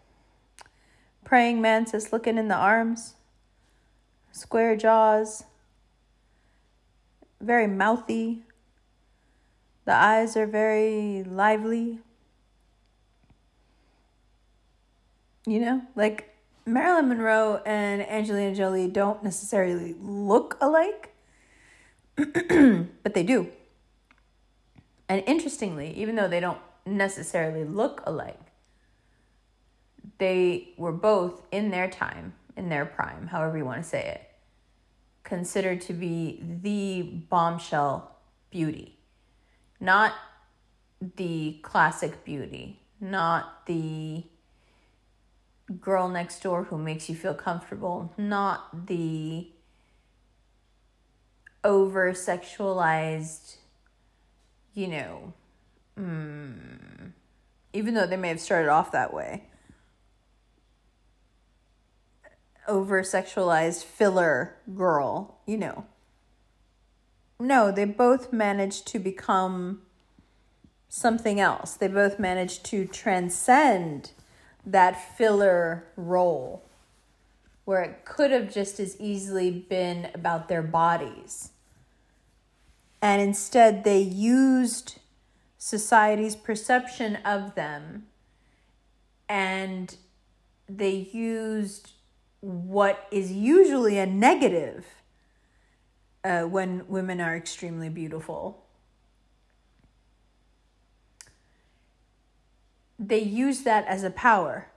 praying 1.24 1.62
mantis 1.62 2.14
looking 2.14 2.38
in 2.38 2.48
the 2.48 2.56
arms, 2.56 3.16
square 4.32 4.76
jaws, 4.76 5.44
very 7.42 7.68
mouthy. 7.68 8.44
The 9.86 9.94
eyes 9.94 10.38
are 10.38 10.48
very 10.48 11.24
lively. 11.24 12.00
You 15.46 15.60
know, 15.60 15.82
like 15.96 16.33
Marilyn 16.66 17.10
Monroe 17.10 17.62
and 17.66 18.02
Angelina 18.02 18.56
Jolie 18.56 18.88
don't 18.88 19.24
necessarily 19.24 19.96
look 20.00 20.58
alike, 20.62 21.14
but 22.16 23.14
they 23.14 23.24
do. 23.24 23.50
And 25.10 25.24
interestingly, 25.28 25.94
even 25.98 26.16
though 26.16 26.28
they 26.28 26.40
don't 26.40 26.62
necessarily 26.86 27.66
look 27.66 28.02
alike, 28.06 28.40
they 30.18 30.70
were 30.78 30.94
both 30.94 31.42
in 31.52 31.70
their 31.70 31.90
time, 31.90 32.34
in 32.56 32.70
their 32.70 32.86
prime, 32.86 33.28
however 33.28 33.58
you 33.58 33.66
want 33.66 33.84
to 33.84 33.88
say 33.88 34.06
it, 34.06 34.30
considered 35.24 35.82
to 35.82 35.94
be 35.94 36.42
the 36.62 37.02
bombshell 37.30 38.16
beauty. 38.52 38.98
Not 39.80 40.14
the 41.18 41.60
classic 41.62 42.24
beauty, 42.24 42.80
not 43.02 43.66
the 43.66 44.24
girl 45.80 46.10
next 46.10 46.42
door 46.42 46.66
who 46.66 46.78
makes 46.78 47.10
you 47.10 47.16
feel 47.16 47.34
comfortable, 47.34 48.14
not 48.18 48.88
the 48.88 49.50
over 51.64 52.12
sexualized, 52.12 53.58
you 54.74 54.88
know, 54.88 55.34
mm, 55.98 57.12
even 57.72 57.94
though 57.94 58.06
they 58.06 58.18
may 58.18 58.30
have 58.30 58.42
started 58.42 58.70
off 58.70 58.92
that 58.92 59.14
way, 59.14 59.44
over 62.68 63.02
sexualized 63.02 63.84
filler 63.84 64.56
girl, 64.76 65.40
you 65.46 65.58
know. 65.58 65.86
No, 67.40 67.72
they 67.72 67.86
both 67.86 68.32
managed 68.32 68.88
to 68.88 69.00
become 69.00 69.82
something 70.88 71.40
else. 71.40 71.74
They 71.74 71.88
both 71.88 72.20
managed 72.20 72.64
to 72.66 72.86
transcend 72.86 74.12
that 74.66 75.18
filler 75.18 75.86
role 75.96 76.64
where 77.66 77.82
it 77.82 78.06
could 78.06 78.32
have 78.32 78.54
just 78.54 78.80
as 78.80 79.00
easily 79.00 79.50
been 79.50 80.10
about 80.14 80.50
their 80.50 80.62
bodies. 80.62 81.52
And 83.02 83.22
instead, 83.22 83.84
they 83.84 84.00
used 84.00 85.00
society's 85.58 86.36
perception 86.36 87.18
of 87.18 87.56
them 87.56 88.08
and 89.30 89.96
they 90.68 91.10
used 91.14 91.92
what 92.42 93.08
is 93.12 93.32
usually 93.32 93.98
a 93.98 94.06
negative 94.06 94.86
uh, 96.24 96.42
when 96.42 96.86
women 96.88 97.22
are 97.22 97.36
extremely 97.36 97.90
beautiful 97.90 98.63
they 103.08 103.20
use 103.20 103.62
that 103.64 103.86
as 103.88 104.04
a 104.04 104.10
power 104.10 104.68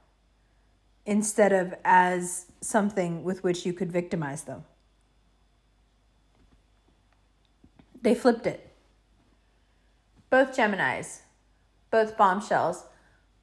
instead 1.04 1.52
of 1.52 1.74
as 1.84 2.46
something 2.60 3.22
with 3.22 3.44
which 3.44 3.64
you 3.64 3.72
could 3.72 3.92
victimize 3.92 4.42
them. 4.42 4.64
They 8.02 8.14
flipped 8.14 8.46
it. 8.46 8.72
Both 10.30 10.56
Geminis, 10.56 11.20
both 11.90 12.16
bombshells, 12.16 12.84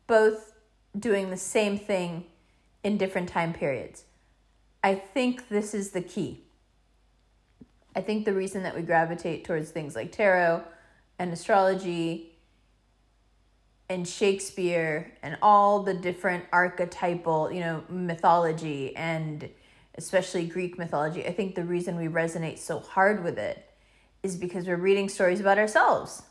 both 0.08 0.54
doing 0.98 1.30
the 1.30 1.38
same 1.38 1.78
thing 1.78 2.26
in 2.84 2.98
different 2.98 3.30
time 3.30 3.54
periods. 3.54 4.04
I 4.84 4.96
think 4.96 5.48
this 5.48 5.74
is 5.74 5.92
the 5.92 6.02
key. 6.02 6.42
I 7.96 8.02
think 8.02 8.26
the 8.26 8.34
reason 8.34 8.64
that 8.64 8.76
we 8.76 8.82
gravitate 8.82 9.46
towards 9.46 9.72
things 9.72 9.96
like 9.96 10.12
tarot 10.12 10.64
and 11.18 11.32
astrology 11.32 12.33
and 13.90 14.08
Shakespeare 14.08 15.14
and 15.22 15.38
all 15.42 15.84
the 15.84 15.94
different 15.94 16.46
archetypal, 16.52 17.52
you 17.52 17.60
know, 17.60 17.84
mythology 17.90 18.96
and 18.96 19.50
especially 19.96 20.46
Greek 20.46 20.78
mythology, 20.78 21.26
I 21.26 21.34
think 21.34 21.56
the 21.56 21.64
reason 21.64 21.96
we 21.96 22.08
resonate 22.08 22.58
so 22.58 22.80
hard 22.80 23.24
with 23.24 23.38
it 23.38 23.70
is 24.24 24.36
because 24.36 24.68
we're 24.68 24.78
reading 24.78 25.10
stories 25.10 25.40
about 25.40 25.58
ourselves. 25.58 26.24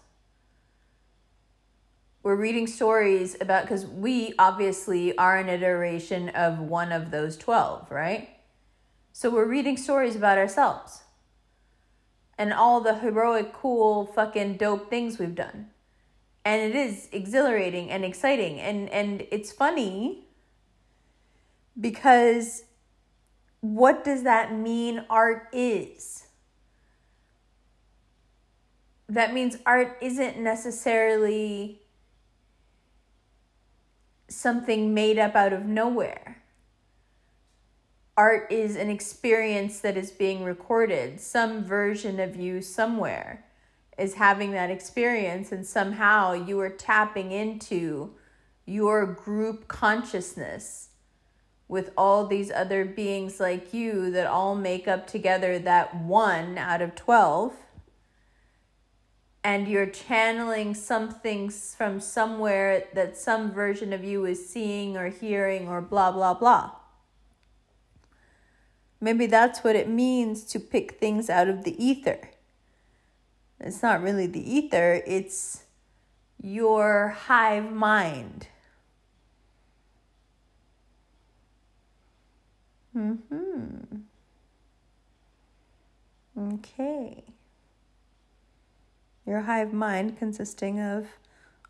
We're 2.23 2.37
reading 2.37 2.67
stories 2.67 3.37
about, 3.41 3.65
because 3.65 3.85
we 3.85 4.35
obviously 4.39 5.17
are 5.19 5.37
an 5.37 5.49
iteration 5.49 6.31
of 6.31 6.59
one 6.59 6.93
of 6.93 7.11
those 7.11 7.37
12, 7.37 7.91
right? 7.91 8.31
So 9.13 9.29
we're 9.29 9.49
reading 9.49 9.77
stories 9.77 10.17
about 10.17 10.39
ourselves 10.39 11.03
and 12.39 12.53
all 12.53 12.81
the 12.81 12.95
heroic, 12.95 13.53
cool, 13.53 14.07
fucking 14.07 14.57
dope 14.57 14.89
things 14.89 15.19
we've 15.19 15.35
done 15.35 15.72
and 16.45 16.61
it 16.63 16.75
is 16.75 17.09
exhilarating 17.13 17.91
and 17.91 18.05
exciting 18.05 18.61
and 18.61 18.89
and 18.91 19.27
it's 19.31 19.53
funny 19.53 20.25
Because 21.81 22.65
what 23.61 24.05
does 24.05 24.23
that 24.25 24.55
mean 24.55 25.05
art 25.09 25.49
is? 25.53 26.27
That 29.09 29.35
means 29.35 29.59
art 29.67 29.99
isn't 30.01 30.39
necessarily 30.39 31.83
something 34.29 34.95
made 34.95 35.19
up 35.19 35.35
out 35.37 35.53
of 35.53 35.67
nowhere. 35.67 36.43
Art 38.17 38.51
is 38.51 38.77
an 38.77 38.91
experience 38.91 39.81
that 39.81 39.97
is 39.97 40.11
being 40.11 40.45
recorded. 40.45 41.21
Some 41.21 41.65
version 41.65 42.21
of 42.21 42.37
you 42.37 42.61
somewhere 42.63 43.45
is 44.03 44.15
having 44.15 44.51
that 44.51 44.71
experience, 44.71 45.53
and 45.53 45.65
somehow 45.65 46.33
you 46.33 46.59
are 46.59 46.69
tapping 46.69 47.31
into 47.31 48.11
your 48.67 49.07
group 49.07 49.69
consciousness 49.69 50.89
with 51.69 51.91
all 51.97 52.27
these 52.27 52.51
other 52.51 52.85
beings 52.85 53.39
like 53.39 53.73
you 53.73 54.11
that 54.11 54.27
all 54.27 54.57
make 54.57 54.89
up 54.89 55.07
together 55.07 55.59
that 55.59 55.95
one 55.97 56.59
out 56.59 56.83
of 56.83 56.95
12 56.95 57.55
and 59.45 59.67
you're 59.67 59.87
channeling 59.87 60.75
something 60.75 61.49
from 61.49 61.99
somewhere 61.99 62.85
that 62.95 63.17
some 63.17 63.51
version 63.51 63.93
of 63.93 64.05
you 64.05 64.25
is 64.25 64.49
seeing 64.49 64.97
or 64.97 65.09
hearing 65.09 65.67
or 65.67 65.81
blah 65.81 66.13
blah 66.13 66.35
blah. 66.35 66.71
Maybe 69.01 69.27
that's 69.27 69.65
what 69.65 69.75
it 69.75 69.89
means 69.89 70.45
to 70.45 70.61
pick 70.61 71.01
things 71.01 71.29
out 71.29 71.49
of 71.49 71.65
the 71.65 71.85
ether 71.85 72.32
it's 73.63 73.83
not 73.83 74.03
really 74.03 74.27
the 74.27 74.55
ether 74.55 75.03
it's 75.07 75.65
your 76.41 77.09
hive 77.09 77.73
mind 77.73 78.49
Mm-hmm. 82.97 84.01
Okay. 86.39 87.25
Your 89.27 89.41
hive 89.43 89.73
mind 89.73 90.19
consisting 90.19 90.81
of 90.81 91.07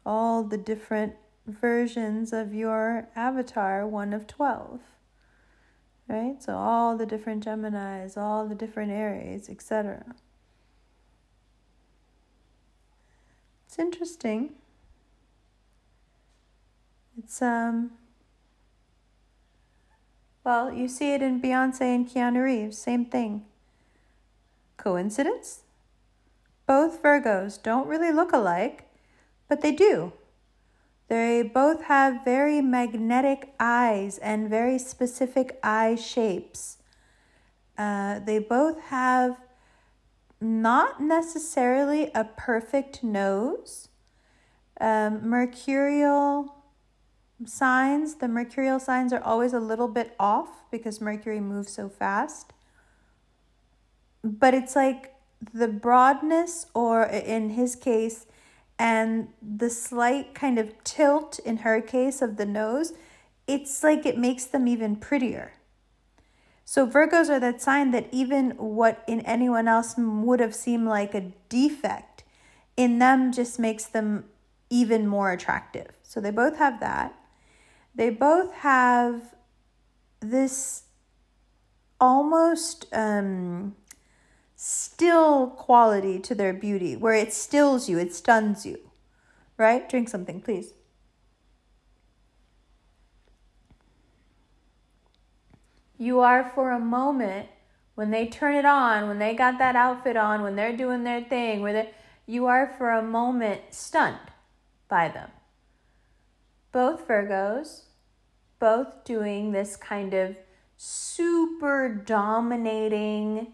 all 0.05 0.43
the 0.43 0.59
different 0.59 1.15
versions 1.47 2.33
of 2.33 2.55
your 2.55 3.09
avatar, 3.15 3.87
one 3.87 4.13
of 4.13 4.27
12. 4.27 4.81
Right? 6.09 6.43
So 6.43 6.57
all 6.57 6.97
the 6.97 7.07
different 7.07 7.45
Geminis, 7.45 8.17
all 8.17 8.49
the 8.49 8.55
different 8.55 8.91
Aries, 8.91 9.49
etc. 9.49 10.05
It's 13.73 13.79
interesting. 13.79 14.51
It's 17.17 17.41
um 17.41 17.93
well, 20.45 20.71
you 20.71 20.89
see 20.89 21.15
it 21.15 21.23
in 21.23 21.41
Beyonce 21.41 21.81
and 21.81 22.07
Keanu 22.07 22.45
Reeves, 22.45 22.77
same 22.77 23.07
thing. 23.07 23.47
Coincidence? 24.77 25.63
Both 26.67 27.03
Virgos 27.03 27.63
don't 27.63 27.87
really 27.87 28.13
look 28.13 28.35
alike, 28.35 28.91
but 29.49 29.63
they 29.63 29.73
do. 29.73 30.13
They 31.09 31.41
both 31.43 31.85
have 31.85 32.27
very 32.27 32.61
magnetic 32.61 33.55
eyes 33.59 34.19
and 34.19 34.51
very 34.51 34.79
specific 34.79 35.59
eye 35.63 35.95
shapes. 35.95 36.77
Uh, 37.79 38.19
they 38.19 38.39
both 38.39 38.79
have 38.91 39.39
not 40.43 41.01
necessarily 41.01 42.11
a 42.15 42.25
perfect 42.25 43.03
nose. 43.03 43.89
Um, 44.81 45.29
mercurial 45.29 46.57
signs, 47.47 48.17
the 48.17 48.29
mercurial 48.29 48.81
signs 48.81 49.13
are 49.13 49.23
always 49.23 49.53
a 49.53 49.61
little 49.61 49.89
bit 49.89 50.15
off 50.19 50.71
because 50.71 51.01
Mercury 51.01 51.41
moves 51.41 51.73
so 51.73 51.89
fast. 51.89 52.53
But 54.23 54.55
it's 54.55 54.77
like 54.77 55.15
the 55.53 55.69
broadness, 55.69 56.67
or 56.75 57.05
in 57.05 57.51
his 57.51 57.75
case, 57.75 58.27
and 58.79 59.29
the 59.41 59.71
slight 59.71 60.35
kind 60.35 60.59
of 60.59 60.83
tilt 60.85 61.39
in 61.41 61.59
her 61.59 61.81
case 61.81 62.23
of 62.23 62.37
the 62.37 62.47
nose, 62.47 62.93
it's 63.47 63.83
like 63.83 64.07
it 64.07 64.19
makes 64.19 64.45
them 64.45 64.67
even 64.67 64.97
prettier. 64.97 65.53
So 66.73 66.87
Virgos 66.87 67.29
are 67.29 67.39
that 67.39 67.61
sign 67.61 67.91
that 67.91 68.09
even 68.13 68.53
what 68.53 69.05
in 69.07 69.21
anyone 69.27 69.69
else 69.69 69.95
would 69.99 70.41
have 70.41 70.55
seemed 70.55 70.89
like 70.89 71.15
a 71.15 71.33
defect, 71.51 72.25
in 72.79 72.99
them 72.99 73.31
just 73.31 73.59
makes 73.59 73.85
them 73.85 74.25
even 74.71 75.07
more 75.07 75.33
attractive. 75.33 75.99
So 76.03 76.19
they 76.19 76.31
both 76.31 76.57
have 76.57 76.81
that 76.81 77.15
they 77.95 78.09
both 78.09 78.55
have 78.55 79.35
this 80.21 80.85
almost 82.01 82.87
um, 82.93 83.77
still 84.57 85.49
quality 85.49 86.19
to 86.21 86.35
their 86.35 86.55
beauty 86.55 86.97
where 86.97 87.13
it 87.13 87.35
stills 87.35 87.87
you, 87.91 87.99
it 87.99 88.15
stuns 88.15 88.65
you, 88.65 88.79
right? 89.59 89.91
Drink 89.91 90.09
something, 90.09 90.41
please. 90.41 90.73
You 96.03 96.21
are 96.21 96.51
for 96.55 96.71
a 96.71 96.81
moment 96.81 97.49
when 97.95 98.11
they 98.11 98.27
turn 98.27 98.55
it 98.55 98.65
on, 98.65 99.09
when 99.09 99.19
they 99.19 99.35
got 99.35 99.59
that 99.59 99.77
outfit 99.77 100.17
on, 100.17 100.43
when 100.43 100.57
they're 100.57 100.77
doing 100.77 101.05
their 101.05 101.23
thing, 101.23 101.61
where 101.61 101.89
you 102.27 102.47
are 102.47 102.75
for 102.79 102.91
a 102.91 103.03
moment 103.03 103.61
stunned 103.71 104.31
by 104.89 105.09
them 105.09 105.31
both 106.73 107.07
Virgos, 107.07 107.83
both 108.59 109.05
doing 109.05 109.53
this 109.53 109.77
kind 109.77 110.15
of 110.15 110.35
super 110.79 111.89
dominating, 111.89 113.53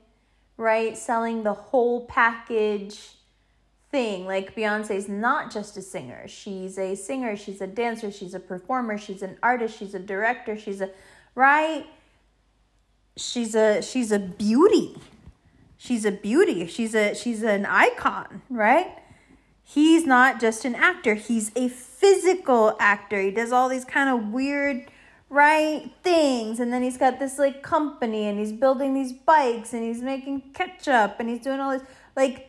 right? 0.56 0.96
Selling 0.96 1.42
the 1.42 1.52
whole 1.52 2.06
package 2.06 3.16
thing. 3.90 4.24
Like 4.24 4.54
Beyonce's 4.54 5.08
not 5.08 5.52
just 5.52 5.76
a 5.76 5.82
singer, 5.82 6.28
she's 6.28 6.78
a 6.78 6.94
singer, 6.94 7.36
she's 7.36 7.60
a 7.60 7.66
dancer, 7.66 8.10
she's 8.12 8.34
a 8.34 8.40
performer, 8.40 8.96
she's 8.96 9.22
an 9.22 9.36
artist, 9.42 9.78
she's 9.78 9.94
a 9.94 9.98
director, 9.98 10.56
she's 10.56 10.80
a, 10.80 10.90
right? 11.34 11.86
She's 13.18 13.54
a 13.54 13.82
she's 13.82 14.12
a 14.12 14.18
beauty. 14.18 14.96
She's 15.76 16.04
a 16.04 16.12
beauty. 16.12 16.66
She's 16.66 16.94
a 16.94 17.14
she's 17.14 17.42
an 17.42 17.66
icon, 17.66 18.42
right? 18.48 18.98
He's 19.70 20.06
not 20.06 20.40
just 20.40 20.64
an 20.64 20.74
actor, 20.74 21.12
he's 21.12 21.52
a 21.54 21.68
physical 21.68 22.74
actor. 22.80 23.20
He 23.20 23.30
does 23.30 23.52
all 23.52 23.68
these 23.68 23.84
kind 23.84 24.08
of 24.08 24.32
weird, 24.32 24.86
right 25.28 25.90
things. 26.02 26.58
And 26.58 26.72
then 26.72 26.82
he's 26.82 26.96
got 26.96 27.18
this 27.18 27.38
like 27.38 27.62
company 27.62 28.26
and 28.28 28.38
he's 28.38 28.52
building 28.52 28.94
these 28.94 29.12
bikes 29.12 29.74
and 29.74 29.82
he's 29.82 30.00
making 30.00 30.52
ketchup 30.54 31.16
and 31.18 31.28
he's 31.28 31.40
doing 31.40 31.60
all 31.60 31.72
this. 31.72 31.82
Like, 32.16 32.48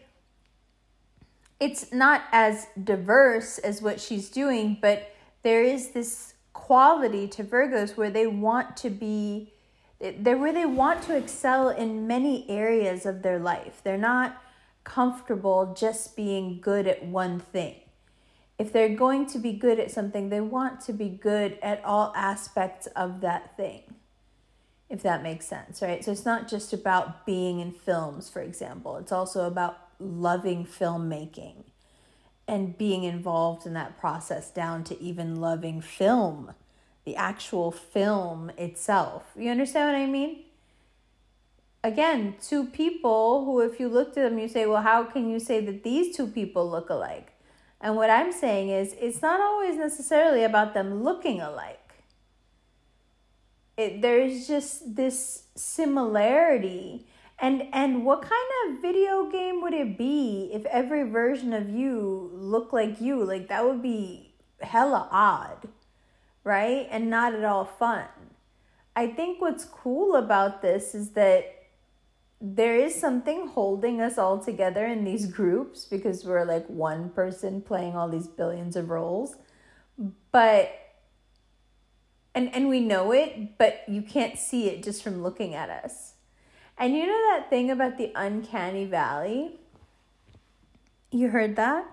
it's 1.60 1.92
not 1.92 2.24
as 2.32 2.68
diverse 2.82 3.58
as 3.58 3.82
what 3.82 4.00
she's 4.00 4.30
doing, 4.30 4.78
but 4.82 5.14
there 5.44 5.62
is 5.62 5.90
this 5.90 6.36
quality 6.54 7.28
to 7.28 7.44
Virgos 7.44 7.98
where 7.98 8.10
they 8.10 8.28
want 8.28 8.78
to 8.78 8.90
be 8.90 9.52
they're 10.00 10.38
where 10.38 10.54
they 10.54 10.66
want 10.66 11.04
to 11.04 11.16
excel 11.16 11.70
in 11.70 12.08
many 12.08 12.50
areas 12.50 13.06
of 13.06 13.22
their 13.22 13.40
life. 13.40 13.82
They're 13.84 13.98
not 13.98 14.42
comfortable 14.84 15.76
just 15.78 16.16
being 16.16 16.60
good 16.62 16.88
at 16.88 17.06
one 17.06 17.40
thing 17.40 17.76
if 18.60 18.74
they're 18.74 18.90
going 18.90 19.26
to 19.28 19.40
be 19.40 19.54
good 19.54 19.80
at 19.80 19.90
something, 19.90 20.28
they 20.28 20.42
want 20.42 20.82
to 20.82 20.94
be 20.94 21.08
good 21.08 21.58
at 21.64 21.84
all 21.86 22.12
aspects 22.14 22.88
of 22.88 23.22
that 23.22 23.56
thing, 23.56 23.96
if 24.90 25.02
that 25.02 25.24
makes 25.24 25.48
sense, 25.48 25.82
right? 25.82 26.04
So 26.04 26.12
it's 26.12 26.26
not 26.26 26.50
just 26.50 26.74
about 26.74 27.26
being 27.26 27.62
in 27.62 27.72
films, 27.72 28.30
for 28.30 28.42
example, 28.42 28.98
it's 28.98 29.14
also 29.14 29.48
about 29.48 29.80
loving 29.98 30.66
filmmaking 30.66 31.64
and 32.50 32.78
being 32.78 33.06
involved 33.06 33.66
in 33.66 33.74
that 33.74 33.98
process 33.98 34.52
down 34.52 34.84
to 34.84 35.02
even 35.02 35.38
loving 35.38 35.80
film, 35.80 36.54
the 37.06 37.16
actual 37.16 37.72
film 37.72 38.52
itself. 38.58 39.24
You 39.36 39.52
understand 39.52 39.94
what 39.94 40.02
I 40.02 40.06
mean? 40.06 40.44
Again, 41.84 42.36
two 42.42 42.66
people 42.66 43.46
who, 43.46 43.62
if 43.62 43.80
you 43.80 43.88
looked 43.88 44.18
at 44.18 44.30
them, 44.30 44.38
you 44.38 44.50
say, 44.50 44.66
well, 44.66 44.82
how 44.82 45.06
can 45.06 45.30
you 45.30 45.40
say 45.40 45.64
that 45.66 45.84
these 45.84 46.16
two 46.16 46.28
people 46.28 46.70
look 46.70 46.90
alike? 46.90 47.32
And 47.82 47.96
what 47.96 48.10
I'm 48.10 48.34
saying 48.34 48.70
is, 48.70 48.94
it's 49.00 49.22
not 49.22 49.40
always 49.40 49.78
necessarily 49.78 50.44
about 50.44 50.74
them 50.74 51.04
looking 51.04 51.40
alike. 51.40 51.78
It, 53.78 54.02
there's 54.02 54.46
just 54.46 54.98
this 54.98 55.44
similarity. 55.56 57.08
And, 57.40 57.64
and 57.72 58.04
what 58.04 58.24
kind 58.24 58.52
of 58.68 58.82
video 58.82 59.30
game 59.32 59.62
would 59.62 59.74
it 59.74 59.98
be 59.98 60.50
if 60.54 60.66
every 60.66 61.10
version 61.10 61.54
of 61.54 61.70
you 61.70 62.30
looked 62.34 62.74
like 62.74 63.00
you? 63.00 63.24
Like, 63.24 63.48
that 63.48 63.64
would 63.64 63.82
be 63.82 64.34
hella 64.60 65.08
odd, 65.10 65.70
right? 66.44 66.88
And 66.92 67.10
not 67.10 67.34
at 67.34 67.44
all 67.44 67.66
fun. 67.66 68.08
I 68.96 69.08
think 69.08 69.42
what's 69.42 69.66
cool 69.66 70.16
about 70.16 70.62
this 70.62 70.96
is 70.96 71.12
that 71.12 71.56
there 72.42 72.76
is 72.76 72.96
something 72.96 73.48
holding 73.48 74.02
us 74.02 74.18
all 74.18 74.40
together 74.40 74.86
in 74.86 75.04
these 75.04 75.26
groups 75.26 75.86
because 75.86 76.26
we're 76.26 76.46
like 76.46 76.66
one 76.68 77.10
person 77.10 77.62
playing 77.62 77.96
all 77.96 78.10
these 78.10 78.28
billions 78.28 78.76
of 78.76 78.90
roles. 78.90 79.36
But 80.32 80.72
And 82.36 82.54
and 82.56 82.70
we 82.70 82.80
know 82.80 83.12
it, 83.12 83.58
but 83.58 83.84
you 83.88 84.02
can't 84.02 84.38
see 84.38 84.68
it 84.70 84.84
just 84.84 85.04
from 85.04 85.24
looking 85.24 85.56
at 85.56 85.70
us. 85.70 86.14
And 86.78 86.94
you 86.94 87.06
know 87.08 87.22
that 87.32 87.50
thing 87.50 87.70
about 87.72 87.98
the 87.98 88.12
uncanny 88.16 88.86
valley? 88.86 89.60
You 91.12 91.30
heard 91.30 91.56
that? 91.56 91.86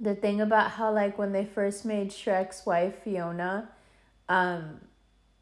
The 0.00 0.14
thing 0.14 0.40
about 0.40 0.72
how 0.72 0.92
like 0.92 1.18
when 1.18 1.32
they 1.32 1.44
first 1.44 1.84
made 1.84 2.10
Shrek's 2.10 2.64
wife 2.64 3.02
Fiona, 3.02 3.68
um, 4.28 4.80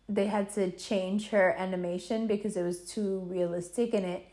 they 0.09 0.27
had 0.27 0.53
to 0.55 0.71
change 0.71 1.31
her 1.31 1.55
animation 1.59 2.27
because 2.27 2.57
it 2.57 2.63
was 2.63 2.81
too 2.81 3.21
realistic 3.29 3.93
and 3.93 4.05
it 4.05 4.27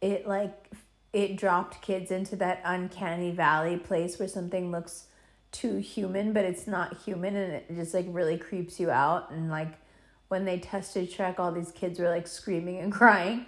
it 0.00 0.26
like 0.28 0.70
it 1.12 1.36
dropped 1.36 1.80
kids 1.80 2.10
into 2.10 2.36
that 2.36 2.60
uncanny 2.64 3.30
valley 3.30 3.78
place 3.78 4.18
where 4.18 4.28
something 4.28 4.70
looks 4.70 5.06
too 5.52 5.78
human 5.78 6.34
but 6.34 6.44
it's 6.44 6.66
not 6.66 6.98
human 6.98 7.34
and 7.34 7.52
it 7.54 7.66
just 7.74 7.94
like 7.94 8.06
really 8.08 8.36
creeps 8.36 8.78
you 8.78 8.90
out. 8.90 9.30
And 9.30 9.50
like 9.50 9.72
when 10.28 10.44
they 10.44 10.58
tested 10.58 11.10
Shrek 11.10 11.38
all 11.38 11.52
these 11.52 11.72
kids 11.72 11.98
were 11.98 12.10
like 12.10 12.26
screaming 12.26 12.78
and 12.78 12.92
crying 13.00 13.46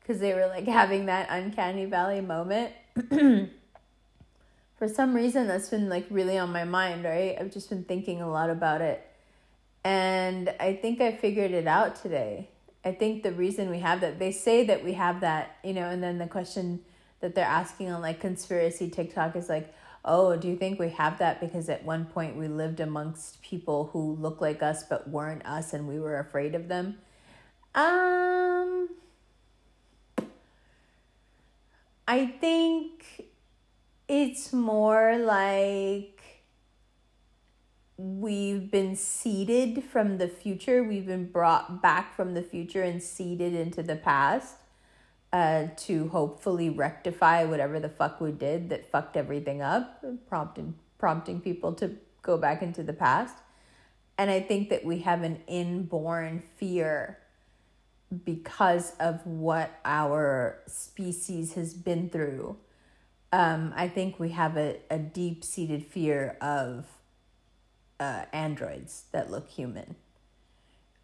because 0.00 0.18
they 0.18 0.34
were 0.34 0.46
like 0.46 0.66
having 0.66 1.06
that 1.06 1.28
uncanny 1.30 1.84
valley 1.84 2.20
moment 2.20 2.72
for 4.82 4.88
some 4.88 5.14
reason 5.14 5.46
that's 5.46 5.68
been 5.68 5.88
like 5.88 6.06
really 6.10 6.36
on 6.36 6.50
my 6.50 6.64
mind 6.64 7.04
right 7.04 7.36
i've 7.38 7.52
just 7.52 7.68
been 7.70 7.84
thinking 7.84 8.20
a 8.20 8.28
lot 8.28 8.50
about 8.50 8.80
it 8.80 9.06
and 9.84 10.54
I 10.60 10.74
think 10.74 11.00
I 11.00 11.12
figured 11.12 11.50
it 11.50 11.66
out 11.66 11.96
today. 11.96 12.48
I 12.84 12.92
think 12.92 13.22
the 13.22 13.32
reason 13.32 13.70
we 13.70 13.80
have 13.80 14.00
that, 14.00 14.18
they 14.18 14.32
say 14.32 14.64
that 14.66 14.84
we 14.84 14.92
have 14.94 15.20
that, 15.20 15.56
you 15.64 15.72
know, 15.72 15.88
and 15.88 16.02
then 16.02 16.18
the 16.18 16.26
question 16.26 16.80
that 17.20 17.34
they're 17.34 17.44
asking 17.44 17.90
on 17.90 18.02
like 18.02 18.20
conspiracy 18.20 18.90
TikTok 18.90 19.36
is 19.36 19.48
like, 19.48 19.72
oh, 20.04 20.36
do 20.36 20.48
you 20.48 20.56
think 20.56 20.78
we 20.80 20.88
have 20.90 21.18
that 21.18 21.40
because 21.40 21.68
at 21.68 21.84
one 21.84 22.04
point 22.04 22.36
we 22.36 22.48
lived 22.48 22.80
amongst 22.80 23.40
people 23.42 23.90
who 23.92 24.16
look 24.16 24.40
like 24.40 24.62
us 24.62 24.82
but 24.82 25.08
weren't 25.08 25.44
us 25.46 25.72
and 25.72 25.86
we 25.86 26.00
were 26.00 26.18
afraid 26.18 26.54
of 26.54 26.68
them? 26.68 26.98
Um, 27.74 28.88
I 32.06 32.26
think 32.26 33.31
it's 34.12 34.52
more 34.52 35.16
like 35.16 36.20
we've 37.96 38.70
been 38.70 38.94
seeded 38.94 39.82
from 39.82 40.18
the 40.18 40.28
future. 40.28 40.84
We've 40.84 41.06
been 41.06 41.30
brought 41.30 41.80
back 41.80 42.14
from 42.14 42.34
the 42.34 42.42
future 42.42 42.82
and 42.82 43.02
seeded 43.02 43.54
into 43.54 43.82
the 43.82 43.96
past 43.96 44.56
uh, 45.32 45.68
to 45.78 46.08
hopefully 46.08 46.68
rectify 46.68 47.44
whatever 47.44 47.80
the 47.80 47.88
fuck 47.88 48.20
we 48.20 48.32
did 48.32 48.68
that 48.68 48.84
fucked 48.84 49.16
everything 49.16 49.62
up, 49.62 50.04
prompting 50.28 50.74
prompting 50.98 51.40
people 51.40 51.72
to 51.72 51.92
go 52.20 52.36
back 52.36 52.60
into 52.60 52.82
the 52.82 52.92
past. 52.92 53.36
And 54.18 54.30
I 54.30 54.40
think 54.40 54.68
that 54.68 54.84
we 54.84 54.98
have 54.98 55.22
an 55.22 55.40
inborn 55.46 56.42
fear 56.56 57.18
because 58.26 58.92
of 59.00 59.26
what 59.26 59.70
our 59.86 60.58
species 60.66 61.54
has 61.54 61.72
been 61.72 62.10
through. 62.10 62.58
Um, 63.32 63.72
I 63.74 63.88
think 63.88 64.20
we 64.20 64.30
have 64.30 64.56
a, 64.56 64.76
a 64.90 64.98
deep 64.98 65.42
seated 65.42 65.86
fear 65.86 66.36
of 66.40 66.86
uh, 67.98 68.26
androids 68.32 69.04
that 69.12 69.30
look 69.30 69.48
human. 69.48 69.96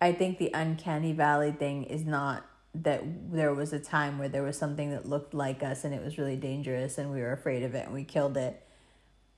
I 0.01 0.13
think 0.13 0.39
the 0.39 0.51
uncanny 0.53 1.13
valley 1.13 1.53
thing 1.53 1.85
is 1.85 2.05
not 2.05 2.45
that 2.75 3.03
there 3.33 3.55
was 3.55 3.73
a 3.73 3.81
time 3.81 4.19
where 4.19 4.29
there 4.29 4.43
was 4.43 4.59
something 4.59 4.91
that 4.91 5.09
looked 5.09 5.35
like 5.35 5.63
us 5.63 5.85
and 5.85 5.95
it 5.95 6.05
was 6.05 6.19
really 6.19 6.37
dangerous 6.37 6.99
and 6.99 7.11
we 7.11 7.21
were 7.21 7.33
afraid 7.33 7.63
of 7.63 7.75
it 7.75 7.87
and 7.87 7.95
we 7.95 8.05
killed 8.05 8.37
it 8.37 8.63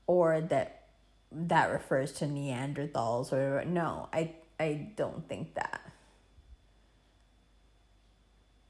or 0.06 0.40
that 0.40 0.88
that 1.32 1.70
refers 1.70 2.12
to 2.12 2.24
neanderthals 2.24 3.32
or 3.32 3.64
no 3.64 4.08
i 4.12 4.32
i 4.58 4.88
don't 4.96 5.28
think 5.28 5.54
that 5.54 5.89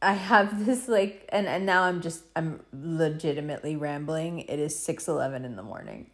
i 0.03 0.13
have 0.13 0.65
this 0.65 0.89
like 0.89 1.29
and 1.31 1.47
and 1.47 1.67
now 1.67 1.83
i'm 1.83 2.01
just 2.01 2.23
i'm 2.37 2.61
legitimately 2.73 3.77
rambling. 3.77 4.41
It 4.41 4.59
is 4.59 4.75
6:11 4.77 5.45
in 5.45 5.57
the 5.57 5.63
morning. 5.63 6.11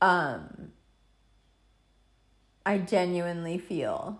Um 0.00 0.72
I 2.66 2.78
genuinely 2.78 3.58
feel 3.58 4.18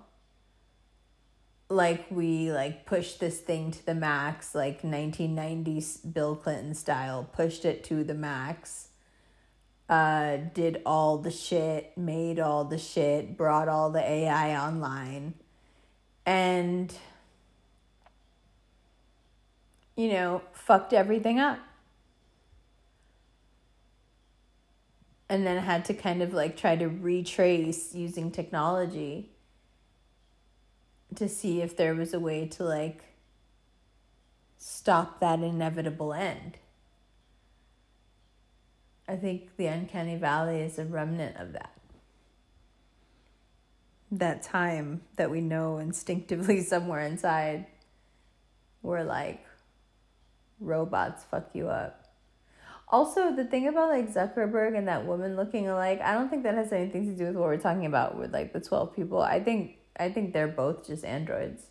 like 1.68 2.06
we 2.10 2.50
like 2.50 2.86
pushed 2.86 3.20
this 3.20 3.40
thing 3.40 3.70
to 3.70 3.84
the 3.84 3.94
max 3.94 4.54
like 4.54 4.80
1990s 4.82 6.12
Bill 6.14 6.34
Clinton 6.34 6.74
style 6.74 7.28
pushed 7.30 7.66
it 7.66 7.84
to 7.84 8.02
the 8.04 8.14
max 8.14 8.88
uh 9.90 10.38
did 10.54 10.80
all 10.86 11.18
the 11.18 11.30
shit 11.30 11.96
made 11.98 12.38
all 12.38 12.64
the 12.64 12.78
shit 12.78 13.36
brought 13.36 13.68
all 13.68 13.90
the 13.90 14.02
AI 14.02 14.56
online. 14.56 15.34
And 16.24 16.94
you 19.98 20.12
know 20.12 20.40
fucked 20.52 20.92
everything 20.92 21.40
up 21.40 21.58
and 25.28 25.44
then 25.44 25.58
had 25.58 25.84
to 25.84 25.92
kind 25.92 26.22
of 26.22 26.32
like 26.32 26.56
try 26.56 26.76
to 26.76 26.86
retrace 26.86 27.94
using 27.94 28.30
technology 28.30 29.30
to 31.16 31.28
see 31.28 31.60
if 31.60 31.76
there 31.76 31.96
was 31.96 32.14
a 32.14 32.20
way 32.20 32.46
to 32.46 32.62
like 32.62 33.02
stop 34.56 35.18
that 35.18 35.40
inevitable 35.40 36.14
end. 36.14 36.58
I 39.08 39.16
think 39.16 39.56
the 39.56 39.66
uncanny 39.66 40.16
valley 40.16 40.60
is 40.60 40.78
a 40.78 40.84
remnant 40.84 41.36
of 41.38 41.54
that. 41.54 41.72
That 44.12 44.42
time 44.42 45.02
that 45.16 45.30
we 45.30 45.40
know 45.40 45.78
instinctively 45.78 46.60
somewhere 46.62 47.00
inside, 47.00 47.66
we're 48.82 49.02
like, 49.02 49.47
robots 50.60 51.24
fuck 51.24 51.50
you 51.54 51.68
up. 51.68 52.04
Also, 52.90 53.34
the 53.34 53.44
thing 53.44 53.68
about 53.68 53.90
like 53.90 54.12
Zuckerberg 54.12 54.76
and 54.76 54.88
that 54.88 55.04
woman 55.06 55.36
looking 55.36 55.68
alike, 55.68 56.00
I 56.02 56.14
don't 56.14 56.30
think 56.30 56.42
that 56.44 56.54
has 56.54 56.72
anything 56.72 57.06
to 57.06 57.16
do 57.16 57.26
with 57.26 57.36
what 57.36 57.44
we're 57.44 57.58
talking 57.58 57.84
about 57.84 58.16
with 58.16 58.32
like 58.32 58.52
the 58.52 58.60
12 58.60 58.96
people. 58.96 59.20
I 59.20 59.40
think 59.40 59.76
I 59.98 60.10
think 60.10 60.32
they're 60.32 60.48
both 60.48 60.86
just 60.86 61.04
androids. 61.04 61.66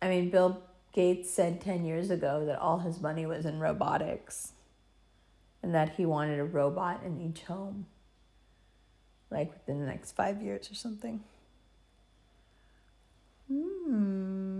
I 0.00 0.08
mean, 0.08 0.30
Bill 0.30 0.62
Gates 0.92 1.30
said 1.30 1.60
10 1.60 1.84
years 1.84 2.10
ago 2.10 2.44
that 2.46 2.58
all 2.58 2.80
his 2.80 3.00
money 3.00 3.24
was 3.24 3.46
in 3.46 3.60
robotics 3.60 4.52
and 5.62 5.72
that 5.74 5.90
he 5.90 6.04
wanted 6.04 6.40
a 6.40 6.44
robot 6.44 7.02
in 7.04 7.20
each 7.20 7.42
home 7.42 7.86
like 9.30 9.52
within 9.52 9.80
the 9.80 9.86
next 9.86 10.12
5 10.12 10.42
years 10.42 10.70
or 10.70 10.74
something. 10.74 11.22
Hmm. 13.48 14.51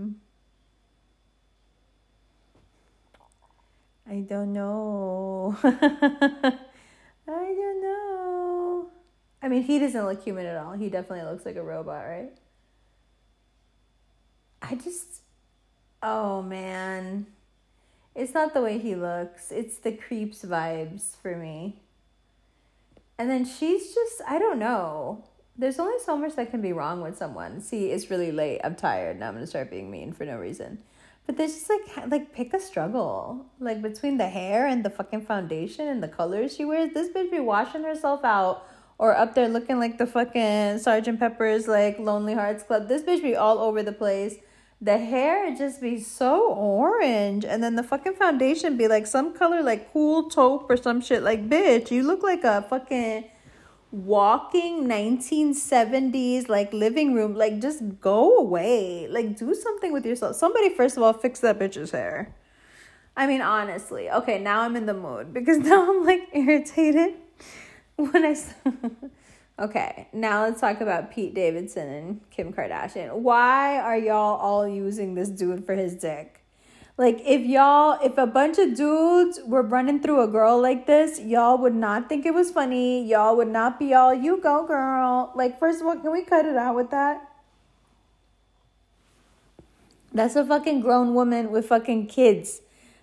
I 4.09 4.15
don't 4.19 4.53
know. 4.53 5.57
I 5.63 6.57
don't 7.27 7.81
know. 7.81 8.89
I 9.41 9.47
mean, 9.49 9.63
he 9.63 9.79
doesn't 9.79 10.05
look 10.05 10.23
human 10.23 10.45
at 10.45 10.57
all. 10.57 10.73
He 10.73 10.89
definitely 10.89 11.29
looks 11.29 11.45
like 11.45 11.55
a 11.55 11.63
robot, 11.63 12.05
right? 12.05 12.31
I 14.61 14.75
just, 14.75 15.21
oh 16.01 16.41
man. 16.41 17.27
It's 18.15 18.33
not 18.33 18.53
the 18.53 18.61
way 18.61 18.77
he 18.77 18.95
looks, 18.95 19.51
it's 19.51 19.77
the 19.77 19.91
creeps 19.91 20.43
vibes 20.43 21.17
for 21.21 21.35
me. 21.35 21.79
And 23.17 23.29
then 23.29 23.45
she's 23.45 23.93
just, 23.93 24.21
I 24.27 24.37
don't 24.37 24.59
know. 24.59 25.23
There's 25.57 25.79
only 25.79 25.99
so 25.99 26.17
much 26.17 26.35
that 26.35 26.51
can 26.51 26.61
be 26.61 26.73
wrong 26.73 27.01
with 27.01 27.17
someone. 27.17 27.61
See, 27.61 27.91
it's 27.91 28.09
really 28.09 28.31
late. 28.31 28.61
I'm 28.63 28.75
tired. 28.75 29.19
Now 29.19 29.27
I'm 29.27 29.33
going 29.33 29.43
to 29.43 29.49
start 29.49 29.69
being 29.69 29.91
mean 29.91 30.13
for 30.13 30.25
no 30.25 30.37
reason. 30.37 30.79
But 31.25 31.37
there's 31.37 31.53
just 31.53 31.69
like 31.69 32.07
like 32.11 32.33
pick 32.33 32.53
a 32.53 32.59
struggle. 32.59 33.45
Like 33.59 33.81
between 33.81 34.17
the 34.17 34.27
hair 34.27 34.67
and 34.67 34.83
the 34.83 34.89
fucking 34.89 35.25
foundation 35.25 35.87
and 35.87 36.03
the 36.03 36.07
colors 36.07 36.55
she 36.55 36.65
wears, 36.65 36.93
this 36.93 37.09
bitch 37.09 37.31
be 37.31 37.39
washing 37.39 37.83
herself 37.83 38.23
out 38.23 38.67
or 38.97 39.15
up 39.15 39.33
there 39.35 39.49
looking 39.49 39.79
like 39.79 39.97
the 39.97 40.07
fucking 40.07 40.79
Sergeant 40.79 41.19
Pepper's 41.19 41.67
like 41.67 41.99
Lonely 41.99 42.33
Hearts 42.33 42.63
Club. 42.63 42.87
This 42.87 43.03
bitch 43.03 43.21
be 43.21 43.35
all 43.35 43.59
over 43.59 43.83
the 43.83 43.91
place. 43.91 44.35
The 44.81 44.97
hair 44.97 45.55
just 45.55 45.79
be 45.81 45.97
so 45.97 46.53
orange, 46.53 47.45
and 47.45 47.63
then 47.63 47.75
the 47.75 47.83
fucking 47.83 48.15
foundation 48.15 48.75
be 48.75 48.89
like 48.89 49.07
some 49.07 49.33
color 49.33 49.63
like 49.63 49.93
cool 49.93 50.29
taupe 50.29 50.69
or 50.69 50.75
some 50.75 50.99
shit. 50.99 51.23
Like, 51.23 51.47
bitch, 51.47 51.89
you 51.89 52.03
look 52.03 52.21
like 52.21 52.43
a 52.43 52.63
fucking 52.63 53.25
walking 53.93 54.87
1970s 54.87 56.49
like 56.49 56.73
living 56.73 57.13
room 57.13 57.35
like 57.35 57.61
just 57.61 57.81
go 58.01 58.37
away. 58.37 59.07
Like 59.07 59.37
do 59.37 59.53
something 59.53 59.93
with 59.93 60.05
yourself. 60.05 60.35
Somebody 60.35 60.69
first 60.75 60.97
of 60.97 61.03
all 61.03 61.13
fix 61.13 61.39
that 61.41 61.59
bitch's 61.59 61.91
hair. 61.91 62.35
I 63.15 63.27
mean 63.27 63.41
honestly. 63.41 64.09
Okay 64.09 64.39
now 64.39 64.61
i'm 64.61 64.75
in 64.75 64.87
the 64.87 64.93
mood 64.95 65.33
because 65.33 65.57
now 65.69 65.89
i'm 65.89 66.03
like 66.03 66.27
irritated 66.33 67.13
when 67.95 68.25
i 68.25 68.35
okay 69.59 70.07
now 70.11 70.41
let's 70.41 70.59
talk 70.59 70.81
about 70.81 71.11
pete 71.11 71.35
davidson 71.35 71.87
and 71.87 72.21
kim 72.31 72.51
kardashian. 72.51 73.13
Why 73.13 73.79
are 73.79 73.97
y'all 73.97 74.37
all 74.39 74.67
using 74.67 75.13
this 75.13 75.29
dude 75.29 75.65
for 75.65 75.75
his 75.75 75.95
dick 75.95 76.42
Like 76.97 77.21
if 77.25 77.41
y'all, 77.41 77.97
if 78.03 78.17
a 78.17 78.27
bunch 78.27 78.59
of 78.59 78.75
dudes 78.75 79.39
were 79.45 79.63
running 79.63 79.99
through 79.99 80.21
a 80.21 80.27
girl 80.27 80.61
like 80.61 80.85
this, 80.85 81.19
y'all 81.19 81.57
would 81.57 81.73
not 81.73 82.07
think 82.07 82.25
it 82.25 82.33
was 82.33 82.51
funny. 82.51 83.03
Y'all 83.03 83.35
would 83.35 83.47
not 83.47 83.79
be 83.79 83.93
all, 83.93 84.13
you 84.13 84.37
go 84.37 84.65
girl. 84.67 85.31
Like, 85.35 85.59
first 85.59 85.81
of 85.81 85.87
all, 85.87 85.97
can 85.97 86.11
we 86.11 86.23
cut 86.23 86.45
it 86.45 86.55
out 86.55 86.75
with 86.75 86.91
that? 86.91 87.29
That's 90.13 90.35
a 90.35 90.45
fucking 90.45 90.81
grown 90.81 91.15
woman 91.15 91.49
with 91.49 91.65
fucking 91.65 92.05
kids 92.05 92.61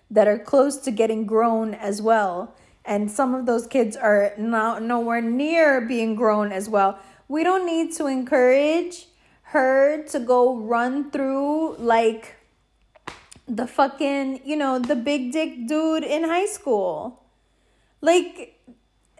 that 0.09 0.27
are 0.27 0.39
close 0.39 0.77
to 0.77 0.91
getting 0.91 1.25
grown 1.25 1.73
as 1.73 2.01
well. 2.01 2.55
And 2.85 3.11
some 3.11 3.35
of 3.35 3.45
those 3.45 3.67
kids 3.67 3.97
are 3.97 4.33
not 4.37 4.81
nowhere 4.81 5.21
near 5.21 5.81
being 5.81 6.15
grown 6.15 6.53
as 6.53 6.69
well. 6.69 6.97
We 7.27 7.43
don't 7.43 7.65
need 7.65 7.93
to 7.97 8.07
encourage 8.07 9.07
her 9.43 10.03
to 10.03 10.19
go 10.19 10.55
run 10.55 11.11
through 11.11 11.75
like 11.75 12.37
the 13.51 13.67
fucking, 13.67 14.41
you 14.45 14.55
know, 14.55 14.79
the 14.79 14.95
big 14.95 15.33
dick 15.33 15.67
dude 15.67 16.05
in 16.05 16.23
high 16.23 16.45
school. 16.45 17.21
Like, 17.99 18.57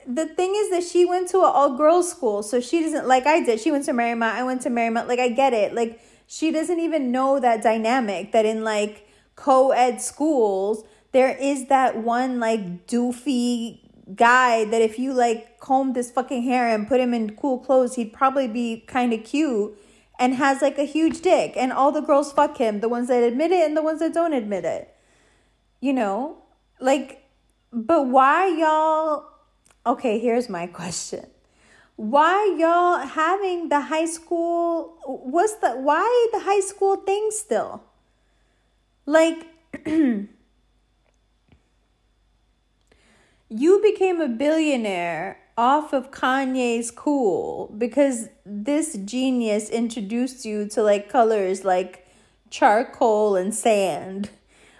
the 0.07 0.25
thing 0.25 0.53
is 0.55 0.69
that 0.71 0.83
she 0.83 1.05
went 1.05 1.27
to 1.29 1.39
an 1.39 1.51
all 1.53 1.75
girls 1.77 2.09
school, 2.09 2.41
so 2.41 2.61
she 2.61 2.81
doesn't, 2.81 3.07
like 3.07 3.27
I 3.27 3.43
did, 3.43 3.59
she 3.59 3.71
went 3.71 3.85
to 3.85 3.91
Marymount, 3.91 4.33
I 4.33 4.43
went 4.43 4.61
to 4.61 4.69
Marymount, 4.69 5.07
like, 5.07 5.19
I 5.19 5.29
get 5.29 5.53
it. 5.53 5.75
Like, 5.75 5.99
she 6.27 6.49
doesn't 6.49 6.79
even 6.79 7.11
know 7.11 7.41
that 7.41 7.61
dynamic 7.61 8.31
that 8.31 8.45
in 8.45 8.63
like 8.63 9.05
co 9.35 9.71
ed 9.71 10.01
schools, 10.01 10.85
there 11.11 11.35
is 11.35 11.67
that 11.67 11.97
one 11.97 12.39
like 12.39 12.87
doofy 12.87 13.79
guy 14.15 14.63
that 14.63 14.81
if 14.81 14.97
you 14.97 15.11
like 15.11 15.59
combed 15.59 15.97
his 15.97 16.09
fucking 16.09 16.43
hair 16.43 16.73
and 16.73 16.87
put 16.87 17.01
him 17.01 17.13
in 17.13 17.35
cool 17.35 17.59
clothes, 17.59 17.95
he'd 17.95 18.13
probably 18.13 18.47
be 18.47 18.79
kind 18.87 19.11
of 19.11 19.25
cute 19.25 19.77
and 20.19 20.35
has 20.35 20.61
like 20.61 20.77
a 20.77 20.83
huge 20.83 21.21
dick 21.21 21.53
and 21.55 21.73
all 21.73 21.91
the 21.91 22.01
girls 22.01 22.31
fuck 22.31 22.57
him 22.57 22.79
the 22.79 22.89
ones 22.89 23.07
that 23.07 23.23
admit 23.23 23.51
it 23.51 23.65
and 23.65 23.75
the 23.75 23.81
ones 23.81 23.99
that 23.99 24.13
don't 24.13 24.33
admit 24.33 24.65
it. 24.65 24.95
You 25.79 25.93
know? 25.93 26.37
Like 26.79 27.23
but 27.73 28.07
why 28.07 28.47
y'all 28.47 29.25
okay 29.85 30.19
here's 30.19 30.49
my 30.49 30.67
question. 30.79 31.25
Why 31.95 32.55
y'all 32.57 33.05
having 33.05 33.69
the 33.69 33.81
high 33.81 34.05
school 34.05 34.97
what's 35.05 35.55
the 35.55 35.71
why 35.71 36.27
the 36.33 36.39
high 36.39 36.61
school 36.61 36.97
thing 36.97 37.29
still? 37.31 37.83
Like 39.05 39.45
you 39.85 40.27
became 43.81 44.21
a 44.21 44.29
billionaire 44.29 45.40
off 45.61 45.93
of 45.93 46.09
Kanye's 46.09 46.89
cool 46.89 47.71
because 47.77 48.29
this 48.43 48.97
genius 49.05 49.69
introduced 49.69 50.43
you 50.43 50.67
to 50.69 50.81
like 50.81 51.07
colors 51.07 51.63
like 51.63 52.07
charcoal 52.49 53.35
and 53.35 53.53
sand, 53.53 54.31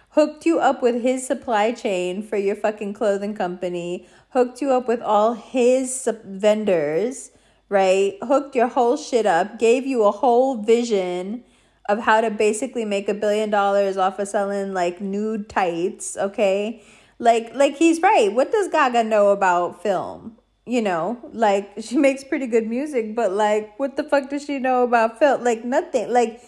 hooked 0.09 0.43
you 0.43 0.57
up 0.59 0.81
with 0.81 1.03
his 1.03 1.25
supply 1.25 1.71
chain 1.71 2.23
for 2.23 2.35
your 2.35 2.55
fucking 2.55 2.95
clothing 2.95 3.35
company, 3.35 4.07
hooked 4.29 4.59
you 4.59 4.71
up 4.71 4.87
with 4.87 5.03
all 5.03 5.35
his 5.35 6.09
vendors, 6.25 7.29
right? 7.69 8.17
Hooked 8.23 8.55
your 8.55 8.69
whole 8.69 8.97
shit 8.97 9.27
up, 9.27 9.59
gave 9.59 9.85
you 9.85 10.03
a 10.05 10.11
whole 10.11 10.63
vision 10.63 11.43
of 11.89 11.99
how 11.99 12.21
to 12.21 12.31
basically 12.31 12.85
make 12.85 13.07
a 13.07 13.13
billion 13.13 13.51
dollars 13.51 13.97
off 13.97 14.17
of 14.17 14.27
selling 14.27 14.73
like 14.73 14.99
nude 14.99 15.47
tights, 15.47 16.17
okay? 16.17 16.81
Like 17.19 17.53
like 17.53 17.77
he's 17.77 18.01
right. 18.01 18.33
What 18.33 18.51
does 18.51 18.67
Gaga 18.67 19.03
know 19.03 19.29
about 19.29 19.83
film? 19.83 20.37
You 20.65 20.81
know, 20.81 21.17
like 21.33 21.71
she 21.81 21.97
makes 21.97 22.23
pretty 22.23 22.47
good 22.47 22.67
music, 22.67 23.15
but 23.15 23.31
like, 23.31 23.77
what 23.79 23.97
the 23.97 24.03
fuck 24.03 24.29
does 24.29 24.45
she 24.45 24.59
know 24.59 24.83
about 24.83 25.19
Phil? 25.19 25.37
Like, 25.39 25.63
nothing. 25.63 26.11
Like, 26.11 26.41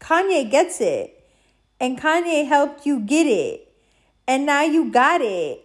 Kanye 0.00 0.50
gets 0.50 0.80
it, 0.80 1.24
and 1.80 1.98
Kanye 1.98 2.46
helped 2.46 2.86
you 2.86 3.00
get 3.00 3.26
it, 3.26 3.72
and 4.26 4.46
now 4.46 4.62
you 4.62 4.90
got 4.90 5.20
it. 5.20 5.62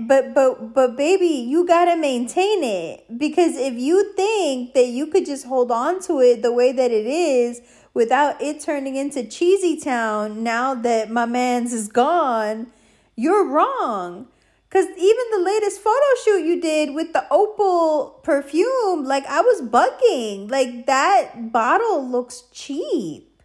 But 0.00 0.32
but 0.34 0.72
but 0.72 0.96
baby, 0.96 1.26
you 1.26 1.66
gotta 1.66 1.96
maintain 1.96 2.64
it 2.64 3.18
because 3.18 3.56
if 3.56 3.74
you 3.74 4.14
think 4.14 4.72
that 4.72 4.86
you 4.86 5.06
could 5.06 5.26
just 5.26 5.46
hold 5.46 5.70
on 5.70 6.00
to 6.02 6.20
it 6.20 6.40
the 6.40 6.50
way 6.50 6.72
that 6.72 6.90
it 6.90 7.06
is 7.06 7.60
without 7.92 8.40
it 8.40 8.60
turning 8.60 8.96
into 8.96 9.22
cheesy 9.22 9.78
town 9.78 10.42
now 10.42 10.74
that 10.74 11.10
my 11.10 11.26
man's 11.26 11.74
is 11.74 11.88
gone, 11.88 12.68
you're 13.16 13.46
wrong 13.46 14.28
Cause 14.68 14.86
even 14.86 15.24
the 15.30 15.42
latest 15.44 15.80
photo 15.80 15.96
shoot 16.24 16.44
you 16.44 16.60
did 16.60 16.92
with 16.92 17.12
the 17.12 17.24
opal 17.30 18.20
perfume, 18.24 19.04
like 19.04 19.24
I 19.26 19.40
was 19.40 19.62
bugging. 19.62 20.50
Like 20.50 20.86
that 20.86 21.52
bottle 21.52 22.06
looks 22.06 22.44
cheap. 22.52 23.42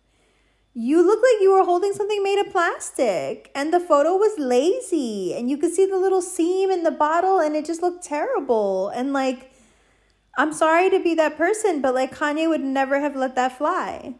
You 0.73 1.05
look 1.05 1.19
like 1.21 1.41
you 1.41 1.51
were 1.51 1.63
holding 1.63 1.93
something 1.93 2.23
made 2.23 2.39
of 2.39 2.51
plastic. 2.51 3.51
And 3.53 3.71
the 3.71 3.79
photo 3.79 4.15
was 4.15 4.39
lazy. 4.39 5.33
And 5.35 5.49
you 5.49 5.57
could 5.57 5.73
see 5.73 5.85
the 5.85 5.97
little 5.97 6.21
seam 6.21 6.71
in 6.71 6.83
the 6.83 6.91
bottle 6.91 7.39
and 7.39 7.55
it 7.55 7.65
just 7.65 7.81
looked 7.83 8.03
terrible. 8.03 8.89
And 8.89 9.13
like, 9.13 9.51
I'm 10.37 10.53
sorry 10.53 10.89
to 10.89 10.99
be 10.99 11.13
that 11.15 11.37
person, 11.37 11.81
but 11.81 11.93
like 11.93 12.15
Kanye 12.15 12.49
would 12.49 12.61
never 12.61 12.99
have 12.99 13.15
let 13.15 13.35
that 13.35 13.57
fly. 13.57 14.15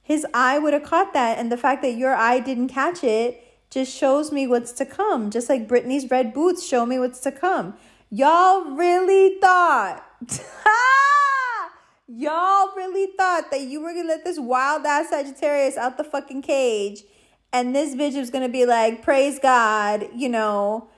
His 0.00 0.24
eye 0.32 0.58
would 0.58 0.72
have 0.72 0.84
caught 0.84 1.12
that. 1.12 1.38
And 1.38 1.52
the 1.52 1.56
fact 1.58 1.82
that 1.82 1.96
your 1.96 2.14
eye 2.14 2.40
didn't 2.40 2.68
catch 2.68 3.04
it 3.04 3.44
just 3.70 3.94
shows 3.94 4.32
me 4.32 4.46
what's 4.46 4.72
to 4.72 4.86
come. 4.86 5.30
Just 5.30 5.48
like 5.48 5.68
Britney's 5.68 6.10
red 6.10 6.32
boots 6.32 6.66
show 6.66 6.86
me 6.86 6.98
what's 6.98 7.20
to 7.20 7.32
come. 7.32 7.74
Y'all 8.10 8.64
really 8.70 9.38
thought, 9.40 10.02
y'all 12.08 12.74
really 12.74 13.08
thought 13.16 13.50
that 13.50 13.60
you 13.60 13.82
were 13.82 13.92
gonna 13.92 14.08
let 14.08 14.24
this 14.24 14.38
wild 14.38 14.86
ass 14.86 15.10
Sagittarius 15.10 15.76
out 15.76 15.98
the 15.98 16.04
fucking 16.04 16.42
cage 16.42 17.04
and 17.52 17.74
this 17.74 17.94
bitch 17.94 18.16
was 18.16 18.30
gonna 18.30 18.48
be 18.48 18.66
like, 18.66 19.02
praise 19.02 19.38
God, 19.38 20.08
you 20.14 20.28
know, 20.28 20.88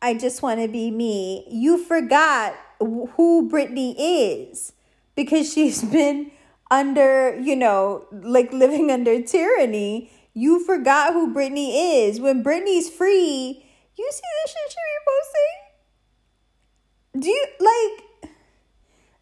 I 0.00 0.14
just 0.14 0.42
wanna 0.42 0.68
be 0.68 0.90
me. 0.90 1.46
You 1.50 1.82
forgot 1.82 2.54
who 2.80 3.48
Britney 3.50 3.94
is 3.98 4.72
because 5.14 5.52
she's 5.52 5.82
been 5.92 6.30
under, 6.70 7.38
you 7.40 7.56
know, 7.56 8.06
like 8.12 8.52
living 8.52 8.90
under 8.90 9.22
tyranny 9.22 10.10
you 10.38 10.64
forgot 10.64 11.12
who 11.14 11.34
Britney 11.34 12.06
is. 12.06 12.20
When 12.20 12.44
Britney's 12.44 12.88
free, 12.88 13.66
you 13.96 14.10
see 14.12 14.20
the 14.44 14.48
shit 14.48 14.70
she 14.70 14.78
reposting? 17.16 17.20
Do 17.20 17.28
you 17.28 17.46
like 17.58 18.04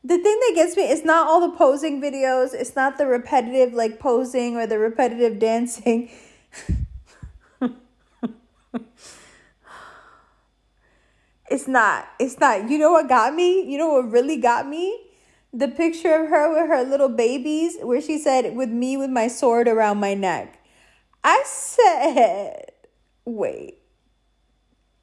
the 0.05 0.19
thing 0.19 0.39
that 0.41 0.53
gets 0.55 0.77
me 0.77 0.83
it's 0.85 1.05
not 1.05 1.27
all 1.27 1.41
the 1.41 1.57
posing 1.57 2.03
videos, 2.03 2.53
it's 2.53 2.77
not 2.77 2.99
the 2.99 3.07
repetitive 3.07 3.73
like 3.73 3.99
posing 3.99 4.57
or 4.57 4.67
the 4.67 4.79
repetitive 4.79 5.39
dancing. 5.49 6.11
it's 11.51 11.67
not. 11.67 12.09
It's 12.21 12.39
not. 12.39 12.69
You 12.69 12.79
know 12.79 12.93
what 12.93 13.09
got 13.09 13.35
me? 13.35 13.63
You 13.63 13.79
know 13.79 13.89
what 13.89 14.11
really 14.11 14.37
got 14.37 14.69
me? 14.69 15.01
The 15.55 15.69
picture 15.69 16.25
of 16.25 16.29
her 16.29 16.53
with 16.53 16.69
her 16.69 16.85
little 16.85 17.09
babies 17.09 17.79
where 17.81 18.03
she 18.03 18.19
said 18.19 18.55
with 18.55 18.69
me 18.69 18.99
with 18.99 19.09
my 19.09 19.29
sword 19.29 19.67
around 19.67 19.99
my 19.99 20.13
neck. 20.13 20.61
I 21.27 21.43
said, 21.45 22.71
wait. 23.25 23.79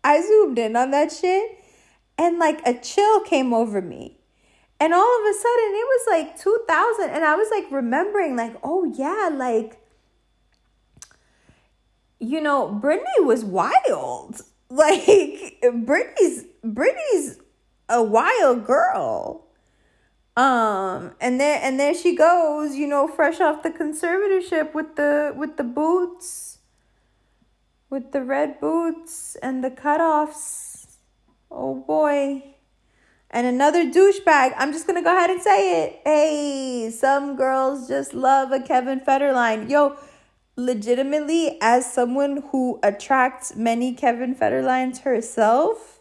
I 0.05 0.21
zoomed 0.21 0.57
in 0.57 0.77
on 0.77 0.91
that 0.91 1.11
shit 1.11 1.59
and 2.17 2.39
like 2.39 2.65
a 2.65 2.79
chill 2.79 3.19
came 3.21 3.53
over 3.53 3.81
me. 3.81 4.19
And 4.79 4.93
all 4.93 5.19
of 5.19 5.25
a 5.29 5.33
sudden 5.33 5.73
it 5.73 5.85
was 5.85 6.07
like 6.09 6.39
2000 6.39 7.09
and 7.09 7.25
I 7.25 7.35
was 7.35 7.49
like 7.51 7.69
remembering 7.69 8.37
like, 8.37 8.55
oh 8.63 8.85
yeah, 8.85 9.29
like 9.33 9.81
you 12.19 12.39
know, 12.39 12.79
Britney 12.81 13.25
was 13.25 13.43
wild. 13.45 14.41
Like 14.69 15.61
Britney's 15.61 16.45
Britney's 16.65 17.37
a 17.89 18.01
wild 18.01 18.65
girl. 18.65 19.45
Um, 20.35 21.11
and 21.22 21.39
there 21.39 21.60
and 21.61 21.80
there 21.80 21.93
she 21.93 22.15
goes, 22.15 22.76
you 22.76 22.88
know, 22.88 23.07
fresh 23.07 23.39
off 23.39 23.61
the 23.61 23.69
conservatorship 23.69 24.73
with 24.73 24.95
the 24.95 25.31
with 25.35 25.57
the 25.57 25.64
boots, 25.64 26.57
with 27.89 28.11
the 28.11 28.23
red 28.23 28.60
boots 28.60 29.35
and 29.43 29.64
the 29.64 29.69
cutoffs. 29.69 30.97
Oh 31.51 31.76
boy. 31.76 32.43
And 33.30 33.47
another 33.47 33.85
douchebag. 33.85 34.53
I'm 34.57 34.72
just 34.72 34.88
gonna 34.88 35.03
go 35.03 35.15
ahead 35.15 35.30
and 35.30 35.41
say 35.41 35.84
it. 35.84 36.01
Hey, 36.03 36.89
some 36.91 37.35
girls 37.35 37.88
just 37.88 38.14
love 38.14 38.51
a 38.51 38.60
Kevin 38.60 38.99
Federline. 38.99 39.69
Yo, 39.69 39.97
legitimately, 40.55 41.57
as 41.61 41.91
someone 41.91 42.43
who 42.51 42.80
attracts 42.81 43.55
many 43.55 43.93
Kevin 43.93 44.35
Federlines 44.35 45.01
herself, 45.01 45.92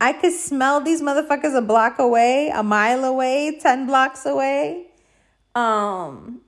I 0.00 0.12
could 0.12 0.32
smell 0.32 0.80
these 0.80 1.00
motherfuckers 1.00 1.56
a 1.56 1.62
block 1.62 1.98
away, 1.98 2.50
a 2.54 2.62
mile 2.62 3.04
away, 3.04 3.58
10 3.60 3.86
blocks 3.86 4.26
away. 4.26 4.86
Um 5.54 6.42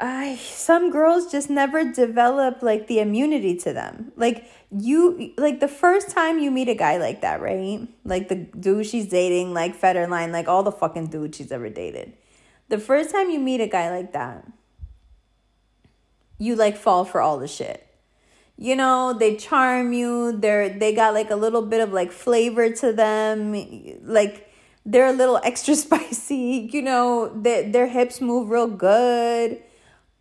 I 0.00 0.34
some 0.34 0.90
girls 0.90 1.30
just 1.30 1.48
never 1.48 1.84
develop 1.84 2.60
like 2.60 2.88
the 2.88 2.98
immunity 2.98 3.56
to 3.58 3.72
them. 3.72 4.10
Like 4.16 4.50
you 4.76 5.32
like 5.38 5.60
the 5.60 5.68
first 5.68 6.10
time 6.10 6.40
you 6.40 6.50
meet 6.50 6.68
a 6.68 6.74
guy 6.74 6.96
like 6.96 7.20
that, 7.20 7.40
right? 7.40 7.86
Like 8.04 8.28
the 8.28 8.34
dude 8.34 8.86
she's 8.86 9.06
dating, 9.06 9.54
like 9.54 9.80
Federline, 9.80 10.32
like 10.32 10.48
all 10.48 10.64
the 10.64 10.72
fucking 10.72 11.06
dudes 11.06 11.36
she's 11.36 11.52
ever 11.52 11.68
dated. 11.68 12.14
The 12.68 12.78
first 12.78 13.12
time 13.12 13.30
you 13.30 13.38
meet 13.38 13.60
a 13.60 13.68
guy 13.68 13.90
like 13.90 14.12
that, 14.12 14.44
you 16.38 16.56
like 16.56 16.76
fall 16.76 17.04
for 17.04 17.20
all 17.20 17.38
the 17.38 17.46
shit. 17.46 17.86
You 18.62 18.76
know, 18.76 19.12
they 19.12 19.34
charm 19.34 19.92
you. 19.92 20.38
They're 20.38 20.68
they 20.68 20.94
got 20.94 21.14
like 21.14 21.30
a 21.30 21.34
little 21.34 21.62
bit 21.62 21.80
of 21.80 21.92
like 21.92 22.12
flavor 22.12 22.70
to 22.70 22.92
them. 22.92 23.56
Like 24.04 24.48
they're 24.86 25.08
a 25.08 25.12
little 25.12 25.40
extra 25.42 25.74
spicy, 25.74 26.70
you 26.72 26.80
know, 26.80 27.32
their 27.34 27.68
their 27.68 27.88
hips 27.88 28.20
move 28.20 28.50
real 28.50 28.68
good. 28.68 29.60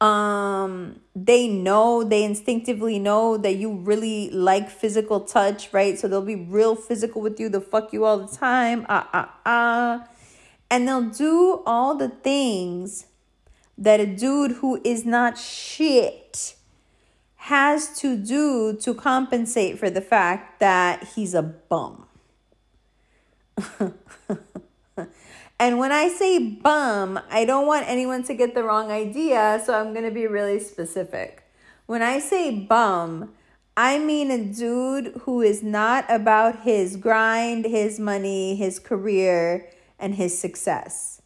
Um 0.02 1.02
they 1.16 1.48
know, 1.48 2.04
they 2.04 2.24
instinctively 2.24 2.98
know 2.98 3.38
that 3.38 3.58
you 3.58 3.74
really 3.74 4.32
like 4.32 4.72
physical 4.72 5.20
touch, 5.20 5.72
right? 5.72 6.00
So 6.00 6.08
they'll 6.08 6.26
be 6.26 6.36
real 6.36 6.76
physical 6.76 7.22
with 7.22 7.40
you, 7.40 7.48
they'll 7.48 7.62
fuck 7.62 7.94
you 7.94 8.06
all 8.06 8.18
the 8.26 8.36
time. 8.36 8.88
Ah 8.90 9.08
ah 9.14 9.40
ah. 9.46 10.08
And 10.72 10.88
they'll 10.88 11.12
do 11.12 11.62
all 11.68 11.94
the 11.94 12.10
things 12.10 13.06
that 13.78 14.00
a 14.00 14.08
dude 14.08 14.54
who 14.54 14.82
is 14.84 15.06
not 15.06 15.38
shit 15.38 16.56
has 17.52 18.00
to 18.00 18.16
do 18.16 18.78
to 18.78 18.94
compensate 18.94 19.78
for 19.78 19.90
the 19.90 20.00
fact 20.00 20.62
that 20.62 21.04
he's 21.16 21.34
a 21.34 21.42
bum. 21.42 22.06
and 25.60 25.78
when 25.78 25.92
I 25.92 26.08
say 26.08 26.40
bum, 26.40 27.20
I 27.30 27.44
don't 27.44 27.68
want 27.68 27.90
anyone 27.90 28.24
to 28.24 28.34
get 28.34 28.56
the 28.56 28.64
wrong 28.64 28.90
idea, 28.90 29.62
so 29.66 29.74
I'm 29.74 29.92
going 29.92 30.06
to 30.06 30.12
be 30.12 30.28
really 30.28 30.62
specific. 30.62 31.44
When 31.88 32.02
I 32.02 32.20
say 32.20 32.52
bum, 32.52 33.34
I 33.76 34.00
mean 34.00 34.32
a 34.32 34.46
dude 34.46 35.08
who 35.24 35.42
is 35.42 35.62
not 35.62 36.06
about 36.08 36.62
his 36.62 36.96
grind, 36.96 37.66
his 37.66 38.00
money, 38.00 38.56
his 38.56 38.80
career, 38.80 39.70
and 40.00 40.16
his 40.16 40.40
success 40.40 41.22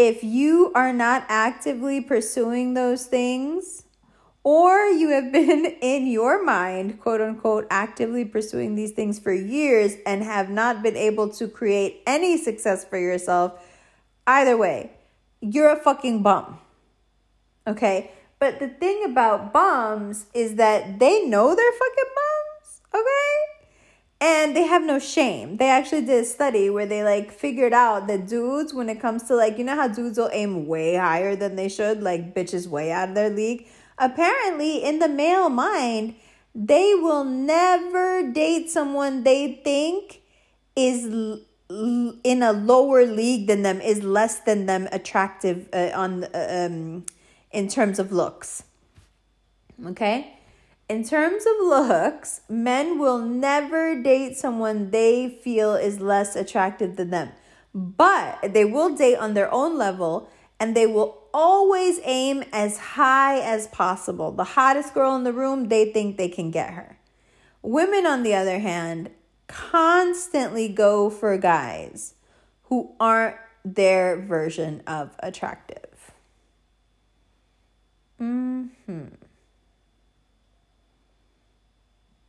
if 0.00 0.24
you 0.24 0.72
are 0.74 0.94
not 0.94 1.26
actively 1.28 2.00
pursuing 2.00 2.72
those 2.72 3.04
things, 3.04 3.84
or 4.42 4.86
you 4.86 5.10
have 5.10 5.32
been 5.32 5.66
in 5.80 6.06
your 6.06 6.42
mind, 6.42 7.00
quote 7.00 7.20
unquote, 7.20 7.66
actively 7.70 8.24
pursuing 8.24 8.74
these 8.74 8.92
things 8.92 9.18
for 9.18 9.32
years 9.32 9.96
and 10.06 10.22
have 10.22 10.50
not 10.50 10.82
been 10.82 10.96
able 10.96 11.28
to 11.28 11.48
create 11.48 12.02
any 12.06 12.36
success 12.36 12.84
for 12.84 12.98
yourself, 12.98 13.60
either 14.26 14.56
way, 14.56 14.92
you're 15.40 15.70
a 15.70 15.76
fucking 15.76 16.22
bum. 16.22 16.58
Okay? 17.66 18.10
But 18.38 18.58
the 18.58 18.68
thing 18.68 19.04
about 19.04 19.52
bums 19.52 20.26
is 20.32 20.54
that 20.54 20.98
they 20.98 21.24
know 21.26 21.54
they're 21.54 21.72
fucking 21.72 22.10
bums. 22.14 22.80
Okay? 22.94 23.60
and 24.20 24.54
they 24.54 24.64
have 24.64 24.82
no 24.82 24.98
shame. 24.98 25.56
They 25.56 25.70
actually 25.70 26.02
did 26.02 26.24
a 26.24 26.26
study 26.26 26.68
where 26.68 26.84
they 26.84 27.02
like 27.02 27.32
figured 27.32 27.72
out 27.72 28.06
that 28.08 28.28
dudes, 28.28 28.74
when 28.74 28.90
it 28.90 29.00
comes 29.00 29.22
to 29.24 29.34
like, 29.34 29.56
you 29.56 29.64
know 29.64 29.74
how 29.74 29.88
dudes 29.88 30.18
will 30.18 30.30
aim 30.32 30.66
way 30.66 30.96
higher 30.96 31.34
than 31.34 31.56
they 31.56 31.68
should, 31.68 32.02
like 32.02 32.34
bitches 32.34 32.66
way 32.66 32.92
out 32.92 33.08
of 33.08 33.14
their 33.14 33.30
league. 33.30 33.66
Apparently, 34.00 34.82
in 34.82 34.98
the 34.98 35.08
male 35.08 35.50
mind, 35.50 36.14
they 36.54 36.94
will 36.94 37.24
never 37.24 38.32
date 38.32 38.70
someone 38.70 39.22
they 39.22 39.60
think 39.62 40.22
is 40.74 41.04
in 41.04 42.42
a 42.42 42.52
lower 42.52 43.06
league 43.06 43.46
than 43.46 43.62
them, 43.62 43.80
is 43.80 44.02
less 44.02 44.40
than 44.40 44.66
them 44.66 44.88
attractive 44.90 45.68
uh, 45.72 45.90
on 45.94 46.24
uh, 46.24 46.66
um 46.66 47.04
in 47.52 47.68
terms 47.68 47.98
of 47.98 48.10
looks. 48.10 48.64
Okay? 49.86 50.40
in 50.90 51.04
terms 51.04 51.46
of 51.46 51.52
looks, 51.60 52.40
men 52.48 52.98
will 52.98 53.20
never 53.20 54.02
date 54.02 54.36
someone 54.36 54.90
they 54.90 55.28
feel 55.28 55.74
is 55.74 56.00
less 56.00 56.34
attractive 56.34 56.96
than 56.96 57.10
them. 57.10 57.30
But 57.72 58.52
they 58.52 58.64
will 58.64 58.96
date 58.96 59.14
on 59.14 59.34
their 59.34 59.54
own 59.54 59.78
level 59.78 60.28
and 60.58 60.76
they 60.76 60.88
will 60.88 61.19
always 61.32 62.00
aim 62.04 62.44
as 62.52 62.78
high 62.78 63.40
as 63.40 63.66
possible. 63.68 64.32
The 64.32 64.44
hottest 64.44 64.94
girl 64.94 65.14
in 65.16 65.24
the 65.24 65.32
room, 65.32 65.68
they 65.68 65.92
think 65.92 66.16
they 66.16 66.28
can 66.28 66.50
get 66.50 66.74
her. 66.74 66.98
Women, 67.62 68.06
on 68.06 68.22
the 68.22 68.34
other 68.34 68.58
hand, 68.58 69.10
constantly 69.46 70.68
go 70.68 71.10
for 71.10 71.36
guys 71.36 72.14
who 72.64 72.92
aren't 73.00 73.36
their 73.64 74.16
version 74.20 74.82
of 74.86 75.14
attractive. 75.20 76.12
Hmm. 78.18 78.66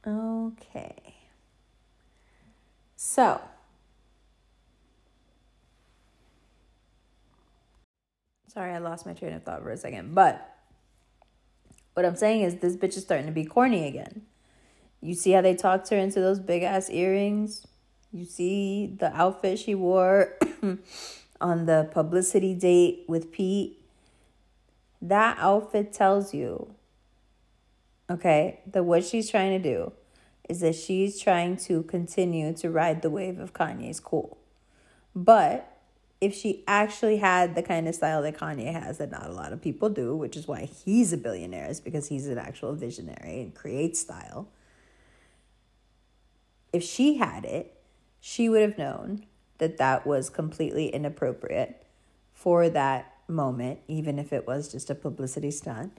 Okay. 0.05 1.15
So, 2.95 3.41
sorry, 8.51 8.73
I 8.73 8.79
lost 8.79 9.05
my 9.05 9.13
train 9.13 9.33
of 9.33 9.43
thought 9.43 9.63
for 9.63 9.71
a 9.71 9.77
second. 9.77 10.13
But 10.13 10.55
what 11.93 12.05
I'm 12.05 12.15
saying 12.15 12.41
is, 12.41 12.55
this 12.55 12.75
bitch 12.75 12.97
is 12.97 13.03
starting 13.03 13.27
to 13.27 13.31
be 13.31 13.45
corny 13.45 13.87
again. 13.87 14.23
You 15.01 15.15
see 15.15 15.31
how 15.31 15.41
they 15.41 15.55
talked 15.55 15.89
her 15.89 15.97
into 15.97 16.19
those 16.19 16.39
big 16.39 16.63
ass 16.63 16.89
earrings? 16.89 17.65
You 18.11 18.25
see 18.25 18.95
the 18.99 19.15
outfit 19.15 19.59
she 19.59 19.73
wore 19.73 20.37
on 21.41 21.65
the 21.65 21.89
publicity 21.93 22.53
date 22.53 23.05
with 23.07 23.31
Pete? 23.31 23.79
That 25.01 25.37
outfit 25.39 25.93
tells 25.93 26.33
you 26.33 26.75
okay, 28.09 28.59
that 28.67 28.83
what 28.83 29.05
she's 29.05 29.29
trying 29.29 29.61
to 29.61 29.69
do 29.69 29.93
is 30.49 30.59
that 30.59 30.75
she's 30.75 31.19
trying 31.19 31.55
to 31.55 31.83
continue 31.83 32.53
to 32.53 32.69
ride 32.69 33.01
the 33.01 33.09
wave 33.09 33.39
of 33.39 33.53
Kanye's 33.53 34.01
cool. 34.01 34.37
But 35.15 35.70
if 36.21 36.35
she 36.35 36.63
actually 36.67 37.17
had 37.17 37.55
the 37.55 37.63
kind 37.63 37.87
of 37.87 37.95
style 37.95 38.21
that 38.21 38.37
Kanye 38.37 38.71
has 38.71 38.99
that 38.99 39.09
not 39.09 39.25
a 39.25 39.33
lot 39.33 39.51
of 39.51 39.61
people 39.61 39.89
do, 39.89 40.15
which 40.15 40.37
is 40.37 40.47
why 40.47 40.65
he's 40.65 41.11
a 41.11 41.17
billionaire, 41.17 41.67
is 41.67 41.81
because 41.81 42.07
he's 42.07 42.27
an 42.27 42.37
actual 42.37 42.73
visionary 42.73 43.41
and 43.41 43.55
creates 43.55 43.99
style. 43.99 44.47
If 46.71 46.83
she 46.83 47.17
had 47.17 47.43
it, 47.43 47.75
she 48.19 48.47
would 48.47 48.61
have 48.61 48.77
known 48.77 49.25
that 49.57 49.77
that 49.77 50.05
was 50.05 50.29
completely 50.29 50.87
inappropriate 50.89 51.83
for 52.33 52.69
that 52.69 53.13
moment, 53.27 53.79
even 53.87 54.19
if 54.19 54.31
it 54.31 54.45
was 54.45 54.71
just 54.71 54.91
a 54.91 54.95
publicity 54.95 55.49
stunt, 55.49 55.97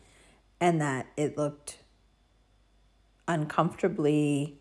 and 0.61 0.81
that 0.81 1.07
it 1.17 1.37
looked 1.37 1.79
uncomfortably 3.27 4.61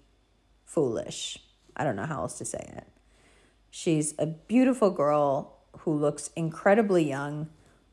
foolish. 0.65 1.37
I 1.75 1.83
don't 1.83 1.95
know 1.95 2.05
how 2.05 2.21
else 2.21 2.39
to 2.39 2.45
say 2.45 2.73
it. 2.77 2.87
She's 3.71 4.13
a 4.19 4.27
beautiful 4.27 4.91
girl 4.91 5.57
who 5.79 5.93
looks 5.93 6.29
incredibly 6.35 7.07
young. 7.07 7.49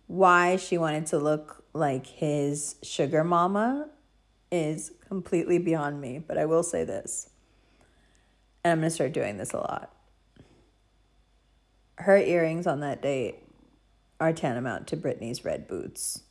Why 0.09 0.57
she 0.57 0.77
wanted 0.77 1.07
to 1.07 1.19
look 1.19 1.65
like 1.73 2.07
his 2.07 2.75
sugar 2.83 3.23
mama 3.23 3.89
is 4.51 4.93
completely 5.07 5.59
beyond 5.59 6.01
me, 6.01 6.19
but 6.19 6.37
I 6.37 6.47
will 6.47 6.65
say 6.65 6.83
this. 6.83 7.31
And 8.65 8.73
I'm 8.73 8.79
going 8.81 8.91
to 8.91 8.95
start 8.95 9.13
doing 9.13 9.37
this 9.37 9.53
a 9.53 9.59
lot. 9.59 9.95
Her 11.97 12.17
earrings 12.17 12.67
on 12.67 12.81
that 12.81 13.01
date 13.01 13.37
are 14.21 14.33
tantamount 14.33 14.89
to 14.89 14.97
Britney's 14.97 15.45
red 15.45 15.69
boots. 15.69 16.23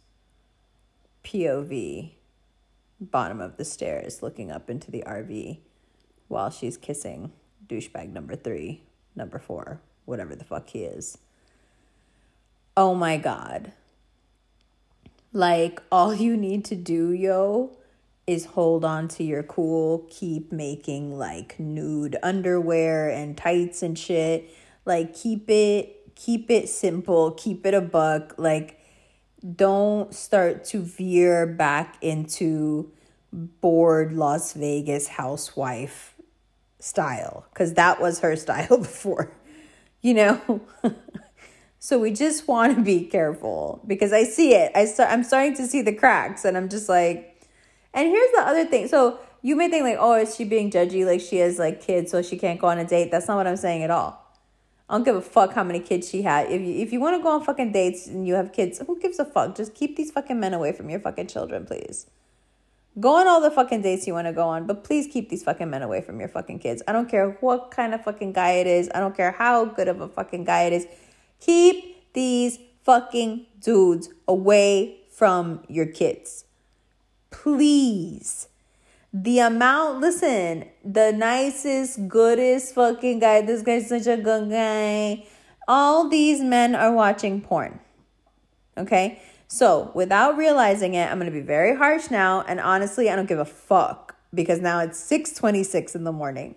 POV 1.23 2.11
bottom 2.99 3.39
of 3.39 3.57
the 3.57 3.65
stairs 3.65 4.21
looking 4.21 4.51
up 4.51 4.69
into 4.69 4.91
the 4.91 5.03
RV 5.05 5.59
while 6.27 6.49
she's 6.49 6.77
kissing 6.77 7.31
douchebag 7.67 8.11
number 8.11 8.35
three, 8.35 8.83
number 9.17 9.39
four, 9.39 9.81
whatever 10.05 10.35
the 10.35 10.45
fuck 10.45 10.69
he 10.69 10.83
is. 10.83 11.17
Oh 12.75 12.93
my 12.93 13.17
God. 13.17 13.71
Like, 15.33 15.81
all 15.91 16.13
you 16.13 16.37
need 16.37 16.63
to 16.65 16.75
do, 16.75 17.11
yo, 17.11 17.75
is 18.25 18.45
hold 18.45 18.85
on 18.85 19.07
to 19.07 19.23
your 19.23 19.43
cool, 19.43 20.05
keep 20.09 20.51
making 20.51 21.17
like 21.17 21.59
nude 21.59 22.17
underwear 22.21 23.09
and 23.09 23.37
tights 23.37 23.81
and 23.81 23.97
shit. 23.97 24.49
Like, 24.85 25.13
keep 25.15 25.49
it, 25.49 26.15
keep 26.15 26.49
it 26.51 26.69
simple, 26.69 27.31
keep 27.31 27.65
it 27.65 27.73
a 27.73 27.81
buck. 27.81 28.35
Like, 28.37 28.79
don't 29.55 30.13
start 30.13 30.65
to 30.65 30.81
veer 30.81 31.45
back 31.45 31.97
into 32.01 32.91
bored 33.31 34.13
Las 34.13 34.53
Vegas 34.53 35.07
housewife 35.07 36.13
style 36.79 37.45
because 37.53 37.73
that 37.73 37.99
was 37.99 38.19
her 38.19 38.35
style 38.35 38.77
before, 38.77 39.31
you 40.01 40.13
know. 40.13 40.61
so 41.79 41.99
we 41.99 42.11
just 42.11 42.47
want 42.47 42.75
to 42.75 42.81
be 42.81 43.05
careful 43.05 43.83
because 43.87 44.13
I 44.13 44.23
see 44.23 44.53
it. 44.53 44.71
I 44.75 44.85
start, 44.85 45.11
I'm 45.11 45.23
starting 45.23 45.55
to 45.57 45.67
see 45.67 45.81
the 45.81 45.93
cracks, 45.93 46.45
and 46.45 46.57
I'm 46.57 46.69
just 46.69 46.89
like, 46.89 47.41
and 47.93 48.07
here's 48.07 48.31
the 48.31 48.41
other 48.41 48.65
thing. 48.65 48.87
So 48.87 49.19
you 49.41 49.55
may 49.55 49.69
think 49.69 49.83
like, 49.83 49.97
oh, 49.99 50.15
is 50.15 50.35
she 50.35 50.43
being 50.43 50.71
judgy? 50.71 51.05
Like 51.05 51.21
she 51.21 51.37
has 51.37 51.59
like 51.59 51.81
kids, 51.81 52.11
so 52.11 52.21
she 52.21 52.37
can't 52.37 52.59
go 52.59 52.67
on 52.67 52.77
a 52.77 52.85
date. 52.85 53.11
That's 53.11 53.27
not 53.27 53.37
what 53.37 53.47
I'm 53.47 53.57
saying 53.57 53.83
at 53.83 53.91
all. 53.91 54.23
I 54.89 54.95
don't 54.95 55.03
give 55.03 55.17
a 55.17 55.21
fuck 55.21 55.53
how 55.53 55.65
many 55.65 55.81
kids 55.81 56.07
she 56.09 56.21
had. 56.21 56.49
If 56.49 56.61
you 56.61 56.75
if 56.75 56.93
you 56.93 56.99
want 56.99 57.17
to 57.17 57.23
go 57.23 57.29
on 57.29 57.43
fucking 57.43 57.73
dates 57.73 58.07
and 58.07 58.25
you 58.25 58.35
have 58.35 58.53
kids, 58.53 58.79
who 58.85 58.99
gives 58.99 59.19
a 59.19 59.25
fuck? 59.25 59.55
Just 59.55 59.73
keep 59.75 59.97
these 59.97 60.11
fucking 60.11 60.39
men 60.39 60.53
away 60.53 60.71
from 60.71 60.89
your 60.89 60.99
fucking 60.99 61.27
children, 61.27 61.65
please. 61.65 62.07
Go 62.99 63.17
on 63.17 63.27
all 63.27 63.41
the 63.41 63.51
fucking 63.51 63.83
dates 63.83 64.07
you 64.07 64.13
want 64.13 64.25
to 64.25 64.33
go 64.33 64.47
on, 64.47 64.65
but 64.65 64.83
please 64.83 65.07
keep 65.07 65.29
these 65.29 65.43
fucking 65.43 65.69
men 65.69 65.83
away 65.83 66.01
from 66.01 66.19
your 66.19 66.29
fucking 66.29 66.59
kids. 66.59 66.81
I 66.87 66.93
don't 66.93 67.07
care 67.07 67.37
what 67.41 67.69
kind 67.69 67.93
of 67.93 68.03
fucking 68.03 68.33
guy 68.33 68.53
it 68.53 68.65
is. 68.65 68.89
I 68.95 68.99
don't 68.99 69.15
care 69.15 69.31
how 69.31 69.65
good 69.65 69.87
of 69.87 70.01
a 70.01 70.07
fucking 70.07 70.45
guy 70.45 70.63
it 70.63 70.73
is. 70.73 70.87
Keep 71.39 72.13
these 72.13 72.57
fucking 72.83 73.45
dudes 73.59 74.09
away 74.27 75.01
from 75.11 75.61
your 75.67 75.85
kids. 75.85 76.45
Please. 77.29 78.47
The 79.13 79.39
amount, 79.39 79.99
listen, 79.99 80.65
the 80.83 81.11
nicest, 81.11 82.07
goodest 82.07 82.73
fucking 82.73 83.19
guy. 83.19 83.41
This 83.41 83.61
guy's 83.61 83.89
such 83.89 84.07
a 84.07 84.17
good 84.17 84.49
guy. 84.49 85.25
All 85.67 86.09
these 86.09 86.41
men 86.41 86.73
are 86.73 86.91
watching 86.91 87.41
porn. 87.41 87.79
Okay? 88.77 89.21
So, 89.47 89.91
without 89.93 90.37
realizing 90.37 90.93
it, 90.93 91.09
I'm 91.09 91.19
going 91.19 91.31
to 91.31 91.37
be 91.37 91.45
very 91.45 91.75
harsh 91.75 92.11
now 92.11 92.41
and 92.47 92.59
honestly, 92.59 93.09
I 93.09 93.15
don't 93.15 93.29
give 93.29 93.39
a 93.39 93.45
fuck 93.45 94.15
because 94.33 94.59
now 94.59 94.79
it's 94.79 94.99
6:26 94.99 95.95
in 95.95 96.03
the 96.03 96.11
morning. 96.11 96.55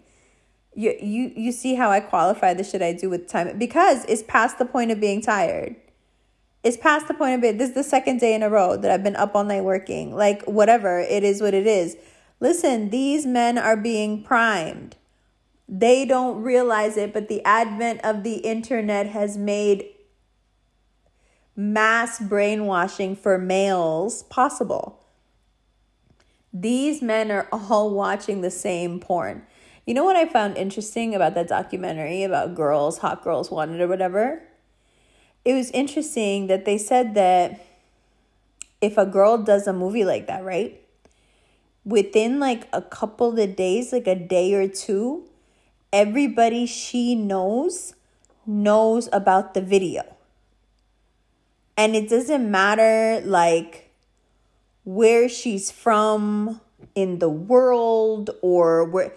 You 0.74 0.96
you 1.00 1.32
you 1.36 1.52
see 1.52 1.74
how 1.74 1.90
I 1.90 2.00
qualify 2.00 2.54
the 2.54 2.64
shit 2.64 2.82
I 2.82 2.92
do 2.92 3.10
with 3.10 3.28
time 3.28 3.58
because 3.58 4.04
it's 4.06 4.22
past 4.22 4.58
the 4.58 4.64
point 4.64 4.90
of 4.90 5.00
being 5.00 5.20
tired. 5.20 5.76
It's 6.62 6.76
past 6.76 7.08
the 7.08 7.14
point 7.14 7.38
of 7.38 7.44
it. 7.44 7.58
This 7.58 7.70
is 7.70 7.74
the 7.74 7.84
second 7.84 8.20
day 8.20 8.34
in 8.34 8.42
a 8.42 8.50
row 8.50 8.76
that 8.76 8.90
I've 8.90 9.02
been 9.02 9.16
up 9.16 9.34
all 9.34 9.44
night 9.44 9.64
working. 9.64 10.14
Like 10.14 10.42
whatever, 10.44 11.00
it 11.00 11.22
is 11.22 11.40
what 11.40 11.54
it 11.54 11.66
is. 11.66 11.96
Listen, 12.38 12.90
these 12.90 13.24
men 13.24 13.56
are 13.56 13.76
being 13.76 14.22
primed. 14.22 14.96
They 15.68 16.04
don't 16.04 16.42
realize 16.42 16.96
it, 16.96 17.12
but 17.12 17.28
the 17.28 17.44
advent 17.44 18.00
of 18.02 18.24
the 18.24 18.36
internet 18.38 19.06
has 19.06 19.38
made 19.38 19.84
mass 21.60 22.18
brainwashing 22.18 23.14
for 23.14 23.36
males 23.36 24.22
possible. 24.24 24.98
These 26.54 27.02
men 27.02 27.30
are 27.30 27.48
all 27.52 27.90
watching 27.94 28.40
the 28.40 28.50
same 28.50 28.98
porn. 28.98 29.42
You 29.86 29.92
know 29.92 30.04
what 30.04 30.16
I 30.16 30.24
found 30.24 30.56
interesting 30.56 31.14
about 31.14 31.34
that 31.34 31.48
documentary 31.48 32.22
about 32.22 32.54
girls, 32.54 32.98
hot 32.98 33.22
girls 33.22 33.50
wanted 33.50 33.80
or 33.80 33.88
whatever? 33.88 34.42
It 35.44 35.52
was 35.52 35.70
interesting 35.72 36.46
that 36.46 36.64
they 36.64 36.78
said 36.78 37.14
that 37.14 37.60
if 38.80 38.96
a 38.96 39.04
girl 39.04 39.36
does 39.36 39.66
a 39.66 39.72
movie 39.72 40.04
like 40.04 40.26
that, 40.28 40.42
right? 40.42 40.80
Within 41.84 42.40
like 42.40 42.68
a 42.72 42.80
couple 42.80 43.38
of 43.38 43.56
days, 43.56 43.92
like 43.92 44.06
a 44.06 44.14
day 44.14 44.54
or 44.54 44.66
two, 44.66 45.28
everybody 45.92 46.64
she 46.64 47.14
knows 47.14 47.94
knows 48.46 49.08
about 49.12 49.52
the 49.52 49.60
video. 49.60 50.16
And 51.80 51.96
it 51.96 52.10
doesn't 52.10 52.50
matter 52.50 53.22
like 53.24 53.90
where 54.84 55.30
she's 55.30 55.70
from 55.70 56.60
in 56.94 57.20
the 57.20 57.30
world 57.30 58.28
or 58.42 58.84
where 58.84 59.14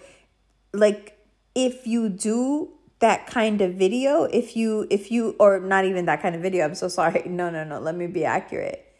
like 0.72 1.18
if 1.54 1.86
you 1.86 2.08
do 2.08 2.70
that 3.00 3.26
kind 3.26 3.60
of 3.60 3.74
video 3.74 4.22
if 4.24 4.56
you 4.56 4.86
if 4.88 5.10
you 5.12 5.36
or 5.38 5.60
not 5.60 5.84
even 5.84 6.06
that 6.06 6.22
kind 6.22 6.34
of 6.34 6.40
video 6.40 6.64
i'm 6.64 6.74
so 6.74 6.88
sorry. 6.88 7.22
No 7.26 7.50
no 7.50 7.64
no 7.64 7.80
let 7.80 7.96
me 7.96 8.06
be 8.06 8.24
accurate. 8.24 8.90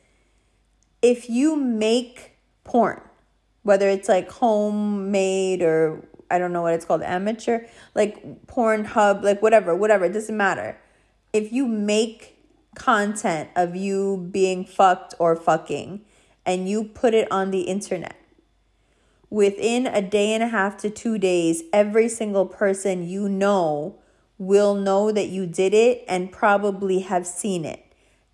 If 1.00 1.30
you 1.30 1.56
make 1.56 2.36
porn 2.64 3.00
whether 3.62 3.88
it's 3.88 4.10
like 4.10 4.30
homemade 4.30 5.62
or 5.62 6.06
i 6.30 6.36
don't 6.36 6.52
know 6.52 6.60
what 6.60 6.74
it's 6.74 6.84
called 6.84 7.00
amateur 7.00 7.64
like 7.94 8.46
Pornhub 8.46 9.22
like 9.22 9.40
whatever 9.40 9.74
whatever 9.74 10.04
it 10.04 10.12
doesn't 10.12 10.36
matter. 10.36 10.76
If 11.32 11.50
you 11.50 11.66
make 11.66 12.33
content 12.74 13.50
of 13.56 13.76
you 13.76 14.28
being 14.30 14.64
fucked 14.64 15.14
or 15.18 15.36
fucking 15.36 16.04
and 16.46 16.68
you 16.68 16.84
put 16.84 17.14
it 17.14 17.30
on 17.30 17.50
the 17.50 17.62
internet, 17.62 18.16
within 19.30 19.86
a 19.86 20.02
day 20.02 20.32
and 20.32 20.42
a 20.42 20.48
half 20.48 20.76
to 20.76 20.90
two 20.90 21.18
days, 21.18 21.62
every 21.72 22.08
single 22.08 22.46
person 22.46 23.08
you 23.08 23.28
know 23.28 23.98
will 24.38 24.74
know 24.74 25.10
that 25.10 25.28
you 25.28 25.46
did 25.46 25.72
it 25.72 26.04
and 26.06 26.32
probably 26.32 27.00
have 27.00 27.26
seen 27.26 27.64
it. 27.64 27.84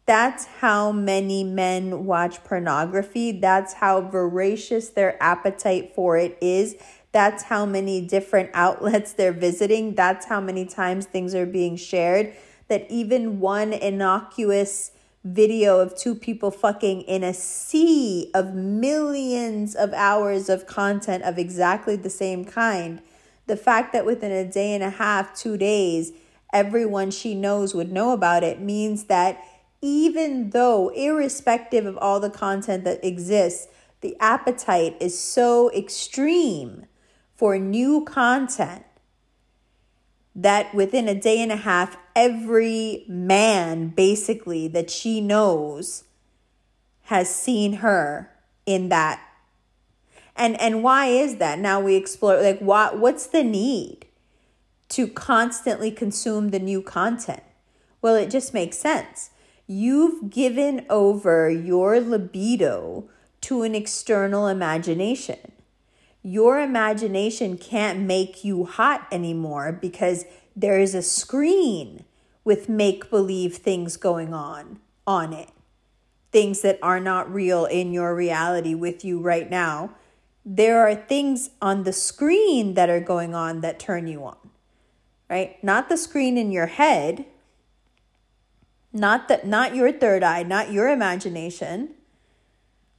That's 0.07 0.45
how 0.45 0.91
many 0.91 1.45
men 1.45 2.05
watch 2.05 2.43
pornography. 2.43 3.33
That's 3.33 3.75
how 3.75 4.01
voracious 4.01 4.89
their 4.89 5.23
appetite 5.23 5.95
for 5.95 6.17
it 6.17 6.37
is. 6.41 6.75
That's 7.13 7.45
how 7.45 7.65
many 7.65 8.05
different 8.05 8.51
outlets 8.55 9.13
they're 9.13 9.33
visiting. 9.33 9.95
That's 9.95 10.27
how 10.27 10.41
many 10.41 10.65
times 10.65 11.07
things 11.07 11.35
are 11.35 11.47
being 11.47 11.77
shared. 11.77 12.35
That 12.71 12.91
even 12.91 13.41
one 13.41 13.75
innocuous 13.75 14.93
video 15.23 15.81
of 15.81 15.97
two 15.97 16.15
people 16.15 16.51
fucking 16.51 17.03
in 17.03 17.23
a 17.23 17.35
sea 17.35 18.31
of 18.33 18.55
millions 18.55 19.75
of 19.75 19.93
hours 19.93 20.49
of 20.49 20.67
content 20.67 21.25
of 21.25 21.39
exactly 21.39 21.97
the 21.97 22.09
same 22.09 22.45
kind. 22.45 23.03
The 23.47 23.57
fact 23.57 23.93
that 23.93 24.07
within 24.07 24.33
a 24.33 24.51
day 24.51 24.73
and 24.73 24.83
a 24.83 24.91
half, 24.91 25.37
two 25.37 25.59
days, 25.59 26.13
everyone 26.53 27.11
she 27.11 27.35
knows 27.35 27.75
would 27.75 27.93
know 27.93 28.13
about 28.13 28.43
it 28.43 28.61
means 28.61 29.05
that 29.05 29.45
even 29.83 30.51
though, 30.51 30.91
irrespective 30.91 31.87
of 31.87 31.99
all 31.99 32.21
the 32.21 32.31
content 32.31 32.85
that 32.85 33.05
exists, 33.05 33.69
the 34.03 34.17
appetite 34.21 34.97
is 35.01 35.19
so 35.19 35.71
extreme 35.73 36.87
for 37.35 37.59
new 37.59 38.05
content 38.05 38.85
that 40.35 40.75
within 40.75 41.09
a 41.09 41.15
day 41.15 41.41
and 41.43 41.51
a 41.51 41.57
half, 41.57 41.97
every 42.21 43.07
man 43.09 43.89
basically 43.89 44.69
that 44.69 44.91
she 44.91 45.23
knows 45.23 46.05
has 47.05 47.35
seen 47.35 47.75
her 47.75 48.31
in 48.67 48.91
that. 48.91 49.23
And 50.37 50.61
and 50.61 50.83
why 50.83 51.07
is 51.07 51.37
that? 51.37 51.59
Now 51.59 51.81
we 51.81 51.97
explore 51.97 52.43
like 52.43 52.61
what 52.61 52.99
what's 52.99 53.27
the 53.27 53.43
need 53.43 54.05
to 54.91 55.09
constantly 55.09 55.91
consume 55.91 56.51
the 56.51 56.59
new 56.59 56.83
content? 56.83 57.43
Well, 58.03 58.17
it 58.17 58.31
just 58.31 58.53
makes 58.53 58.77
sense. 58.77 59.31
You've 59.67 60.31
given 60.31 60.85
over 60.91 61.49
your 61.49 62.01
libido 62.01 63.09
to 63.43 63.63
an 63.63 63.75
external 63.75 64.47
imagination 64.47 65.53
your 66.23 66.61
imagination 66.61 67.57
can't 67.57 68.01
make 68.01 68.45
you 68.45 68.65
hot 68.67 69.07
anymore 69.11 69.73
because 69.73 70.27
there 70.55 70.79
is 70.79 70.95
a 70.95 71.01
screen 71.01 72.05
with 72.51 72.69
make 72.69 73.11
believe 73.11 73.55
things 73.55 73.97
going 73.97 74.35
on 74.35 74.81
on 75.07 75.33
it. 75.33 75.51
Things 76.33 76.63
that 76.63 76.81
are 76.83 76.99
not 76.99 77.33
real 77.33 77.65
in 77.65 77.93
your 77.93 78.13
reality 78.13 78.75
with 78.75 79.05
you 79.05 79.21
right 79.21 79.49
now. 79.49 79.95
There 80.45 80.81
are 80.81 80.97
things 80.97 81.51
on 81.63 81.85
the 81.85 81.93
screen 81.93 82.75
that 82.75 82.91
are 82.91 82.99
going 82.99 83.37
on 83.37 83.61
that 83.61 83.79
turn 83.79 84.09
you 84.09 84.25
on, 84.25 84.51
right? 85.29 85.63
Not 85.63 85.89
the 85.89 85.97
screen 85.97 86.37
in 86.37 86.51
your 86.51 86.67
head, 86.67 87.25
not 88.93 89.29
that 89.29 89.47
not 89.47 89.77
your 89.77 89.93
third 89.93 90.25
eye, 90.25 90.43
not 90.43 90.73
your 90.73 90.89
imagination 90.89 91.91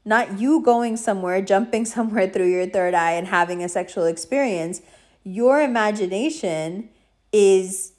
not 0.05 0.39
you 0.39 0.61
going 0.61 0.95
somewhere, 0.97 1.41
jumping 1.53 1.85
somewhere 1.85 2.29
through 2.29 2.49
your 2.49 2.67
third 2.67 2.93
eye 2.93 3.11
and 3.11 3.27
having 3.27 3.61
a 3.61 3.69
sexual 3.69 4.05
experience. 4.05 4.81
Your 5.25 5.61
imagination 5.61 6.89
is 7.33 7.91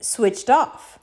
switched 0.00 0.48
off. 0.48 0.97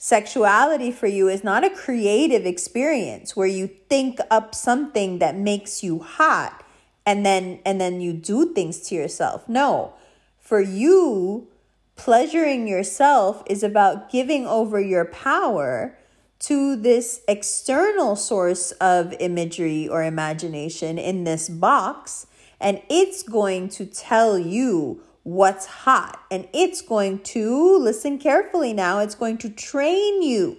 Sexuality 0.00 0.92
for 0.92 1.08
you 1.08 1.28
is 1.28 1.42
not 1.42 1.64
a 1.64 1.70
creative 1.70 2.46
experience 2.46 3.34
where 3.34 3.48
you 3.48 3.66
think 3.88 4.20
up 4.30 4.54
something 4.54 5.18
that 5.18 5.36
makes 5.36 5.82
you 5.82 5.98
hot 5.98 6.64
and 7.04 7.26
then 7.26 7.58
and 7.66 7.80
then 7.80 8.00
you 8.00 8.12
do 8.12 8.54
things 8.54 8.78
to 8.88 8.94
yourself. 8.94 9.48
No. 9.48 9.94
For 10.38 10.60
you, 10.60 11.48
pleasuring 11.96 12.68
yourself 12.68 13.42
is 13.46 13.64
about 13.64 14.10
giving 14.10 14.46
over 14.46 14.80
your 14.80 15.04
power 15.04 15.98
to 16.40 16.76
this 16.76 17.20
external 17.26 18.14
source 18.14 18.70
of 18.72 19.12
imagery 19.18 19.88
or 19.88 20.04
imagination 20.04 20.96
in 20.96 21.24
this 21.24 21.48
box, 21.48 22.28
and 22.60 22.80
it's 22.88 23.24
going 23.24 23.68
to 23.70 23.84
tell 23.84 24.38
you 24.38 25.02
what's 25.28 25.66
hot. 25.66 26.22
And 26.30 26.48
it's 26.54 26.80
going 26.80 27.18
to, 27.34 27.76
listen 27.76 28.18
carefully 28.18 28.72
now, 28.72 29.00
it's 29.00 29.14
going 29.14 29.36
to 29.38 29.50
train 29.50 30.22
you. 30.22 30.56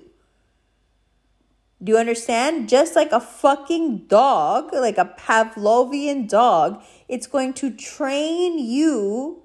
Do 1.84 1.94
you 1.94 1.98
understand? 1.98 2.70
Just 2.70 2.96
like 2.96 3.12
a 3.12 3.20
fucking 3.20 4.06
dog, 4.08 4.72
like 4.72 5.00
a 5.00 5.16
Pavlovian 5.18 6.30
dog, 6.30 6.84
it's 7.08 7.26
going 7.26 7.54
to 7.54 7.72
train 7.72 8.60
you 8.60 9.42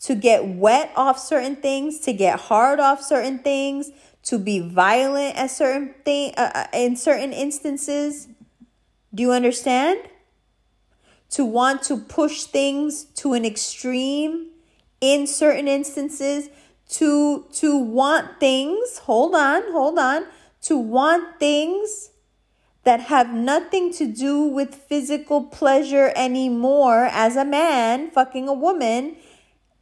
to 0.00 0.14
get 0.14 0.46
wet 0.46 0.92
off 0.96 1.18
certain 1.18 1.56
things, 1.56 2.00
to 2.00 2.12
get 2.12 2.38
hard 2.38 2.78
off 2.78 3.02
certain 3.02 3.38
things, 3.38 3.90
to 4.24 4.38
be 4.38 4.58
violent 4.60 5.34
at 5.36 5.50
certain 5.50 5.94
thing 6.04 6.34
uh, 6.36 6.50
uh, 6.54 6.66
in 6.74 6.94
certain 6.94 7.32
instances. 7.32 8.28
Do 9.14 9.22
you 9.22 9.32
understand? 9.32 10.00
To 11.30 11.44
want 11.44 11.82
to 11.84 11.96
push 11.96 12.44
things 12.44 13.04
to 13.16 13.32
an 13.32 13.44
extreme 13.44 14.48
in 15.00 15.26
certain 15.26 15.68
instances, 15.68 16.48
to 16.88 17.46
to 17.52 17.76
want 17.76 18.40
things, 18.40 18.98
hold 18.98 19.34
on, 19.34 19.62
hold 19.72 19.98
on, 19.98 20.24
to 20.62 20.76
want 20.76 21.38
things 21.38 22.10
that 22.84 23.00
have 23.00 23.32
nothing 23.34 23.92
to 23.92 24.06
do 24.06 24.42
with 24.42 24.74
physical 24.74 25.44
pleasure 25.44 26.12
anymore 26.16 27.08
as 27.12 27.36
a 27.36 27.44
man 27.44 28.10
fucking 28.10 28.48
a 28.48 28.52
woman, 28.54 29.16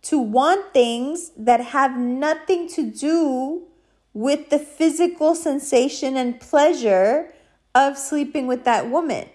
to 0.02 0.18
want 0.18 0.72
things 0.72 1.30
that 1.36 1.60
have 1.60 1.96
nothing 1.96 2.68
to 2.68 2.90
do 2.90 3.62
with 4.12 4.50
the 4.50 4.58
physical 4.58 5.34
sensation 5.34 6.16
and 6.16 6.40
pleasure 6.40 7.32
of 7.74 7.96
sleeping 7.96 8.46
with 8.46 8.64
that 8.64 8.90
woman. 8.90 9.28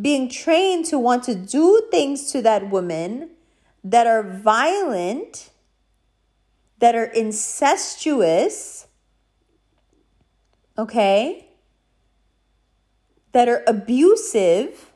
being 0.00 0.28
trained 0.28 0.84
to 0.86 0.98
want 0.98 1.24
to 1.24 1.34
do 1.34 1.88
things 1.90 2.32
to 2.32 2.40
that 2.42 2.70
woman 2.70 3.30
that 3.82 4.06
are 4.06 4.22
violent, 4.22 5.50
that 6.78 6.94
are 6.94 7.04
incestuous, 7.04 8.86
okay, 10.76 11.48
that 13.32 13.48
are 13.48 13.62
abusive, 13.66 14.90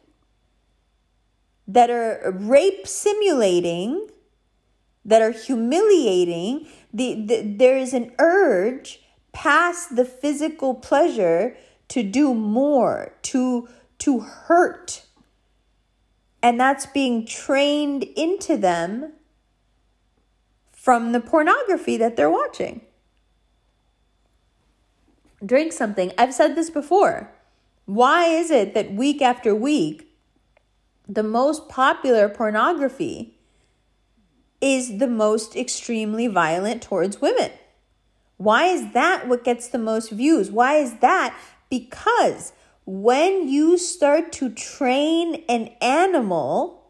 that 1.67 1.91
are 1.91 2.33
rape 2.37 2.87
simulating, 2.87 4.09
that 5.05 5.23
are 5.23 5.31
humiliating. 5.31 6.67
The, 6.93 7.27
the, 7.27 7.55
there 7.57 7.77
is 7.77 7.93
an 7.95 8.13
urge 8.19 9.01
past 9.33 9.97
the 9.97 10.05
physical 10.05 10.75
pleasure 10.75 11.57
to 11.89 12.03
do 12.03 12.35
more, 12.35 13.15
to, 13.23 13.69
to 13.99 14.21
hurt. 14.21 15.04
And 16.45 16.61
that's 16.61 16.85
being 16.85 17.25
trained 17.25 18.03
into 18.03 18.59
them 18.59 19.15
from 20.71 21.13
the 21.13 21.21
pornography 21.21 21.97
that 21.97 22.17
they're 22.17 22.31
watching. 22.31 22.83
Drink 25.45 25.73
something. 25.73 26.13
I've 26.19 26.35
said 26.35 26.55
this 26.55 26.69
before. 26.69 27.33
Why 27.87 28.27
is 28.27 28.51
it 28.51 28.75
that 28.75 28.93
week 28.93 29.23
after 29.23 29.55
week, 29.55 30.07
the 31.09 31.23
most 31.23 31.71
popular 31.71 32.29
pornography 32.29 33.39
is 34.61 34.99
the 34.99 35.09
most 35.09 35.57
extremely 35.57 36.27
violent 36.27 36.83
towards 36.83 37.23
women? 37.23 37.53
Why 38.37 38.67
is 38.67 38.93
that 38.93 39.29
what 39.29 39.45
gets 39.45 39.69
the 39.69 39.79
most 39.79 40.11
views? 40.11 40.51
Why 40.51 40.75
is 40.75 40.99
that? 40.99 41.35
Because 41.71 42.53
when 42.87 43.49
you 43.49 43.79
start 43.79 44.33
to 44.33 44.51
train 44.51 45.43
an 45.49 45.69
animal 45.81 46.83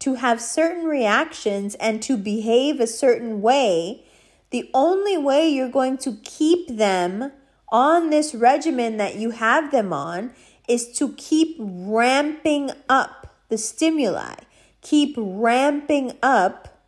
to 0.00 0.14
have 0.14 0.40
certain 0.40 0.84
reactions 0.84 1.74
and 1.76 2.02
to 2.02 2.16
behave 2.16 2.80
a 2.80 2.86
certain 2.86 3.40
way, 3.40 4.04
the 4.50 4.68
only 4.74 5.16
way 5.16 5.48
you're 5.48 5.68
going 5.70 5.98
to 5.98 6.18
keep 6.24 6.68
them 6.68 7.32
on 7.70 8.10
this 8.10 8.34
regimen 8.34 8.96
that 8.96 9.16
you 9.16 9.30
have 9.30 9.70
them 9.70 9.92
on 9.92 10.32
is 10.68 10.92
to 10.98 11.12
keep 11.14 11.56
ramping 11.58 12.70
up 12.88 13.34
the 13.48 13.58
stimuli, 13.58 14.34
keep 14.82 15.14
ramping 15.16 16.12
up 16.22 16.82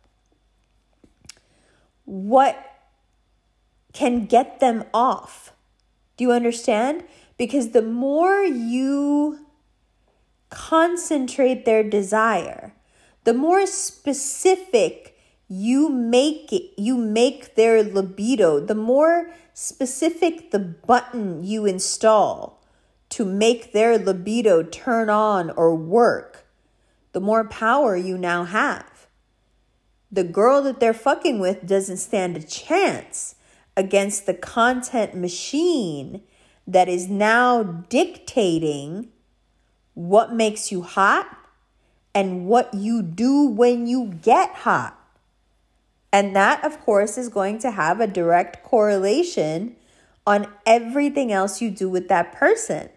what 2.05 2.81
can 3.93 4.25
get 4.25 4.59
them 4.59 4.83
off. 4.93 5.53
Do 6.17 6.25
you 6.25 6.31
understand? 6.31 7.03
Because 7.39 7.69
the 7.69 7.81
more 7.81 8.43
you 8.43 9.45
concentrate 10.49 11.63
their 11.63 11.83
desire, 11.83 12.73
the 13.23 13.33
more 13.33 13.65
specific 13.65 15.17
you 15.47 15.87
make 15.87 16.51
it, 16.51 16.73
you 16.77 16.97
make 16.97 17.55
their 17.55 17.81
libido, 17.81 18.59
the 18.59 18.75
more 18.75 19.31
specific 19.53 20.51
the 20.51 20.59
button 20.59 21.41
you 21.43 21.65
install 21.65 22.61
to 23.07 23.23
make 23.23 23.71
their 23.71 23.97
libido 23.97 24.61
turn 24.61 25.09
on 25.09 25.49
or 25.51 25.73
work, 25.73 26.45
the 27.13 27.21
more 27.21 27.47
power 27.47 27.95
you 27.95 28.17
now 28.17 28.43
have. 28.43 29.07
The 30.11 30.25
girl 30.25 30.61
that 30.63 30.81
they're 30.81 30.93
fucking 30.93 31.39
with 31.39 31.65
doesn't 31.65 31.97
stand 31.97 32.35
a 32.35 32.43
chance 32.43 33.35
against 33.77 34.25
the 34.25 34.33
content 34.33 35.15
machine 35.15 36.21
that 36.69 36.87
is 36.87 37.09
now 37.09 37.63
dictating 37.63 39.09
what 39.95 40.33
makes 40.33 40.71
you 40.71 40.83
hot 40.83 41.37
and 42.13 42.45
what 42.45 42.71
you 42.73 43.01
do 43.01 43.47
when 43.47 43.87
you 43.87 44.13
get 44.21 44.53
hot. 44.53 44.95
And 46.13 46.35
that, 46.35 46.63
of 46.63 46.79
course, 46.79 47.17
is 47.17 47.27
going 47.27 47.57
to 47.59 47.71
have 47.71 47.99
a 47.99 48.07
direct 48.07 48.63
correlation 48.63 49.75
on 50.27 50.47
everything 50.65 51.31
else 51.31 51.59
you 51.59 51.71
do 51.71 51.89
with 51.89 52.07
that 52.09 52.33
person. 52.33 52.89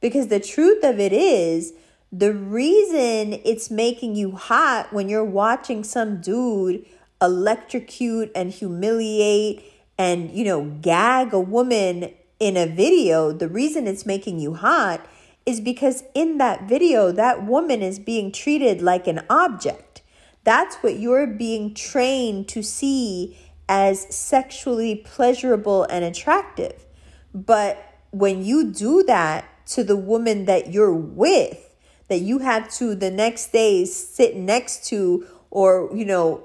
Because 0.00 0.28
the 0.28 0.40
truth 0.40 0.84
of 0.84 1.00
it 1.00 1.12
is, 1.12 1.72
the 2.12 2.32
reason 2.34 3.40
it's 3.44 3.70
making 3.70 4.16
you 4.16 4.32
hot 4.32 4.92
when 4.92 5.08
you're 5.08 5.24
watching 5.24 5.82
some 5.82 6.20
dude 6.20 6.84
electrocute 7.22 8.30
and 8.34 8.52
humiliate 8.52 9.64
and, 9.96 10.30
you 10.30 10.44
know, 10.44 10.64
gag 10.82 11.32
a 11.32 11.40
woman 11.40 12.12
in 12.40 12.56
a 12.56 12.66
video, 12.66 13.32
the 13.32 13.48
reason 13.48 13.86
it's 13.86 14.06
making 14.06 14.38
you 14.38 14.54
hot 14.54 15.06
is 15.44 15.60
because 15.60 16.04
in 16.14 16.38
that 16.38 16.68
video, 16.68 17.10
that 17.10 17.44
woman 17.44 17.82
is 17.82 17.98
being 17.98 18.30
treated 18.30 18.82
like 18.82 19.06
an 19.06 19.20
object. 19.30 20.02
That's 20.44 20.76
what 20.76 20.98
you're 20.98 21.26
being 21.26 21.74
trained 21.74 22.48
to 22.48 22.62
see 22.62 23.38
as 23.68 24.14
sexually 24.14 24.94
pleasurable 24.94 25.84
and 25.84 26.04
attractive. 26.04 26.86
But 27.34 27.84
when 28.10 28.44
you 28.44 28.70
do 28.70 29.02
that 29.04 29.44
to 29.68 29.84
the 29.84 29.96
woman 29.96 30.46
that 30.46 30.72
you're 30.72 30.94
with, 30.94 31.76
that 32.08 32.20
you 32.20 32.38
have 32.38 32.70
to 32.74 32.94
the 32.94 33.10
next 33.10 33.52
day 33.52 33.84
sit 33.84 34.36
next 34.36 34.86
to, 34.86 35.26
or, 35.50 35.90
you 35.94 36.04
know, 36.04 36.44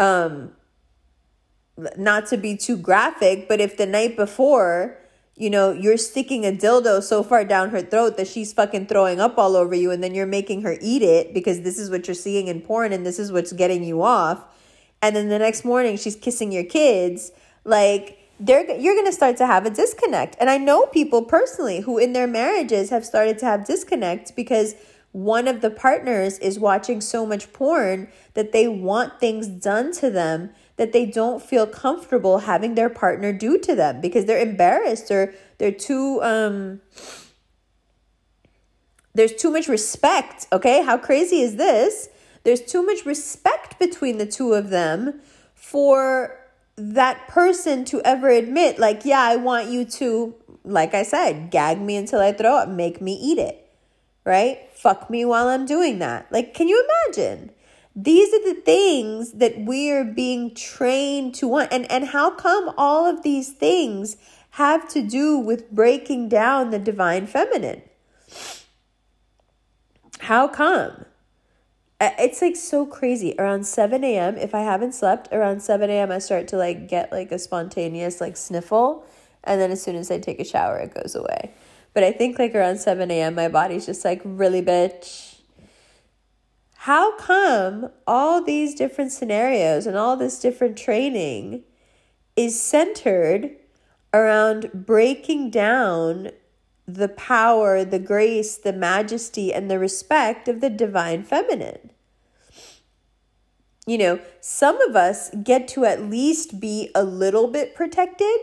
um, 0.00 0.52
not 1.96 2.26
to 2.26 2.36
be 2.36 2.56
too 2.56 2.76
graphic, 2.76 3.48
but 3.48 3.60
if 3.60 3.76
the 3.76 3.86
night 3.86 4.16
before, 4.16 4.98
you 5.36 5.50
know, 5.50 5.72
you're 5.72 5.96
sticking 5.96 6.44
a 6.44 6.52
dildo 6.52 7.02
so 7.02 7.22
far 7.22 7.44
down 7.44 7.70
her 7.70 7.82
throat 7.82 8.16
that 8.16 8.28
she's 8.28 8.52
fucking 8.52 8.86
throwing 8.86 9.20
up 9.20 9.36
all 9.36 9.56
over 9.56 9.74
you, 9.74 9.90
and 9.90 10.02
then 10.02 10.14
you're 10.14 10.26
making 10.26 10.62
her 10.62 10.76
eat 10.80 11.02
it 11.02 11.34
because 11.34 11.62
this 11.62 11.78
is 11.78 11.90
what 11.90 12.06
you're 12.06 12.14
seeing 12.14 12.46
in 12.46 12.60
porn 12.60 12.92
and 12.92 13.04
this 13.04 13.18
is 13.18 13.32
what's 13.32 13.52
getting 13.52 13.82
you 13.82 14.02
off. 14.02 14.44
And 15.02 15.14
then 15.14 15.28
the 15.28 15.38
next 15.38 15.64
morning 15.64 15.96
she's 15.96 16.16
kissing 16.16 16.52
your 16.52 16.64
kids, 16.64 17.32
like 17.64 18.18
they're 18.38 18.64
you're 18.78 18.94
going 18.94 19.06
to 19.06 19.12
start 19.12 19.36
to 19.38 19.46
have 19.46 19.66
a 19.66 19.70
disconnect. 19.70 20.36
And 20.38 20.48
I 20.48 20.56
know 20.56 20.86
people 20.86 21.22
personally 21.22 21.80
who 21.80 21.98
in 21.98 22.12
their 22.12 22.26
marriages 22.26 22.90
have 22.90 23.04
started 23.04 23.38
to 23.40 23.46
have 23.46 23.66
disconnects 23.66 24.30
because 24.30 24.74
one 25.12 25.46
of 25.46 25.60
the 25.60 25.70
partners 25.70 26.38
is 26.38 26.58
watching 26.58 27.00
so 27.00 27.24
much 27.26 27.52
porn 27.52 28.08
that 28.34 28.52
they 28.52 28.66
want 28.66 29.20
things 29.20 29.46
done 29.46 29.92
to 29.92 30.10
them 30.10 30.50
that 30.76 30.92
they 30.92 31.06
don't 31.06 31.42
feel 31.42 31.66
comfortable 31.66 32.38
having 32.38 32.74
their 32.74 32.90
partner 32.90 33.32
do 33.32 33.58
to 33.58 33.74
them 33.74 34.00
because 34.00 34.24
they're 34.24 34.40
embarrassed 34.40 35.10
or 35.10 35.34
they're 35.58 35.70
too 35.70 36.20
um 36.22 36.80
there's 39.16 39.34
too 39.34 39.52
much 39.52 39.68
respect, 39.68 40.48
okay? 40.52 40.82
How 40.82 40.98
crazy 40.98 41.40
is 41.40 41.54
this? 41.54 42.08
There's 42.42 42.60
too 42.60 42.84
much 42.84 43.06
respect 43.06 43.78
between 43.78 44.18
the 44.18 44.26
two 44.26 44.54
of 44.54 44.70
them 44.70 45.20
for 45.54 46.36
that 46.76 47.28
person 47.28 47.84
to 47.84 48.02
ever 48.02 48.28
admit 48.28 48.80
like, 48.80 49.04
yeah, 49.04 49.20
I 49.22 49.36
want 49.36 49.68
you 49.68 49.84
to 49.84 50.34
like 50.64 50.94
I 50.94 51.02
said, 51.02 51.50
gag 51.50 51.80
me 51.80 51.96
until 51.96 52.20
I 52.20 52.32
throw 52.32 52.56
up, 52.56 52.68
make 52.68 53.00
me 53.00 53.14
eat 53.14 53.38
it. 53.38 53.60
Right? 54.24 54.70
Fuck 54.72 55.10
me 55.10 55.24
while 55.24 55.48
I'm 55.48 55.66
doing 55.66 55.98
that. 55.98 56.32
Like, 56.32 56.54
can 56.54 56.66
you 56.66 56.82
imagine? 57.06 57.50
These 57.96 58.34
are 58.34 58.54
the 58.54 58.60
things 58.60 59.32
that 59.32 59.54
we're 59.58 60.04
being 60.04 60.54
trained 60.54 61.34
to 61.36 61.46
want. 61.46 61.72
And, 61.72 61.90
and 61.90 62.08
how 62.08 62.30
come 62.30 62.74
all 62.76 63.06
of 63.06 63.22
these 63.22 63.52
things 63.52 64.16
have 64.50 64.88
to 64.88 65.02
do 65.02 65.38
with 65.38 65.70
breaking 65.70 66.28
down 66.28 66.70
the 66.70 66.80
divine 66.80 67.26
feminine? 67.26 67.82
How 70.20 70.48
come? 70.48 71.04
Uh, 72.00 72.10
it's 72.18 72.42
like 72.42 72.56
so 72.56 72.84
crazy. 72.84 73.34
Around 73.38 73.64
7 73.64 74.02
a.m., 74.02 74.36
if 74.38 74.54
I 74.54 74.60
haven't 74.60 74.92
slept, 74.92 75.28
around 75.30 75.60
7 75.60 75.88
a.m., 75.88 76.10
I 76.10 76.18
start 76.18 76.48
to 76.48 76.56
like 76.56 76.88
get 76.88 77.12
like 77.12 77.30
a 77.30 77.38
spontaneous 77.38 78.20
like 78.20 78.36
sniffle. 78.36 79.06
And 79.44 79.60
then 79.60 79.70
as 79.70 79.82
soon 79.82 79.94
as 79.94 80.10
I 80.10 80.18
take 80.18 80.40
a 80.40 80.44
shower, 80.44 80.78
it 80.78 80.94
goes 80.94 81.14
away. 81.14 81.52
But 81.92 82.02
I 82.02 82.10
think 82.10 82.40
like 82.40 82.56
around 82.56 82.78
7 82.78 83.08
a.m., 83.08 83.36
my 83.36 83.46
body's 83.46 83.86
just 83.86 84.04
like, 84.04 84.20
really, 84.24 84.62
bitch 84.62 85.33
how 86.84 87.16
come 87.16 87.88
all 88.06 88.42
these 88.42 88.74
different 88.74 89.10
scenarios 89.10 89.86
and 89.86 89.96
all 89.96 90.18
this 90.18 90.38
different 90.38 90.76
training 90.76 91.64
is 92.36 92.60
centered 92.60 93.48
around 94.12 94.70
breaking 94.74 95.48
down 95.48 96.28
the 96.86 97.08
power, 97.08 97.86
the 97.86 97.98
grace, 97.98 98.58
the 98.58 98.72
majesty, 98.74 99.50
and 99.50 99.70
the 99.70 99.78
respect 99.78 100.46
of 100.46 100.60
the 100.60 100.68
divine 100.68 101.22
feminine? 101.22 101.90
You 103.86 103.96
know, 103.96 104.20
some 104.42 104.78
of 104.82 104.94
us 104.94 105.30
get 105.42 105.66
to 105.68 105.86
at 105.86 106.02
least 106.02 106.60
be 106.60 106.90
a 106.94 107.02
little 107.02 107.48
bit 107.48 107.74
protected 107.74 108.40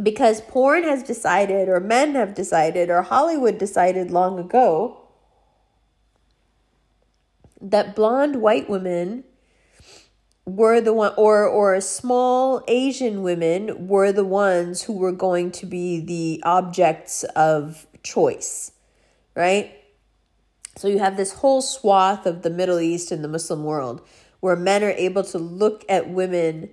because 0.00 0.42
porn 0.42 0.84
has 0.84 1.02
decided, 1.02 1.68
or 1.68 1.80
men 1.80 2.14
have 2.14 2.34
decided, 2.34 2.88
or 2.88 3.02
Hollywood 3.02 3.58
decided 3.58 4.12
long 4.12 4.38
ago 4.38 4.99
that 7.60 7.94
blonde 7.96 8.36
white 8.36 8.68
women 8.70 9.24
were 10.46 10.80
the 10.80 10.92
one 10.92 11.12
or 11.16 11.46
or 11.46 11.80
small 11.80 12.62
asian 12.68 13.22
women 13.22 13.86
were 13.88 14.12
the 14.12 14.24
ones 14.24 14.82
who 14.82 14.92
were 14.94 15.12
going 15.12 15.50
to 15.50 15.66
be 15.66 16.00
the 16.00 16.42
objects 16.44 17.24
of 17.36 17.86
choice 18.02 18.72
right 19.36 19.72
So 20.76 20.88
you 20.88 20.98
have 20.98 21.16
this 21.16 21.34
whole 21.34 21.60
swath 21.62 22.26
of 22.26 22.42
the 22.42 22.50
Middle 22.50 22.80
East 22.80 23.12
and 23.12 23.22
the 23.22 23.28
Muslim 23.28 23.64
world 23.64 24.00
where 24.40 24.56
men 24.56 24.82
are 24.82 24.90
able 24.92 25.22
to 25.24 25.38
look 25.38 25.84
at 25.88 26.08
women 26.08 26.70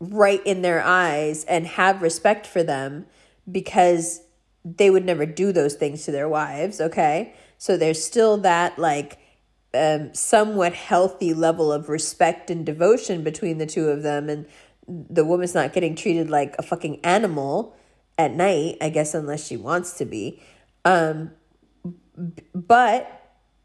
right 0.00 0.44
in 0.44 0.62
their 0.62 0.82
eyes 0.82 1.44
and 1.44 1.66
have 1.66 2.02
respect 2.02 2.46
for 2.46 2.62
them 2.62 3.06
because 3.50 4.22
they 4.64 4.90
would 4.90 5.04
never 5.04 5.26
do 5.26 5.52
those 5.52 5.74
things 5.74 6.04
to 6.04 6.10
their 6.10 6.28
wives, 6.28 6.80
okay? 6.80 7.34
So 7.58 7.76
there's 7.76 8.02
still 8.02 8.38
that 8.38 8.78
like 8.78 9.18
um, 9.74 10.12
somewhat 10.14 10.74
healthy 10.74 11.32
level 11.32 11.72
of 11.72 11.88
respect 11.88 12.50
and 12.50 12.66
devotion 12.66 13.22
between 13.22 13.58
the 13.58 13.66
two 13.66 13.88
of 13.88 14.02
them 14.02 14.28
and 14.28 14.46
the 14.86 15.24
woman's 15.24 15.54
not 15.54 15.72
getting 15.72 15.94
treated 15.94 16.28
like 16.28 16.56
a 16.58 16.62
fucking 16.62 17.00
animal 17.04 17.76
at 18.18 18.32
night, 18.32 18.76
I 18.80 18.90
guess 18.90 19.14
unless 19.14 19.46
she 19.46 19.56
wants 19.56 19.96
to 19.98 20.04
be. 20.04 20.42
Um 20.84 21.32
but 22.54 23.16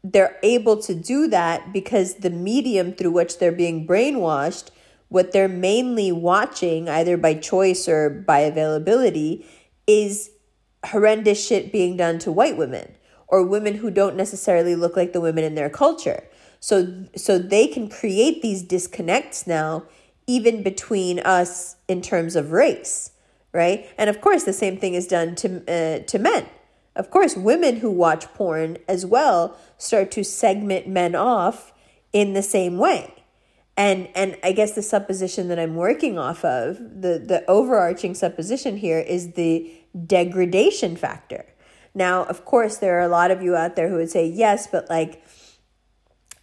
they're 0.04 0.38
able 0.42 0.80
to 0.82 0.94
do 0.94 1.26
that 1.28 1.72
because 1.72 2.16
the 2.16 2.30
medium 2.30 2.92
through 2.92 3.10
which 3.10 3.38
they're 3.38 3.50
being 3.52 3.86
brainwashed, 3.86 4.68
what 5.08 5.32
they're 5.32 5.48
mainly 5.48 6.12
watching, 6.12 6.88
either 6.88 7.16
by 7.16 7.34
choice 7.34 7.88
or 7.88 8.08
by 8.08 8.40
availability, 8.40 9.44
is 9.86 10.30
horrendous 10.84 11.44
shit 11.44 11.72
being 11.72 11.96
done 11.96 12.18
to 12.20 12.30
white 12.30 12.56
women 12.56 12.95
or 13.28 13.44
women 13.44 13.76
who 13.76 13.90
don't 13.90 14.16
necessarily 14.16 14.74
look 14.74 14.96
like 14.96 15.12
the 15.12 15.20
women 15.20 15.44
in 15.44 15.54
their 15.54 15.70
culture. 15.70 16.24
So 16.60 17.04
so 17.16 17.38
they 17.38 17.66
can 17.66 17.88
create 17.88 18.42
these 18.42 18.62
disconnects 18.62 19.46
now 19.46 19.84
even 20.26 20.62
between 20.62 21.20
us 21.20 21.76
in 21.86 22.02
terms 22.02 22.34
of 22.34 22.50
race, 22.50 23.12
right? 23.52 23.88
And 23.96 24.10
of 24.10 24.20
course 24.20 24.44
the 24.44 24.52
same 24.52 24.76
thing 24.76 24.94
is 24.94 25.06
done 25.06 25.34
to 25.36 25.60
uh, 25.68 26.04
to 26.04 26.18
men. 26.18 26.46
Of 26.96 27.10
course, 27.10 27.36
women 27.36 27.76
who 27.76 27.90
watch 27.90 28.24
porn 28.32 28.78
as 28.88 29.04
well 29.04 29.56
start 29.76 30.10
to 30.12 30.24
segment 30.24 30.88
men 30.88 31.14
off 31.14 31.72
in 32.12 32.32
the 32.32 32.42
same 32.42 32.78
way. 32.78 33.12
And 33.76 34.08
and 34.14 34.38
I 34.42 34.52
guess 34.52 34.72
the 34.72 34.82
supposition 34.82 35.48
that 35.48 35.58
I'm 35.58 35.74
working 35.74 36.18
off 36.18 36.42
of, 36.44 36.78
the 36.78 37.18
the 37.18 37.44
overarching 37.46 38.14
supposition 38.14 38.78
here 38.78 38.98
is 38.98 39.32
the 39.32 39.70
degradation 40.06 40.96
factor. 40.96 41.44
Now, 41.96 42.24
of 42.24 42.44
course, 42.44 42.76
there 42.76 42.98
are 42.98 43.02
a 43.02 43.08
lot 43.08 43.30
of 43.30 43.42
you 43.42 43.56
out 43.56 43.74
there 43.74 43.88
who 43.88 43.96
would 43.96 44.10
say 44.10 44.26
yes, 44.26 44.66
but 44.66 44.90
like 44.90 45.24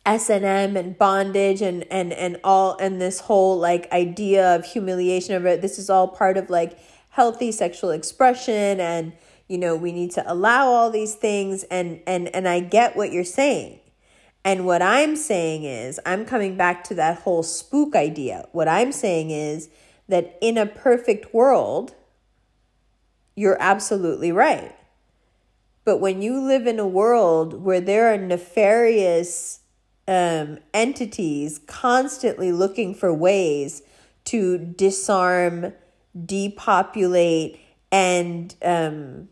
S&M 0.03 0.75
and 0.75 0.97
bondage 0.97 1.61
and 1.61 1.85
and 1.91 2.11
and 2.11 2.37
all 2.43 2.75
and 2.77 2.99
this 2.99 3.21
whole 3.21 3.57
like 3.57 3.89
idea 3.93 4.55
of 4.55 4.65
humiliation 4.65 5.33
of 5.33 5.45
it 5.45 5.61
this 5.61 5.79
is 5.79 5.89
all 5.89 6.09
part 6.09 6.35
of 6.35 6.49
like 6.49 6.77
healthy 7.11 7.53
sexual 7.53 7.91
expression 7.91 8.81
and 8.81 9.13
you 9.47 9.57
know 9.57 9.77
we 9.77 9.93
need 9.93 10.11
to 10.11 10.23
allow 10.29 10.65
all 10.65 10.89
these 10.89 11.13
things. 11.13 11.63
And 11.65 12.01
and 12.07 12.33
and 12.35 12.47
I 12.49 12.59
get 12.59 12.97
what 12.97 13.11
you're 13.11 13.23
saying. 13.23 13.79
And 14.43 14.65
what 14.65 14.81
I'm 14.81 15.15
saying 15.15 15.65
is 15.65 15.99
I'm 16.03 16.25
coming 16.25 16.57
back 16.57 16.83
to 16.85 16.95
that 16.95 17.19
whole 17.19 17.43
spook 17.43 17.95
idea. 17.95 18.47
What 18.53 18.67
I'm 18.67 18.91
saying 18.91 19.29
is 19.29 19.69
that 20.09 20.35
in 20.41 20.57
a 20.57 20.65
perfect 20.65 21.31
world 21.31 21.93
you're 23.35 23.57
absolutely 23.59 24.31
right 24.31 24.75
but 25.85 25.97
when 25.97 26.21
you 26.21 26.39
live 26.39 26.67
in 26.67 26.79
a 26.79 26.87
world 26.87 27.61
where 27.63 27.81
there 27.81 28.13
are 28.13 28.17
nefarious 28.17 29.59
um, 30.07 30.59
entities 30.73 31.59
constantly 31.65 32.51
looking 32.51 32.93
for 32.93 33.13
ways 33.13 33.81
to 34.25 34.57
disarm, 34.57 35.73
depopulate, 36.25 37.59
and 37.91 38.55
um, 38.63 39.29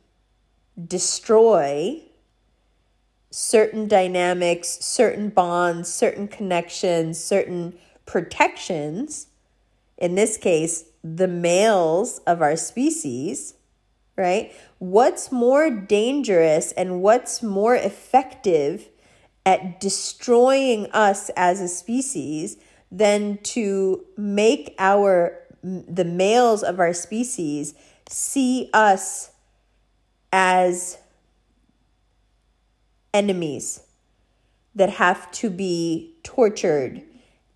destroy 0.87 2.01
certain 3.31 3.87
dynamics, 3.87 4.67
certain 4.81 5.29
bonds, 5.29 5.91
certain 5.91 6.27
connections, 6.27 7.17
certain 7.17 7.77
protections. 8.05 9.27
In 9.97 10.15
this 10.15 10.37
case, 10.37 10.85
the 11.03 11.27
males 11.27 12.19
of 12.27 12.41
our 12.41 12.57
species, 12.57 13.55
right? 14.17 14.53
What's 14.81 15.31
more 15.31 15.69
dangerous 15.69 16.71
and 16.71 17.03
what's 17.03 17.43
more 17.43 17.75
effective 17.75 18.89
at 19.45 19.79
destroying 19.79 20.87
us 20.87 21.29
as 21.37 21.61
a 21.61 21.67
species 21.67 22.57
than 22.91 23.37
to 23.43 24.03
make 24.17 24.73
our 24.79 25.37
the 25.61 26.03
males 26.03 26.63
of 26.63 26.79
our 26.79 26.93
species 26.93 27.75
see 28.09 28.71
us 28.73 29.29
as 30.33 30.97
enemies 33.13 33.81
that 34.73 34.89
have 34.93 35.31
to 35.33 35.51
be 35.51 36.15
tortured 36.23 37.03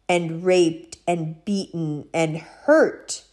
and 0.07 0.45
raped 0.45 0.99
and 1.07 1.43
beaten 1.43 2.07
and 2.13 2.37
hurt. 2.37 3.23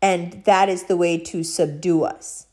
And 0.00 0.44
that 0.44 0.70
is 0.70 0.84
the 0.84 0.96
way 0.96 1.18
to 1.18 1.44
subdue 1.44 2.04
us 2.04 2.46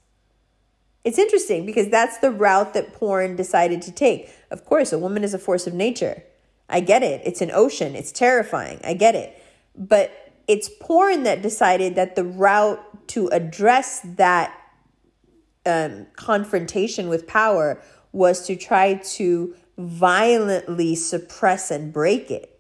it's 1.06 1.20
interesting 1.20 1.66
because 1.68 1.88
that's 1.90 2.18
the 2.18 2.32
route 2.32 2.74
that 2.74 2.94
porn 2.94 3.36
decided 3.36 3.84
to 3.84 3.92
take. 3.92 4.30
Of 4.50 4.66
course, 4.66 4.92
a 4.92 4.98
woman 4.98 5.24
is 5.24 5.36
a 5.36 5.40
force 5.40 5.68
of 5.68 5.74
nature. 5.74 6.24
I 6.68 6.80
get 6.80 7.04
it. 7.04 7.22
It's 7.24 7.42
an 7.42 7.52
ocean. 7.54 7.96
It's 7.96 8.12
terrifying. 8.12 8.82
I 8.84 8.96
get 8.96 9.14
it. 9.14 9.42
But 9.78 10.34
it's 10.48 10.68
porn 10.82 11.24
that 11.24 11.44
decided 11.44 11.94
that 11.96 12.16
the 12.16 12.24
route 12.24 13.08
to 13.10 13.28
address 13.28 14.02
that 14.04 14.60
um, 15.66 16.08
confrontation 16.16 17.08
with 17.08 17.28
power 17.28 17.80
was 18.12 18.48
to 18.48 18.56
try 18.56 18.96
to 18.96 19.56
violently 19.78 20.96
suppress 20.96 21.70
and 21.70 21.94
break 21.94 22.32
it. 22.32 22.60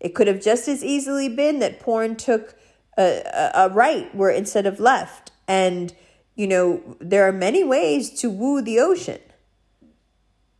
It 0.00 0.14
could 0.14 0.26
have 0.26 0.40
just 0.40 0.68
as 0.68 0.82
easily 0.82 1.28
been 1.28 1.58
that 1.58 1.80
porn 1.80 2.16
took 2.16 2.54
a, 2.96 3.22
a, 3.26 3.50
a 3.66 3.68
right 3.70 4.14
where 4.14 4.30
instead 4.30 4.66
of 4.66 4.80
left 4.80 5.32
and 5.46 5.94
you 6.34 6.46
know, 6.46 6.96
there 7.00 7.26
are 7.26 7.32
many 7.32 7.62
ways 7.62 8.10
to 8.20 8.30
woo 8.30 8.60
the 8.60 8.80
ocean. 8.80 9.20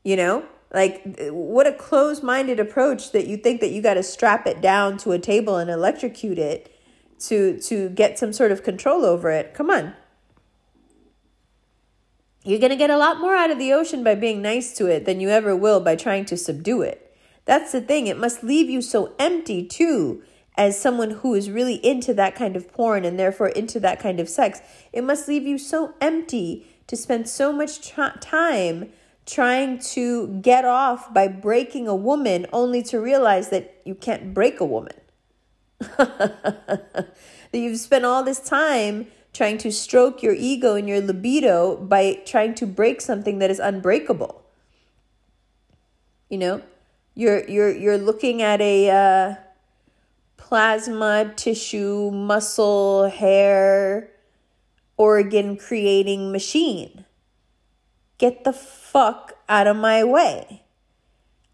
You 0.02 0.16
know, 0.16 0.44
like 0.72 1.02
what 1.30 1.66
a 1.66 1.72
closed 1.72 2.22
minded 2.22 2.60
approach 2.60 3.12
that 3.12 3.26
you 3.26 3.36
think 3.36 3.60
that 3.60 3.72
you 3.72 3.80
got 3.80 3.94
to 3.94 4.02
strap 4.02 4.46
it 4.46 4.60
down 4.60 4.98
to 4.98 5.12
a 5.12 5.18
table 5.18 5.56
and 5.56 5.70
electrocute 5.70 6.38
it 6.38 6.70
to 7.20 7.58
to 7.60 7.88
get 7.90 8.18
some 8.18 8.32
sort 8.32 8.52
of 8.52 8.62
control 8.62 9.04
over 9.04 9.30
it. 9.30 9.54
Come 9.54 9.70
on. 9.70 9.94
You're 12.44 12.60
going 12.60 12.70
to 12.70 12.76
get 12.76 12.90
a 12.90 12.98
lot 12.98 13.20
more 13.20 13.34
out 13.34 13.50
of 13.50 13.58
the 13.58 13.72
ocean 13.72 14.04
by 14.04 14.14
being 14.14 14.42
nice 14.42 14.76
to 14.76 14.86
it 14.86 15.06
than 15.06 15.18
you 15.18 15.30
ever 15.30 15.56
will 15.56 15.80
by 15.80 15.96
trying 15.96 16.26
to 16.26 16.36
subdue 16.36 16.82
it. 16.82 17.16
That's 17.46 17.72
the 17.72 17.80
thing. 17.80 18.06
It 18.06 18.18
must 18.18 18.44
leave 18.44 18.68
you 18.68 18.82
so 18.82 19.14
empty 19.18 19.64
too 19.64 20.22
as 20.56 20.80
someone 20.80 21.10
who 21.10 21.34
is 21.34 21.50
really 21.50 21.74
into 21.84 22.14
that 22.14 22.34
kind 22.34 22.56
of 22.56 22.72
porn 22.72 23.04
and 23.04 23.18
therefore 23.18 23.48
into 23.48 23.80
that 23.80 23.98
kind 23.98 24.20
of 24.20 24.28
sex, 24.28 24.60
it 24.92 25.02
must 25.02 25.26
leave 25.26 25.46
you 25.46 25.58
so 25.58 25.94
empty 26.00 26.66
to 26.86 26.96
spend 26.96 27.28
so 27.28 27.52
much 27.52 27.80
time 28.20 28.90
trying 29.26 29.78
to 29.78 30.28
get 30.42 30.64
off 30.64 31.12
by 31.12 31.26
breaking 31.26 31.88
a 31.88 31.94
woman 31.94 32.46
only 32.52 32.82
to 32.82 33.00
realize 33.00 33.48
that 33.48 33.80
you 33.84 33.94
can't 33.94 34.34
break 34.34 34.60
a 34.60 34.64
woman. 34.64 34.94
that 35.80 37.08
you've 37.52 37.80
spent 37.80 38.04
all 38.04 38.22
this 38.22 38.40
time 38.40 39.06
trying 39.32 39.58
to 39.58 39.72
stroke 39.72 40.22
your 40.22 40.34
ego 40.34 40.74
and 40.74 40.88
your 40.88 41.00
libido 41.00 41.76
by 41.76 42.20
trying 42.24 42.54
to 42.54 42.66
break 42.66 43.00
something 43.00 43.38
that 43.40 43.50
is 43.50 43.58
unbreakable. 43.58 44.42
You 46.28 46.38
know, 46.38 46.62
you're 47.14 47.44
you're 47.48 47.74
you're 47.74 47.98
looking 47.98 48.42
at 48.42 48.60
a 48.60 48.90
uh, 48.90 49.34
plasma, 50.54 51.32
tissue, 51.34 52.12
muscle, 52.12 53.08
hair, 53.08 54.08
organ 54.96 55.56
creating 55.56 56.30
machine. 56.30 57.04
Get 58.18 58.44
the 58.44 58.52
fuck 58.52 59.32
out 59.48 59.66
of 59.66 59.76
my 59.76 60.04
way. 60.04 60.62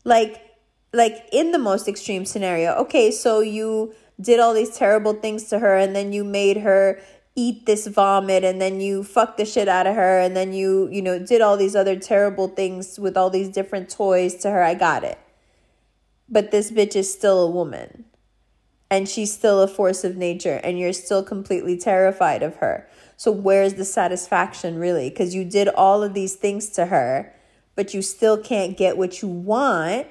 Like, 0.05 0.55
like 0.93 1.27
in 1.33 1.53
the 1.53 1.59
most 1.59 1.89
extreme 1.89 2.27
scenario, 2.27 2.75
okay, 2.75 3.11
so 3.11 3.41
you 3.41 3.95
did 4.21 4.39
all 4.39 4.53
these 4.53 4.77
terrible 4.77 5.15
things 5.15 5.45
to 5.45 5.61
her 5.61 5.79
and 5.79 5.97
then 5.97 6.13
you 6.13 6.23
made 6.23 6.59
her 6.59 7.01
eat 7.35 7.65
this 7.65 7.87
vomit 7.87 8.45
and 8.45 8.61
then 8.61 8.83
you 8.83 9.03
fucked 9.03 9.39
the 9.39 9.47
shit 9.47 9.67
out 9.67 9.87
of 9.87 9.95
her 9.95 10.21
and 10.21 10.37
then 10.37 10.53
you, 10.53 10.91
you 10.93 11.01
know, 11.01 11.19
did 11.19 11.41
all 11.41 11.57
these 11.57 11.75
other 11.75 11.99
terrible 11.99 12.49
things 12.49 13.01
with 13.01 13.17
all 13.17 13.31
these 13.31 13.49
different 13.49 13.89
toys 13.89 14.35
to 14.35 14.51
her. 14.51 14.63
I 14.63 14.75
got 14.75 15.05
it. 15.05 15.19
But 16.29 16.51
this 16.51 16.71
bitch 16.71 16.95
is 16.95 17.11
still 17.11 17.41
a 17.41 17.51
woman 17.51 18.05
and 18.91 19.09
she's 19.09 19.33
still 19.33 19.63
a 19.63 19.69
force 19.69 20.03
of 20.03 20.17
nature 20.17 20.61
and 20.65 20.79
you're 20.79 20.93
still 20.93 21.23
completely 21.23 21.77
terrified 21.79 22.43
of 22.43 22.57
her. 22.57 22.89
So, 23.17 23.31
where's 23.31 23.75
the 23.75 23.85
satisfaction 23.85 24.79
really? 24.79 25.11
Because 25.11 25.35
you 25.35 25.45
did 25.45 25.69
all 25.69 26.03
of 26.03 26.15
these 26.15 26.35
things 26.35 26.71
to 26.71 26.87
her, 26.87 27.33
but 27.77 27.95
you 27.95 28.03
still 28.03 28.37
can't 28.37 28.77
get 28.77 28.97
what 28.97 29.23
you 29.23 29.29
want, 29.29 30.07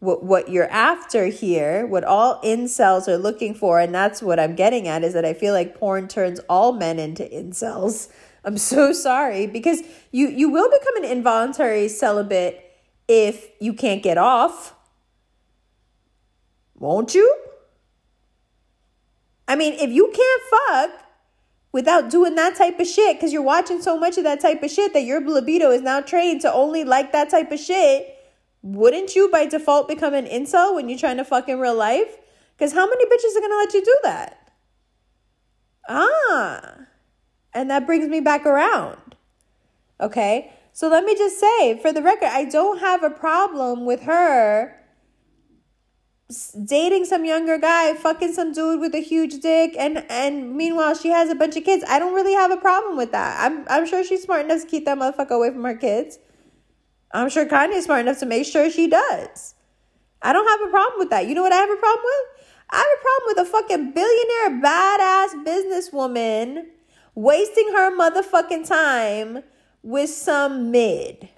what, 0.00 0.24
what 0.24 0.48
you're 0.50 0.70
after 0.70 1.26
here, 1.26 1.86
what 1.86 2.04
all 2.04 2.40
incels 2.42 3.06
are 3.06 3.18
looking 3.18 3.54
for. 3.54 3.80
And 3.80 3.94
that's 3.94 4.22
what 4.22 4.40
I'm 4.40 4.56
getting 4.56 4.88
at 4.88 5.04
is 5.04 5.12
that 5.12 5.24
I 5.24 5.34
feel 5.34 5.54
like 5.54 5.78
porn 5.78 6.08
turns 6.08 6.40
all 6.48 6.72
men 6.72 6.98
into 6.98 7.22
incels. 7.24 8.08
I'm 8.44 8.58
so 8.58 8.92
sorry 8.94 9.46
because 9.46 9.82
you, 10.10 10.28
you 10.28 10.50
will 10.50 10.70
become 10.70 10.96
an 10.96 11.04
involuntary 11.04 11.88
celibate 11.88 12.62
if 13.08 13.46
you 13.60 13.72
can't 13.72 14.02
get 14.02 14.18
off. 14.18 14.74
Won't 16.78 17.14
you? 17.14 17.45
I 19.48 19.56
mean, 19.56 19.74
if 19.74 19.90
you 19.90 20.12
can't 20.14 20.42
fuck 20.50 21.06
without 21.72 22.10
doing 22.10 22.34
that 22.34 22.56
type 22.56 22.80
of 22.80 22.86
shit 22.86 23.16
because 23.16 23.32
you're 23.32 23.42
watching 23.42 23.80
so 23.80 23.98
much 23.98 24.16
of 24.18 24.24
that 24.24 24.40
type 24.40 24.62
of 24.62 24.70
shit 24.70 24.92
that 24.92 25.04
your 25.04 25.20
libido 25.20 25.70
is 25.70 25.82
now 25.82 26.00
trained 26.00 26.40
to 26.40 26.52
only 26.52 26.84
like 26.84 27.12
that 27.12 27.30
type 27.30 27.52
of 27.52 27.60
shit, 27.60 28.16
wouldn't 28.62 29.14
you 29.14 29.28
by 29.30 29.46
default 29.46 29.88
become 29.88 30.14
an 30.14 30.26
incel 30.26 30.74
when 30.74 30.88
you're 30.88 30.98
trying 30.98 31.18
to 31.18 31.24
fuck 31.24 31.48
in 31.48 31.60
real 31.60 31.74
life? 31.74 32.16
Because 32.56 32.72
how 32.72 32.86
many 32.86 33.04
bitches 33.04 33.36
are 33.36 33.40
gonna 33.40 33.56
let 33.56 33.74
you 33.74 33.84
do 33.84 33.96
that? 34.02 34.52
Ah. 35.88 36.74
And 37.52 37.70
that 37.70 37.86
brings 37.86 38.08
me 38.08 38.20
back 38.20 38.44
around. 38.44 39.14
Okay? 40.00 40.52
So 40.72 40.88
let 40.88 41.04
me 41.04 41.14
just 41.14 41.38
say, 41.38 41.78
for 41.78 41.92
the 41.92 42.02
record, 42.02 42.28
I 42.32 42.44
don't 42.44 42.80
have 42.80 43.02
a 43.02 43.10
problem 43.10 43.86
with 43.86 44.02
her 44.02 44.78
dating 46.64 47.04
some 47.04 47.24
younger 47.24 47.56
guy, 47.56 47.94
fucking 47.94 48.32
some 48.32 48.52
dude 48.52 48.80
with 48.80 48.94
a 48.94 49.00
huge 49.00 49.40
dick, 49.40 49.74
and 49.78 50.04
and 50.10 50.56
meanwhile 50.56 50.94
she 50.94 51.08
has 51.08 51.30
a 51.30 51.34
bunch 51.34 51.56
of 51.56 51.64
kids. 51.64 51.84
I 51.88 51.98
don't 51.98 52.14
really 52.14 52.32
have 52.32 52.50
a 52.50 52.56
problem 52.56 52.96
with 52.96 53.12
that. 53.12 53.38
I'm 53.40 53.64
I'm 53.68 53.86
sure 53.86 54.02
she's 54.04 54.24
smart 54.24 54.44
enough 54.44 54.62
to 54.62 54.66
keep 54.66 54.84
that 54.86 54.98
motherfucker 54.98 55.30
away 55.30 55.50
from 55.50 55.64
her 55.64 55.76
kids. 55.76 56.18
I'm 57.12 57.28
sure 57.28 57.46
Kanye's 57.46 57.84
smart 57.84 58.00
enough 58.00 58.18
to 58.18 58.26
make 58.26 58.46
sure 58.46 58.68
she 58.70 58.88
does. 58.88 59.54
I 60.20 60.32
don't 60.32 60.48
have 60.48 60.68
a 60.68 60.70
problem 60.70 60.98
with 60.98 61.10
that. 61.10 61.28
You 61.28 61.34
know 61.34 61.42
what 61.42 61.52
I 61.52 61.56
have 61.56 61.70
a 61.70 61.76
problem 61.76 62.04
with? 62.04 62.46
I 62.70 62.76
have 62.78 62.86
a 62.86 63.02
problem 63.02 63.26
with 63.26 63.38
a 63.38 63.50
fucking 63.52 63.92
billionaire 63.92 64.60
badass 64.60 65.44
businesswoman 65.44 66.66
wasting 67.14 67.68
her 67.68 67.96
motherfucking 67.96 68.66
time 68.66 69.44
with 69.82 70.10
some 70.10 70.72
mid. 70.72 71.28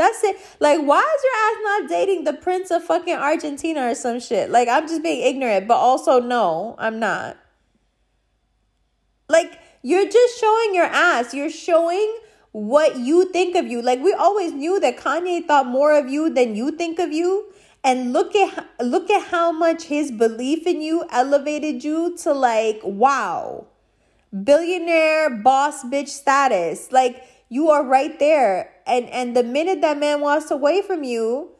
That's 0.00 0.24
it. 0.24 0.38
Like, 0.60 0.80
why 0.80 0.98
is 0.98 1.24
your 1.24 1.34
ass 1.44 1.82
not 1.82 1.90
dating 1.90 2.24
the 2.24 2.32
prince 2.32 2.70
of 2.70 2.82
fucking 2.82 3.16
Argentina 3.16 3.90
or 3.90 3.94
some 3.94 4.18
shit? 4.18 4.48
Like, 4.48 4.66
I'm 4.66 4.88
just 4.88 5.02
being 5.02 5.20
ignorant, 5.20 5.68
but 5.68 5.74
also, 5.74 6.20
no, 6.20 6.74
I'm 6.78 6.98
not. 6.98 7.36
Like, 9.28 9.58
you're 9.82 10.08
just 10.08 10.40
showing 10.40 10.74
your 10.74 10.86
ass. 10.86 11.34
You're 11.34 11.50
showing 11.50 12.18
what 12.52 12.96
you 12.96 13.30
think 13.30 13.54
of 13.56 13.66
you. 13.66 13.82
Like, 13.82 14.00
we 14.00 14.14
always 14.14 14.54
knew 14.54 14.80
that 14.80 14.96
Kanye 14.96 15.46
thought 15.46 15.66
more 15.66 15.92
of 15.92 16.08
you 16.08 16.30
than 16.30 16.56
you 16.56 16.70
think 16.70 16.98
of 16.98 17.12
you. 17.12 17.52
And 17.84 18.14
look 18.14 18.34
at 18.34 18.68
look 18.80 19.10
at 19.10 19.28
how 19.28 19.52
much 19.52 19.84
his 19.84 20.10
belief 20.10 20.66
in 20.66 20.80
you 20.80 21.04
elevated 21.10 21.84
you 21.84 22.16
to 22.22 22.32
like 22.32 22.80
wow. 22.84 23.66
Billionaire 24.32 25.28
boss 25.28 25.84
bitch 25.84 26.08
status. 26.08 26.90
Like 26.90 27.22
you 27.50 27.68
are 27.68 27.84
right 27.84 28.18
there. 28.18 28.72
And 28.90 29.08
and 29.10 29.36
the 29.36 29.44
minute 29.44 29.80
that 29.82 29.98
man 29.98 30.20
walks 30.20 30.50
away 30.50 30.82
from 30.82 31.04
you 31.04 31.50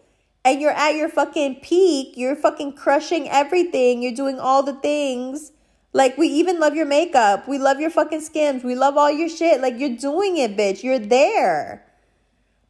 and 0.44 0.61
you're 0.61 0.73
at 0.73 0.97
your 0.97 1.09
fucking 1.09 1.61
peak, 1.62 2.16
you're 2.16 2.35
fucking 2.35 2.73
crushing 2.73 3.28
everything. 3.28 4.02
You're 4.02 4.15
doing 4.15 4.40
all 4.40 4.65
the 4.65 4.74
things. 4.74 5.52
Like 5.93 6.19
we 6.19 6.27
even 6.27 6.59
love 6.59 6.74
your 6.74 6.86
makeup. 6.86 7.47
We 7.47 7.59
love 7.59 7.78
your 7.78 7.90
fucking 7.90 8.20
skims. 8.23 8.65
We 8.65 8.74
love 8.74 8.97
all 8.97 9.11
your 9.11 9.28
shit. 9.28 9.61
Like 9.61 9.78
you're 9.78 9.97
doing 9.97 10.39
it, 10.39 10.57
bitch. 10.57 10.82
You're 10.82 10.98
there. 10.98 11.86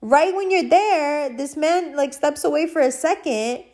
Right 0.03 0.35
when 0.35 0.51
you're 0.51 0.69
there, 0.69 1.35
this 1.35 1.57
man 1.57 1.97
like 1.97 2.13
steps 2.13 2.45
away 2.45 2.67
for 2.67 2.81
a 2.81 2.93
second 2.93 3.65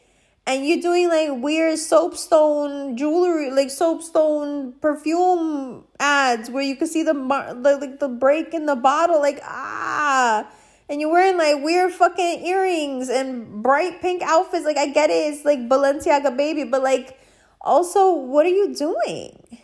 and 0.46 0.64
you're 0.64 0.80
doing 0.80 1.08
like 1.08 1.42
weird 1.42 1.78
soapstone 1.78 2.96
jewelry, 2.96 3.50
like 3.50 3.70
soapstone 3.70 4.72
perfume 4.80 5.84
ads 5.98 6.50
where 6.50 6.62
you 6.62 6.76
can 6.76 6.86
see 6.86 7.02
the 7.02 7.14
like 7.14 7.98
the 7.98 8.08
break 8.08 8.54
in 8.54 8.66
the 8.66 8.76
bottle, 8.76 9.20
like 9.20 9.40
ah, 9.42 10.48
and 10.88 11.00
you're 11.00 11.10
wearing 11.10 11.36
like 11.36 11.62
weird 11.62 11.92
fucking 11.92 12.44
earrings 12.46 13.08
and 13.08 13.62
bright 13.62 14.00
pink 14.00 14.22
outfits. 14.22 14.64
Like 14.64 14.78
I 14.78 14.88
get 14.88 15.10
it, 15.10 15.34
it's 15.34 15.44
like 15.44 15.68
Balenciaga 15.68 16.36
baby, 16.36 16.64
but 16.64 16.82
like 16.82 17.18
also, 17.60 18.14
what 18.14 18.46
are 18.46 18.50
you 18.50 18.72
doing? 18.74 19.58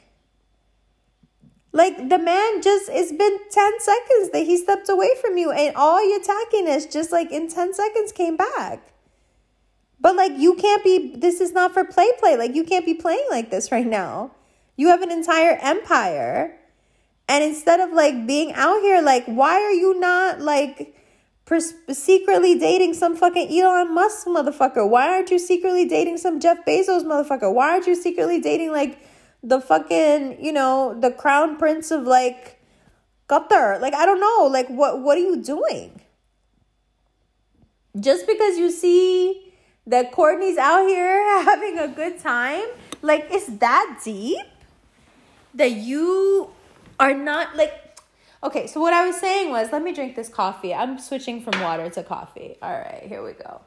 Like 1.70 1.96
the 1.96 2.18
man 2.18 2.60
just 2.60 2.90
it's 2.92 3.12
been 3.12 3.38
10 3.50 3.80
seconds 3.80 4.30
that 4.32 4.42
he 4.44 4.58
stepped 4.58 4.88
away 4.90 5.08
from 5.22 5.38
you 5.38 5.52
and 5.52 5.74
all 5.74 6.06
your 6.06 6.20
tackiness 6.20 6.90
just 6.92 7.12
like 7.12 7.30
in 7.30 7.48
10 7.48 7.72
seconds 7.72 8.12
came 8.12 8.36
back. 8.36 8.92
But 9.98 10.16
like 10.16 10.32
you 10.36 10.54
can't 10.56 10.84
be 10.84 11.14
this 11.16 11.40
is 11.40 11.52
not 11.52 11.72
for 11.72 11.84
play 11.84 12.10
play. 12.18 12.36
Like 12.36 12.54
you 12.54 12.64
can't 12.64 12.84
be 12.84 12.92
playing 12.92 13.24
like 13.30 13.50
this 13.50 13.72
right 13.72 13.86
now. 13.86 14.32
You 14.76 14.88
have 14.88 15.00
an 15.00 15.10
entire 15.10 15.56
empire. 15.62 16.58
And 17.28 17.42
instead 17.42 17.80
of 17.80 17.92
like 17.92 18.26
being 18.26 18.52
out 18.52 18.82
here 18.82 19.00
like 19.00 19.24
why 19.24 19.54
are 19.62 19.72
you 19.72 19.98
not 19.98 20.40
like 20.40 20.94
pers- 21.44 21.74
secretly 21.90 22.58
dating 22.58 22.94
some 22.94 23.16
fucking 23.16 23.48
Elon 23.50 23.94
Musk 23.94 24.26
motherfucker? 24.26 24.88
Why 24.88 25.08
aren't 25.08 25.30
you 25.30 25.38
secretly 25.38 25.86
dating 25.86 26.18
some 26.18 26.40
Jeff 26.40 26.64
Bezos 26.66 27.04
motherfucker? 27.04 27.52
Why 27.52 27.70
aren't 27.70 27.86
you 27.86 27.94
secretly 27.94 28.40
dating 28.40 28.72
like 28.72 28.98
the 29.42 29.60
fucking, 29.60 30.44
you 30.44 30.52
know, 30.52 30.96
the 30.98 31.10
crown 31.10 31.56
prince 31.56 31.90
of 31.90 32.04
like 32.04 32.60
Qatar? 33.28 33.80
Like 33.80 33.94
I 33.94 34.06
don't 34.06 34.20
know. 34.20 34.48
Like 34.50 34.68
what 34.68 35.00
what 35.00 35.16
are 35.18 35.20
you 35.22 35.42
doing? 35.42 36.00
Just 37.98 38.26
because 38.26 38.58
you 38.58 38.70
see 38.70 39.52
that 39.86 40.12
Courtney's 40.12 40.56
out 40.56 40.86
here 40.86 41.42
having 41.44 41.78
a 41.78 41.88
good 41.88 42.18
time? 42.18 42.64
Like, 43.02 43.28
is 43.32 43.46
that 43.58 44.00
deep? 44.04 44.46
That 45.54 45.72
you 45.72 46.50
are 46.98 47.14
not 47.14 47.56
like. 47.56 47.81
Okay, 48.44 48.66
so 48.66 48.80
what 48.80 48.92
I 48.92 49.06
was 49.06 49.16
saying 49.16 49.50
was, 49.50 49.70
let 49.70 49.82
me 49.82 49.92
drink 49.92 50.16
this 50.16 50.28
coffee. 50.28 50.74
I'm 50.74 50.98
switching 50.98 51.40
from 51.42 51.60
water 51.60 51.88
to 51.90 52.02
coffee. 52.02 52.56
All 52.60 52.72
right, 52.72 53.04
here 53.06 53.22
we 53.22 53.32
go. 53.32 53.60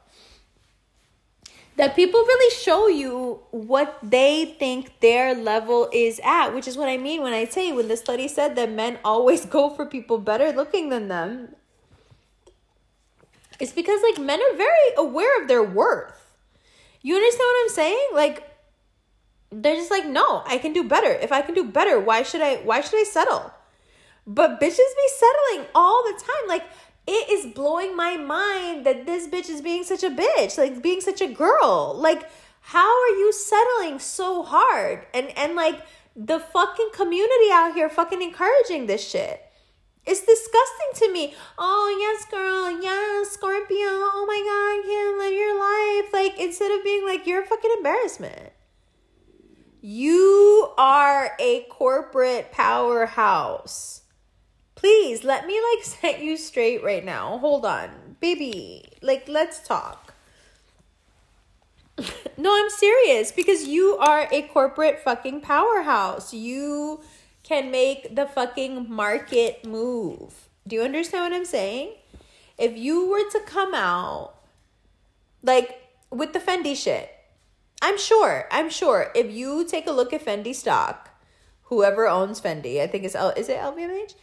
That 1.76 1.96
people 1.96 2.20
really 2.20 2.54
show 2.54 2.86
you 2.86 3.40
what 3.50 3.98
they 4.02 4.56
think 4.58 5.00
their 5.00 5.34
level 5.34 5.88
is 5.92 6.20
at, 6.22 6.50
which 6.50 6.68
is 6.68 6.76
what 6.76 6.88
I 6.88 6.98
mean 6.98 7.22
when 7.22 7.32
I 7.32 7.46
say 7.46 7.72
when 7.72 7.88
the 7.88 7.96
study 7.96 8.28
said 8.28 8.56
that 8.56 8.70
men 8.70 8.98
always 9.04 9.44
go 9.56 9.70
for 9.70 9.86
people 9.86 10.18
better 10.18 10.52
looking 10.52 10.90
than 10.90 11.08
them. 11.08 11.54
It's 13.58 13.72
because 13.72 14.00
like 14.02 14.22
men 14.22 14.40
are 14.40 14.56
very 14.56 14.94
aware 14.98 15.40
of 15.40 15.48
their 15.48 15.62
worth. 15.62 16.36
You 17.00 17.14
understand 17.14 17.46
what 17.46 17.62
I'm 17.62 17.74
saying? 17.74 18.08
Like 18.12 18.50
they're 19.50 19.76
just 19.76 19.90
like, 19.90 20.06
"No, 20.06 20.42
I 20.46 20.58
can 20.58 20.74
do 20.74 20.84
better. 20.84 21.10
If 21.10 21.32
I 21.32 21.40
can 21.40 21.54
do 21.54 21.64
better, 21.64 21.98
why 21.98 22.22
should 22.22 22.42
I 22.42 22.56
why 22.56 22.82
should 22.82 23.00
I 23.00 23.04
settle?" 23.04 23.52
But 24.26 24.60
bitches 24.60 24.76
be 24.76 25.08
settling 25.16 25.68
all 25.74 26.02
the 26.04 26.12
time. 26.12 26.48
Like 26.48 26.64
it 27.06 27.30
is 27.30 27.54
blowing 27.54 27.96
my 27.96 28.16
mind 28.16 28.84
that 28.86 29.06
this 29.06 29.28
bitch 29.28 29.48
is 29.48 29.60
being 29.60 29.84
such 29.84 30.02
a 30.02 30.10
bitch, 30.10 30.58
like 30.58 30.82
being 30.82 31.00
such 31.00 31.20
a 31.20 31.28
girl. 31.28 31.94
Like 31.96 32.28
how 32.60 32.88
are 33.02 33.16
you 33.16 33.32
settling 33.32 33.98
so 33.98 34.42
hard? 34.42 35.06
And 35.14 35.28
and 35.38 35.54
like 35.54 35.80
the 36.16 36.40
fucking 36.40 36.90
community 36.94 37.50
out 37.52 37.74
here 37.74 37.88
fucking 37.88 38.22
encouraging 38.22 38.86
this 38.86 39.06
shit. 39.08 39.42
It's 40.06 40.20
disgusting 40.20 41.08
to 41.08 41.12
me. 41.12 41.34
Oh, 41.58 41.96
yes, 41.98 42.30
girl. 42.30 42.80
Yes, 42.80 43.30
Scorpio. 43.30 43.76
Oh 43.76 44.24
my 44.26 44.40
God, 44.46 44.86
Kim, 44.86 45.18
live 45.18 45.32
your 45.32 45.58
life. 45.58 46.12
Like, 46.12 46.40
instead 46.40 46.70
of 46.70 46.84
being 46.84 47.04
like, 47.04 47.26
you're 47.26 47.42
a 47.42 47.46
fucking 47.46 47.74
embarrassment. 47.76 48.52
You 49.80 50.72
are 50.78 51.32
a 51.40 51.66
corporate 51.70 52.52
powerhouse. 52.52 54.02
Please 54.76 55.24
let 55.24 55.46
me 55.46 55.60
like 55.72 55.84
set 55.84 56.22
you 56.22 56.36
straight 56.36 56.84
right 56.84 57.04
now. 57.04 57.38
Hold 57.38 57.66
on. 57.66 57.90
Baby, 58.20 58.84
like, 59.02 59.28
let's 59.28 59.66
talk. 59.66 60.14
no, 62.36 62.54
I'm 62.54 62.70
serious 62.70 63.32
because 63.32 63.66
you 63.66 63.96
are 63.96 64.28
a 64.30 64.42
corporate 64.42 65.00
fucking 65.00 65.40
powerhouse. 65.40 66.32
You 66.32 67.00
can 67.42 67.70
make 67.70 68.14
the 68.14 68.26
fucking 68.26 68.90
market 68.90 69.64
move. 69.64 70.48
Do 70.66 70.76
you 70.76 70.82
understand 70.82 71.24
what 71.24 71.32
I'm 71.32 71.44
saying? 71.44 71.92
If 72.58 72.76
you 72.76 73.08
were 73.08 73.28
to 73.30 73.40
come 73.46 73.74
out 73.74 74.34
like 75.42 75.80
with 76.10 76.32
the 76.32 76.40
Fendi 76.40 76.76
shit, 76.76 77.10
I'm 77.82 77.98
sure, 77.98 78.48
I'm 78.50 78.70
sure 78.70 79.12
if 79.14 79.30
you 79.30 79.64
take 79.66 79.86
a 79.86 79.92
look 79.92 80.12
at 80.12 80.24
Fendi 80.24 80.54
stock, 80.54 81.10
whoever 81.64 82.08
owns 82.08 82.40
Fendi, 82.40 82.80
I 82.80 82.86
think 82.86 83.04
it's 83.04 83.14
L, 83.14 83.30
is 83.36 83.48
it 83.48 83.58
LVMH? 83.58 84.14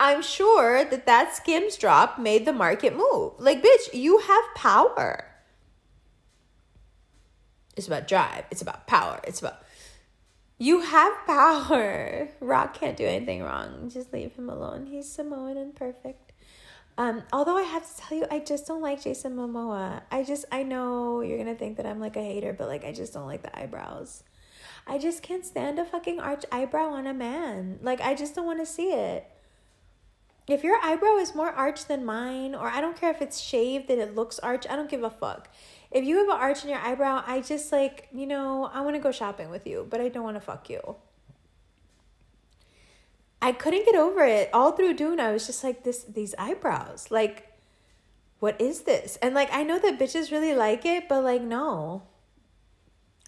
I'm 0.00 0.22
sure 0.22 0.84
that 0.84 1.06
that 1.06 1.34
skims 1.34 1.76
drop 1.76 2.18
made 2.18 2.46
the 2.46 2.52
market 2.52 2.96
move. 2.96 3.34
Like, 3.38 3.62
bitch, 3.62 3.94
you 3.94 4.18
have 4.18 4.44
power. 4.54 5.26
It's 7.76 7.86
about 7.86 8.08
drive. 8.08 8.44
It's 8.50 8.62
about 8.62 8.86
power. 8.86 9.20
It's 9.24 9.40
about 9.40 9.62
you 10.58 10.80
have 10.80 11.12
power. 11.26 12.28
Rock 12.40 12.74
can't 12.74 12.96
do 12.96 13.04
anything 13.04 13.42
wrong. 13.42 13.90
Just 13.92 14.12
leave 14.12 14.32
him 14.34 14.48
alone. 14.48 14.86
He's 14.86 15.10
Samoan 15.10 15.56
and 15.56 15.74
perfect. 15.74 16.32
Um, 16.96 17.24
although 17.32 17.56
I 17.56 17.62
have 17.62 17.82
to 17.88 18.00
tell 18.00 18.18
you, 18.18 18.26
I 18.30 18.38
just 18.38 18.66
don't 18.66 18.80
like 18.80 19.02
Jason 19.02 19.34
Momoa. 19.34 20.02
I 20.12 20.22
just, 20.22 20.44
I 20.52 20.62
know 20.62 21.22
you're 21.22 21.38
gonna 21.38 21.56
think 21.56 21.76
that 21.78 21.86
I'm 21.86 21.98
like 21.98 22.16
a 22.16 22.22
hater, 22.22 22.52
but 22.52 22.68
like, 22.68 22.84
I 22.84 22.92
just 22.92 23.12
don't 23.12 23.26
like 23.26 23.42
the 23.42 23.58
eyebrows. 23.58 24.22
I 24.86 24.98
just 24.98 25.22
can't 25.22 25.44
stand 25.44 25.78
a 25.78 25.84
fucking 25.84 26.20
arch 26.20 26.44
eyebrow 26.52 26.90
on 26.90 27.06
a 27.06 27.14
man. 27.14 27.78
Like, 27.82 28.00
I 28.00 28.14
just 28.14 28.34
don't 28.34 28.46
want 28.46 28.60
to 28.60 28.66
see 28.66 28.92
it. 28.92 29.28
If 30.46 30.62
your 30.62 30.78
eyebrow 30.82 31.16
is 31.16 31.34
more 31.34 31.50
arched 31.50 31.88
than 31.88 32.04
mine, 32.04 32.54
or 32.54 32.68
I 32.68 32.80
don't 32.80 32.96
care 32.96 33.10
if 33.10 33.22
it's 33.22 33.40
shaved 33.40 33.88
and 33.90 34.00
it 34.00 34.14
looks 34.14 34.38
arched, 34.38 34.70
I 34.70 34.76
don't 34.76 34.90
give 34.90 35.02
a 35.02 35.10
fuck. 35.10 35.48
If 35.90 36.04
you 36.04 36.18
have 36.18 36.28
an 36.28 36.36
arch 36.36 36.64
in 36.64 36.70
your 36.70 36.80
eyebrow, 36.80 37.22
I 37.26 37.40
just 37.40 37.72
like, 37.72 38.08
you 38.12 38.26
know, 38.26 38.68
I 38.72 38.80
want 38.82 38.96
to 38.96 39.00
go 39.00 39.12
shopping 39.12 39.50
with 39.50 39.66
you, 39.66 39.86
but 39.88 40.00
I 40.00 40.08
don't 40.08 40.24
want 40.24 40.36
to 40.36 40.40
fuck 40.40 40.68
you. 40.68 40.96
I 43.40 43.52
couldn't 43.52 43.86
get 43.86 43.94
over 43.94 44.24
it. 44.24 44.50
All 44.52 44.72
through 44.72 44.94
Dune, 44.94 45.20
I 45.20 45.32
was 45.32 45.46
just 45.46 45.62
like, 45.62 45.84
this 45.84 46.02
these 46.04 46.34
eyebrows. 46.38 47.10
Like, 47.10 47.54
what 48.40 48.60
is 48.60 48.82
this? 48.82 49.16
And 49.22 49.34
like 49.34 49.48
I 49.52 49.62
know 49.62 49.78
that 49.78 49.98
bitches 49.98 50.30
really 50.30 50.54
like 50.54 50.84
it, 50.84 51.08
but 51.08 51.24
like 51.24 51.42
no. 51.42 52.02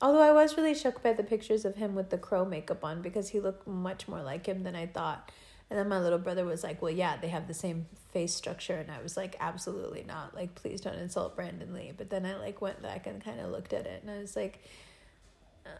Although 0.02 0.20
I 0.20 0.32
was 0.32 0.56
really 0.56 0.74
shook 0.74 1.02
by 1.02 1.14
the 1.14 1.22
pictures 1.22 1.64
of 1.64 1.76
him 1.76 1.94
with 1.94 2.10
the 2.10 2.18
crow 2.18 2.44
makeup 2.44 2.84
on 2.84 3.00
because 3.00 3.30
he 3.30 3.40
looked 3.40 3.66
much 3.66 4.08
more 4.08 4.22
like 4.22 4.46
him 4.46 4.62
than 4.62 4.76
I 4.76 4.86
thought. 4.86 5.30
And 5.68 5.78
then 5.78 5.88
my 5.88 5.98
little 5.98 6.18
brother 6.18 6.44
was 6.44 6.62
like, 6.62 6.80
Well, 6.80 6.92
yeah, 6.92 7.16
they 7.16 7.28
have 7.28 7.48
the 7.48 7.54
same 7.54 7.86
face 8.12 8.34
structure. 8.34 8.76
And 8.76 8.90
I 8.90 9.02
was 9.02 9.16
like, 9.16 9.36
Absolutely 9.40 10.04
not. 10.06 10.34
Like, 10.34 10.54
please 10.54 10.80
don't 10.80 10.94
insult 10.96 11.34
Brandon 11.34 11.74
Lee. 11.74 11.92
But 11.96 12.10
then 12.10 12.24
I 12.24 12.36
like 12.36 12.60
went 12.60 12.82
back 12.82 13.06
and 13.06 13.22
kind 13.22 13.40
of 13.40 13.50
looked 13.50 13.72
at 13.72 13.86
it 13.86 14.02
and 14.02 14.10
I 14.10 14.18
was 14.18 14.36
like, 14.36 14.62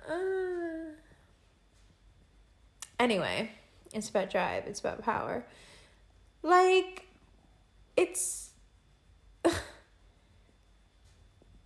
uh. 0.09 0.93
Anyway, 2.99 3.51
it's 3.93 4.09
about 4.09 4.31
drive, 4.31 4.65
it's 4.67 4.81
about 4.81 5.03
power. 5.03 5.47
Like, 6.43 7.07
it's. 7.97 8.51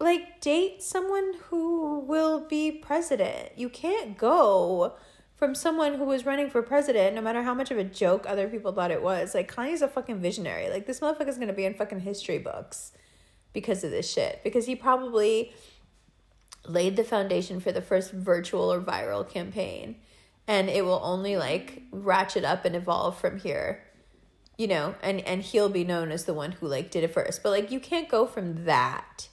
like, 0.01 0.41
date 0.41 0.83
someone 0.83 1.35
who 1.49 2.01
will 2.01 2.41
be 2.41 2.71
president. 2.73 3.53
You 3.57 3.69
can't 3.69 4.19
go 4.19 4.95
from 5.41 5.55
someone 5.55 5.95
who 5.95 6.05
was 6.05 6.27
running 6.27 6.51
for 6.51 6.61
president, 6.61 7.15
no 7.15 7.23
matter 7.23 7.43
how 7.43 7.55
much 7.55 7.71
of 7.71 7.79
a 7.79 7.83
joke 7.83 8.27
other 8.29 8.47
people 8.47 8.73
thought 8.73 8.91
it 8.91 9.03
was. 9.03 9.35
Like, 9.35 9.51
Kanye's 9.51 9.81
a 9.81 9.89
fucking 9.89 10.21
visionary. 10.21 10.69
Like, 10.69 10.87
this 10.87 11.01
motherfucker's 11.01 11.39
gonna 11.39 11.55
be 11.55 11.65
in 11.65 11.73
fucking 11.73 12.01
history 12.01 12.37
books 12.37 12.93
because 13.55 13.83
of 13.83 13.91
this 13.91 14.13
shit. 14.13 14.43
Because 14.45 14.67
he 14.67 14.77
probably 14.77 15.55
laid 16.67 16.95
the 16.97 17.05
foundation 17.05 17.59
for 17.59 17.73
the 17.73 17.81
first 17.81 18.13
virtual 18.13 18.71
or 18.71 18.83
viral 18.83 19.27
campaign. 19.27 19.97
And 20.47 20.69
it 20.69 20.85
will 20.85 21.01
only 21.03 21.39
like 21.39 21.85
ratchet 21.91 22.45
up 22.45 22.67
and 22.67 22.77
evolve 22.77 23.19
from 23.19 23.41
here. 23.41 23.83
You 24.59 24.67
know, 24.67 24.95
and 25.03 25.21
and 25.23 25.41
he'll 25.41 25.71
be 25.71 25.85
known 25.85 26.13
as 26.13 26.27
the 26.27 26.35
one 26.35 26.53
who 26.53 26.69
like 26.69 26.91
did 26.91 27.03
it 27.03 27.15
first. 27.15 27.43
But 27.43 27.49
like 27.49 27.71
you 27.71 27.81
can't 27.81 28.11
go 28.11 28.27
from 28.27 28.67
that 28.67 29.31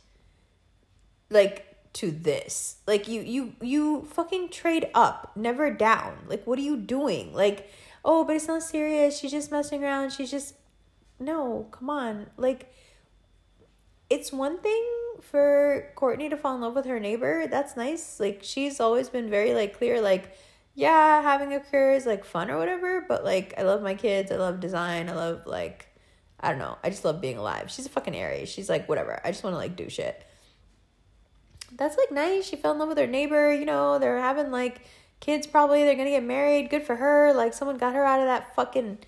like 1.29 1.66
to 1.97 2.11
this. 2.11 2.77
Like 2.85 3.07
you 3.07 3.21
you 3.21 3.53
you 3.61 4.03
fucking 4.03 4.49
trade 4.49 4.87
up, 4.93 5.31
never 5.35 5.71
down. 5.71 6.17
Like 6.27 6.45
what 6.45 6.59
are 6.59 6.63
you 6.63 6.77
doing? 6.77 7.33
Like, 7.33 7.69
oh, 8.05 8.23
but 8.23 8.35
it's 8.35 8.47
not 8.47 8.63
serious. 8.63 9.17
She's 9.17 9.31
just 9.31 9.51
messing 9.51 9.83
around. 9.83 10.11
She's 10.11 10.31
just 10.31 10.55
No, 11.19 11.67
come 11.71 11.89
on. 11.89 12.27
Like 12.37 12.71
it's 14.09 14.31
one 14.31 14.59
thing 14.59 14.85
for 15.21 15.91
Courtney 15.95 16.29
to 16.29 16.37
fall 16.37 16.55
in 16.55 16.61
love 16.61 16.75
with 16.75 16.85
her 16.85 16.99
neighbor. 16.99 17.47
That's 17.47 17.75
nice. 17.75 18.19
Like 18.19 18.41
she's 18.43 18.79
always 18.79 19.09
been 19.09 19.29
very 19.29 19.53
like 19.55 19.77
clear 19.77 19.99
like 20.01 20.37
yeah, 20.75 21.23
having 21.23 21.53
a 21.53 21.59
career 21.59 21.93
is 21.93 22.05
like 22.05 22.23
fun 22.23 22.51
or 22.51 22.59
whatever, 22.59 23.03
but 23.07 23.23
like 23.25 23.55
I 23.57 23.63
love 23.63 23.81
my 23.81 23.95
kids. 23.95 24.31
I 24.31 24.35
love 24.35 24.59
design. 24.59 25.09
I 25.09 25.13
love 25.15 25.47
like 25.47 25.87
I 26.39 26.49
don't 26.49 26.59
know. 26.59 26.77
I 26.83 26.91
just 26.91 27.03
love 27.03 27.19
being 27.21 27.39
alive. 27.39 27.71
She's 27.71 27.87
a 27.87 27.89
fucking 27.89 28.15
Aries. 28.15 28.49
She's 28.49 28.69
like 28.69 28.87
whatever. 28.87 29.19
I 29.25 29.31
just 29.31 29.43
want 29.43 29.55
to 29.55 29.57
like 29.57 29.75
do 29.75 29.89
shit 29.89 30.23
that's 31.75 31.97
like 31.97 32.11
nice. 32.11 32.47
She 32.47 32.55
fell 32.55 32.73
in 32.73 32.79
love 32.79 32.89
with 32.89 32.97
her 32.97 33.07
neighbor. 33.07 33.53
You 33.53 33.65
know, 33.65 33.99
they're 33.99 34.19
having 34.19 34.51
like 34.51 34.81
kids 35.19 35.47
probably. 35.47 35.83
They're 35.83 35.95
gonna 35.95 36.09
get 36.09 36.23
married. 36.23 36.69
Good 36.69 36.83
for 36.83 36.95
her. 36.95 37.33
Like 37.33 37.53
someone 37.53 37.77
got 37.77 37.93
her 37.93 38.05
out 38.05 38.19
of 38.19 38.25
that 38.25 38.55
fucking 38.55 38.99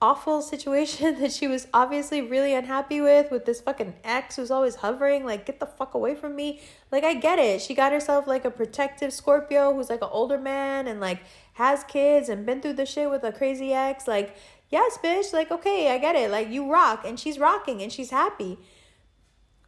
awful 0.00 0.40
situation 0.40 1.18
that 1.20 1.32
she 1.32 1.48
was 1.48 1.66
obviously 1.74 2.22
really 2.22 2.54
unhappy 2.54 3.00
with 3.00 3.30
with 3.30 3.44
this 3.44 3.60
fucking 3.60 3.94
ex 4.04 4.36
who's 4.36 4.50
always 4.50 4.76
hovering 4.76 5.24
like 5.24 5.44
get 5.44 5.58
the 5.58 5.66
fuck 5.66 5.94
away 5.94 6.14
from 6.14 6.36
me 6.36 6.60
like 6.92 7.02
i 7.02 7.14
get 7.14 7.38
it 7.38 7.60
she 7.60 7.74
got 7.74 7.90
herself 7.90 8.26
like 8.26 8.44
a 8.44 8.50
protective 8.50 9.12
scorpio 9.12 9.74
who's 9.74 9.90
like 9.90 10.02
an 10.02 10.08
older 10.12 10.38
man 10.38 10.86
and 10.86 11.00
like 11.00 11.20
has 11.54 11.82
kids 11.84 12.28
and 12.28 12.46
been 12.46 12.60
through 12.60 12.72
the 12.72 12.86
shit 12.86 13.10
with 13.10 13.24
a 13.24 13.32
crazy 13.32 13.72
ex 13.72 14.06
like 14.06 14.36
yes 14.70 14.98
bitch 15.02 15.32
like 15.32 15.50
okay 15.50 15.90
i 15.90 15.98
get 15.98 16.14
it 16.14 16.30
like 16.30 16.48
you 16.48 16.70
rock 16.70 17.04
and 17.04 17.18
she's 17.18 17.38
rocking 17.38 17.82
and 17.82 17.92
she's 17.92 18.10
happy 18.10 18.56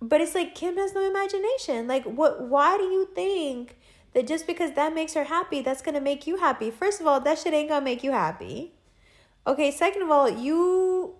but 0.01 0.21
it's 0.21 0.35
like 0.35 0.55
Kim 0.55 0.77
has 0.77 0.95
no 0.95 1.07
imagination. 1.07 1.87
Like 1.87 2.05
what 2.05 2.43
why 2.43 2.77
do 2.77 2.85
you 2.85 3.09
think 3.15 3.77
that 4.15 4.27
just 4.27 4.47
because 4.47 4.73
that 4.73 4.95
makes 4.95 5.15
her 5.15 5.25
happy, 5.25 5.61
that's 5.61 5.83
gonna 5.83 6.01
make 6.01 6.27
you 6.27 6.39
happy? 6.39 6.71
First 6.71 7.01
of 7.01 7.07
all, 7.07 7.21
that 7.21 7.39
shit 7.39 7.55
ain't 7.55 7.69
gonna 7.69 7.85
make 7.85 8.03
you 8.03 8.13
happy. 8.13 8.73
Okay, 9.47 9.71
second 9.71 10.03
of 10.03 10.11
all, 10.11 10.29
you 10.29 11.15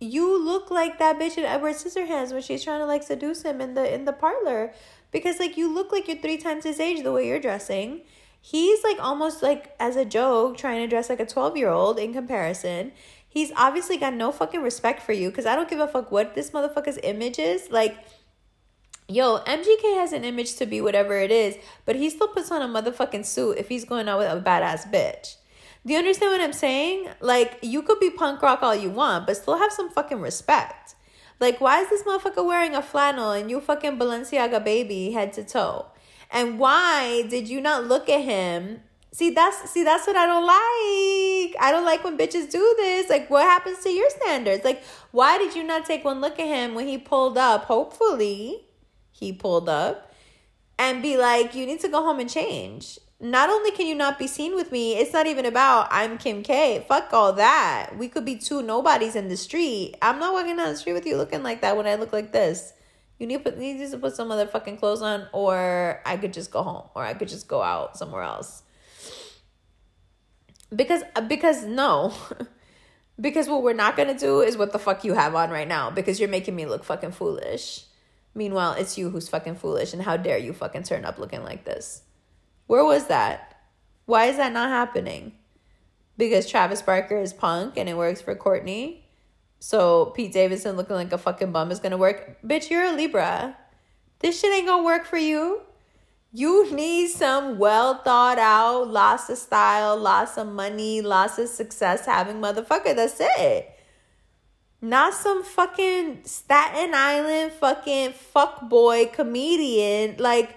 you 0.00 0.42
look 0.42 0.70
like 0.70 0.98
that 0.98 1.18
bitch 1.18 1.38
in 1.38 1.44
Edward 1.44 1.74
Scissorhands 1.74 2.32
when 2.32 2.42
she's 2.42 2.64
trying 2.64 2.80
to 2.80 2.86
like 2.86 3.02
seduce 3.02 3.42
him 3.42 3.60
in 3.60 3.74
the 3.74 3.92
in 3.94 4.04
the 4.04 4.12
parlor. 4.12 4.72
Because 5.10 5.38
like 5.38 5.56
you 5.56 5.72
look 5.72 5.92
like 5.92 6.08
you're 6.08 6.18
three 6.18 6.36
times 6.36 6.64
his 6.64 6.80
age 6.80 7.02
the 7.02 7.12
way 7.12 7.26
you're 7.28 7.40
dressing. 7.40 8.02
He's 8.40 8.84
like 8.84 8.98
almost 9.00 9.42
like 9.42 9.74
as 9.80 9.96
a 9.96 10.04
joke 10.04 10.58
trying 10.58 10.80
to 10.82 10.86
dress 10.86 11.08
like 11.08 11.20
a 11.20 11.26
12 11.26 11.56
year 11.56 11.70
old 11.70 11.98
in 11.98 12.12
comparison. 12.12 12.92
He's 13.34 13.50
obviously 13.56 13.96
got 13.96 14.14
no 14.14 14.30
fucking 14.30 14.62
respect 14.62 15.02
for 15.02 15.12
you 15.12 15.28
because 15.28 15.44
I 15.44 15.56
don't 15.56 15.68
give 15.68 15.80
a 15.80 15.88
fuck 15.88 16.12
what 16.12 16.36
this 16.36 16.52
motherfucker's 16.52 17.00
image 17.02 17.40
is. 17.40 17.68
Like, 17.68 17.98
yo, 19.08 19.40
MGK 19.40 19.96
has 19.96 20.12
an 20.12 20.22
image 20.22 20.54
to 20.54 20.66
be 20.66 20.80
whatever 20.80 21.16
it 21.18 21.32
is, 21.32 21.56
but 21.84 21.96
he 21.96 22.10
still 22.10 22.28
puts 22.28 22.52
on 22.52 22.62
a 22.62 22.68
motherfucking 22.68 23.26
suit 23.26 23.58
if 23.58 23.68
he's 23.68 23.84
going 23.84 24.08
out 24.08 24.20
with 24.20 24.30
a 24.30 24.40
badass 24.40 24.88
bitch. 24.88 25.34
Do 25.84 25.92
you 25.92 25.98
understand 25.98 26.30
what 26.30 26.40
I'm 26.42 26.52
saying? 26.52 27.08
Like, 27.20 27.58
you 27.60 27.82
could 27.82 27.98
be 27.98 28.08
punk 28.08 28.40
rock 28.40 28.62
all 28.62 28.76
you 28.76 28.88
want, 28.88 29.26
but 29.26 29.36
still 29.36 29.58
have 29.58 29.72
some 29.72 29.90
fucking 29.90 30.20
respect. 30.20 30.94
Like, 31.40 31.60
why 31.60 31.80
is 31.80 31.90
this 31.90 32.04
motherfucker 32.04 32.46
wearing 32.46 32.76
a 32.76 32.82
flannel 32.82 33.32
and 33.32 33.50
you 33.50 33.60
fucking 33.60 33.98
Balenciaga 33.98 34.64
baby 34.64 35.10
head 35.10 35.32
to 35.32 35.42
toe? 35.42 35.86
And 36.30 36.60
why 36.60 37.22
did 37.28 37.48
you 37.48 37.60
not 37.60 37.84
look 37.84 38.08
at 38.08 38.22
him 38.22 38.82
See, 39.14 39.30
that's 39.30 39.70
see, 39.70 39.84
that's 39.84 40.08
what 40.08 40.16
I 40.16 40.26
don't 40.26 40.44
like. 40.44 41.62
I 41.62 41.70
don't 41.70 41.84
like 41.84 42.02
when 42.02 42.18
bitches 42.18 42.50
do 42.50 42.74
this. 42.78 43.08
Like, 43.08 43.30
what 43.30 43.44
happens 43.44 43.78
to 43.84 43.88
your 43.88 44.10
standards? 44.10 44.64
Like, 44.64 44.82
why 45.12 45.38
did 45.38 45.54
you 45.54 45.62
not 45.62 45.86
take 45.86 46.04
one 46.04 46.20
look 46.20 46.40
at 46.40 46.48
him 46.48 46.74
when 46.74 46.88
he 46.88 46.98
pulled 46.98 47.38
up? 47.38 47.66
Hopefully, 47.66 48.64
he 49.12 49.32
pulled 49.32 49.68
up 49.68 50.12
and 50.80 51.00
be 51.00 51.16
like, 51.16 51.54
you 51.54 51.64
need 51.64 51.78
to 51.82 51.88
go 51.88 52.02
home 52.02 52.18
and 52.18 52.28
change. 52.28 52.98
Not 53.20 53.50
only 53.50 53.70
can 53.70 53.86
you 53.86 53.94
not 53.94 54.18
be 54.18 54.26
seen 54.26 54.56
with 54.56 54.72
me, 54.72 54.96
it's 54.96 55.12
not 55.12 55.28
even 55.28 55.46
about 55.46 55.86
I'm 55.92 56.18
Kim 56.18 56.42
K. 56.42 56.84
Fuck 56.88 57.12
all 57.12 57.34
that. 57.34 57.96
We 57.96 58.08
could 58.08 58.24
be 58.24 58.34
two 58.34 58.62
nobodies 58.62 59.14
in 59.14 59.28
the 59.28 59.36
street. 59.36 59.94
I'm 60.02 60.18
not 60.18 60.34
walking 60.34 60.56
down 60.56 60.72
the 60.72 60.76
street 60.76 60.94
with 60.94 61.06
you 61.06 61.16
looking 61.16 61.44
like 61.44 61.60
that 61.60 61.76
when 61.76 61.86
I 61.86 61.94
look 61.94 62.12
like 62.12 62.32
this. 62.32 62.72
You 63.20 63.28
need 63.28 63.44
to 63.44 63.44
put 63.44 63.58
need 63.60 63.78
to 63.88 63.96
put 63.96 64.16
some 64.16 64.32
other 64.32 64.48
fucking 64.48 64.78
clothes 64.78 65.02
on, 65.02 65.28
or 65.32 66.02
I 66.04 66.16
could 66.16 66.32
just 66.32 66.50
go 66.50 66.64
home, 66.64 66.88
or 66.96 67.04
I 67.04 67.14
could 67.14 67.28
just 67.28 67.46
go 67.46 67.62
out 67.62 67.96
somewhere 67.96 68.24
else 68.24 68.63
because 70.74 71.02
because 71.28 71.64
no. 71.64 72.12
Because 73.20 73.48
what 73.48 73.62
we're 73.62 73.74
not 73.74 73.96
gonna 73.96 74.18
do 74.18 74.40
is 74.40 74.56
what 74.56 74.72
the 74.72 74.78
fuck 74.78 75.04
you 75.04 75.14
have 75.14 75.34
on 75.34 75.50
right 75.50 75.68
now 75.68 75.90
because 75.90 76.18
you're 76.18 76.28
making 76.28 76.56
me 76.56 76.66
look 76.66 76.82
fucking 76.82 77.12
foolish. 77.12 77.84
Meanwhile 78.34 78.72
it's 78.72 78.98
you 78.98 79.10
who's 79.10 79.28
fucking 79.28 79.54
foolish 79.54 79.92
and 79.92 80.02
how 80.02 80.16
dare 80.16 80.38
you 80.38 80.52
fucking 80.52 80.82
turn 80.82 81.04
up 81.04 81.18
looking 81.18 81.44
like 81.44 81.64
this? 81.64 82.02
Where 82.66 82.84
was 82.84 83.06
that? 83.06 83.56
Why 84.06 84.26
is 84.26 84.36
that 84.36 84.52
not 84.52 84.68
happening? 84.68 85.32
Because 86.16 86.50
travis 86.50 86.82
barker 86.82 87.16
is 87.16 87.32
punk 87.32 87.76
and 87.76 87.88
it 87.88 87.96
works 87.96 88.20
for 88.20 88.34
Courtney. 88.34 89.06
so 89.60 90.06
pete 90.06 90.32
davidson 90.32 90.76
looking 90.76 90.96
like 90.96 91.12
a 91.12 91.18
fucking 91.18 91.52
bum 91.52 91.70
is 91.70 91.78
gonna 91.78 91.96
work. 91.96 92.42
Bitch 92.42 92.68
you're 92.68 92.84
a 92.84 92.92
libra. 92.92 93.56
This 94.18 94.40
shit 94.40 94.52
ain't 94.52 94.66
gonna 94.66 94.82
work 94.82 95.04
for 95.04 95.18
you 95.18 95.60
you 96.36 96.74
need 96.74 97.10
some 97.10 97.58
well 97.58 97.98
thought 97.98 98.38
out, 98.38 98.90
lots 98.90 99.30
of 99.30 99.38
style, 99.38 99.96
lots 99.96 100.36
of 100.36 100.48
money, 100.48 101.00
lots 101.00 101.38
of 101.38 101.48
success 101.48 102.06
having 102.06 102.40
motherfucker. 102.40 102.96
That's 102.96 103.18
it. 103.20 103.70
Not 104.82 105.14
some 105.14 105.44
fucking 105.44 106.24
Staten 106.24 106.92
Island 106.92 107.52
fucking 107.52 108.14
fuck 108.14 108.68
boy 108.68 109.06
comedian. 109.12 110.16
Like, 110.18 110.56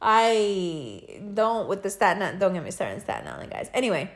I 0.00 1.20
don't 1.34 1.68
with 1.68 1.82
the 1.82 1.90
Staten 1.90 2.38
Don't 2.38 2.54
get 2.54 2.64
me 2.64 2.70
started 2.70 2.94
on 2.94 3.00
Staten 3.00 3.28
Island, 3.28 3.50
guys. 3.50 3.70
Anyway, 3.74 4.10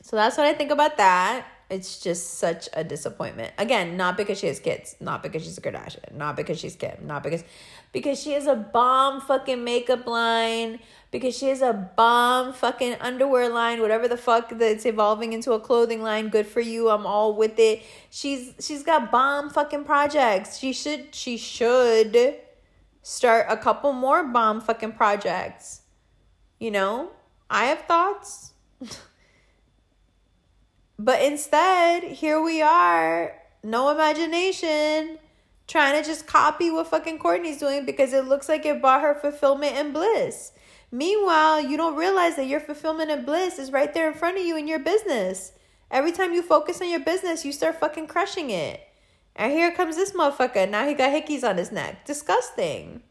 so 0.00 0.16
that's 0.16 0.38
what 0.38 0.46
I 0.46 0.54
think 0.54 0.70
about 0.70 0.96
that. 0.96 1.44
It's 1.68 2.00
just 2.00 2.38
such 2.38 2.68
a 2.72 2.82
disappointment. 2.82 3.52
Again, 3.58 3.96
not 3.96 4.16
because 4.16 4.38
she 4.38 4.48
has 4.48 4.58
kids, 4.58 4.96
not 5.00 5.22
because 5.22 5.44
she's 5.44 5.56
a 5.56 5.60
Kardashian, 5.60 6.14
not 6.14 6.34
because 6.34 6.58
she's 6.58 6.74
Kim, 6.74 7.06
not 7.06 7.22
because 7.22 7.44
because 7.92 8.20
she 8.20 8.32
has 8.32 8.46
a 8.46 8.54
bomb 8.54 9.20
fucking 9.20 9.62
makeup 9.62 10.06
line, 10.06 10.78
because 11.10 11.36
she 11.36 11.48
has 11.48 11.60
a 11.60 11.72
bomb 11.72 12.52
fucking 12.52 12.96
underwear 13.00 13.48
line, 13.48 13.80
whatever 13.80 14.08
the 14.08 14.16
fuck 14.16 14.50
that's 14.50 14.86
evolving 14.86 15.32
into 15.32 15.52
a 15.52 15.60
clothing 15.60 16.02
line. 16.02 16.28
Good 16.28 16.46
for 16.46 16.60
you. 16.60 16.88
I'm 16.88 17.06
all 17.06 17.34
with 17.34 17.58
it. 17.58 17.82
She's 18.10 18.54
she's 18.60 18.82
got 18.82 19.10
bomb 19.10 19.50
fucking 19.50 19.84
projects. 19.84 20.58
She 20.58 20.72
should 20.72 21.14
she 21.14 21.36
should 21.36 22.36
start 23.02 23.46
a 23.48 23.56
couple 23.56 23.92
more 23.92 24.24
bomb 24.24 24.60
fucking 24.60 24.92
projects. 24.92 25.82
You 26.58 26.70
know? 26.70 27.10
I 27.48 27.66
have 27.66 27.80
thoughts. 27.80 28.52
But 31.00 31.22
instead, 31.22 32.02
here 32.02 32.42
we 32.42 32.60
are, 32.60 33.32
no 33.64 33.88
imagination, 33.88 35.18
trying 35.70 36.00
to 36.00 36.06
just 36.06 36.26
copy 36.26 36.70
what 36.70 36.88
fucking 36.88 37.18
Courtney's 37.18 37.58
doing 37.58 37.86
because 37.86 38.12
it 38.12 38.26
looks 38.26 38.48
like 38.48 38.66
it 38.66 38.80
brought 38.80 39.02
her 39.02 39.14
fulfillment 39.14 39.76
and 39.76 39.94
bliss. 39.94 40.52
Meanwhile, 40.90 41.60
you 41.60 41.76
don't 41.76 41.96
realize 41.96 42.34
that 42.36 42.48
your 42.48 42.58
fulfillment 42.58 43.10
and 43.10 43.24
bliss 43.24 43.58
is 43.58 43.70
right 43.70 43.94
there 43.94 44.08
in 44.10 44.14
front 44.14 44.36
of 44.36 44.44
you 44.44 44.56
in 44.56 44.66
your 44.66 44.80
business. 44.80 45.52
Every 45.88 46.10
time 46.10 46.32
you 46.32 46.42
focus 46.42 46.80
on 46.80 46.90
your 46.90 47.00
business, 47.00 47.44
you 47.44 47.52
start 47.52 47.78
fucking 47.78 48.08
crushing 48.08 48.50
it. 48.50 48.80
And 49.36 49.52
here 49.52 49.70
comes 49.70 49.94
this 49.94 50.12
motherfucker. 50.12 50.68
Now 50.68 50.86
he 50.86 50.94
got 50.94 51.12
hickeys 51.12 51.48
on 51.48 51.56
his 51.56 51.70
neck. 51.70 52.04
Disgusting. 52.04 53.02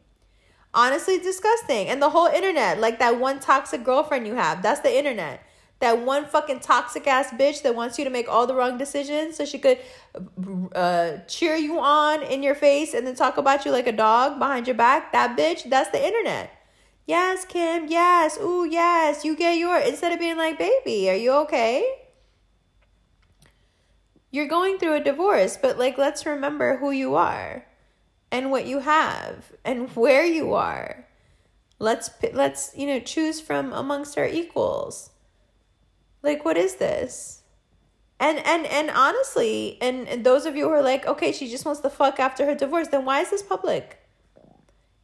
Honestly, 0.73 1.17
disgusting. 1.17 1.87
And 1.87 2.01
the 2.01 2.09
whole 2.09 2.27
internet, 2.27 2.79
like 2.79 2.99
that 2.99 3.19
one 3.19 3.39
toxic 3.39 3.85
girlfriend 3.85 4.27
you 4.27 4.35
have, 4.35 4.61
that's 4.61 4.81
the 4.81 4.95
internet. 4.95 5.41
That 5.79 5.99
one 6.05 6.25
fucking 6.25 6.59
toxic 6.59 7.07
ass 7.07 7.31
bitch 7.31 7.61
that 7.61 7.73
wants 7.73 7.97
you 7.97 8.03
to 8.03 8.09
make 8.09 8.27
all 8.27 8.45
the 8.45 8.53
wrong 8.53 8.77
decisions 8.77 9.37
so 9.37 9.45
she 9.45 9.59
could 9.59 9.79
uh, 10.75 11.19
cheer 11.27 11.55
you 11.55 11.79
on 11.79 12.21
in 12.21 12.43
your 12.43 12.55
face 12.55 12.93
and 12.93 13.07
then 13.07 13.15
talk 13.15 13.37
about 13.37 13.63
you 13.63 13.71
like 13.71 13.87
a 13.87 13.93
dog 13.93 14.39
behind 14.39 14.67
your 14.67 14.75
back. 14.75 15.13
That 15.13 15.37
bitch, 15.37 15.69
that's 15.69 15.89
the 15.91 16.05
internet. 16.05 16.51
Yes, 17.05 17.45
Kim, 17.45 17.87
yes. 17.87 18.37
Ooh, 18.39 18.67
yes. 18.69 19.23
You 19.23 19.35
get 19.35 19.57
your 19.57 19.79
instead 19.79 20.11
of 20.11 20.19
being 20.19 20.37
like, 20.37 20.59
baby, 20.59 21.09
are 21.09 21.15
you 21.15 21.31
okay? 21.43 21.89
You're 24.31 24.47
going 24.47 24.77
through 24.77 24.95
a 24.95 25.03
divorce, 25.03 25.57
but 25.57 25.79
like 25.79 25.97
let's 25.97 26.25
remember 26.25 26.77
who 26.77 26.91
you 26.91 27.15
are 27.15 27.65
and 28.31 28.51
what 28.51 28.65
you 28.67 28.79
have 28.79 29.51
and 29.65 29.89
where 29.95 30.25
you 30.25 30.53
are. 30.53 31.07
Let's 31.79 32.11
let's, 32.33 32.73
you 32.75 32.85
know, 32.85 32.99
choose 32.99 33.39
from 33.41 33.73
amongst 33.73 34.17
our 34.17 34.27
equals. 34.27 35.08
Like 36.21 36.43
what 36.43 36.57
is 36.57 36.75
this? 36.75 37.43
And 38.19 38.39
and 38.39 38.65
and 38.65 38.89
honestly, 38.89 39.77
and, 39.81 40.07
and 40.07 40.25
those 40.25 40.45
of 40.45 40.55
you 40.55 40.65
who 40.65 40.71
are 40.71 40.81
like, 40.81 41.05
okay, 41.07 41.31
she 41.31 41.49
just 41.49 41.65
wants 41.65 41.81
to 41.81 41.89
fuck 41.89 42.19
after 42.19 42.45
her 42.45 42.55
divorce, 42.55 42.89
then 42.89 43.05
why 43.05 43.21
is 43.21 43.29
this 43.29 43.41
public? 43.41 43.99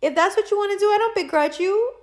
If 0.02 0.14
that's 0.16 0.36
what 0.36 0.52
you 0.52 0.58
want 0.58 0.74
to 0.74 0.80
do, 0.80 0.86
I 0.86 0.98
don't 0.98 1.16
begrudge 1.16 1.60
you. 1.60 1.94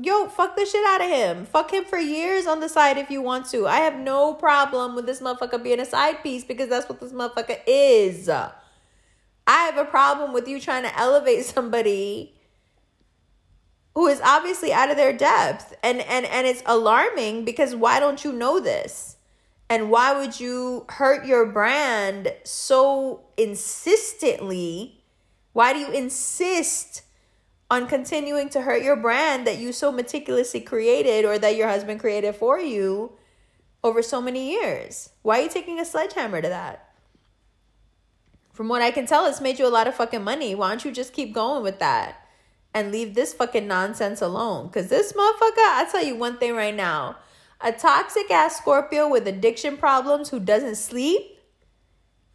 Yo, 0.00 0.28
fuck 0.28 0.56
the 0.56 0.64
shit 0.64 0.84
out 0.86 1.02
of 1.02 1.08
him. 1.08 1.44
Fuck 1.44 1.72
him 1.72 1.84
for 1.84 1.98
years 1.98 2.46
on 2.46 2.60
the 2.60 2.68
side 2.68 2.96
if 2.96 3.10
you 3.10 3.20
want 3.20 3.46
to. 3.50 3.66
I 3.66 3.78
have 3.78 3.98
no 3.98 4.32
problem 4.32 4.94
with 4.94 5.06
this 5.06 5.20
motherfucker 5.20 5.62
being 5.62 5.80
a 5.80 5.84
side 5.84 6.22
piece 6.22 6.44
because 6.44 6.68
that's 6.68 6.88
what 6.88 7.00
this 7.00 7.12
motherfucker 7.12 7.58
is. 7.66 8.28
I 8.28 8.52
have 9.46 9.76
a 9.76 9.84
problem 9.84 10.32
with 10.32 10.46
you 10.46 10.60
trying 10.60 10.84
to 10.84 10.98
elevate 10.98 11.44
somebody 11.44 12.37
who 13.94 14.06
is 14.06 14.20
obviously 14.22 14.72
out 14.72 14.90
of 14.90 14.96
their 14.96 15.12
depth. 15.12 15.74
And 15.82 16.00
and 16.00 16.26
and 16.26 16.46
it's 16.46 16.62
alarming 16.66 17.44
because 17.44 17.74
why 17.74 18.00
don't 18.00 18.24
you 18.24 18.32
know 18.32 18.60
this? 18.60 19.16
And 19.70 19.90
why 19.90 20.18
would 20.18 20.40
you 20.40 20.86
hurt 20.88 21.26
your 21.26 21.46
brand 21.46 22.32
so 22.44 23.24
insistently? 23.36 25.04
Why 25.52 25.72
do 25.72 25.78
you 25.80 25.90
insist 25.90 27.02
on 27.70 27.86
continuing 27.86 28.48
to 28.50 28.62
hurt 28.62 28.82
your 28.82 28.96
brand 28.96 29.46
that 29.46 29.58
you 29.58 29.72
so 29.72 29.92
meticulously 29.92 30.60
created 30.60 31.26
or 31.26 31.38
that 31.38 31.56
your 31.56 31.68
husband 31.68 32.00
created 32.00 32.34
for 32.34 32.58
you 32.58 33.12
over 33.84 34.00
so 34.00 34.22
many 34.22 34.50
years? 34.50 35.10
Why 35.22 35.40
are 35.40 35.42
you 35.42 35.48
taking 35.50 35.78
a 35.78 35.84
sledgehammer 35.84 36.40
to 36.40 36.48
that? 36.48 36.84
From 38.54 38.68
what 38.68 38.80
I 38.80 38.90
can 38.90 39.06
tell, 39.06 39.26
it's 39.26 39.40
made 39.40 39.58
you 39.58 39.66
a 39.66 39.68
lot 39.68 39.86
of 39.86 39.94
fucking 39.94 40.24
money. 40.24 40.54
Why 40.54 40.70
don't 40.70 40.84
you 40.84 40.92
just 40.92 41.12
keep 41.12 41.34
going 41.34 41.62
with 41.62 41.78
that 41.78 42.27
and 42.74 42.92
leave 42.92 43.14
this 43.14 43.34
fucking 43.34 43.66
nonsense 43.66 44.20
alone? 44.20 44.68
Because 44.68 44.88
this 44.88 45.12
motherfucker, 45.12 45.58
I'll 45.58 45.90
tell 45.90 46.04
you 46.04 46.16
one 46.16 46.38
thing 46.38 46.54
right 46.54 46.74
now 46.74 47.16
a 47.60 47.72
toxic 47.72 48.30
ass 48.30 48.56
Scorpio 48.58 49.08
with 49.08 49.26
addiction 49.26 49.76
problems 49.76 50.30
who 50.30 50.38
doesn't 50.38 50.76
sleep, 50.76 51.38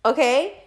okay? 0.03 0.64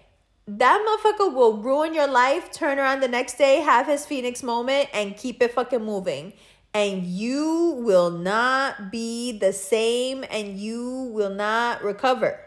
that 0.47 0.85
motherfucker 0.87 1.33
will 1.35 1.57
ruin 1.59 1.93
your 1.93 2.07
life, 2.07 2.53
turn 2.53 2.79
around 2.79 3.01
the 3.01 3.09
next 3.09 3.37
day, 3.37 3.61
have 3.61 3.87
his 3.87 4.07
Phoenix 4.07 4.43
moment, 4.43 4.89
and 4.95 5.17
keep 5.17 5.43
it 5.43 5.53
fucking 5.53 5.85
moving. 5.85 6.33
And 6.73 7.05
you 7.05 7.81
will 7.85 8.11
not 8.11 8.93
be 8.93 9.39
the 9.39 9.53
same 9.53 10.25
and 10.31 10.59
you 10.59 11.11
will 11.13 11.35
not 11.35 11.83
recover. 11.83 12.39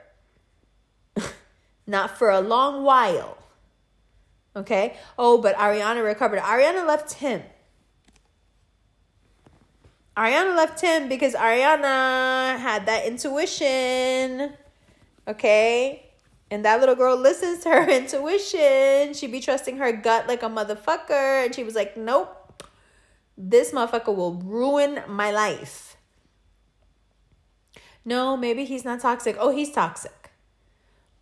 not 1.88 2.18
for 2.18 2.30
a 2.30 2.40
long 2.40 2.84
while. 2.84 3.38
Okay? 4.56 4.98
Oh, 5.18 5.42
but 5.42 5.56
Ariana 5.56 6.04
recovered. 6.04 6.40
Ariana 6.40 6.88
left 6.88 7.14
him. 7.14 7.44
Ariana 10.18 10.56
left 10.56 10.82
him 10.82 11.08
because 11.08 11.34
Ariana 11.34 12.58
had 12.60 12.86
that 12.88 13.06
intuition. 13.06 14.54
Okay? 15.28 16.06
And 16.52 16.66
that 16.66 16.80
little 16.80 16.96
girl 16.96 17.16
listens 17.16 17.64
to 17.64 17.70
her 17.70 17.90
intuition. 17.90 19.14
She'd 19.14 19.32
be 19.32 19.40
trusting 19.40 19.78
her 19.78 19.92
gut 19.92 20.28
like 20.28 20.44
a 20.44 20.50
motherfucker. 20.50 21.46
And 21.46 21.56
she 21.56 21.64
was 21.64 21.76
like, 21.76 21.96
nope, 21.96 22.36
this 23.38 23.72
motherfucker 23.72 24.14
will 24.14 24.34
ruin 24.34 25.02
my 25.08 25.32
life. 25.32 25.96
No, 28.04 28.36
maybe 28.36 28.66
he's 28.66 28.84
not 28.84 29.00
toxic. 29.00 29.38
Oh, 29.40 29.52
he's 29.52 29.72
toxic. 29.72 30.32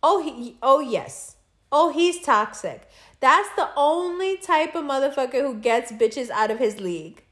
Oh, 0.02 0.22
he, 0.22 0.56
oh, 0.62 0.80
yes. 0.80 1.36
Oh, 1.70 1.92
he's 1.92 2.20
toxic. 2.20 2.87
That's 3.20 3.48
the 3.56 3.68
only 3.76 4.36
type 4.36 4.74
of 4.74 4.84
motherfucker 4.84 5.42
who 5.42 5.54
gets 5.54 5.90
bitches 5.92 6.30
out 6.30 6.50
of 6.50 6.58
his 6.58 6.80
league. 6.80 7.24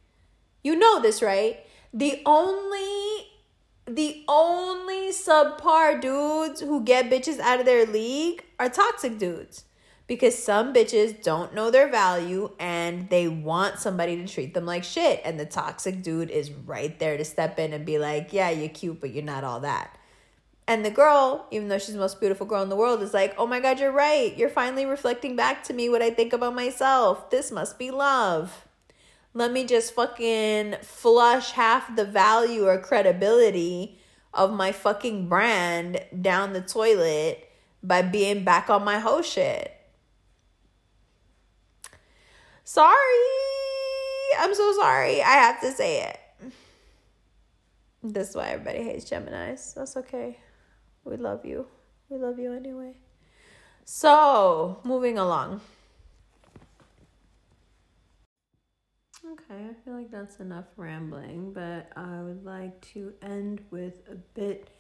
You 0.62 0.76
know 0.76 1.00
this, 1.00 1.22
right? 1.22 1.60
The 1.92 2.22
only 2.26 3.26
the 3.88 4.24
only 4.26 5.10
subpar 5.10 6.00
dudes 6.00 6.60
who 6.60 6.82
get 6.82 7.08
bitches 7.08 7.38
out 7.38 7.60
of 7.60 7.66
their 7.66 7.86
league 7.86 8.44
are 8.58 8.68
toxic 8.68 9.16
dudes 9.16 9.64
because 10.08 10.36
some 10.36 10.72
bitches 10.74 11.22
don't 11.22 11.54
know 11.54 11.70
their 11.70 11.88
value 11.88 12.50
and 12.58 13.08
they 13.10 13.28
want 13.28 13.78
somebody 13.78 14.16
to 14.16 14.26
treat 14.26 14.54
them 14.54 14.66
like 14.66 14.82
shit 14.82 15.20
and 15.24 15.38
the 15.38 15.46
toxic 15.46 16.02
dude 16.02 16.30
is 16.30 16.50
right 16.50 16.98
there 16.98 17.16
to 17.16 17.24
step 17.24 17.60
in 17.60 17.72
and 17.72 17.86
be 17.86 17.98
like 17.98 18.32
yeah 18.32 18.50
you're 18.50 18.68
cute 18.68 19.00
but 19.00 19.12
you're 19.12 19.22
not 19.22 19.44
all 19.44 19.60
that 19.60 19.96
and 20.68 20.84
the 20.84 20.90
girl 20.90 21.47
even 21.51 21.68
though 21.68 21.78
she's 21.78 21.94
the 21.94 22.01
most 22.01 22.20
beautiful 22.20 22.47
girl 22.47 22.62
in 22.62 22.68
the 22.68 22.76
world 22.76 23.02
is 23.02 23.14
like 23.14 23.34
oh 23.38 23.47
my 23.47 23.60
god 23.60 23.78
you're 23.78 23.93
right 23.93 24.36
you're 24.36 24.48
finally 24.48 24.84
reflecting 24.86 25.36
back 25.36 25.62
to 25.62 25.72
me 25.72 25.88
what 25.88 26.02
i 26.02 26.10
think 26.10 26.32
about 26.32 26.55
myself 26.55 27.30
this 27.30 27.51
must 27.51 27.78
be 27.78 27.90
love 27.90 28.66
let 29.36 29.52
me 29.52 29.66
just 29.66 29.93
fucking 29.93 30.76
flush 30.80 31.51
half 31.52 31.94
the 31.94 32.06
value 32.06 32.66
or 32.66 32.78
credibility 32.78 33.98
of 34.32 34.52
my 34.52 34.72
fucking 34.72 35.28
brand 35.28 36.01
down 36.22 36.55
the 36.55 36.62
toilet 36.62 37.51
by 37.82 38.01
being 38.01 38.44
back 38.44 38.70
on 38.70 38.82
my 38.82 38.98
whole 38.98 39.20
shit. 39.20 39.72
Sorry. 42.64 42.94
I'm 44.38 44.55
so 44.55 44.72
sorry. 44.72 45.22
I 45.22 45.32
have 45.32 45.60
to 45.60 45.70
say 45.70 46.02
it. 46.09 46.52
This 48.02 48.30
is 48.30 48.36
why 48.36 48.48
everybody 48.48 48.84
hates 48.84 49.05
Geminis. 49.10 49.74
That's 49.74 49.97
okay. 49.98 50.38
We 51.07 51.16
love 51.16 51.47
you. 51.47 51.66
We 52.09 52.19
love 52.19 52.39
you 52.39 52.53
anyway. 52.53 52.95
So, 53.85 54.81
moving 54.83 55.19
along. 55.19 55.61
Okay, 59.24 59.66
I 59.70 59.74
feel 59.85 59.95
like 59.95 60.11
that's 60.11 60.41
enough 60.41 60.66
rambling, 60.77 61.53
but 61.53 61.91
I 61.97 62.20
would 62.20 62.45
like 62.45 62.81
to 62.93 63.15
end 63.23 63.61
with 63.70 64.03
a 64.11 64.16
bit 64.16 64.70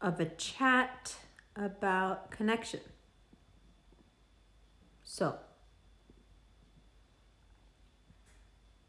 of 0.00 0.20
a 0.20 0.26
chat 0.26 1.16
about 1.56 2.30
connection. 2.30 2.80
So, 5.02 5.38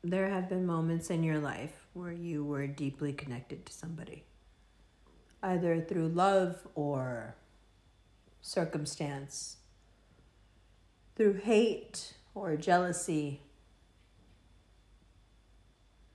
there 0.03 0.29
have 0.29 0.49
been 0.49 0.65
moments 0.65 1.09
in 1.09 1.23
your 1.23 1.39
life 1.39 1.87
where 1.93 2.11
you 2.11 2.43
were 2.43 2.67
deeply 2.67 3.13
connected 3.13 3.65
to 3.65 3.73
somebody, 3.73 4.23
either 5.43 5.79
through 5.81 6.07
love 6.07 6.67
or 6.73 7.35
circumstance, 8.41 9.57
through 11.15 11.33
hate 11.33 12.15
or 12.33 12.55
jealousy 12.55 13.41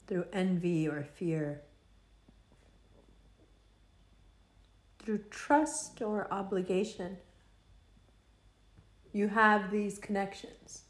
through 0.08 0.24
envy 0.32 0.88
or 0.88 1.04
fear, 1.04 1.60
through 4.98 5.20
trust 5.30 6.02
or 6.02 6.26
obligation. 6.32 7.18
You 9.12 9.28
have 9.28 9.70
these 9.70 9.98
connections. 9.98 10.82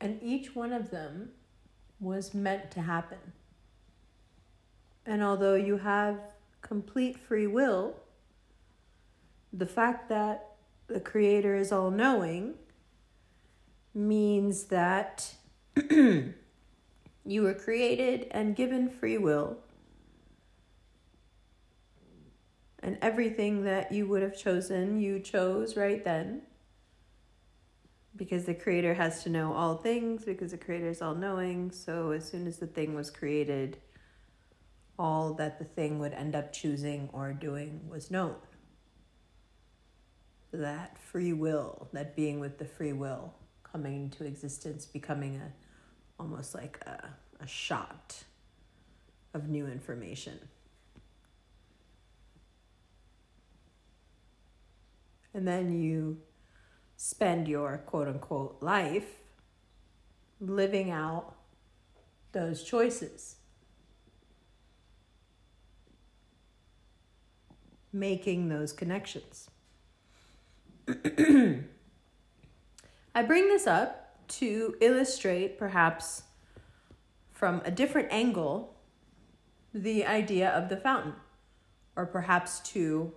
And 0.00 0.22
each 0.22 0.54
one 0.54 0.72
of 0.72 0.90
them 0.90 1.30
was 2.00 2.34
meant 2.34 2.70
to 2.72 2.82
happen. 2.82 3.32
And 5.06 5.22
although 5.22 5.54
you 5.54 5.78
have 5.78 6.18
complete 6.62 7.18
free 7.18 7.46
will, 7.46 7.96
the 9.52 9.66
fact 9.66 10.08
that 10.08 10.54
the 10.86 11.00
Creator 11.00 11.56
is 11.56 11.70
all 11.70 11.90
knowing 11.90 12.54
means 13.94 14.64
that 14.64 15.34
You 17.24 17.42
were 17.42 17.54
created 17.54 18.26
and 18.32 18.56
given 18.56 18.88
free 18.88 19.18
will 19.18 19.58
And 22.84 22.98
everything 23.00 23.62
that 23.62 23.92
you 23.92 24.08
would 24.08 24.22
have 24.22 24.36
chosen, 24.36 24.98
you 24.98 25.20
chose 25.20 25.76
right 25.76 26.04
then. 26.04 26.42
Because 28.16 28.44
the 28.44 28.54
creator 28.54 28.94
has 28.94 29.22
to 29.22 29.30
know 29.30 29.52
all 29.52 29.76
things, 29.76 30.24
because 30.24 30.50
the 30.50 30.58
creator 30.58 30.88
is 30.88 31.00
all 31.00 31.14
knowing. 31.14 31.70
So 31.70 32.10
as 32.10 32.28
soon 32.28 32.48
as 32.48 32.58
the 32.58 32.66
thing 32.66 32.96
was 32.96 33.08
created, 33.08 33.78
all 35.02 35.34
that 35.34 35.58
the 35.58 35.64
thing 35.64 35.98
would 35.98 36.12
end 36.12 36.36
up 36.36 36.52
choosing 36.52 37.08
or 37.12 37.32
doing 37.32 37.80
was 37.88 38.08
known. 38.08 38.36
That 40.52 40.96
free 40.96 41.32
will, 41.32 41.88
that 41.92 42.14
being 42.14 42.38
with 42.38 42.58
the 42.58 42.64
free 42.64 42.92
will 42.92 43.34
coming 43.64 43.96
into 43.96 44.24
existence, 44.24 44.86
becoming 44.86 45.36
a 45.36 45.52
almost 46.20 46.54
like 46.54 46.78
a, 46.86 47.08
a 47.40 47.46
shot 47.48 48.22
of 49.34 49.48
new 49.48 49.66
information. 49.66 50.38
And 55.34 55.48
then 55.48 55.82
you 55.82 56.18
spend 56.96 57.48
your 57.48 57.78
quote 57.86 58.06
unquote 58.06 58.58
life 58.62 59.16
living 60.38 60.92
out 60.92 61.34
those 62.30 62.62
choices. 62.62 63.36
Making 67.92 68.48
those 68.48 68.72
connections. 68.72 69.50
I 73.14 73.22
bring 73.22 73.48
this 73.48 73.66
up 73.66 74.26
to 74.28 74.74
illustrate, 74.80 75.58
perhaps 75.58 76.22
from 77.30 77.60
a 77.64 77.70
different 77.70 78.08
angle, 78.10 78.74
the 79.74 80.06
idea 80.06 80.48
of 80.50 80.68
the 80.68 80.76
fountain, 80.76 81.14
or 81.96 82.06
perhaps 82.06 82.60
to 82.60 83.12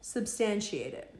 substantiate 0.00 0.94
it. 0.94 1.14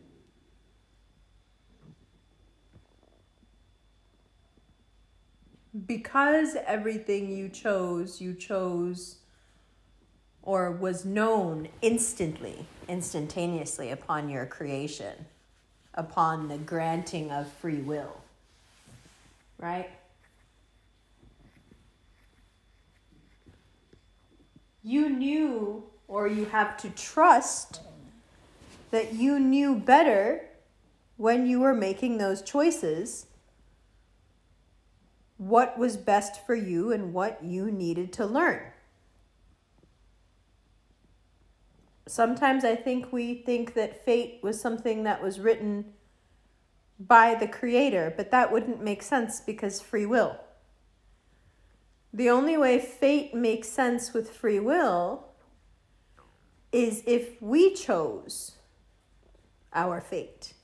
Because 5.86 6.56
everything 6.66 7.30
you 7.30 7.48
chose, 7.48 8.20
you 8.20 8.34
chose 8.34 9.19
or 10.42 10.70
was 10.70 11.04
known 11.04 11.68
instantly, 11.82 12.66
instantaneously 12.88 13.90
upon 13.90 14.28
your 14.28 14.46
creation, 14.46 15.26
upon 15.94 16.48
the 16.48 16.58
granting 16.58 17.30
of 17.30 17.50
free 17.52 17.78
will. 17.80 18.20
Right? 19.58 19.90
You 24.82 25.10
knew, 25.10 25.84
or 26.08 26.26
you 26.26 26.46
have 26.46 26.76
to 26.78 26.90
trust 26.90 27.80
that 28.90 29.12
you 29.12 29.38
knew 29.38 29.76
better 29.76 30.46
when 31.16 31.46
you 31.46 31.60
were 31.60 31.74
making 31.74 32.16
those 32.16 32.40
choices 32.40 33.26
what 35.36 35.78
was 35.78 35.96
best 35.96 36.44
for 36.44 36.54
you 36.54 36.92
and 36.92 37.14
what 37.14 37.42
you 37.42 37.70
needed 37.70 38.12
to 38.12 38.26
learn. 38.26 38.60
Sometimes 42.10 42.64
I 42.64 42.74
think 42.74 43.12
we 43.12 43.34
think 43.34 43.74
that 43.74 44.04
fate 44.04 44.40
was 44.42 44.60
something 44.60 45.04
that 45.04 45.22
was 45.22 45.38
written 45.38 45.92
by 46.98 47.36
the 47.36 47.46
creator, 47.46 48.12
but 48.16 48.32
that 48.32 48.50
wouldn't 48.50 48.82
make 48.82 49.00
sense 49.00 49.38
because 49.38 49.80
free 49.80 50.06
will. 50.06 50.36
The 52.12 52.28
only 52.28 52.56
way 52.56 52.80
fate 52.80 53.32
makes 53.32 53.68
sense 53.68 54.12
with 54.12 54.28
free 54.28 54.58
will 54.58 55.28
is 56.72 57.04
if 57.06 57.40
we 57.40 57.74
chose 57.74 58.56
our 59.72 60.00
fate. 60.00 60.54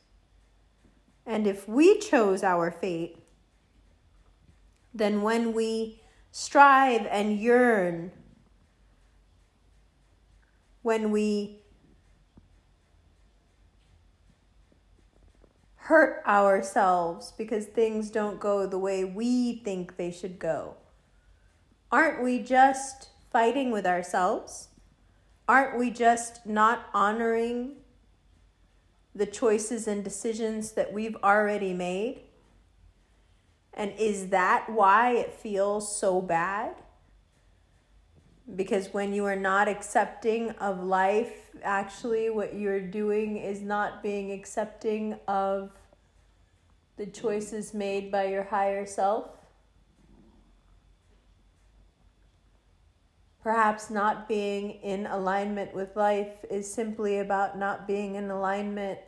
And 1.24 1.46
if 1.46 1.68
we 1.68 2.00
chose 2.00 2.42
our 2.42 2.72
fate, 2.72 3.18
then 4.92 5.22
when 5.22 5.52
we 5.52 6.02
strive 6.32 7.06
and 7.06 7.38
yearn, 7.38 8.10
when 10.86 11.10
we 11.10 11.58
hurt 15.74 16.22
ourselves 16.24 17.32
because 17.36 17.64
things 17.64 18.08
don't 18.08 18.38
go 18.38 18.68
the 18.68 18.78
way 18.78 19.02
we 19.02 19.56
think 19.64 19.96
they 19.96 20.12
should 20.12 20.38
go, 20.38 20.76
aren't 21.90 22.22
we 22.22 22.38
just 22.38 23.08
fighting 23.32 23.72
with 23.72 23.84
ourselves? 23.84 24.68
Aren't 25.48 25.76
we 25.76 25.90
just 25.90 26.46
not 26.46 26.86
honoring 26.94 27.78
the 29.12 29.26
choices 29.26 29.88
and 29.88 30.04
decisions 30.04 30.70
that 30.74 30.92
we've 30.92 31.16
already 31.16 31.72
made? 31.72 32.20
And 33.74 33.92
is 33.98 34.28
that 34.28 34.70
why 34.70 35.16
it 35.16 35.32
feels 35.32 35.98
so 35.98 36.20
bad? 36.20 36.76
Because 38.54 38.94
when 38.94 39.12
you 39.12 39.24
are 39.24 39.36
not 39.36 39.66
accepting 39.66 40.50
of 40.50 40.84
life, 40.84 41.50
actually, 41.64 42.30
what 42.30 42.54
you're 42.54 42.80
doing 42.80 43.38
is 43.38 43.60
not 43.60 44.02
being 44.02 44.30
accepting 44.30 45.18
of 45.26 45.72
the 46.96 47.06
choices 47.06 47.74
made 47.74 48.12
by 48.12 48.26
your 48.26 48.44
higher 48.44 48.86
self. 48.86 49.30
Perhaps 53.42 53.90
not 53.90 54.28
being 54.28 54.70
in 54.82 55.06
alignment 55.06 55.74
with 55.74 55.96
life 55.96 56.44
is 56.50 56.72
simply 56.72 57.18
about 57.18 57.58
not 57.58 57.86
being 57.86 58.14
in 58.14 58.30
alignment 58.30 58.98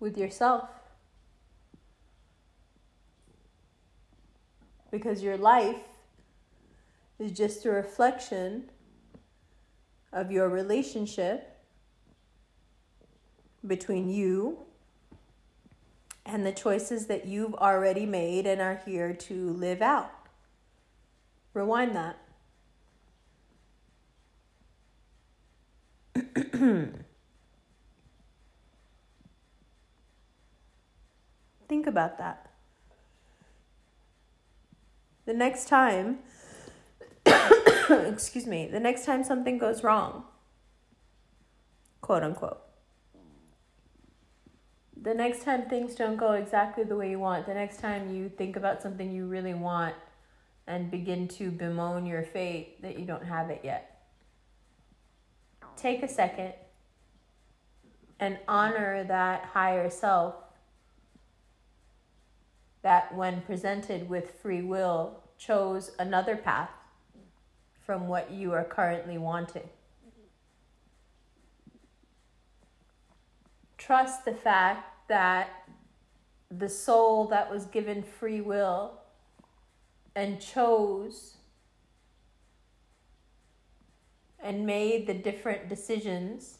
with 0.00 0.18
yourself. 0.18 0.68
Because 4.90 5.22
your 5.22 5.36
life 5.36 5.93
is 7.18 7.32
just 7.32 7.64
a 7.64 7.70
reflection 7.70 8.70
of 10.12 10.30
your 10.30 10.48
relationship 10.48 11.50
between 13.66 14.08
you 14.08 14.58
and 16.26 16.44
the 16.44 16.52
choices 16.52 17.06
that 17.06 17.26
you've 17.26 17.54
already 17.54 18.06
made 18.06 18.46
and 18.46 18.60
are 18.60 18.80
here 18.84 19.12
to 19.12 19.50
live 19.50 19.82
out. 19.82 20.10
Rewind 21.52 21.94
that. 21.94 22.18
Think 31.68 31.86
about 31.86 32.18
that. 32.18 32.50
The 35.26 35.34
next 35.34 35.68
time, 35.68 36.18
excuse 37.90 38.46
me, 38.46 38.66
the 38.66 38.80
next 38.80 39.04
time 39.04 39.24
something 39.24 39.58
goes 39.58 39.82
wrong, 39.82 40.24
quote 42.00 42.22
unquote, 42.22 42.60
the 45.00 45.12
next 45.12 45.42
time 45.42 45.68
things 45.68 45.94
don't 45.94 46.16
go 46.16 46.32
exactly 46.32 46.84
the 46.84 46.96
way 46.96 47.10
you 47.10 47.18
want, 47.18 47.46
the 47.46 47.54
next 47.54 47.80
time 47.80 48.14
you 48.14 48.28
think 48.28 48.56
about 48.56 48.80
something 48.80 49.12
you 49.12 49.26
really 49.26 49.54
want 49.54 49.94
and 50.66 50.90
begin 50.90 51.28
to 51.28 51.50
bemoan 51.50 52.06
your 52.06 52.22
fate 52.22 52.80
that 52.80 52.98
you 52.98 53.04
don't 53.04 53.24
have 53.24 53.50
it 53.50 53.60
yet, 53.62 54.06
take 55.76 56.02
a 56.02 56.08
second 56.08 56.54
and 58.20 58.38
honor 58.48 59.04
that 59.04 59.44
higher 59.44 59.90
self 59.90 60.36
that, 62.82 63.14
when 63.14 63.40
presented 63.42 64.08
with 64.08 64.30
free 64.42 64.62
will, 64.62 65.18
chose 65.38 65.90
another 65.98 66.36
path 66.36 66.83
from 67.84 68.08
what 68.08 68.30
you 68.30 68.52
are 68.52 68.64
currently 68.64 69.18
wanting. 69.18 69.68
Trust 73.76 74.24
the 74.24 74.34
fact 74.34 75.08
that 75.08 75.68
the 76.50 76.68
soul 76.68 77.26
that 77.26 77.50
was 77.50 77.66
given 77.66 78.02
free 78.02 78.40
will 78.40 79.00
and 80.16 80.40
chose 80.40 81.34
and 84.42 84.64
made 84.64 85.06
the 85.06 85.14
different 85.14 85.68
decisions, 85.68 86.58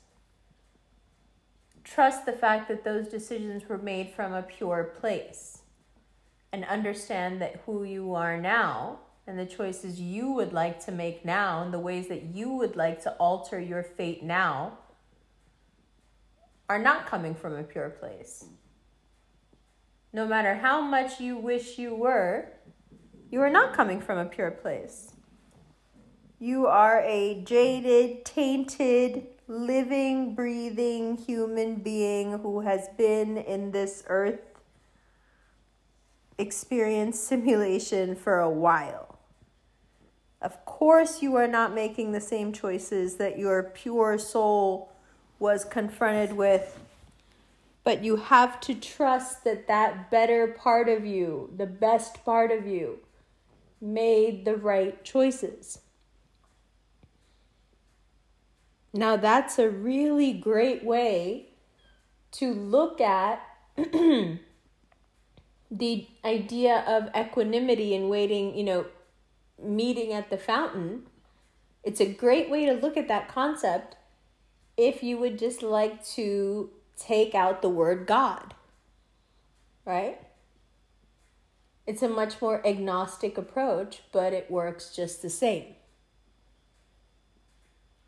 trust 1.85 2.27
the 2.27 2.33
fact 2.33 2.69
that 2.69 2.85
those 2.85 3.09
decisions 3.09 3.69
were 3.69 3.79
made 3.79 4.11
from 4.11 4.33
a 4.33 4.43
pure 4.43 4.85
place. 5.01 5.59
And 6.53 6.65
understand 6.67 7.43
that 7.43 7.63
who 7.67 7.83
you 7.85 8.15
are 8.15 8.41
now 8.41 9.01
and 9.27 9.39
the 9.39 9.47
choices 9.47 10.01
you 10.01 10.31
would 10.33 10.53
like 10.53 10.85
to 10.85 10.93
make 10.93 11.25
now 11.25 11.63
and 11.63 11.73
the 11.73 11.79
ways 11.79 12.09
that 12.09 12.23
you 12.25 12.51
would 12.51 12.77
like 12.77 13.03
to 13.03 13.13
alter 13.13 13.59
your 13.59 13.83
fate 13.83 14.23
now 14.23 14.79
are 16.69 16.79
not 16.79 17.07
coming 17.07 17.35
from 17.35 17.55
a 17.55 17.63
pure 17.63 17.91
place. 17.91 18.47
No 20.13 20.27
matter 20.27 20.55
how 20.55 20.81
much 20.81 21.21
you 21.21 21.37
wish 21.37 21.79
you 21.79 21.95
were, 21.95 22.49
you 23.31 23.41
are 23.41 23.51
not 23.51 23.75
coming 23.75 24.01
from 24.01 24.19
a 24.19 24.27
pure 24.27 24.51
place. 24.51 25.13
You 26.39 26.67
are 26.67 27.01
a 27.01 27.43
jaded, 27.43 28.25
tainted, 28.25 29.27
living, 29.49 30.35
breathing 30.35 31.17
human 31.17 31.77
being 31.77 32.39
who 32.39 32.61
has 32.61 32.89
been 32.97 33.37
in 33.39 33.73
this 33.73 34.05
earth 34.09 34.41
experience 36.39 37.19
simulation 37.19 38.15
for 38.15 38.41
a 38.41 38.51
while. 38.51 39.14
Of 40.45 40.63
course, 40.67 41.23
you 41.23 41.37
are 41.37 41.49
not 41.49 41.75
making 41.75 42.13
the 42.13 42.21
same 42.21 42.53
choices 42.53 43.17
that 43.17 43.39
your 43.39 43.63
pure 43.63 44.19
soul 44.19 44.93
was 45.39 45.65
confronted 45.65 46.37
with, 46.37 46.79
but 47.83 48.05
you 48.05 48.17
have 48.17 48.61
to 48.61 48.75
trust 48.75 49.43
that 49.45 49.67
that 49.69 50.11
better 50.11 50.49
part 50.49 50.91
of 50.91 51.07
you, 51.07 51.51
the 51.57 51.65
best 51.65 52.23
part 52.27 52.53
of 52.53 52.67
you, 52.67 52.99
made 53.81 54.45
the 54.45 54.55
right 54.55 55.03
choices. 55.03 55.79
Now, 58.93 59.17
that's 59.17 59.59
a 59.59 59.71
really 59.71 60.35
great 60.35 60.85
way 60.85 61.49
to 62.33 62.53
look 62.53 63.01
at 63.01 63.41
the 63.77 64.39
idea 66.23 66.85
of 66.87 67.09
equanimity 67.17 67.95
and 67.95 68.11
waiting, 68.11 68.55
you 68.55 68.65
know, 68.65 68.85
meeting 69.63 70.13
at 70.13 70.31
the 70.31 70.39
fountain. 70.39 71.03
It's 71.83 72.01
a 72.01 72.13
great 72.13 72.51
way 72.51 72.67
to 72.67 72.73
look 72.73 72.97
at 72.97 73.09
that 73.09 73.29
concept 73.29 73.97
if 74.77 75.03
you 75.03 75.19
would 75.19 75.39
just 75.39 75.63
like 75.63 76.05
to 76.05 76.71
take 76.97 77.35
out 77.35 77.63
the 77.63 77.69
word 77.69 78.07
God, 78.07 78.55
right? 79.85 80.21
It's 81.87 82.03
a 82.03 82.09
much 82.09 82.41
more 82.41 82.67
agnostic 82.67 83.37
approach, 83.37 84.03
but 84.11 84.33
it 84.33 84.51
works 84.51 84.95
just 84.95 85.23
the 85.23 85.31
same. 85.31 85.75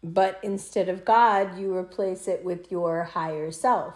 But 0.02 0.38
instead 0.42 0.88
of 0.88 1.04
God, 1.04 1.58
you 1.58 1.76
replace 1.76 2.28
it 2.28 2.44
with 2.44 2.70
your 2.70 3.04
higher 3.04 3.50
self, 3.50 3.94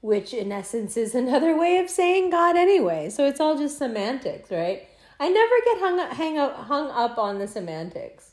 which 0.00 0.34
in 0.34 0.50
essence 0.50 0.96
is 0.96 1.14
another 1.14 1.56
way 1.56 1.78
of 1.78 1.90
saying 1.90 2.30
God 2.30 2.56
anyway. 2.56 3.10
So 3.10 3.26
it's 3.26 3.38
all 3.40 3.56
just 3.56 3.78
semantics, 3.78 4.50
right? 4.50 4.88
I 5.20 5.28
never 5.28 5.54
get 5.66 5.78
hung 5.80 6.00
up, 6.00 6.12
hang 6.14 6.38
up, 6.38 6.56
hung 6.56 6.90
up 6.90 7.18
on 7.18 7.38
the 7.38 7.46
semantics. 7.46 8.30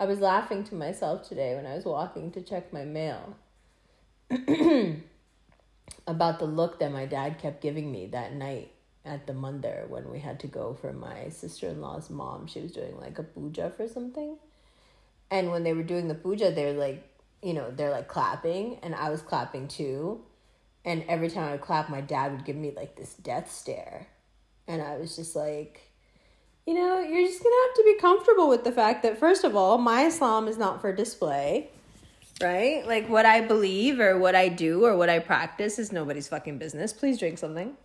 I 0.00 0.06
was 0.06 0.20
laughing 0.20 0.64
to 0.64 0.74
myself 0.74 1.28
today 1.28 1.54
when 1.54 1.66
I 1.66 1.74
was 1.74 1.84
walking 1.84 2.30
to 2.32 2.40
check 2.40 2.72
my 2.72 2.86
mail 2.86 3.36
about 6.06 6.38
the 6.38 6.46
look 6.46 6.78
that 6.78 6.90
my 6.90 7.04
dad 7.04 7.38
kept 7.38 7.60
giving 7.60 7.92
me 7.92 8.06
that 8.06 8.32
night 8.32 8.72
at 9.04 9.26
the 9.26 9.34
Mandir 9.34 9.86
when 9.90 10.10
we 10.10 10.20
had 10.20 10.40
to 10.40 10.46
go 10.46 10.72
for 10.72 10.94
my 10.94 11.28
sister 11.28 11.68
in 11.68 11.82
law's 11.82 12.08
mom. 12.08 12.46
She 12.46 12.62
was 12.62 12.72
doing 12.72 12.96
like 12.98 13.18
a 13.18 13.22
puja 13.22 13.70
for 13.76 13.86
something. 13.86 14.38
And 15.30 15.50
when 15.50 15.62
they 15.62 15.74
were 15.74 15.82
doing 15.82 16.08
the 16.08 16.14
puja, 16.14 16.52
they're 16.52 16.72
like, 16.72 17.06
you 17.42 17.52
know, 17.52 17.70
they're 17.70 17.90
like 17.90 18.08
clapping, 18.08 18.78
and 18.82 18.94
I 18.94 19.10
was 19.10 19.20
clapping 19.20 19.68
too. 19.68 20.22
And 20.86 21.04
every 21.06 21.28
time 21.28 21.48
I 21.48 21.52
would 21.52 21.60
clap, 21.60 21.90
my 21.90 22.00
dad 22.00 22.32
would 22.32 22.46
give 22.46 22.56
me 22.56 22.72
like 22.74 22.96
this 22.96 23.12
death 23.12 23.52
stare. 23.52 24.06
And 24.68 24.80
I 24.80 24.96
was 24.96 25.16
just 25.16 25.34
like, 25.34 25.92
you 26.66 26.74
know, 26.74 27.00
you're 27.00 27.26
just 27.26 27.42
gonna 27.42 27.56
have 27.66 27.74
to 27.76 27.84
be 27.84 27.98
comfortable 27.98 28.48
with 28.48 28.64
the 28.64 28.72
fact 28.72 29.02
that, 29.02 29.18
first 29.18 29.44
of 29.44 29.56
all, 29.56 29.78
my 29.78 30.02
Islam 30.02 30.46
is 30.46 30.56
not 30.56 30.80
for 30.80 30.92
display, 30.92 31.70
right? 32.40 32.86
Like 32.86 33.08
what 33.08 33.26
I 33.26 33.40
believe 33.40 33.98
or 33.98 34.18
what 34.18 34.34
I 34.34 34.48
do 34.48 34.84
or 34.84 34.96
what 34.96 35.08
I 35.10 35.18
practice 35.18 35.78
is 35.78 35.92
nobody's 35.92 36.28
fucking 36.28 36.58
business. 36.58 36.92
Please 36.92 37.18
drink 37.18 37.38
something. 37.38 37.76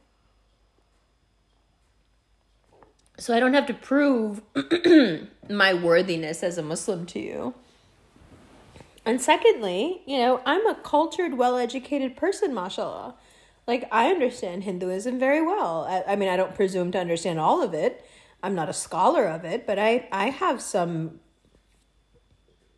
So 3.19 3.35
I 3.35 3.39
don't 3.39 3.53
have 3.55 3.65
to 3.65 3.73
prove 3.73 4.41
my 5.49 5.73
worthiness 5.73 6.43
as 6.43 6.59
a 6.59 6.63
Muslim 6.63 7.07
to 7.07 7.19
you. 7.19 7.55
And 9.05 9.21
secondly, 9.21 10.01
you 10.05 10.17
know, 10.17 10.41
I'm 10.45 10.67
a 10.67 10.75
cultured, 10.75 11.35
well 11.35 11.57
educated 11.57 12.15
person, 12.15 12.53
mashallah. 12.53 13.15
Like, 13.67 13.87
I 13.91 14.09
understand 14.09 14.63
Hinduism 14.63 15.19
very 15.19 15.41
well. 15.41 15.85
I, 15.89 16.13
I, 16.13 16.15
mean, 16.15 16.29
I 16.29 16.37
don't 16.37 16.55
presume 16.55 16.91
to 16.93 16.99
understand 16.99 17.39
all 17.39 17.61
of 17.61 17.73
it. 17.73 18.05
I'm 18.41 18.55
not 18.55 18.69
a 18.69 18.73
scholar 18.73 19.25
of 19.25 19.43
it, 19.43 19.67
but 19.67 19.77
I, 19.77 20.07
I 20.11 20.29
have 20.29 20.61
some 20.61 21.19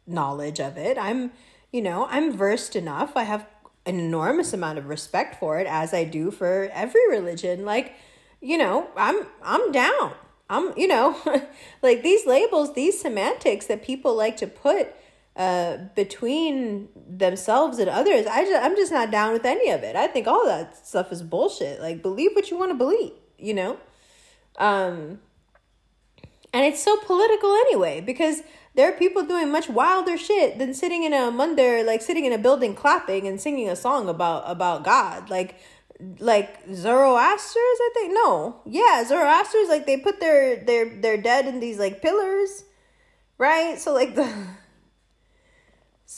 knowledge 0.08 0.60
of 0.60 0.78
it. 0.78 0.98
I'm, 0.98 1.32
you 1.72 1.82
know, 1.82 2.08
I'm 2.10 2.36
versed 2.36 2.76
enough. 2.76 3.16
I 3.16 3.24
have 3.24 3.46
an 3.86 4.00
enormous 4.00 4.52
amount 4.52 4.80
of 4.80 4.88
respect 4.88 5.40
for 5.40 5.60
it, 5.60 5.68
as 5.68 5.94
I 5.94 6.04
do 6.04 6.32
for 6.32 6.70
every 6.74 7.08
religion. 7.10 7.66
Like, 7.66 7.94
you 8.42 8.58
know, 8.58 8.88
I'm 8.96 9.26
I'm 9.44 9.72
down. 9.72 10.14
I'm, 10.50 10.76
you 10.78 10.88
know, 10.88 11.18
like 11.82 12.02
these 12.02 12.26
labels, 12.26 12.74
these 12.74 13.00
semantics 13.00 13.68
that 13.68 13.84
people 13.84 14.16
like 14.16 14.38
to 14.38 14.48
put 14.48 14.96
uh, 15.36 15.78
between 15.96 16.90
themselves 16.96 17.80
and 17.80 17.90
others. 17.90 18.26
I 18.26 18.44
just, 18.44 18.64
I'm 18.64 18.76
just 18.76 18.92
not 18.92 19.12
down 19.12 19.34
with 19.34 19.46
any 19.46 19.70
of 19.70 19.84
it. 19.84 19.96
I 19.96 20.08
think 20.08 20.28
all 20.28 20.46
that 20.46 20.86
stuff 20.86 21.12
is 21.12 21.22
bullshit. 21.22 21.82
Like, 21.82 22.02
believe 22.02 22.32
what 22.34 22.52
you 22.52 22.58
want 22.58 22.72
to 22.72 22.78
believe, 22.78 23.14
you 23.38 23.54
know? 23.54 23.78
Um, 24.58 25.20
and 26.52 26.66
it's 26.66 26.84
so 26.84 26.98
political 26.98 27.52
anyway, 27.54 28.02
because 28.02 28.42
there 28.76 28.90
are 28.90 28.98
people 28.98 29.24
doing 29.24 29.52
much 29.52 29.70
wilder 29.70 30.18
shit 30.18 30.58
than 30.58 30.74
sitting 30.74 31.04
in 31.04 31.14
a 31.14 31.32
mandir, 31.32 31.86
like 31.86 32.02
sitting 32.02 32.26
in 32.26 32.34
a 32.34 32.38
building 32.38 32.76
clapping 32.76 33.28
and 33.28 33.40
singing 33.40 33.70
a 33.70 33.76
song 33.76 34.10
about, 34.10 34.44
about 34.46 34.84
God. 34.84 35.30
Like, 35.30 35.56
like 36.20 36.66
Zoroasters, 36.68 37.56
I 37.56 37.92
think. 37.94 38.14
No, 38.14 38.62
yeah, 38.66 39.04
Zoroasters 39.08 39.68
like 39.68 39.86
they 39.86 39.98
put 39.98 40.20
their 40.20 40.64
their 40.64 40.90
their 41.02 41.18
dead 41.18 41.46
in 41.46 41.60
these 41.60 41.78
like 41.78 42.02
pillars, 42.02 42.64
right? 43.38 43.78
So 43.78 43.94
like 43.94 44.16
the 44.16 44.32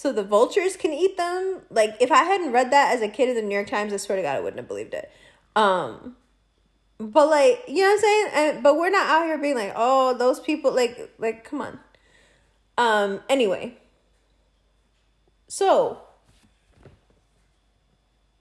so 0.02 0.12
the 0.12 0.24
vultures 0.24 0.76
can 0.78 0.94
eat 0.94 1.16
them. 1.16 1.62
Like 1.70 1.96
if 2.00 2.12
I 2.12 2.24
hadn't 2.24 2.52
read 2.52 2.72
that 2.72 2.92
as 2.96 3.04
a 3.04 3.08
kid 3.08 3.30
in 3.30 3.36
the 3.36 3.44
New 3.44 3.54
York 3.54 3.68
Times, 3.68 3.94
I 3.94 3.98
swear 3.98 4.16
to 4.16 4.24
God, 4.24 4.36
I 4.36 4.40
wouldn't 4.40 4.58
have 4.58 4.68
believed 4.68 4.96
it. 4.96 5.12
Um, 5.56 6.16
but 6.98 7.30
like 7.30 7.66
you 7.68 7.84
know 7.84 7.90
what 7.90 7.94
I'm 7.94 8.00
saying. 8.00 8.28
And 8.34 8.64
but 8.64 8.78
we're 8.78 8.90
not 8.90 9.06
out 9.06 9.26
here 9.28 9.38
being 9.38 9.54
like, 9.54 9.74
oh, 9.76 10.18
those 10.18 10.40
people 10.40 10.74
like 10.74 11.14
like 11.20 11.44
come 11.44 11.62
on. 11.62 11.80
Um. 12.80 13.22
Anyway. 13.30 13.78
So 15.48 16.02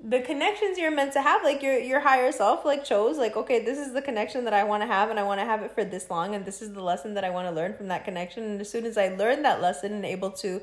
the 0.03 0.20
connections 0.20 0.78
you're 0.78 0.91
meant 0.91 1.12
to 1.12 1.20
have 1.20 1.43
like 1.43 1.62
your 1.62 1.78
your 1.78 2.01
higher 2.01 2.32
self 2.32 2.65
like 2.65 2.85
chose 2.85 3.19
like 3.19 3.37
okay 3.37 3.62
this 3.62 3.77
is 3.77 3.93
the 3.93 4.01
connection 4.01 4.45
that 4.45 4.55
i 4.55 4.65
want 4.65 4.82
to 4.82 4.87
have 4.87 5.11
and 5.11 5.20
i 5.20 5.23
want 5.23 5.39
to 5.39 5.45
have 5.45 5.61
it 5.61 5.70
for 5.73 5.85
this 5.85 6.09
long 6.09 6.35
and 6.35 6.47
this 6.47 6.62
is 6.62 6.73
the 6.73 6.82
lesson 6.82 7.12
that 7.12 7.23
i 7.23 7.28
want 7.28 7.47
to 7.47 7.55
learn 7.55 7.74
from 7.74 7.89
that 7.89 8.03
connection 8.03 8.45
and 8.45 8.61
as 8.62 8.70
soon 8.70 8.87
as 8.87 8.97
i 8.97 9.09
learn 9.09 9.43
that 9.43 9.61
lesson 9.61 9.93
and 9.93 10.07
able 10.07 10.31
to 10.31 10.62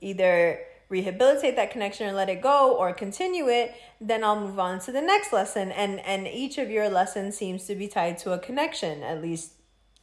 either 0.00 0.60
rehabilitate 0.88 1.56
that 1.56 1.70
connection 1.70 2.08
or 2.08 2.12
let 2.12 2.28
it 2.28 2.42
go 2.42 2.76
or 2.76 2.92
continue 2.92 3.48
it 3.48 3.72
then 4.00 4.24
i'll 4.24 4.40
move 4.40 4.58
on 4.58 4.80
to 4.80 4.92
the 4.92 5.02
next 5.02 5.32
lesson. 5.32 5.70
And 5.70 6.00
and 6.00 6.26
each 6.26 6.56
of 6.58 6.70
your 6.70 6.88
lessons 6.88 7.36
seems 7.36 7.66
to 7.66 7.74
be 7.74 7.86
tied 7.86 8.18
to 8.18 8.32
a 8.32 8.38
connection. 8.38 9.02
At 9.02 9.20
least 9.20 9.52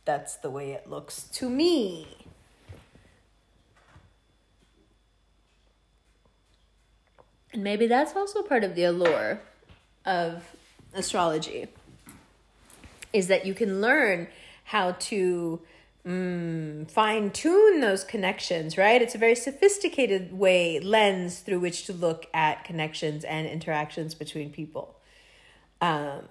that's 0.06 0.36
the 0.36 0.49
way 0.49 0.72
it 0.72 0.88
looks 0.88 1.24
to 1.24 1.49
me. 1.49 2.07
And 7.52 7.64
maybe 7.64 7.88
that's 7.88 8.15
also 8.15 8.44
part 8.44 8.64
of 8.64 8.76
the 8.76 8.84
allure 8.84 9.41
of 10.06 10.44
astrology 10.94 11.68
is 13.14 13.28
that 13.28 13.45
you 13.45 13.53
can 13.53 13.82
learn 13.82 14.28
how 14.65 14.91
to 14.91 15.60
mm, 16.08 16.90
fine 16.90 17.32
tune 17.32 17.82
those 17.82 18.04
connections, 18.04 18.78
right? 18.78 19.02
It's 19.02 19.16
a 19.16 19.18
very 19.18 19.36
sophisticated 19.36 20.32
way, 20.32 20.80
lens 20.80 21.40
through 21.40 21.60
which 21.60 21.86
to 21.86 21.94
look 21.94 22.28
at 22.34 22.64
connections 22.64 23.24
and 23.24 23.48
interactions 23.48 24.16
between 24.16 24.52
people. 24.52 24.96
Um, 25.82 26.24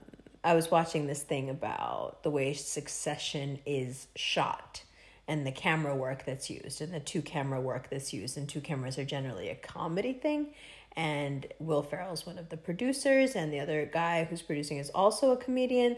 I 0.42 0.54
was 0.54 0.70
watching 0.70 1.06
this 1.06 1.22
thing 1.22 1.50
about 1.50 2.22
the 2.22 2.30
way 2.30 2.54
succession 2.54 3.58
is 3.66 4.06
shot 4.16 4.82
and 5.28 5.46
the 5.46 5.52
camera 5.52 5.94
work 5.94 6.24
that's 6.24 6.48
used 6.48 6.80
and 6.80 6.94
the 6.94 7.00
two 7.00 7.20
camera 7.20 7.60
work 7.60 7.90
that's 7.90 8.12
used 8.12 8.36
and 8.36 8.48
two 8.48 8.60
cameras 8.60 8.96
are 8.96 9.04
generally 9.04 9.48
a 9.48 9.56
comedy 9.56 10.12
thing 10.12 10.48
and 10.96 11.46
Will 11.58 11.82
Ferrell's 11.82 12.24
one 12.24 12.38
of 12.38 12.48
the 12.48 12.56
producers, 12.56 13.36
and 13.36 13.52
the 13.52 13.60
other 13.60 13.88
guy 13.92 14.24
who's 14.24 14.40
producing 14.40 14.78
is 14.78 14.90
also 14.90 15.30
a 15.30 15.36
comedian. 15.36 15.96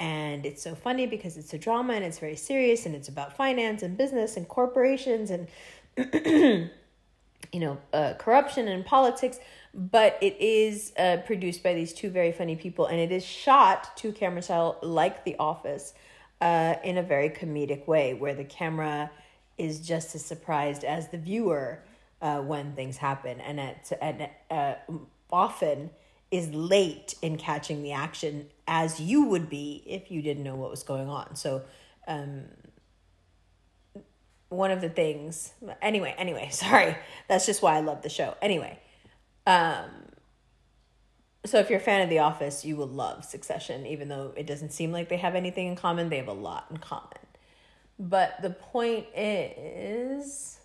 And 0.00 0.46
it's 0.46 0.62
so 0.62 0.74
funny 0.74 1.06
because 1.06 1.36
it's 1.36 1.52
a 1.54 1.58
drama 1.58 1.94
and 1.94 2.04
it's 2.04 2.18
very 2.18 2.36
serious 2.36 2.86
and 2.86 2.94
it's 2.94 3.08
about 3.08 3.36
finance 3.36 3.82
and 3.82 3.96
business 3.96 4.36
and 4.36 4.46
corporations 4.46 5.30
and, 5.30 5.48
you 7.52 7.60
know, 7.60 7.78
uh, 7.92 8.14
corruption 8.18 8.68
and 8.68 8.84
politics. 8.86 9.38
But 9.74 10.18
it 10.20 10.36
is 10.40 10.92
uh, 10.98 11.18
produced 11.26 11.62
by 11.62 11.74
these 11.74 11.92
two 11.92 12.10
very 12.10 12.32
funny 12.32 12.56
people 12.56 12.86
and 12.86 13.00
it 13.00 13.10
is 13.10 13.24
shot 13.24 13.96
to 13.98 14.12
camera 14.12 14.42
style 14.42 14.78
like 14.82 15.24
The 15.24 15.36
Office 15.38 15.94
uh, 16.40 16.74
in 16.84 16.98
a 16.98 17.02
very 17.02 17.30
comedic 17.30 17.86
way 17.86 18.14
where 18.14 18.34
the 18.34 18.44
camera 18.44 19.10
is 19.56 19.80
just 19.80 20.14
as 20.14 20.24
surprised 20.24 20.84
as 20.84 21.08
the 21.08 21.18
viewer 21.18 21.82
uh, 22.22 22.40
when 22.40 22.72
things 22.72 22.96
happen, 22.96 23.40
and 23.40 23.60
it 23.60 23.92
and 24.00 24.28
uh, 24.50 24.74
often 25.30 25.90
is 26.30 26.52
late 26.52 27.14
in 27.22 27.36
catching 27.38 27.82
the 27.82 27.92
action 27.92 28.48
as 28.66 29.00
you 29.00 29.24
would 29.24 29.48
be 29.48 29.82
if 29.86 30.10
you 30.10 30.20
didn't 30.20 30.44
know 30.44 30.56
what 30.56 30.70
was 30.70 30.82
going 30.82 31.08
on. 31.08 31.36
So, 31.36 31.62
um, 32.06 32.44
one 34.48 34.70
of 34.70 34.80
the 34.80 34.88
things 34.88 35.52
anyway 35.82 36.14
anyway 36.16 36.48
sorry. 36.52 36.96
That's 37.28 37.46
just 37.46 37.62
why 37.62 37.76
i 37.76 37.80
love 37.80 38.02
the 38.02 38.08
show. 38.08 38.34
Anyway 38.40 38.78
um 39.46 39.90
so 41.44 41.58
if 41.58 41.70
you're 41.70 41.78
a 41.78 41.82
fan 41.82 42.02
of 42.02 42.08
the 42.08 42.18
office 42.18 42.64
you 42.64 42.76
will 42.76 42.88
love 42.88 43.24
succession 43.24 43.86
even 43.86 44.08
though 44.08 44.32
it 44.36 44.46
doesn't 44.46 44.72
seem 44.72 44.92
like 44.92 45.08
they 45.08 45.16
have 45.16 45.34
anything 45.34 45.66
in 45.66 45.76
common. 45.76 46.08
They 46.08 46.16
have 46.16 46.28
a 46.28 46.32
lot 46.32 46.66
in 46.70 46.78
common. 46.78 47.18
But 47.98 48.40
the 48.42 48.50
point 48.50 49.06
is 49.14 50.60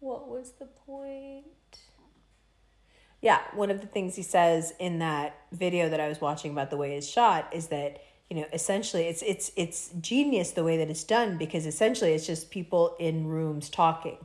what 0.00 0.28
was 0.28 0.52
the 0.58 0.66
point 0.66 1.46
yeah 3.22 3.40
one 3.54 3.70
of 3.70 3.80
the 3.80 3.86
things 3.86 4.14
he 4.14 4.22
says 4.22 4.74
in 4.78 4.98
that 4.98 5.34
video 5.52 5.88
that 5.88 6.00
i 6.00 6.08
was 6.08 6.20
watching 6.20 6.52
about 6.52 6.68
the 6.68 6.76
way 6.76 6.96
it's 6.96 7.08
shot 7.08 7.48
is 7.52 7.68
that 7.68 8.02
you 8.28 8.36
know 8.36 8.46
essentially 8.52 9.04
it's 9.04 9.22
it's 9.22 9.50
it's 9.56 9.90
genius 10.00 10.50
the 10.50 10.64
way 10.64 10.76
that 10.76 10.90
it's 10.90 11.04
done 11.04 11.38
because 11.38 11.64
essentially 11.64 12.12
it's 12.12 12.26
just 12.26 12.50
people 12.50 12.94
in 12.98 13.26
rooms 13.26 13.70
talking 13.70 14.18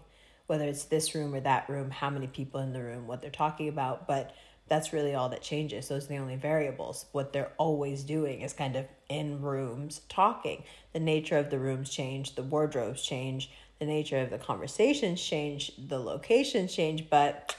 whether 0.48 0.66
it's 0.66 0.86
this 0.86 1.16
room 1.16 1.34
or 1.34 1.40
that 1.40 1.70
room 1.70 1.90
how 1.90 2.10
many 2.10 2.28
people 2.28 2.60
in 2.60 2.74
the 2.74 2.82
room 2.82 3.08
what 3.08 3.22
they're 3.22 3.32
talking 3.32 3.70
about 3.70 4.06
but 4.08 4.36
that's 4.70 4.92
really 4.92 5.16
all 5.16 5.30
that 5.30 5.42
changes. 5.42 5.88
Those 5.88 6.06
are 6.06 6.10
the 6.10 6.18
only 6.18 6.36
variables. 6.36 7.06
What 7.12 7.32
they're 7.32 7.54
always 7.58 8.04
doing 8.04 8.42
is 8.42 8.54
kind 8.54 8.76
of 8.76 8.86
in 9.08 9.42
rooms 9.42 10.02
talking. 10.10 10.64
The 10.94 11.00
nature 11.00 11.38
of 11.38 11.50
the 11.50 11.60
rooms 11.60 11.90
change 11.90 12.36
the 12.36 12.44
wardrobes 12.44 13.02
change 13.02 13.50
the 13.80 13.86
nature 13.86 14.18
of 14.18 14.32
the 14.32 14.38
conversations 14.38 15.24
change 15.24 15.72
the 15.78 16.00
locations 16.00 16.74
change 16.74 17.10
but 17.10 17.56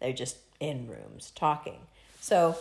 they're 0.00 0.12
just 0.12 0.43
in 0.60 0.88
rooms 0.88 1.32
talking. 1.34 1.78
So 2.20 2.56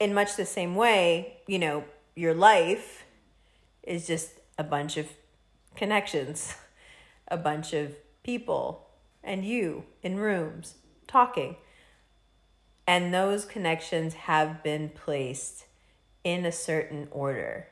in 0.00 0.14
much 0.14 0.36
the 0.36 0.46
same 0.46 0.74
way 0.74 1.38
you 1.46 1.58
know 1.58 1.84
your 2.14 2.34
life 2.34 3.04
is 3.82 4.06
just 4.06 4.32
a 4.58 4.64
bunch 4.64 4.96
of 4.96 5.06
connections, 5.76 6.54
a 7.28 7.36
bunch 7.36 7.72
of 7.72 7.94
people, 8.22 8.88
and 9.22 9.44
you 9.44 9.84
in 10.02 10.16
rooms 10.18 10.74
talking. 11.06 11.56
And 12.86 13.12
those 13.12 13.44
connections 13.44 14.14
have 14.14 14.62
been 14.62 14.88
placed 14.88 15.66
in 16.24 16.44
a 16.44 16.52
certain 16.52 17.06
order, 17.10 17.68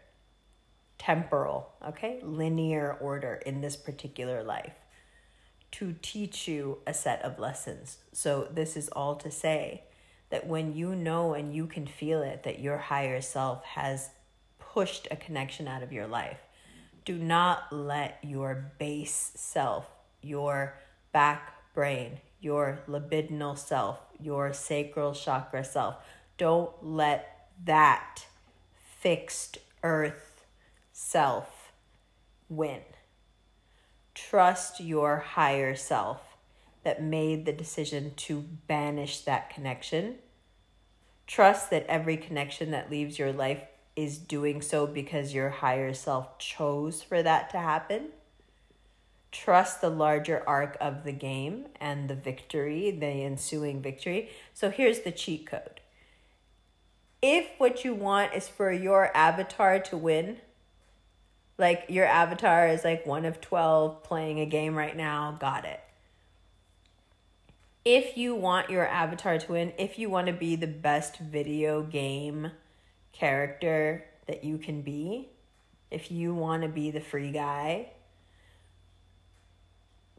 temporal, 0.98 1.70
okay, 1.86 2.20
linear 2.22 2.96
order 3.00 3.42
in 3.46 3.60
this 3.60 3.76
particular 3.76 4.42
life 4.42 4.74
to 5.78 5.94
teach 6.00 6.48
you 6.48 6.78
a 6.86 6.94
set 6.94 7.20
of 7.22 7.38
lessons. 7.38 7.98
So, 8.12 8.48
this 8.50 8.76
is 8.76 8.88
all 8.88 9.16
to 9.16 9.30
say 9.30 9.82
that 10.30 10.46
when 10.46 10.74
you 10.74 10.94
know 10.94 11.34
and 11.34 11.54
you 11.54 11.66
can 11.66 11.86
feel 11.86 12.22
it, 12.22 12.44
that 12.44 12.60
your 12.60 12.78
higher 12.78 13.20
self 13.20 13.62
has 13.64 14.08
pushed 14.58 15.06
a 15.10 15.16
connection 15.16 15.68
out 15.68 15.82
of 15.82 15.92
your 15.92 16.06
life. 16.06 16.40
Do 17.04 17.18
not 17.18 17.70
let 17.70 18.18
your 18.22 18.72
base 18.78 19.32
self, 19.34 19.86
your 20.22 20.78
back 21.12 21.52
brain, 21.74 22.20
your 22.40 22.80
libidinal 22.88 23.58
self, 23.58 24.00
your 24.18 24.54
sacral 24.54 25.12
chakra 25.12 25.62
self, 25.62 25.96
don't 26.38 26.72
let 26.82 27.48
that 27.64 28.24
fixed 28.98 29.58
earth 29.82 30.46
self 30.92 31.70
win. 32.48 32.80
Trust 34.16 34.80
your 34.80 35.18
higher 35.18 35.76
self 35.76 36.38
that 36.84 37.02
made 37.02 37.44
the 37.44 37.52
decision 37.52 38.14
to 38.16 38.46
banish 38.66 39.20
that 39.20 39.50
connection. 39.50 40.14
Trust 41.26 41.68
that 41.68 41.84
every 41.86 42.16
connection 42.16 42.70
that 42.70 42.90
leaves 42.90 43.18
your 43.18 43.30
life 43.30 43.66
is 43.94 44.16
doing 44.16 44.62
so 44.62 44.86
because 44.86 45.34
your 45.34 45.50
higher 45.50 45.92
self 45.92 46.38
chose 46.38 47.02
for 47.02 47.22
that 47.22 47.50
to 47.50 47.58
happen. 47.58 48.08
Trust 49.32 49.82
the 49.82 49.90
larger 49.90 50.42
arc 50.46 50.78
of 50.80 51.04
the 51.04 51.12
game 51.12 51.66
and 51.78 52.08
the 52.08 52.14
victory, 52.14 52.90
the 52.90 53.06
ensuing 53.06 53.82
victory. 53.82 54.30
So 54.54 54.70
here's 54.70 55.00
the 55.00 55.12
cheat 55.12 55.46
code. 55.46 55.82
If 57.20 57.48
what 57.58 57.84
you 57.84 57.92
want 57.92 58.32
is 58.32 58.48
for 58.48 58.72
your 58.72 59.14
avatar 59.14 59.78
to 59.78 59.96
win, 59.98 60.38
like 61.58 61.86
your 61.88 62.04
avatar 62.04 62.68
is 62.68 62.84
like 62.84 63.06
one 63.06 63.24
of 63.24 63.40
12 63.40 64.02
playing 64.02 64.40
a 64.40 64.46
game 64.46 64.74
right 64.74 64.96
now, 64.96 65.36
got 65.40 65.64
it. 65.64 65.80
If 67.84 68.16
you 68.16 68.34
want 68.34 68.68
your 68.68 68.86
avatar 68.86 69.38
to 69.38 69.52
win, 69.52 69.72
if 69.78 69.98
you 69.98 70.10
want 70.10 70.26
to 70.26 70.32
be 70.32 70.56
the 70.56 70.66
best 70.66 71.18
video 71.18 71.82
game 71.82 72.50
character 73.12 74.04
that 74.26 74.44
you 74.44 74.58
can 74.58 74.82
be, 74.82 75.28
if 75.90 76.10
you 76.10 76.34
want 76.34 76.62
to 76.62 76.68
be 76.68 76.90
the 76.90 77.00
free 77.00 77.30
guy, 77.30 77.90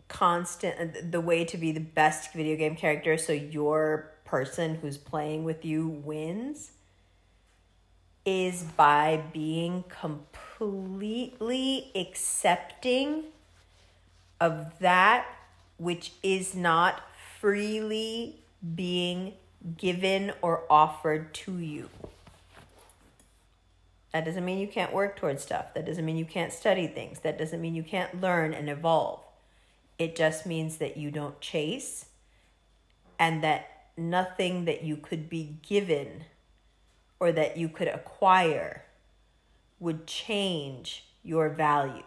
constant 0.08 0.80
uh, 0.80 1.00
the 1.10 1.20
way 1.20 1.44
to 1.44 1.58
be 1.58 1.74
the 1.74 1.82
best 1.82 2.32
video 2.32 2.56
game 2.56 2.78
character 2.78 3.18
so 3.18 3.34
your 3.34 4.14
person 4.24 4.76
who's 4.76 4.98
playing 4.98 5.44
with 5.44 5.66
you 5.66 5.88
wins 5.88 6.72
is 8.26 8.64
by 8.64 9.22
being 9.34 9.84
completely 9.90 10.47
accepting 11.96 13.24
of 14.40 14.78
that 14.80 15.26
which 15.78 16.12
is 16.24 16.56
not 16.56 17.02
freely 17.40 18.36
being 18.76 19.34
given 19.78 20.32
or 20.42 20.64
offered 20.70 21.34
to 21.34 21.60
you. 21.60 21.90
That 24.14 24.26
doesn't 24.26 24.46
mean 24.46 24.58
you 24.58 24.68
can't 24.68 24.94
work 24.94 25.16
towards 25.16 25.44
stuff. 25.44 25.74
That 25.76 25.86
doesn't 25.86 26.06
mean 26.06 26.18
you 26.18 26.26
can't 26.26 26.52
study 26.52 26.88
things. 26.88 27.20
That 27.20 27.38
doesn't 27.38 27.62
mean 27.62 27.76
you 27.76 27.84
can't 27.84 28.20
learn 28.20 28.54
and 28.54 28.70
evolve. 28.70 29.20
It 30.00 30.16
just 30.16 30.46
means 30.46 30.78
that 30.78 30.98
you 30.98 31.12
don't 31.12 31.40
chase 31.40 32.06
and 33.20 33.44
that 33.44 33.70
nothing 33.96 34.66
that 34.66 34.84
you 34.84 34.98
could 34.98 35.30
be 35.30 35.58
given 35.68 36.24
or 37.20 37.32
that 37.32 37.58
you 37.58 37.70
could 37.70 37.88
acquire 37.88 38.84
would 39.80 40.08
change 40.08 41.06
your 41.24 41.50
value. 41.50 42.04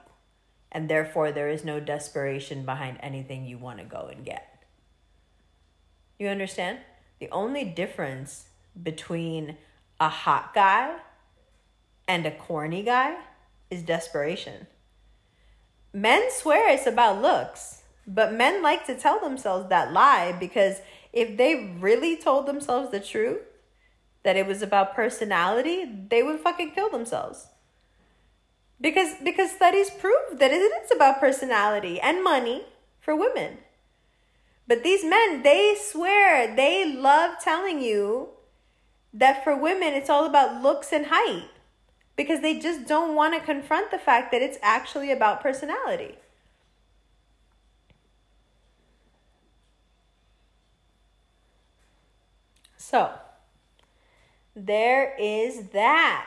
And 0.72 0.88
therefore, 0.88 1.32
there 1.32 1.48
is 1.48 1.64
no 1.64 1.80
desperation 1.80 2.64
behind 2.64 2.98
anything 3.00 3.44
you 3.44 3.58
want 3.58 3.78
to 3.78 3.84
go 3.84 4.08
and 4.12 4.24
get. 4.24 4.64
You 6.18 6.28
understand? 6.28 6.78
The 7.18 7.30
only 7.30 7.64
difference 7.64 8.46
between 8.80 9.56
a 9.98 10.08
hot 10.08 10.54
guy 10.54 10.96
and 12.06 12.24
a 12.24 12.30
corny 12.30 12.82
guy 12.82 13.16
is 13.70 13.82
desperation. 13.82 14.66
Men 15.92 16.28
swear 16.30 16.72
it's 16.72 16.86
about 16.86 17.20
looks, 17.20 17.82
but 18.06 18.32
men 18.32 18.62
like 18.62 18.86
to 18.86 18.94
tell 18.94 19.20
themselves 19.20 19.68
that 19.68 19.92
lie 19.92 20.32
because 20.38 20.80
if 21.12 21.36
they 21.36 21.76
really 21.80 22.16
told 22.16 22.46
themselves 22.46 22.90
the 22.90 23.00
truth, 23.00 23.42
that 24.22 24.36
it 24.36 24.46
was 24.46 24.62
about 24.62 24.94
personality, 24.94 25.84
they 26.08 26.22
would 26.22 26.40
fucking 26.40 26.72
kill 26.72 26.90
themselves. 26.90 27.46
Because 28.80 29.14
because 29.22 29.50
studies 29.50 29.90
prove 29.90 30.38
that 30.38 30.52
it 30.52 30.62
is 30.62 30.90
about 30.94 31.20
personality 31.20 32.00
and 32.00 32.24
money 32.24 32.64
for 32.98 33.14
women. 33.14 33.58
But 34.66 34.82
these 34.82 35.04
men, 35.04 35.42
they 35.42 35.76
swear, 35.78 36.54
they 36.54 36.94
love 36.94 37.34
telling 37.42 37.80
you 37.80 38.28
that 39.12 39.42
for 39.44 39.56
women 39.56 39.94
it's 39.94 40.08
all 40.08 40.24
about 40.24 40.62
looks 40.62 40.92
and 40.92 41.06
height 41.08 41.50
because 42.16 42.40
they 42.40 42.58
just 42.58 42.86
don't 42.86 43.14
want 43.14 43.34
to 43.34 43.40
confront 43.40 43.90
the 43.90 43.98
fact 43.98 44.30
that 44.32 44.42
it's 44.42 44.58
actually 44.62 45.10
about 45.10 45.42
personality. 45.42 46.16
So, 52.76 53.12
there 54.54 55.14
is 55.18 55.68
that. 55.72 56.26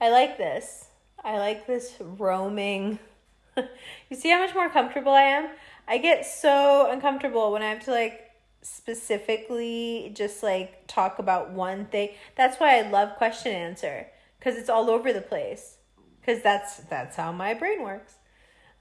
I 0.00 0.10
like 0.10 0.38
this. 0.38 0.86
I 1.22 1.38
like 1.38 1.66
this 1.66 1.94
roaming. 2.00 2.98
you 3.56 4.16
see 4.16 4.30
how 4.30 4.40
much 4.40 4.54
more 4.54 4.68
comfortable 4.68 5.12
I 5.12 5.22
am? 5.22 5.48
I 5.86 5.98
get 5.98 6.26
so 6.26 6.90
uncomfortable 6.90 7.52
when 7.52 7.62
I 7.62 7.70
have 7.70 7.84
to 7.84 7.90
like 7.90 8.20
specifically 8.62 10.10
just 10.14 10.42
like 10.42 10.86
talk 10.86 11.18
about 11.18 11.50
one 11.50 11.86
thing. 11.86 12.10
That's 12.36 12.58
why 12.58 12.78
I 12.78 12.88
love 12.88 13.16
question 13.16 13.52
answer 13.52 14.06
because 14.38 14.58
it's 14.58 14.68
all 14.68 14.90
over 14.90 15.12
the 15.12 15.20
place. 15.20 15.78
Because 16.20 16.42
that's 16.42 16.78
that's 16.78 17.16
how 17.16 17.32
my 17.32 17.54
brain 17.54 17.82
works. 17.82 18.14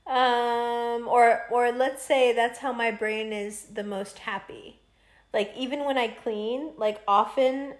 Um, 0.07 1.07
or 1.07 1.43
or 1.51 1.71
let's 1.71 2.03
say 2.03 2.33
that's 2.33 2.59
how 2.59 2.73
my 2.73 2.91
brain 2.91 3.31
is 3.31 3.65
the 3.65 3.83
most 3.83 4.19
happy. 4.19 4.79
Like 5.33 5.53
even 5.57 5.83
when 5.85 5.97
I 5.97 6.07
clean, 6.07 6.71
like 6.77 7.01
often 7.07 7.75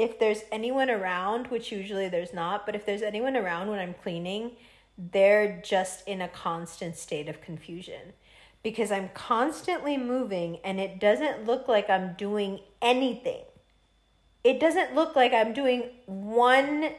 if 0.00 0.18
there's 0.18 0.44
anyone 0.50 0.88
around, 0.88 1.48
which 1.48 1.70
usually 1.70 2.08
there's 2.08 2.32
not, 2.32 2.64
but 2.64 2.74
if 2.74 2.86
there's 2.86 3.02
anyone 3.02 3.36
around 3.36 3.68
when 3.68 3.78
I'm 3.78 3.92
cleaning, 3.92 4.52
they're 4.96 5.60
just 5.62 6.08
in 6.08 6.22
a 6.22 6.28
constant 6.28 6.96
state 6.96 7.28
of 7.28 7.42
confusion 7.42 8.14
because 8.62 8.90
I'm 8.90 9.10
constantly 9.12 9.98
moving 9.98 10.56
and 10.64 10.80
it 10.80 11.00
doesn't 11.00 11.44
look 11.44 11.68
like 11.68 11.90
I'm 11.90 12.14
doing 12.14 12.60
anything. 12.80 13.42
It 14.42 14.58
doesn't 14.58 14.94
look 14.94 15.16
like 15.16 15.34
I'm 15.34 15.52
doing 15.52 15.90
one 16.06 16.92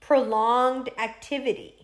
prolonged 0.00 0.88
activity. 0.96 1.81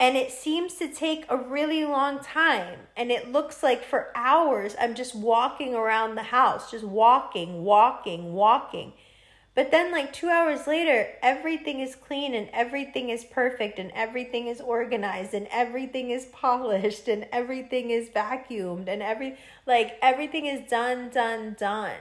And 0.00 0.16
it 0.16 0.30
seems 0.30 0.74
to 0.74 0.88
take 0.88 1.24
a 1.28 1.36
really 1.36 1.84
long 1.84 2.20
time. 2.20 2.78
And 2.96 3.10
it 3.10 3.32
looks 3.32 3.62
like 3.62 3.84
for 3.84 4.12
hours 4.14 4.76
i'm 4.80 4.94
just 4.94 5.14
walking 5.14 5.74
around 5.74 6.14
the 6.14 6.22
house 6.24 6.70
just 6.70 6.84
walking 6.84 7.64
walking 7.64 8.32
walking. 8.32 8.92
But 9.54 9.72
then 9.72 9.90
like 9.90 10.12
2 10.12 10.28
hours 10.28 10.66
later 10.66 11.08
everything 11.22 11.80
is 11.80 11.96
clean 11.96 12.34
and 12.34 12.48
everything 12.52 13.10
is 13.10 13.24
perfect 13.24 13.78
and 13.78 13.90
everything 13.92 14.46
is 14.46 14.60
organized 14.60 15.34
and 15.34 15.48
everything 15.50 16.10
is 16.10 16.26
polished 16.32 17.08
and 17.08 17.26
everything 17.32 17.90
is 17.90 18.08
vacuumed 18.08 18.88
and 18.88 19.02
every 19.02 19.36
like 19.66 19.98
everything 20.00 20.46
is 20.46 20.68
done 20.70 21.10
done 21.10 21.56
done 21.58 22.00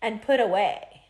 and 0.00 0.22
put 0.22 0.40
away. 0.40 1.02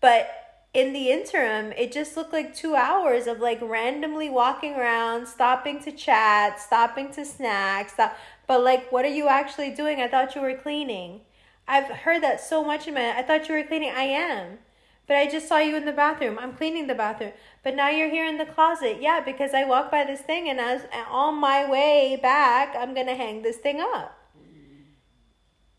But 0.00 0.41
in 0.74 0.94
the 0.94 1.10
interim, 1.10 1.72
it 1.72 1.92
just 1.92 2.16
looked 2.16 2.32
like 2.32 2.54
two 2.54 2.74
hours 2.74 3.26
of 3.26 3.40
like 3.40 3.60
randomly 3.60 4.30
walking 4.30 4.74
around, 4.74 5.26
stopping 5.26 5.82
to 5.82 5.92
chat, 5.92 6.58
stopping 6.60 7.10
to 7.12 7.24
snack, 7.24 7.90
stop. 7.90 8.16
But 8.46 8.62
like, 8.62 8.90
what 8.90 9.04
are 9.04 9.08
you 9.08 9.28
actually 9.28 9.70
doing? 9.70 10.00
I 10.00 10.08
thought 10.08 10.34
you 10.34 10.40
were 10.40 10.54
cleaning. 10.54 11.20
I've 11.68 11.84
heard 11.84 12.22
that 12.22 12.40
so 12.40 12.64
much 12.64 12.88
in 12.88 12.94
my. 12.94 13.16
I 13.16 13.22
thought 13.22 13.48
you 13.48 13.54
were 13.54 13.62
cleaning. 13.62 13.92
I 13.94 14.04
am, 14.04 14.58
but 15.06 15.16
I 15.16 15.30
just 15.30 15.46
saw 15.46 15.58
you 15.58 15.76
in 15.76 15.84
the 15.84 15.92
bathroom. 15.92 16.38
I'm 16.38 16.54
cleaning 16.54 16.86
the 16.86 16.94
bathroom. 16.94 17.32
But 17.62 17.76
now 17.76 17.90
you're 17.90 18.10
here 18.10 18.26
in 18.26 18.38
the 18.38 18.46
closet. 18.46 18.98
Yeah, 19.00 19.20
because 19.20 19.52
I 19.52 19.64
walked 19.64 19.90
by 19.90 20.04
this 20.04 20.22
thing, 20.22 20.48
and 20.48 20.58
as 20.58 20.86
on 21.10 21.34
my 21.36 21.70
way 21.70 22.18
back, 22.20 22.74
I'm 22.76 22.94
gonna 22.94 23.14
hang 23.14 23.42
this 23.42 23.58
thing 23.58 23.80
up. 23.80 24.18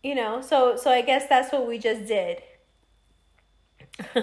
You 0.04 0.14
know, 0.14 0.40
so 0.40 0.76
so 0.76 0.90
I 0.90 1.00
guess 1.00 1.26
that's 1.28 1.52
what 1.52 1.66
we 1.66 1.78
just 1.78 2.06
did. 2.06 2.42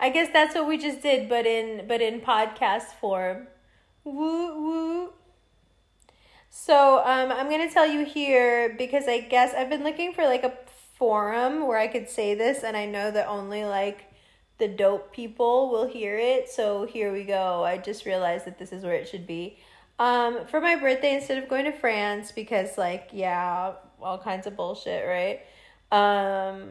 I 0.00 0.10
guess 0.10 0.30
that's 0.32 0.54
what 0.54 0.66
we 0.66 0.78
just 0.78 1.00
did, 1.00 1.28
but 1.28 1.46
in 1.46 1.86
but 1.86 2.00
in 2.02 2.20
podcast 2.20 2.94
form. 3.00 3.46
Woo 4.04 4.60
woo. 4.60 5.12
So 6.50 6.98
um, 7.04 7.30
I'm 7.30 7.48
gonna 7.48 7.70
tell 7.70 7.86
you 7.86 8.04
here 8.04 8.74
because 8.76 9.06
I 9.06 9.20
guess 9.20 9.54
I've 9.54 9.70
been 9.70 9.84
looking 9.84 10.12
for 10.12 10.24
like 10.24 10.44
a 10.44 10.52
forum 10.98 11.66
where 11.66 11.78
I 11.78 11.86
could 11.86 12.08
say 12.08 12.34
this, 12.34 12.64
and 12.64 12.76
I 12.76 12.86
know 12.86 13.10
that 13.10 13.28
only 13.28 13.64
like 13.64 14.12
the 14.58 14.68
dope 14.68 15.12
people 15.12 15.70
will 15.70 15.86
hear 15.86 16.18
it. 16.18 16.48
So 16.48 16.84
here 16.84 17.12
we 17.12 17.24
go. 17.24 17.64
I 17.64 17.78
just 17.78 18.06
realized 18.06 18.44
that 18.46 18.58
this 18.58 18.72
is 18.72 18.84
where 18.84 18.94
it 18.94 19.08
should 19.08 19.26
be. 19.26 19.58
Um, 19.98 20.46
for 20.46 20.60
my 20.60 20.76
birthday, 20.76 21.14
instead 21.14 21.42
of 21.42 21.48
going 21.48 21.64
to 21.64 21.72
France, 21.72 22.32
because 22.32 22.76
like 22.76 23.10
yeah, 23.12 23.74
all 24.00 24.18
kinds 24.18 24.46
of 24.46 24.56
bullshit, 24.56 25.06
right? 25.06 25.40
Um, 25.92 26.70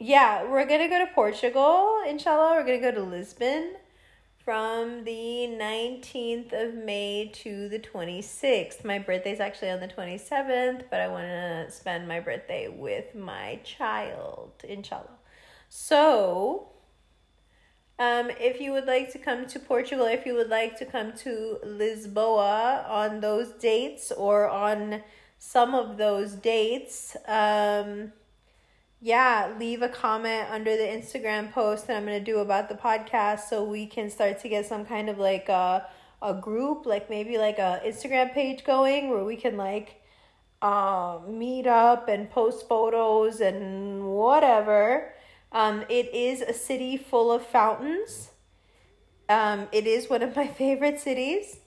yeah, 0.00 0.50
we're 0.50 0.64
gonna 0.64 0.88
go 0.88 1.04
to 1.04 1.12
Portugal, 1.12 2.00
inshallah. 2.08 2.54
We're 2.56 2.64
gonna 2.64 2.80
go 2.80 2.90
to 2.90 3.02
Lisbon 3.02 3.74
from 4.42 5.04
the 5.04 5.46
19th 5.46 6.54
of 6.54 6.74
May 6.74 7.30
to 7.34 7.68
the 7.68 7.78
26th. 7.78 8.82
My 8.82 8.98
birthday's 8.98 9.40
actually 9.40 9.70
on 9.70 9.80
the 9.80 9.88
27th, 9.88 10.84
but 10.90 11.00
I 11.00 11.08
want 11.08 11.26
to 11.26 11.66
spend 11.70 12.08
my 12.08 12.18
birthday 12.18 12.66
with 12.66 13.14
my 13.14 13.60
child, 13.62 14.52
inshallah. 14.66 15.18
So, 15.68 16.70
um, 17.98 18.30
if 18.40 18.58
you 18.58 18.72
would 18.72 18.86
like 18.86 19.12
to 19.12 19.18
come 19.18 19.46
to 19.48 19.58
Portugal, 19.58 20.06
if 20.06 20.24
you 20.24 20.32
would 20.32 20.48
like 20.48 20.78
to 20.78 20.86
come 20.86 21.12
to 21.18 21.58
Lisboa 21.62 22.88
on 22.88 23.20
those 23.20 23.50
dates 23.50 24.10
or 24.12 24.48
on 24.48 25.02
some 25.38 25.74
of 25.74 25.98
those 25.98 26.32
dates, 26.32 27.18
um, 27.28 28.12
yeah, 29.00 29.54
leave 29.58 29.80
a 29.80 29.88
comment 29.88 30.48
under 30.50 30.76
the 30.76 30.82
Instagram 30.82 31.50
post 31.52 31.86
that 31.86 31.96
I'm 31.96 32.04
going 32.04 32.18
to 32.18 32.24
do 32.24 32.38
about 32.38 32.68
the 32.68 32.74
podcast 32.74 33.48
so 33.48 33.64
we 33.64 33.86
can 33.86 34.10
start 34.10 34.40
to 34.40 34.48
get 34.48 34.66
some 34.66 34.84
kind 34.84 35.08
of 35.08 35.18
like 35.18 35.48
a, 35.48 35.86
a 36.20 36.34
group, 36.34 36.84
like 36.84 37.08
maybe 37.08 37.38
like 37.38 37.58
a 37.58 37.80
Instagram 37.84 38.34
page 38.34 38.62
going 38.62 39.08
where 39.08 39.24
we 39.24 39.36
can 39.36 39.56
like 39.56 40.02
um, 40.60 41.38
meet 41.38 41.66
up 41.66 42.08
and 42.08 42.30
post 42.30 42.68
photos 42.68 43.40
and 43.40 44.04
whatever. 44.04 45.14
Um, 45.50 45.84
it 45.88 46.14
is 46.14 46.42
a 46.42 46.52
city 46.52 46.98
full 46.98 47.32
of 47.32 47.44
fountains. 47.46 48.30
Um, 49.30 49.68
it 49.72 49.86
is 49.86 50.10
one 50.10 50.22
of 50.22 50.36
my 50.36 50.46
favorite 50.46 51.00
cities. 51.00 51.60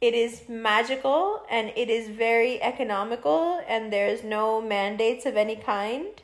It 0.00 0.14
is 0.14 0.48
magical 0.48 1.42
and 1.50 1.72
it 1.76 1.90
is 1.90 2.08
very 2.08 2.62
economical, 2.62 3.60
and 3.68 3.92
there's 3.92 4.22
no 4.22 4.62
mandates 4.62 5.26
of 5.26 5.36
any 5.36 5.56
kind. 5.56 6.22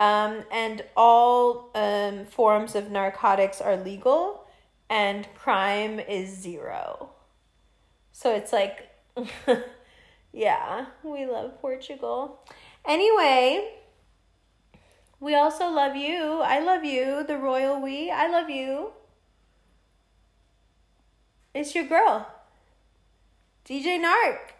Um, 0.00 0.44
and 0.50 0.82
all 0.96 1.70
um, 1.74 2.24
forms 2.24 2.74
of 2.74 2.90
narcotics 2.90 3.60
are 3.60 3.76
legal, 3.76 4.46
and 4.88 5.28
crime 5.34 6.00
is 6.00 6.34
zero. 6.34 7.10
So 8.10 8.34
it's 8.34 8.50
like, 8.50 8.88
yeah, 10.32 10.86
we 11.02 11.26
love 11.26 11.60
Portugal. 11.60 12.40
Anyway, 12.86 13.74
we 15.20 15.34
also 15.34 15.68
love 15.68 15.94
you. 15.96 16.40
I 16.40 16.60
love 16.60 16.82
you, 16.82 17.22
the 17.26 17.36
royal 17.36 17.78
we. 17.78 18.10
I 18.10 18.26
love 18.26 18.48
you. 18.48 18.92
It's 21.54 21.74
your 21.74 21.84
girl, 21.84 22.26
DJ 23.66 24.00
Nark. 24.00 24.54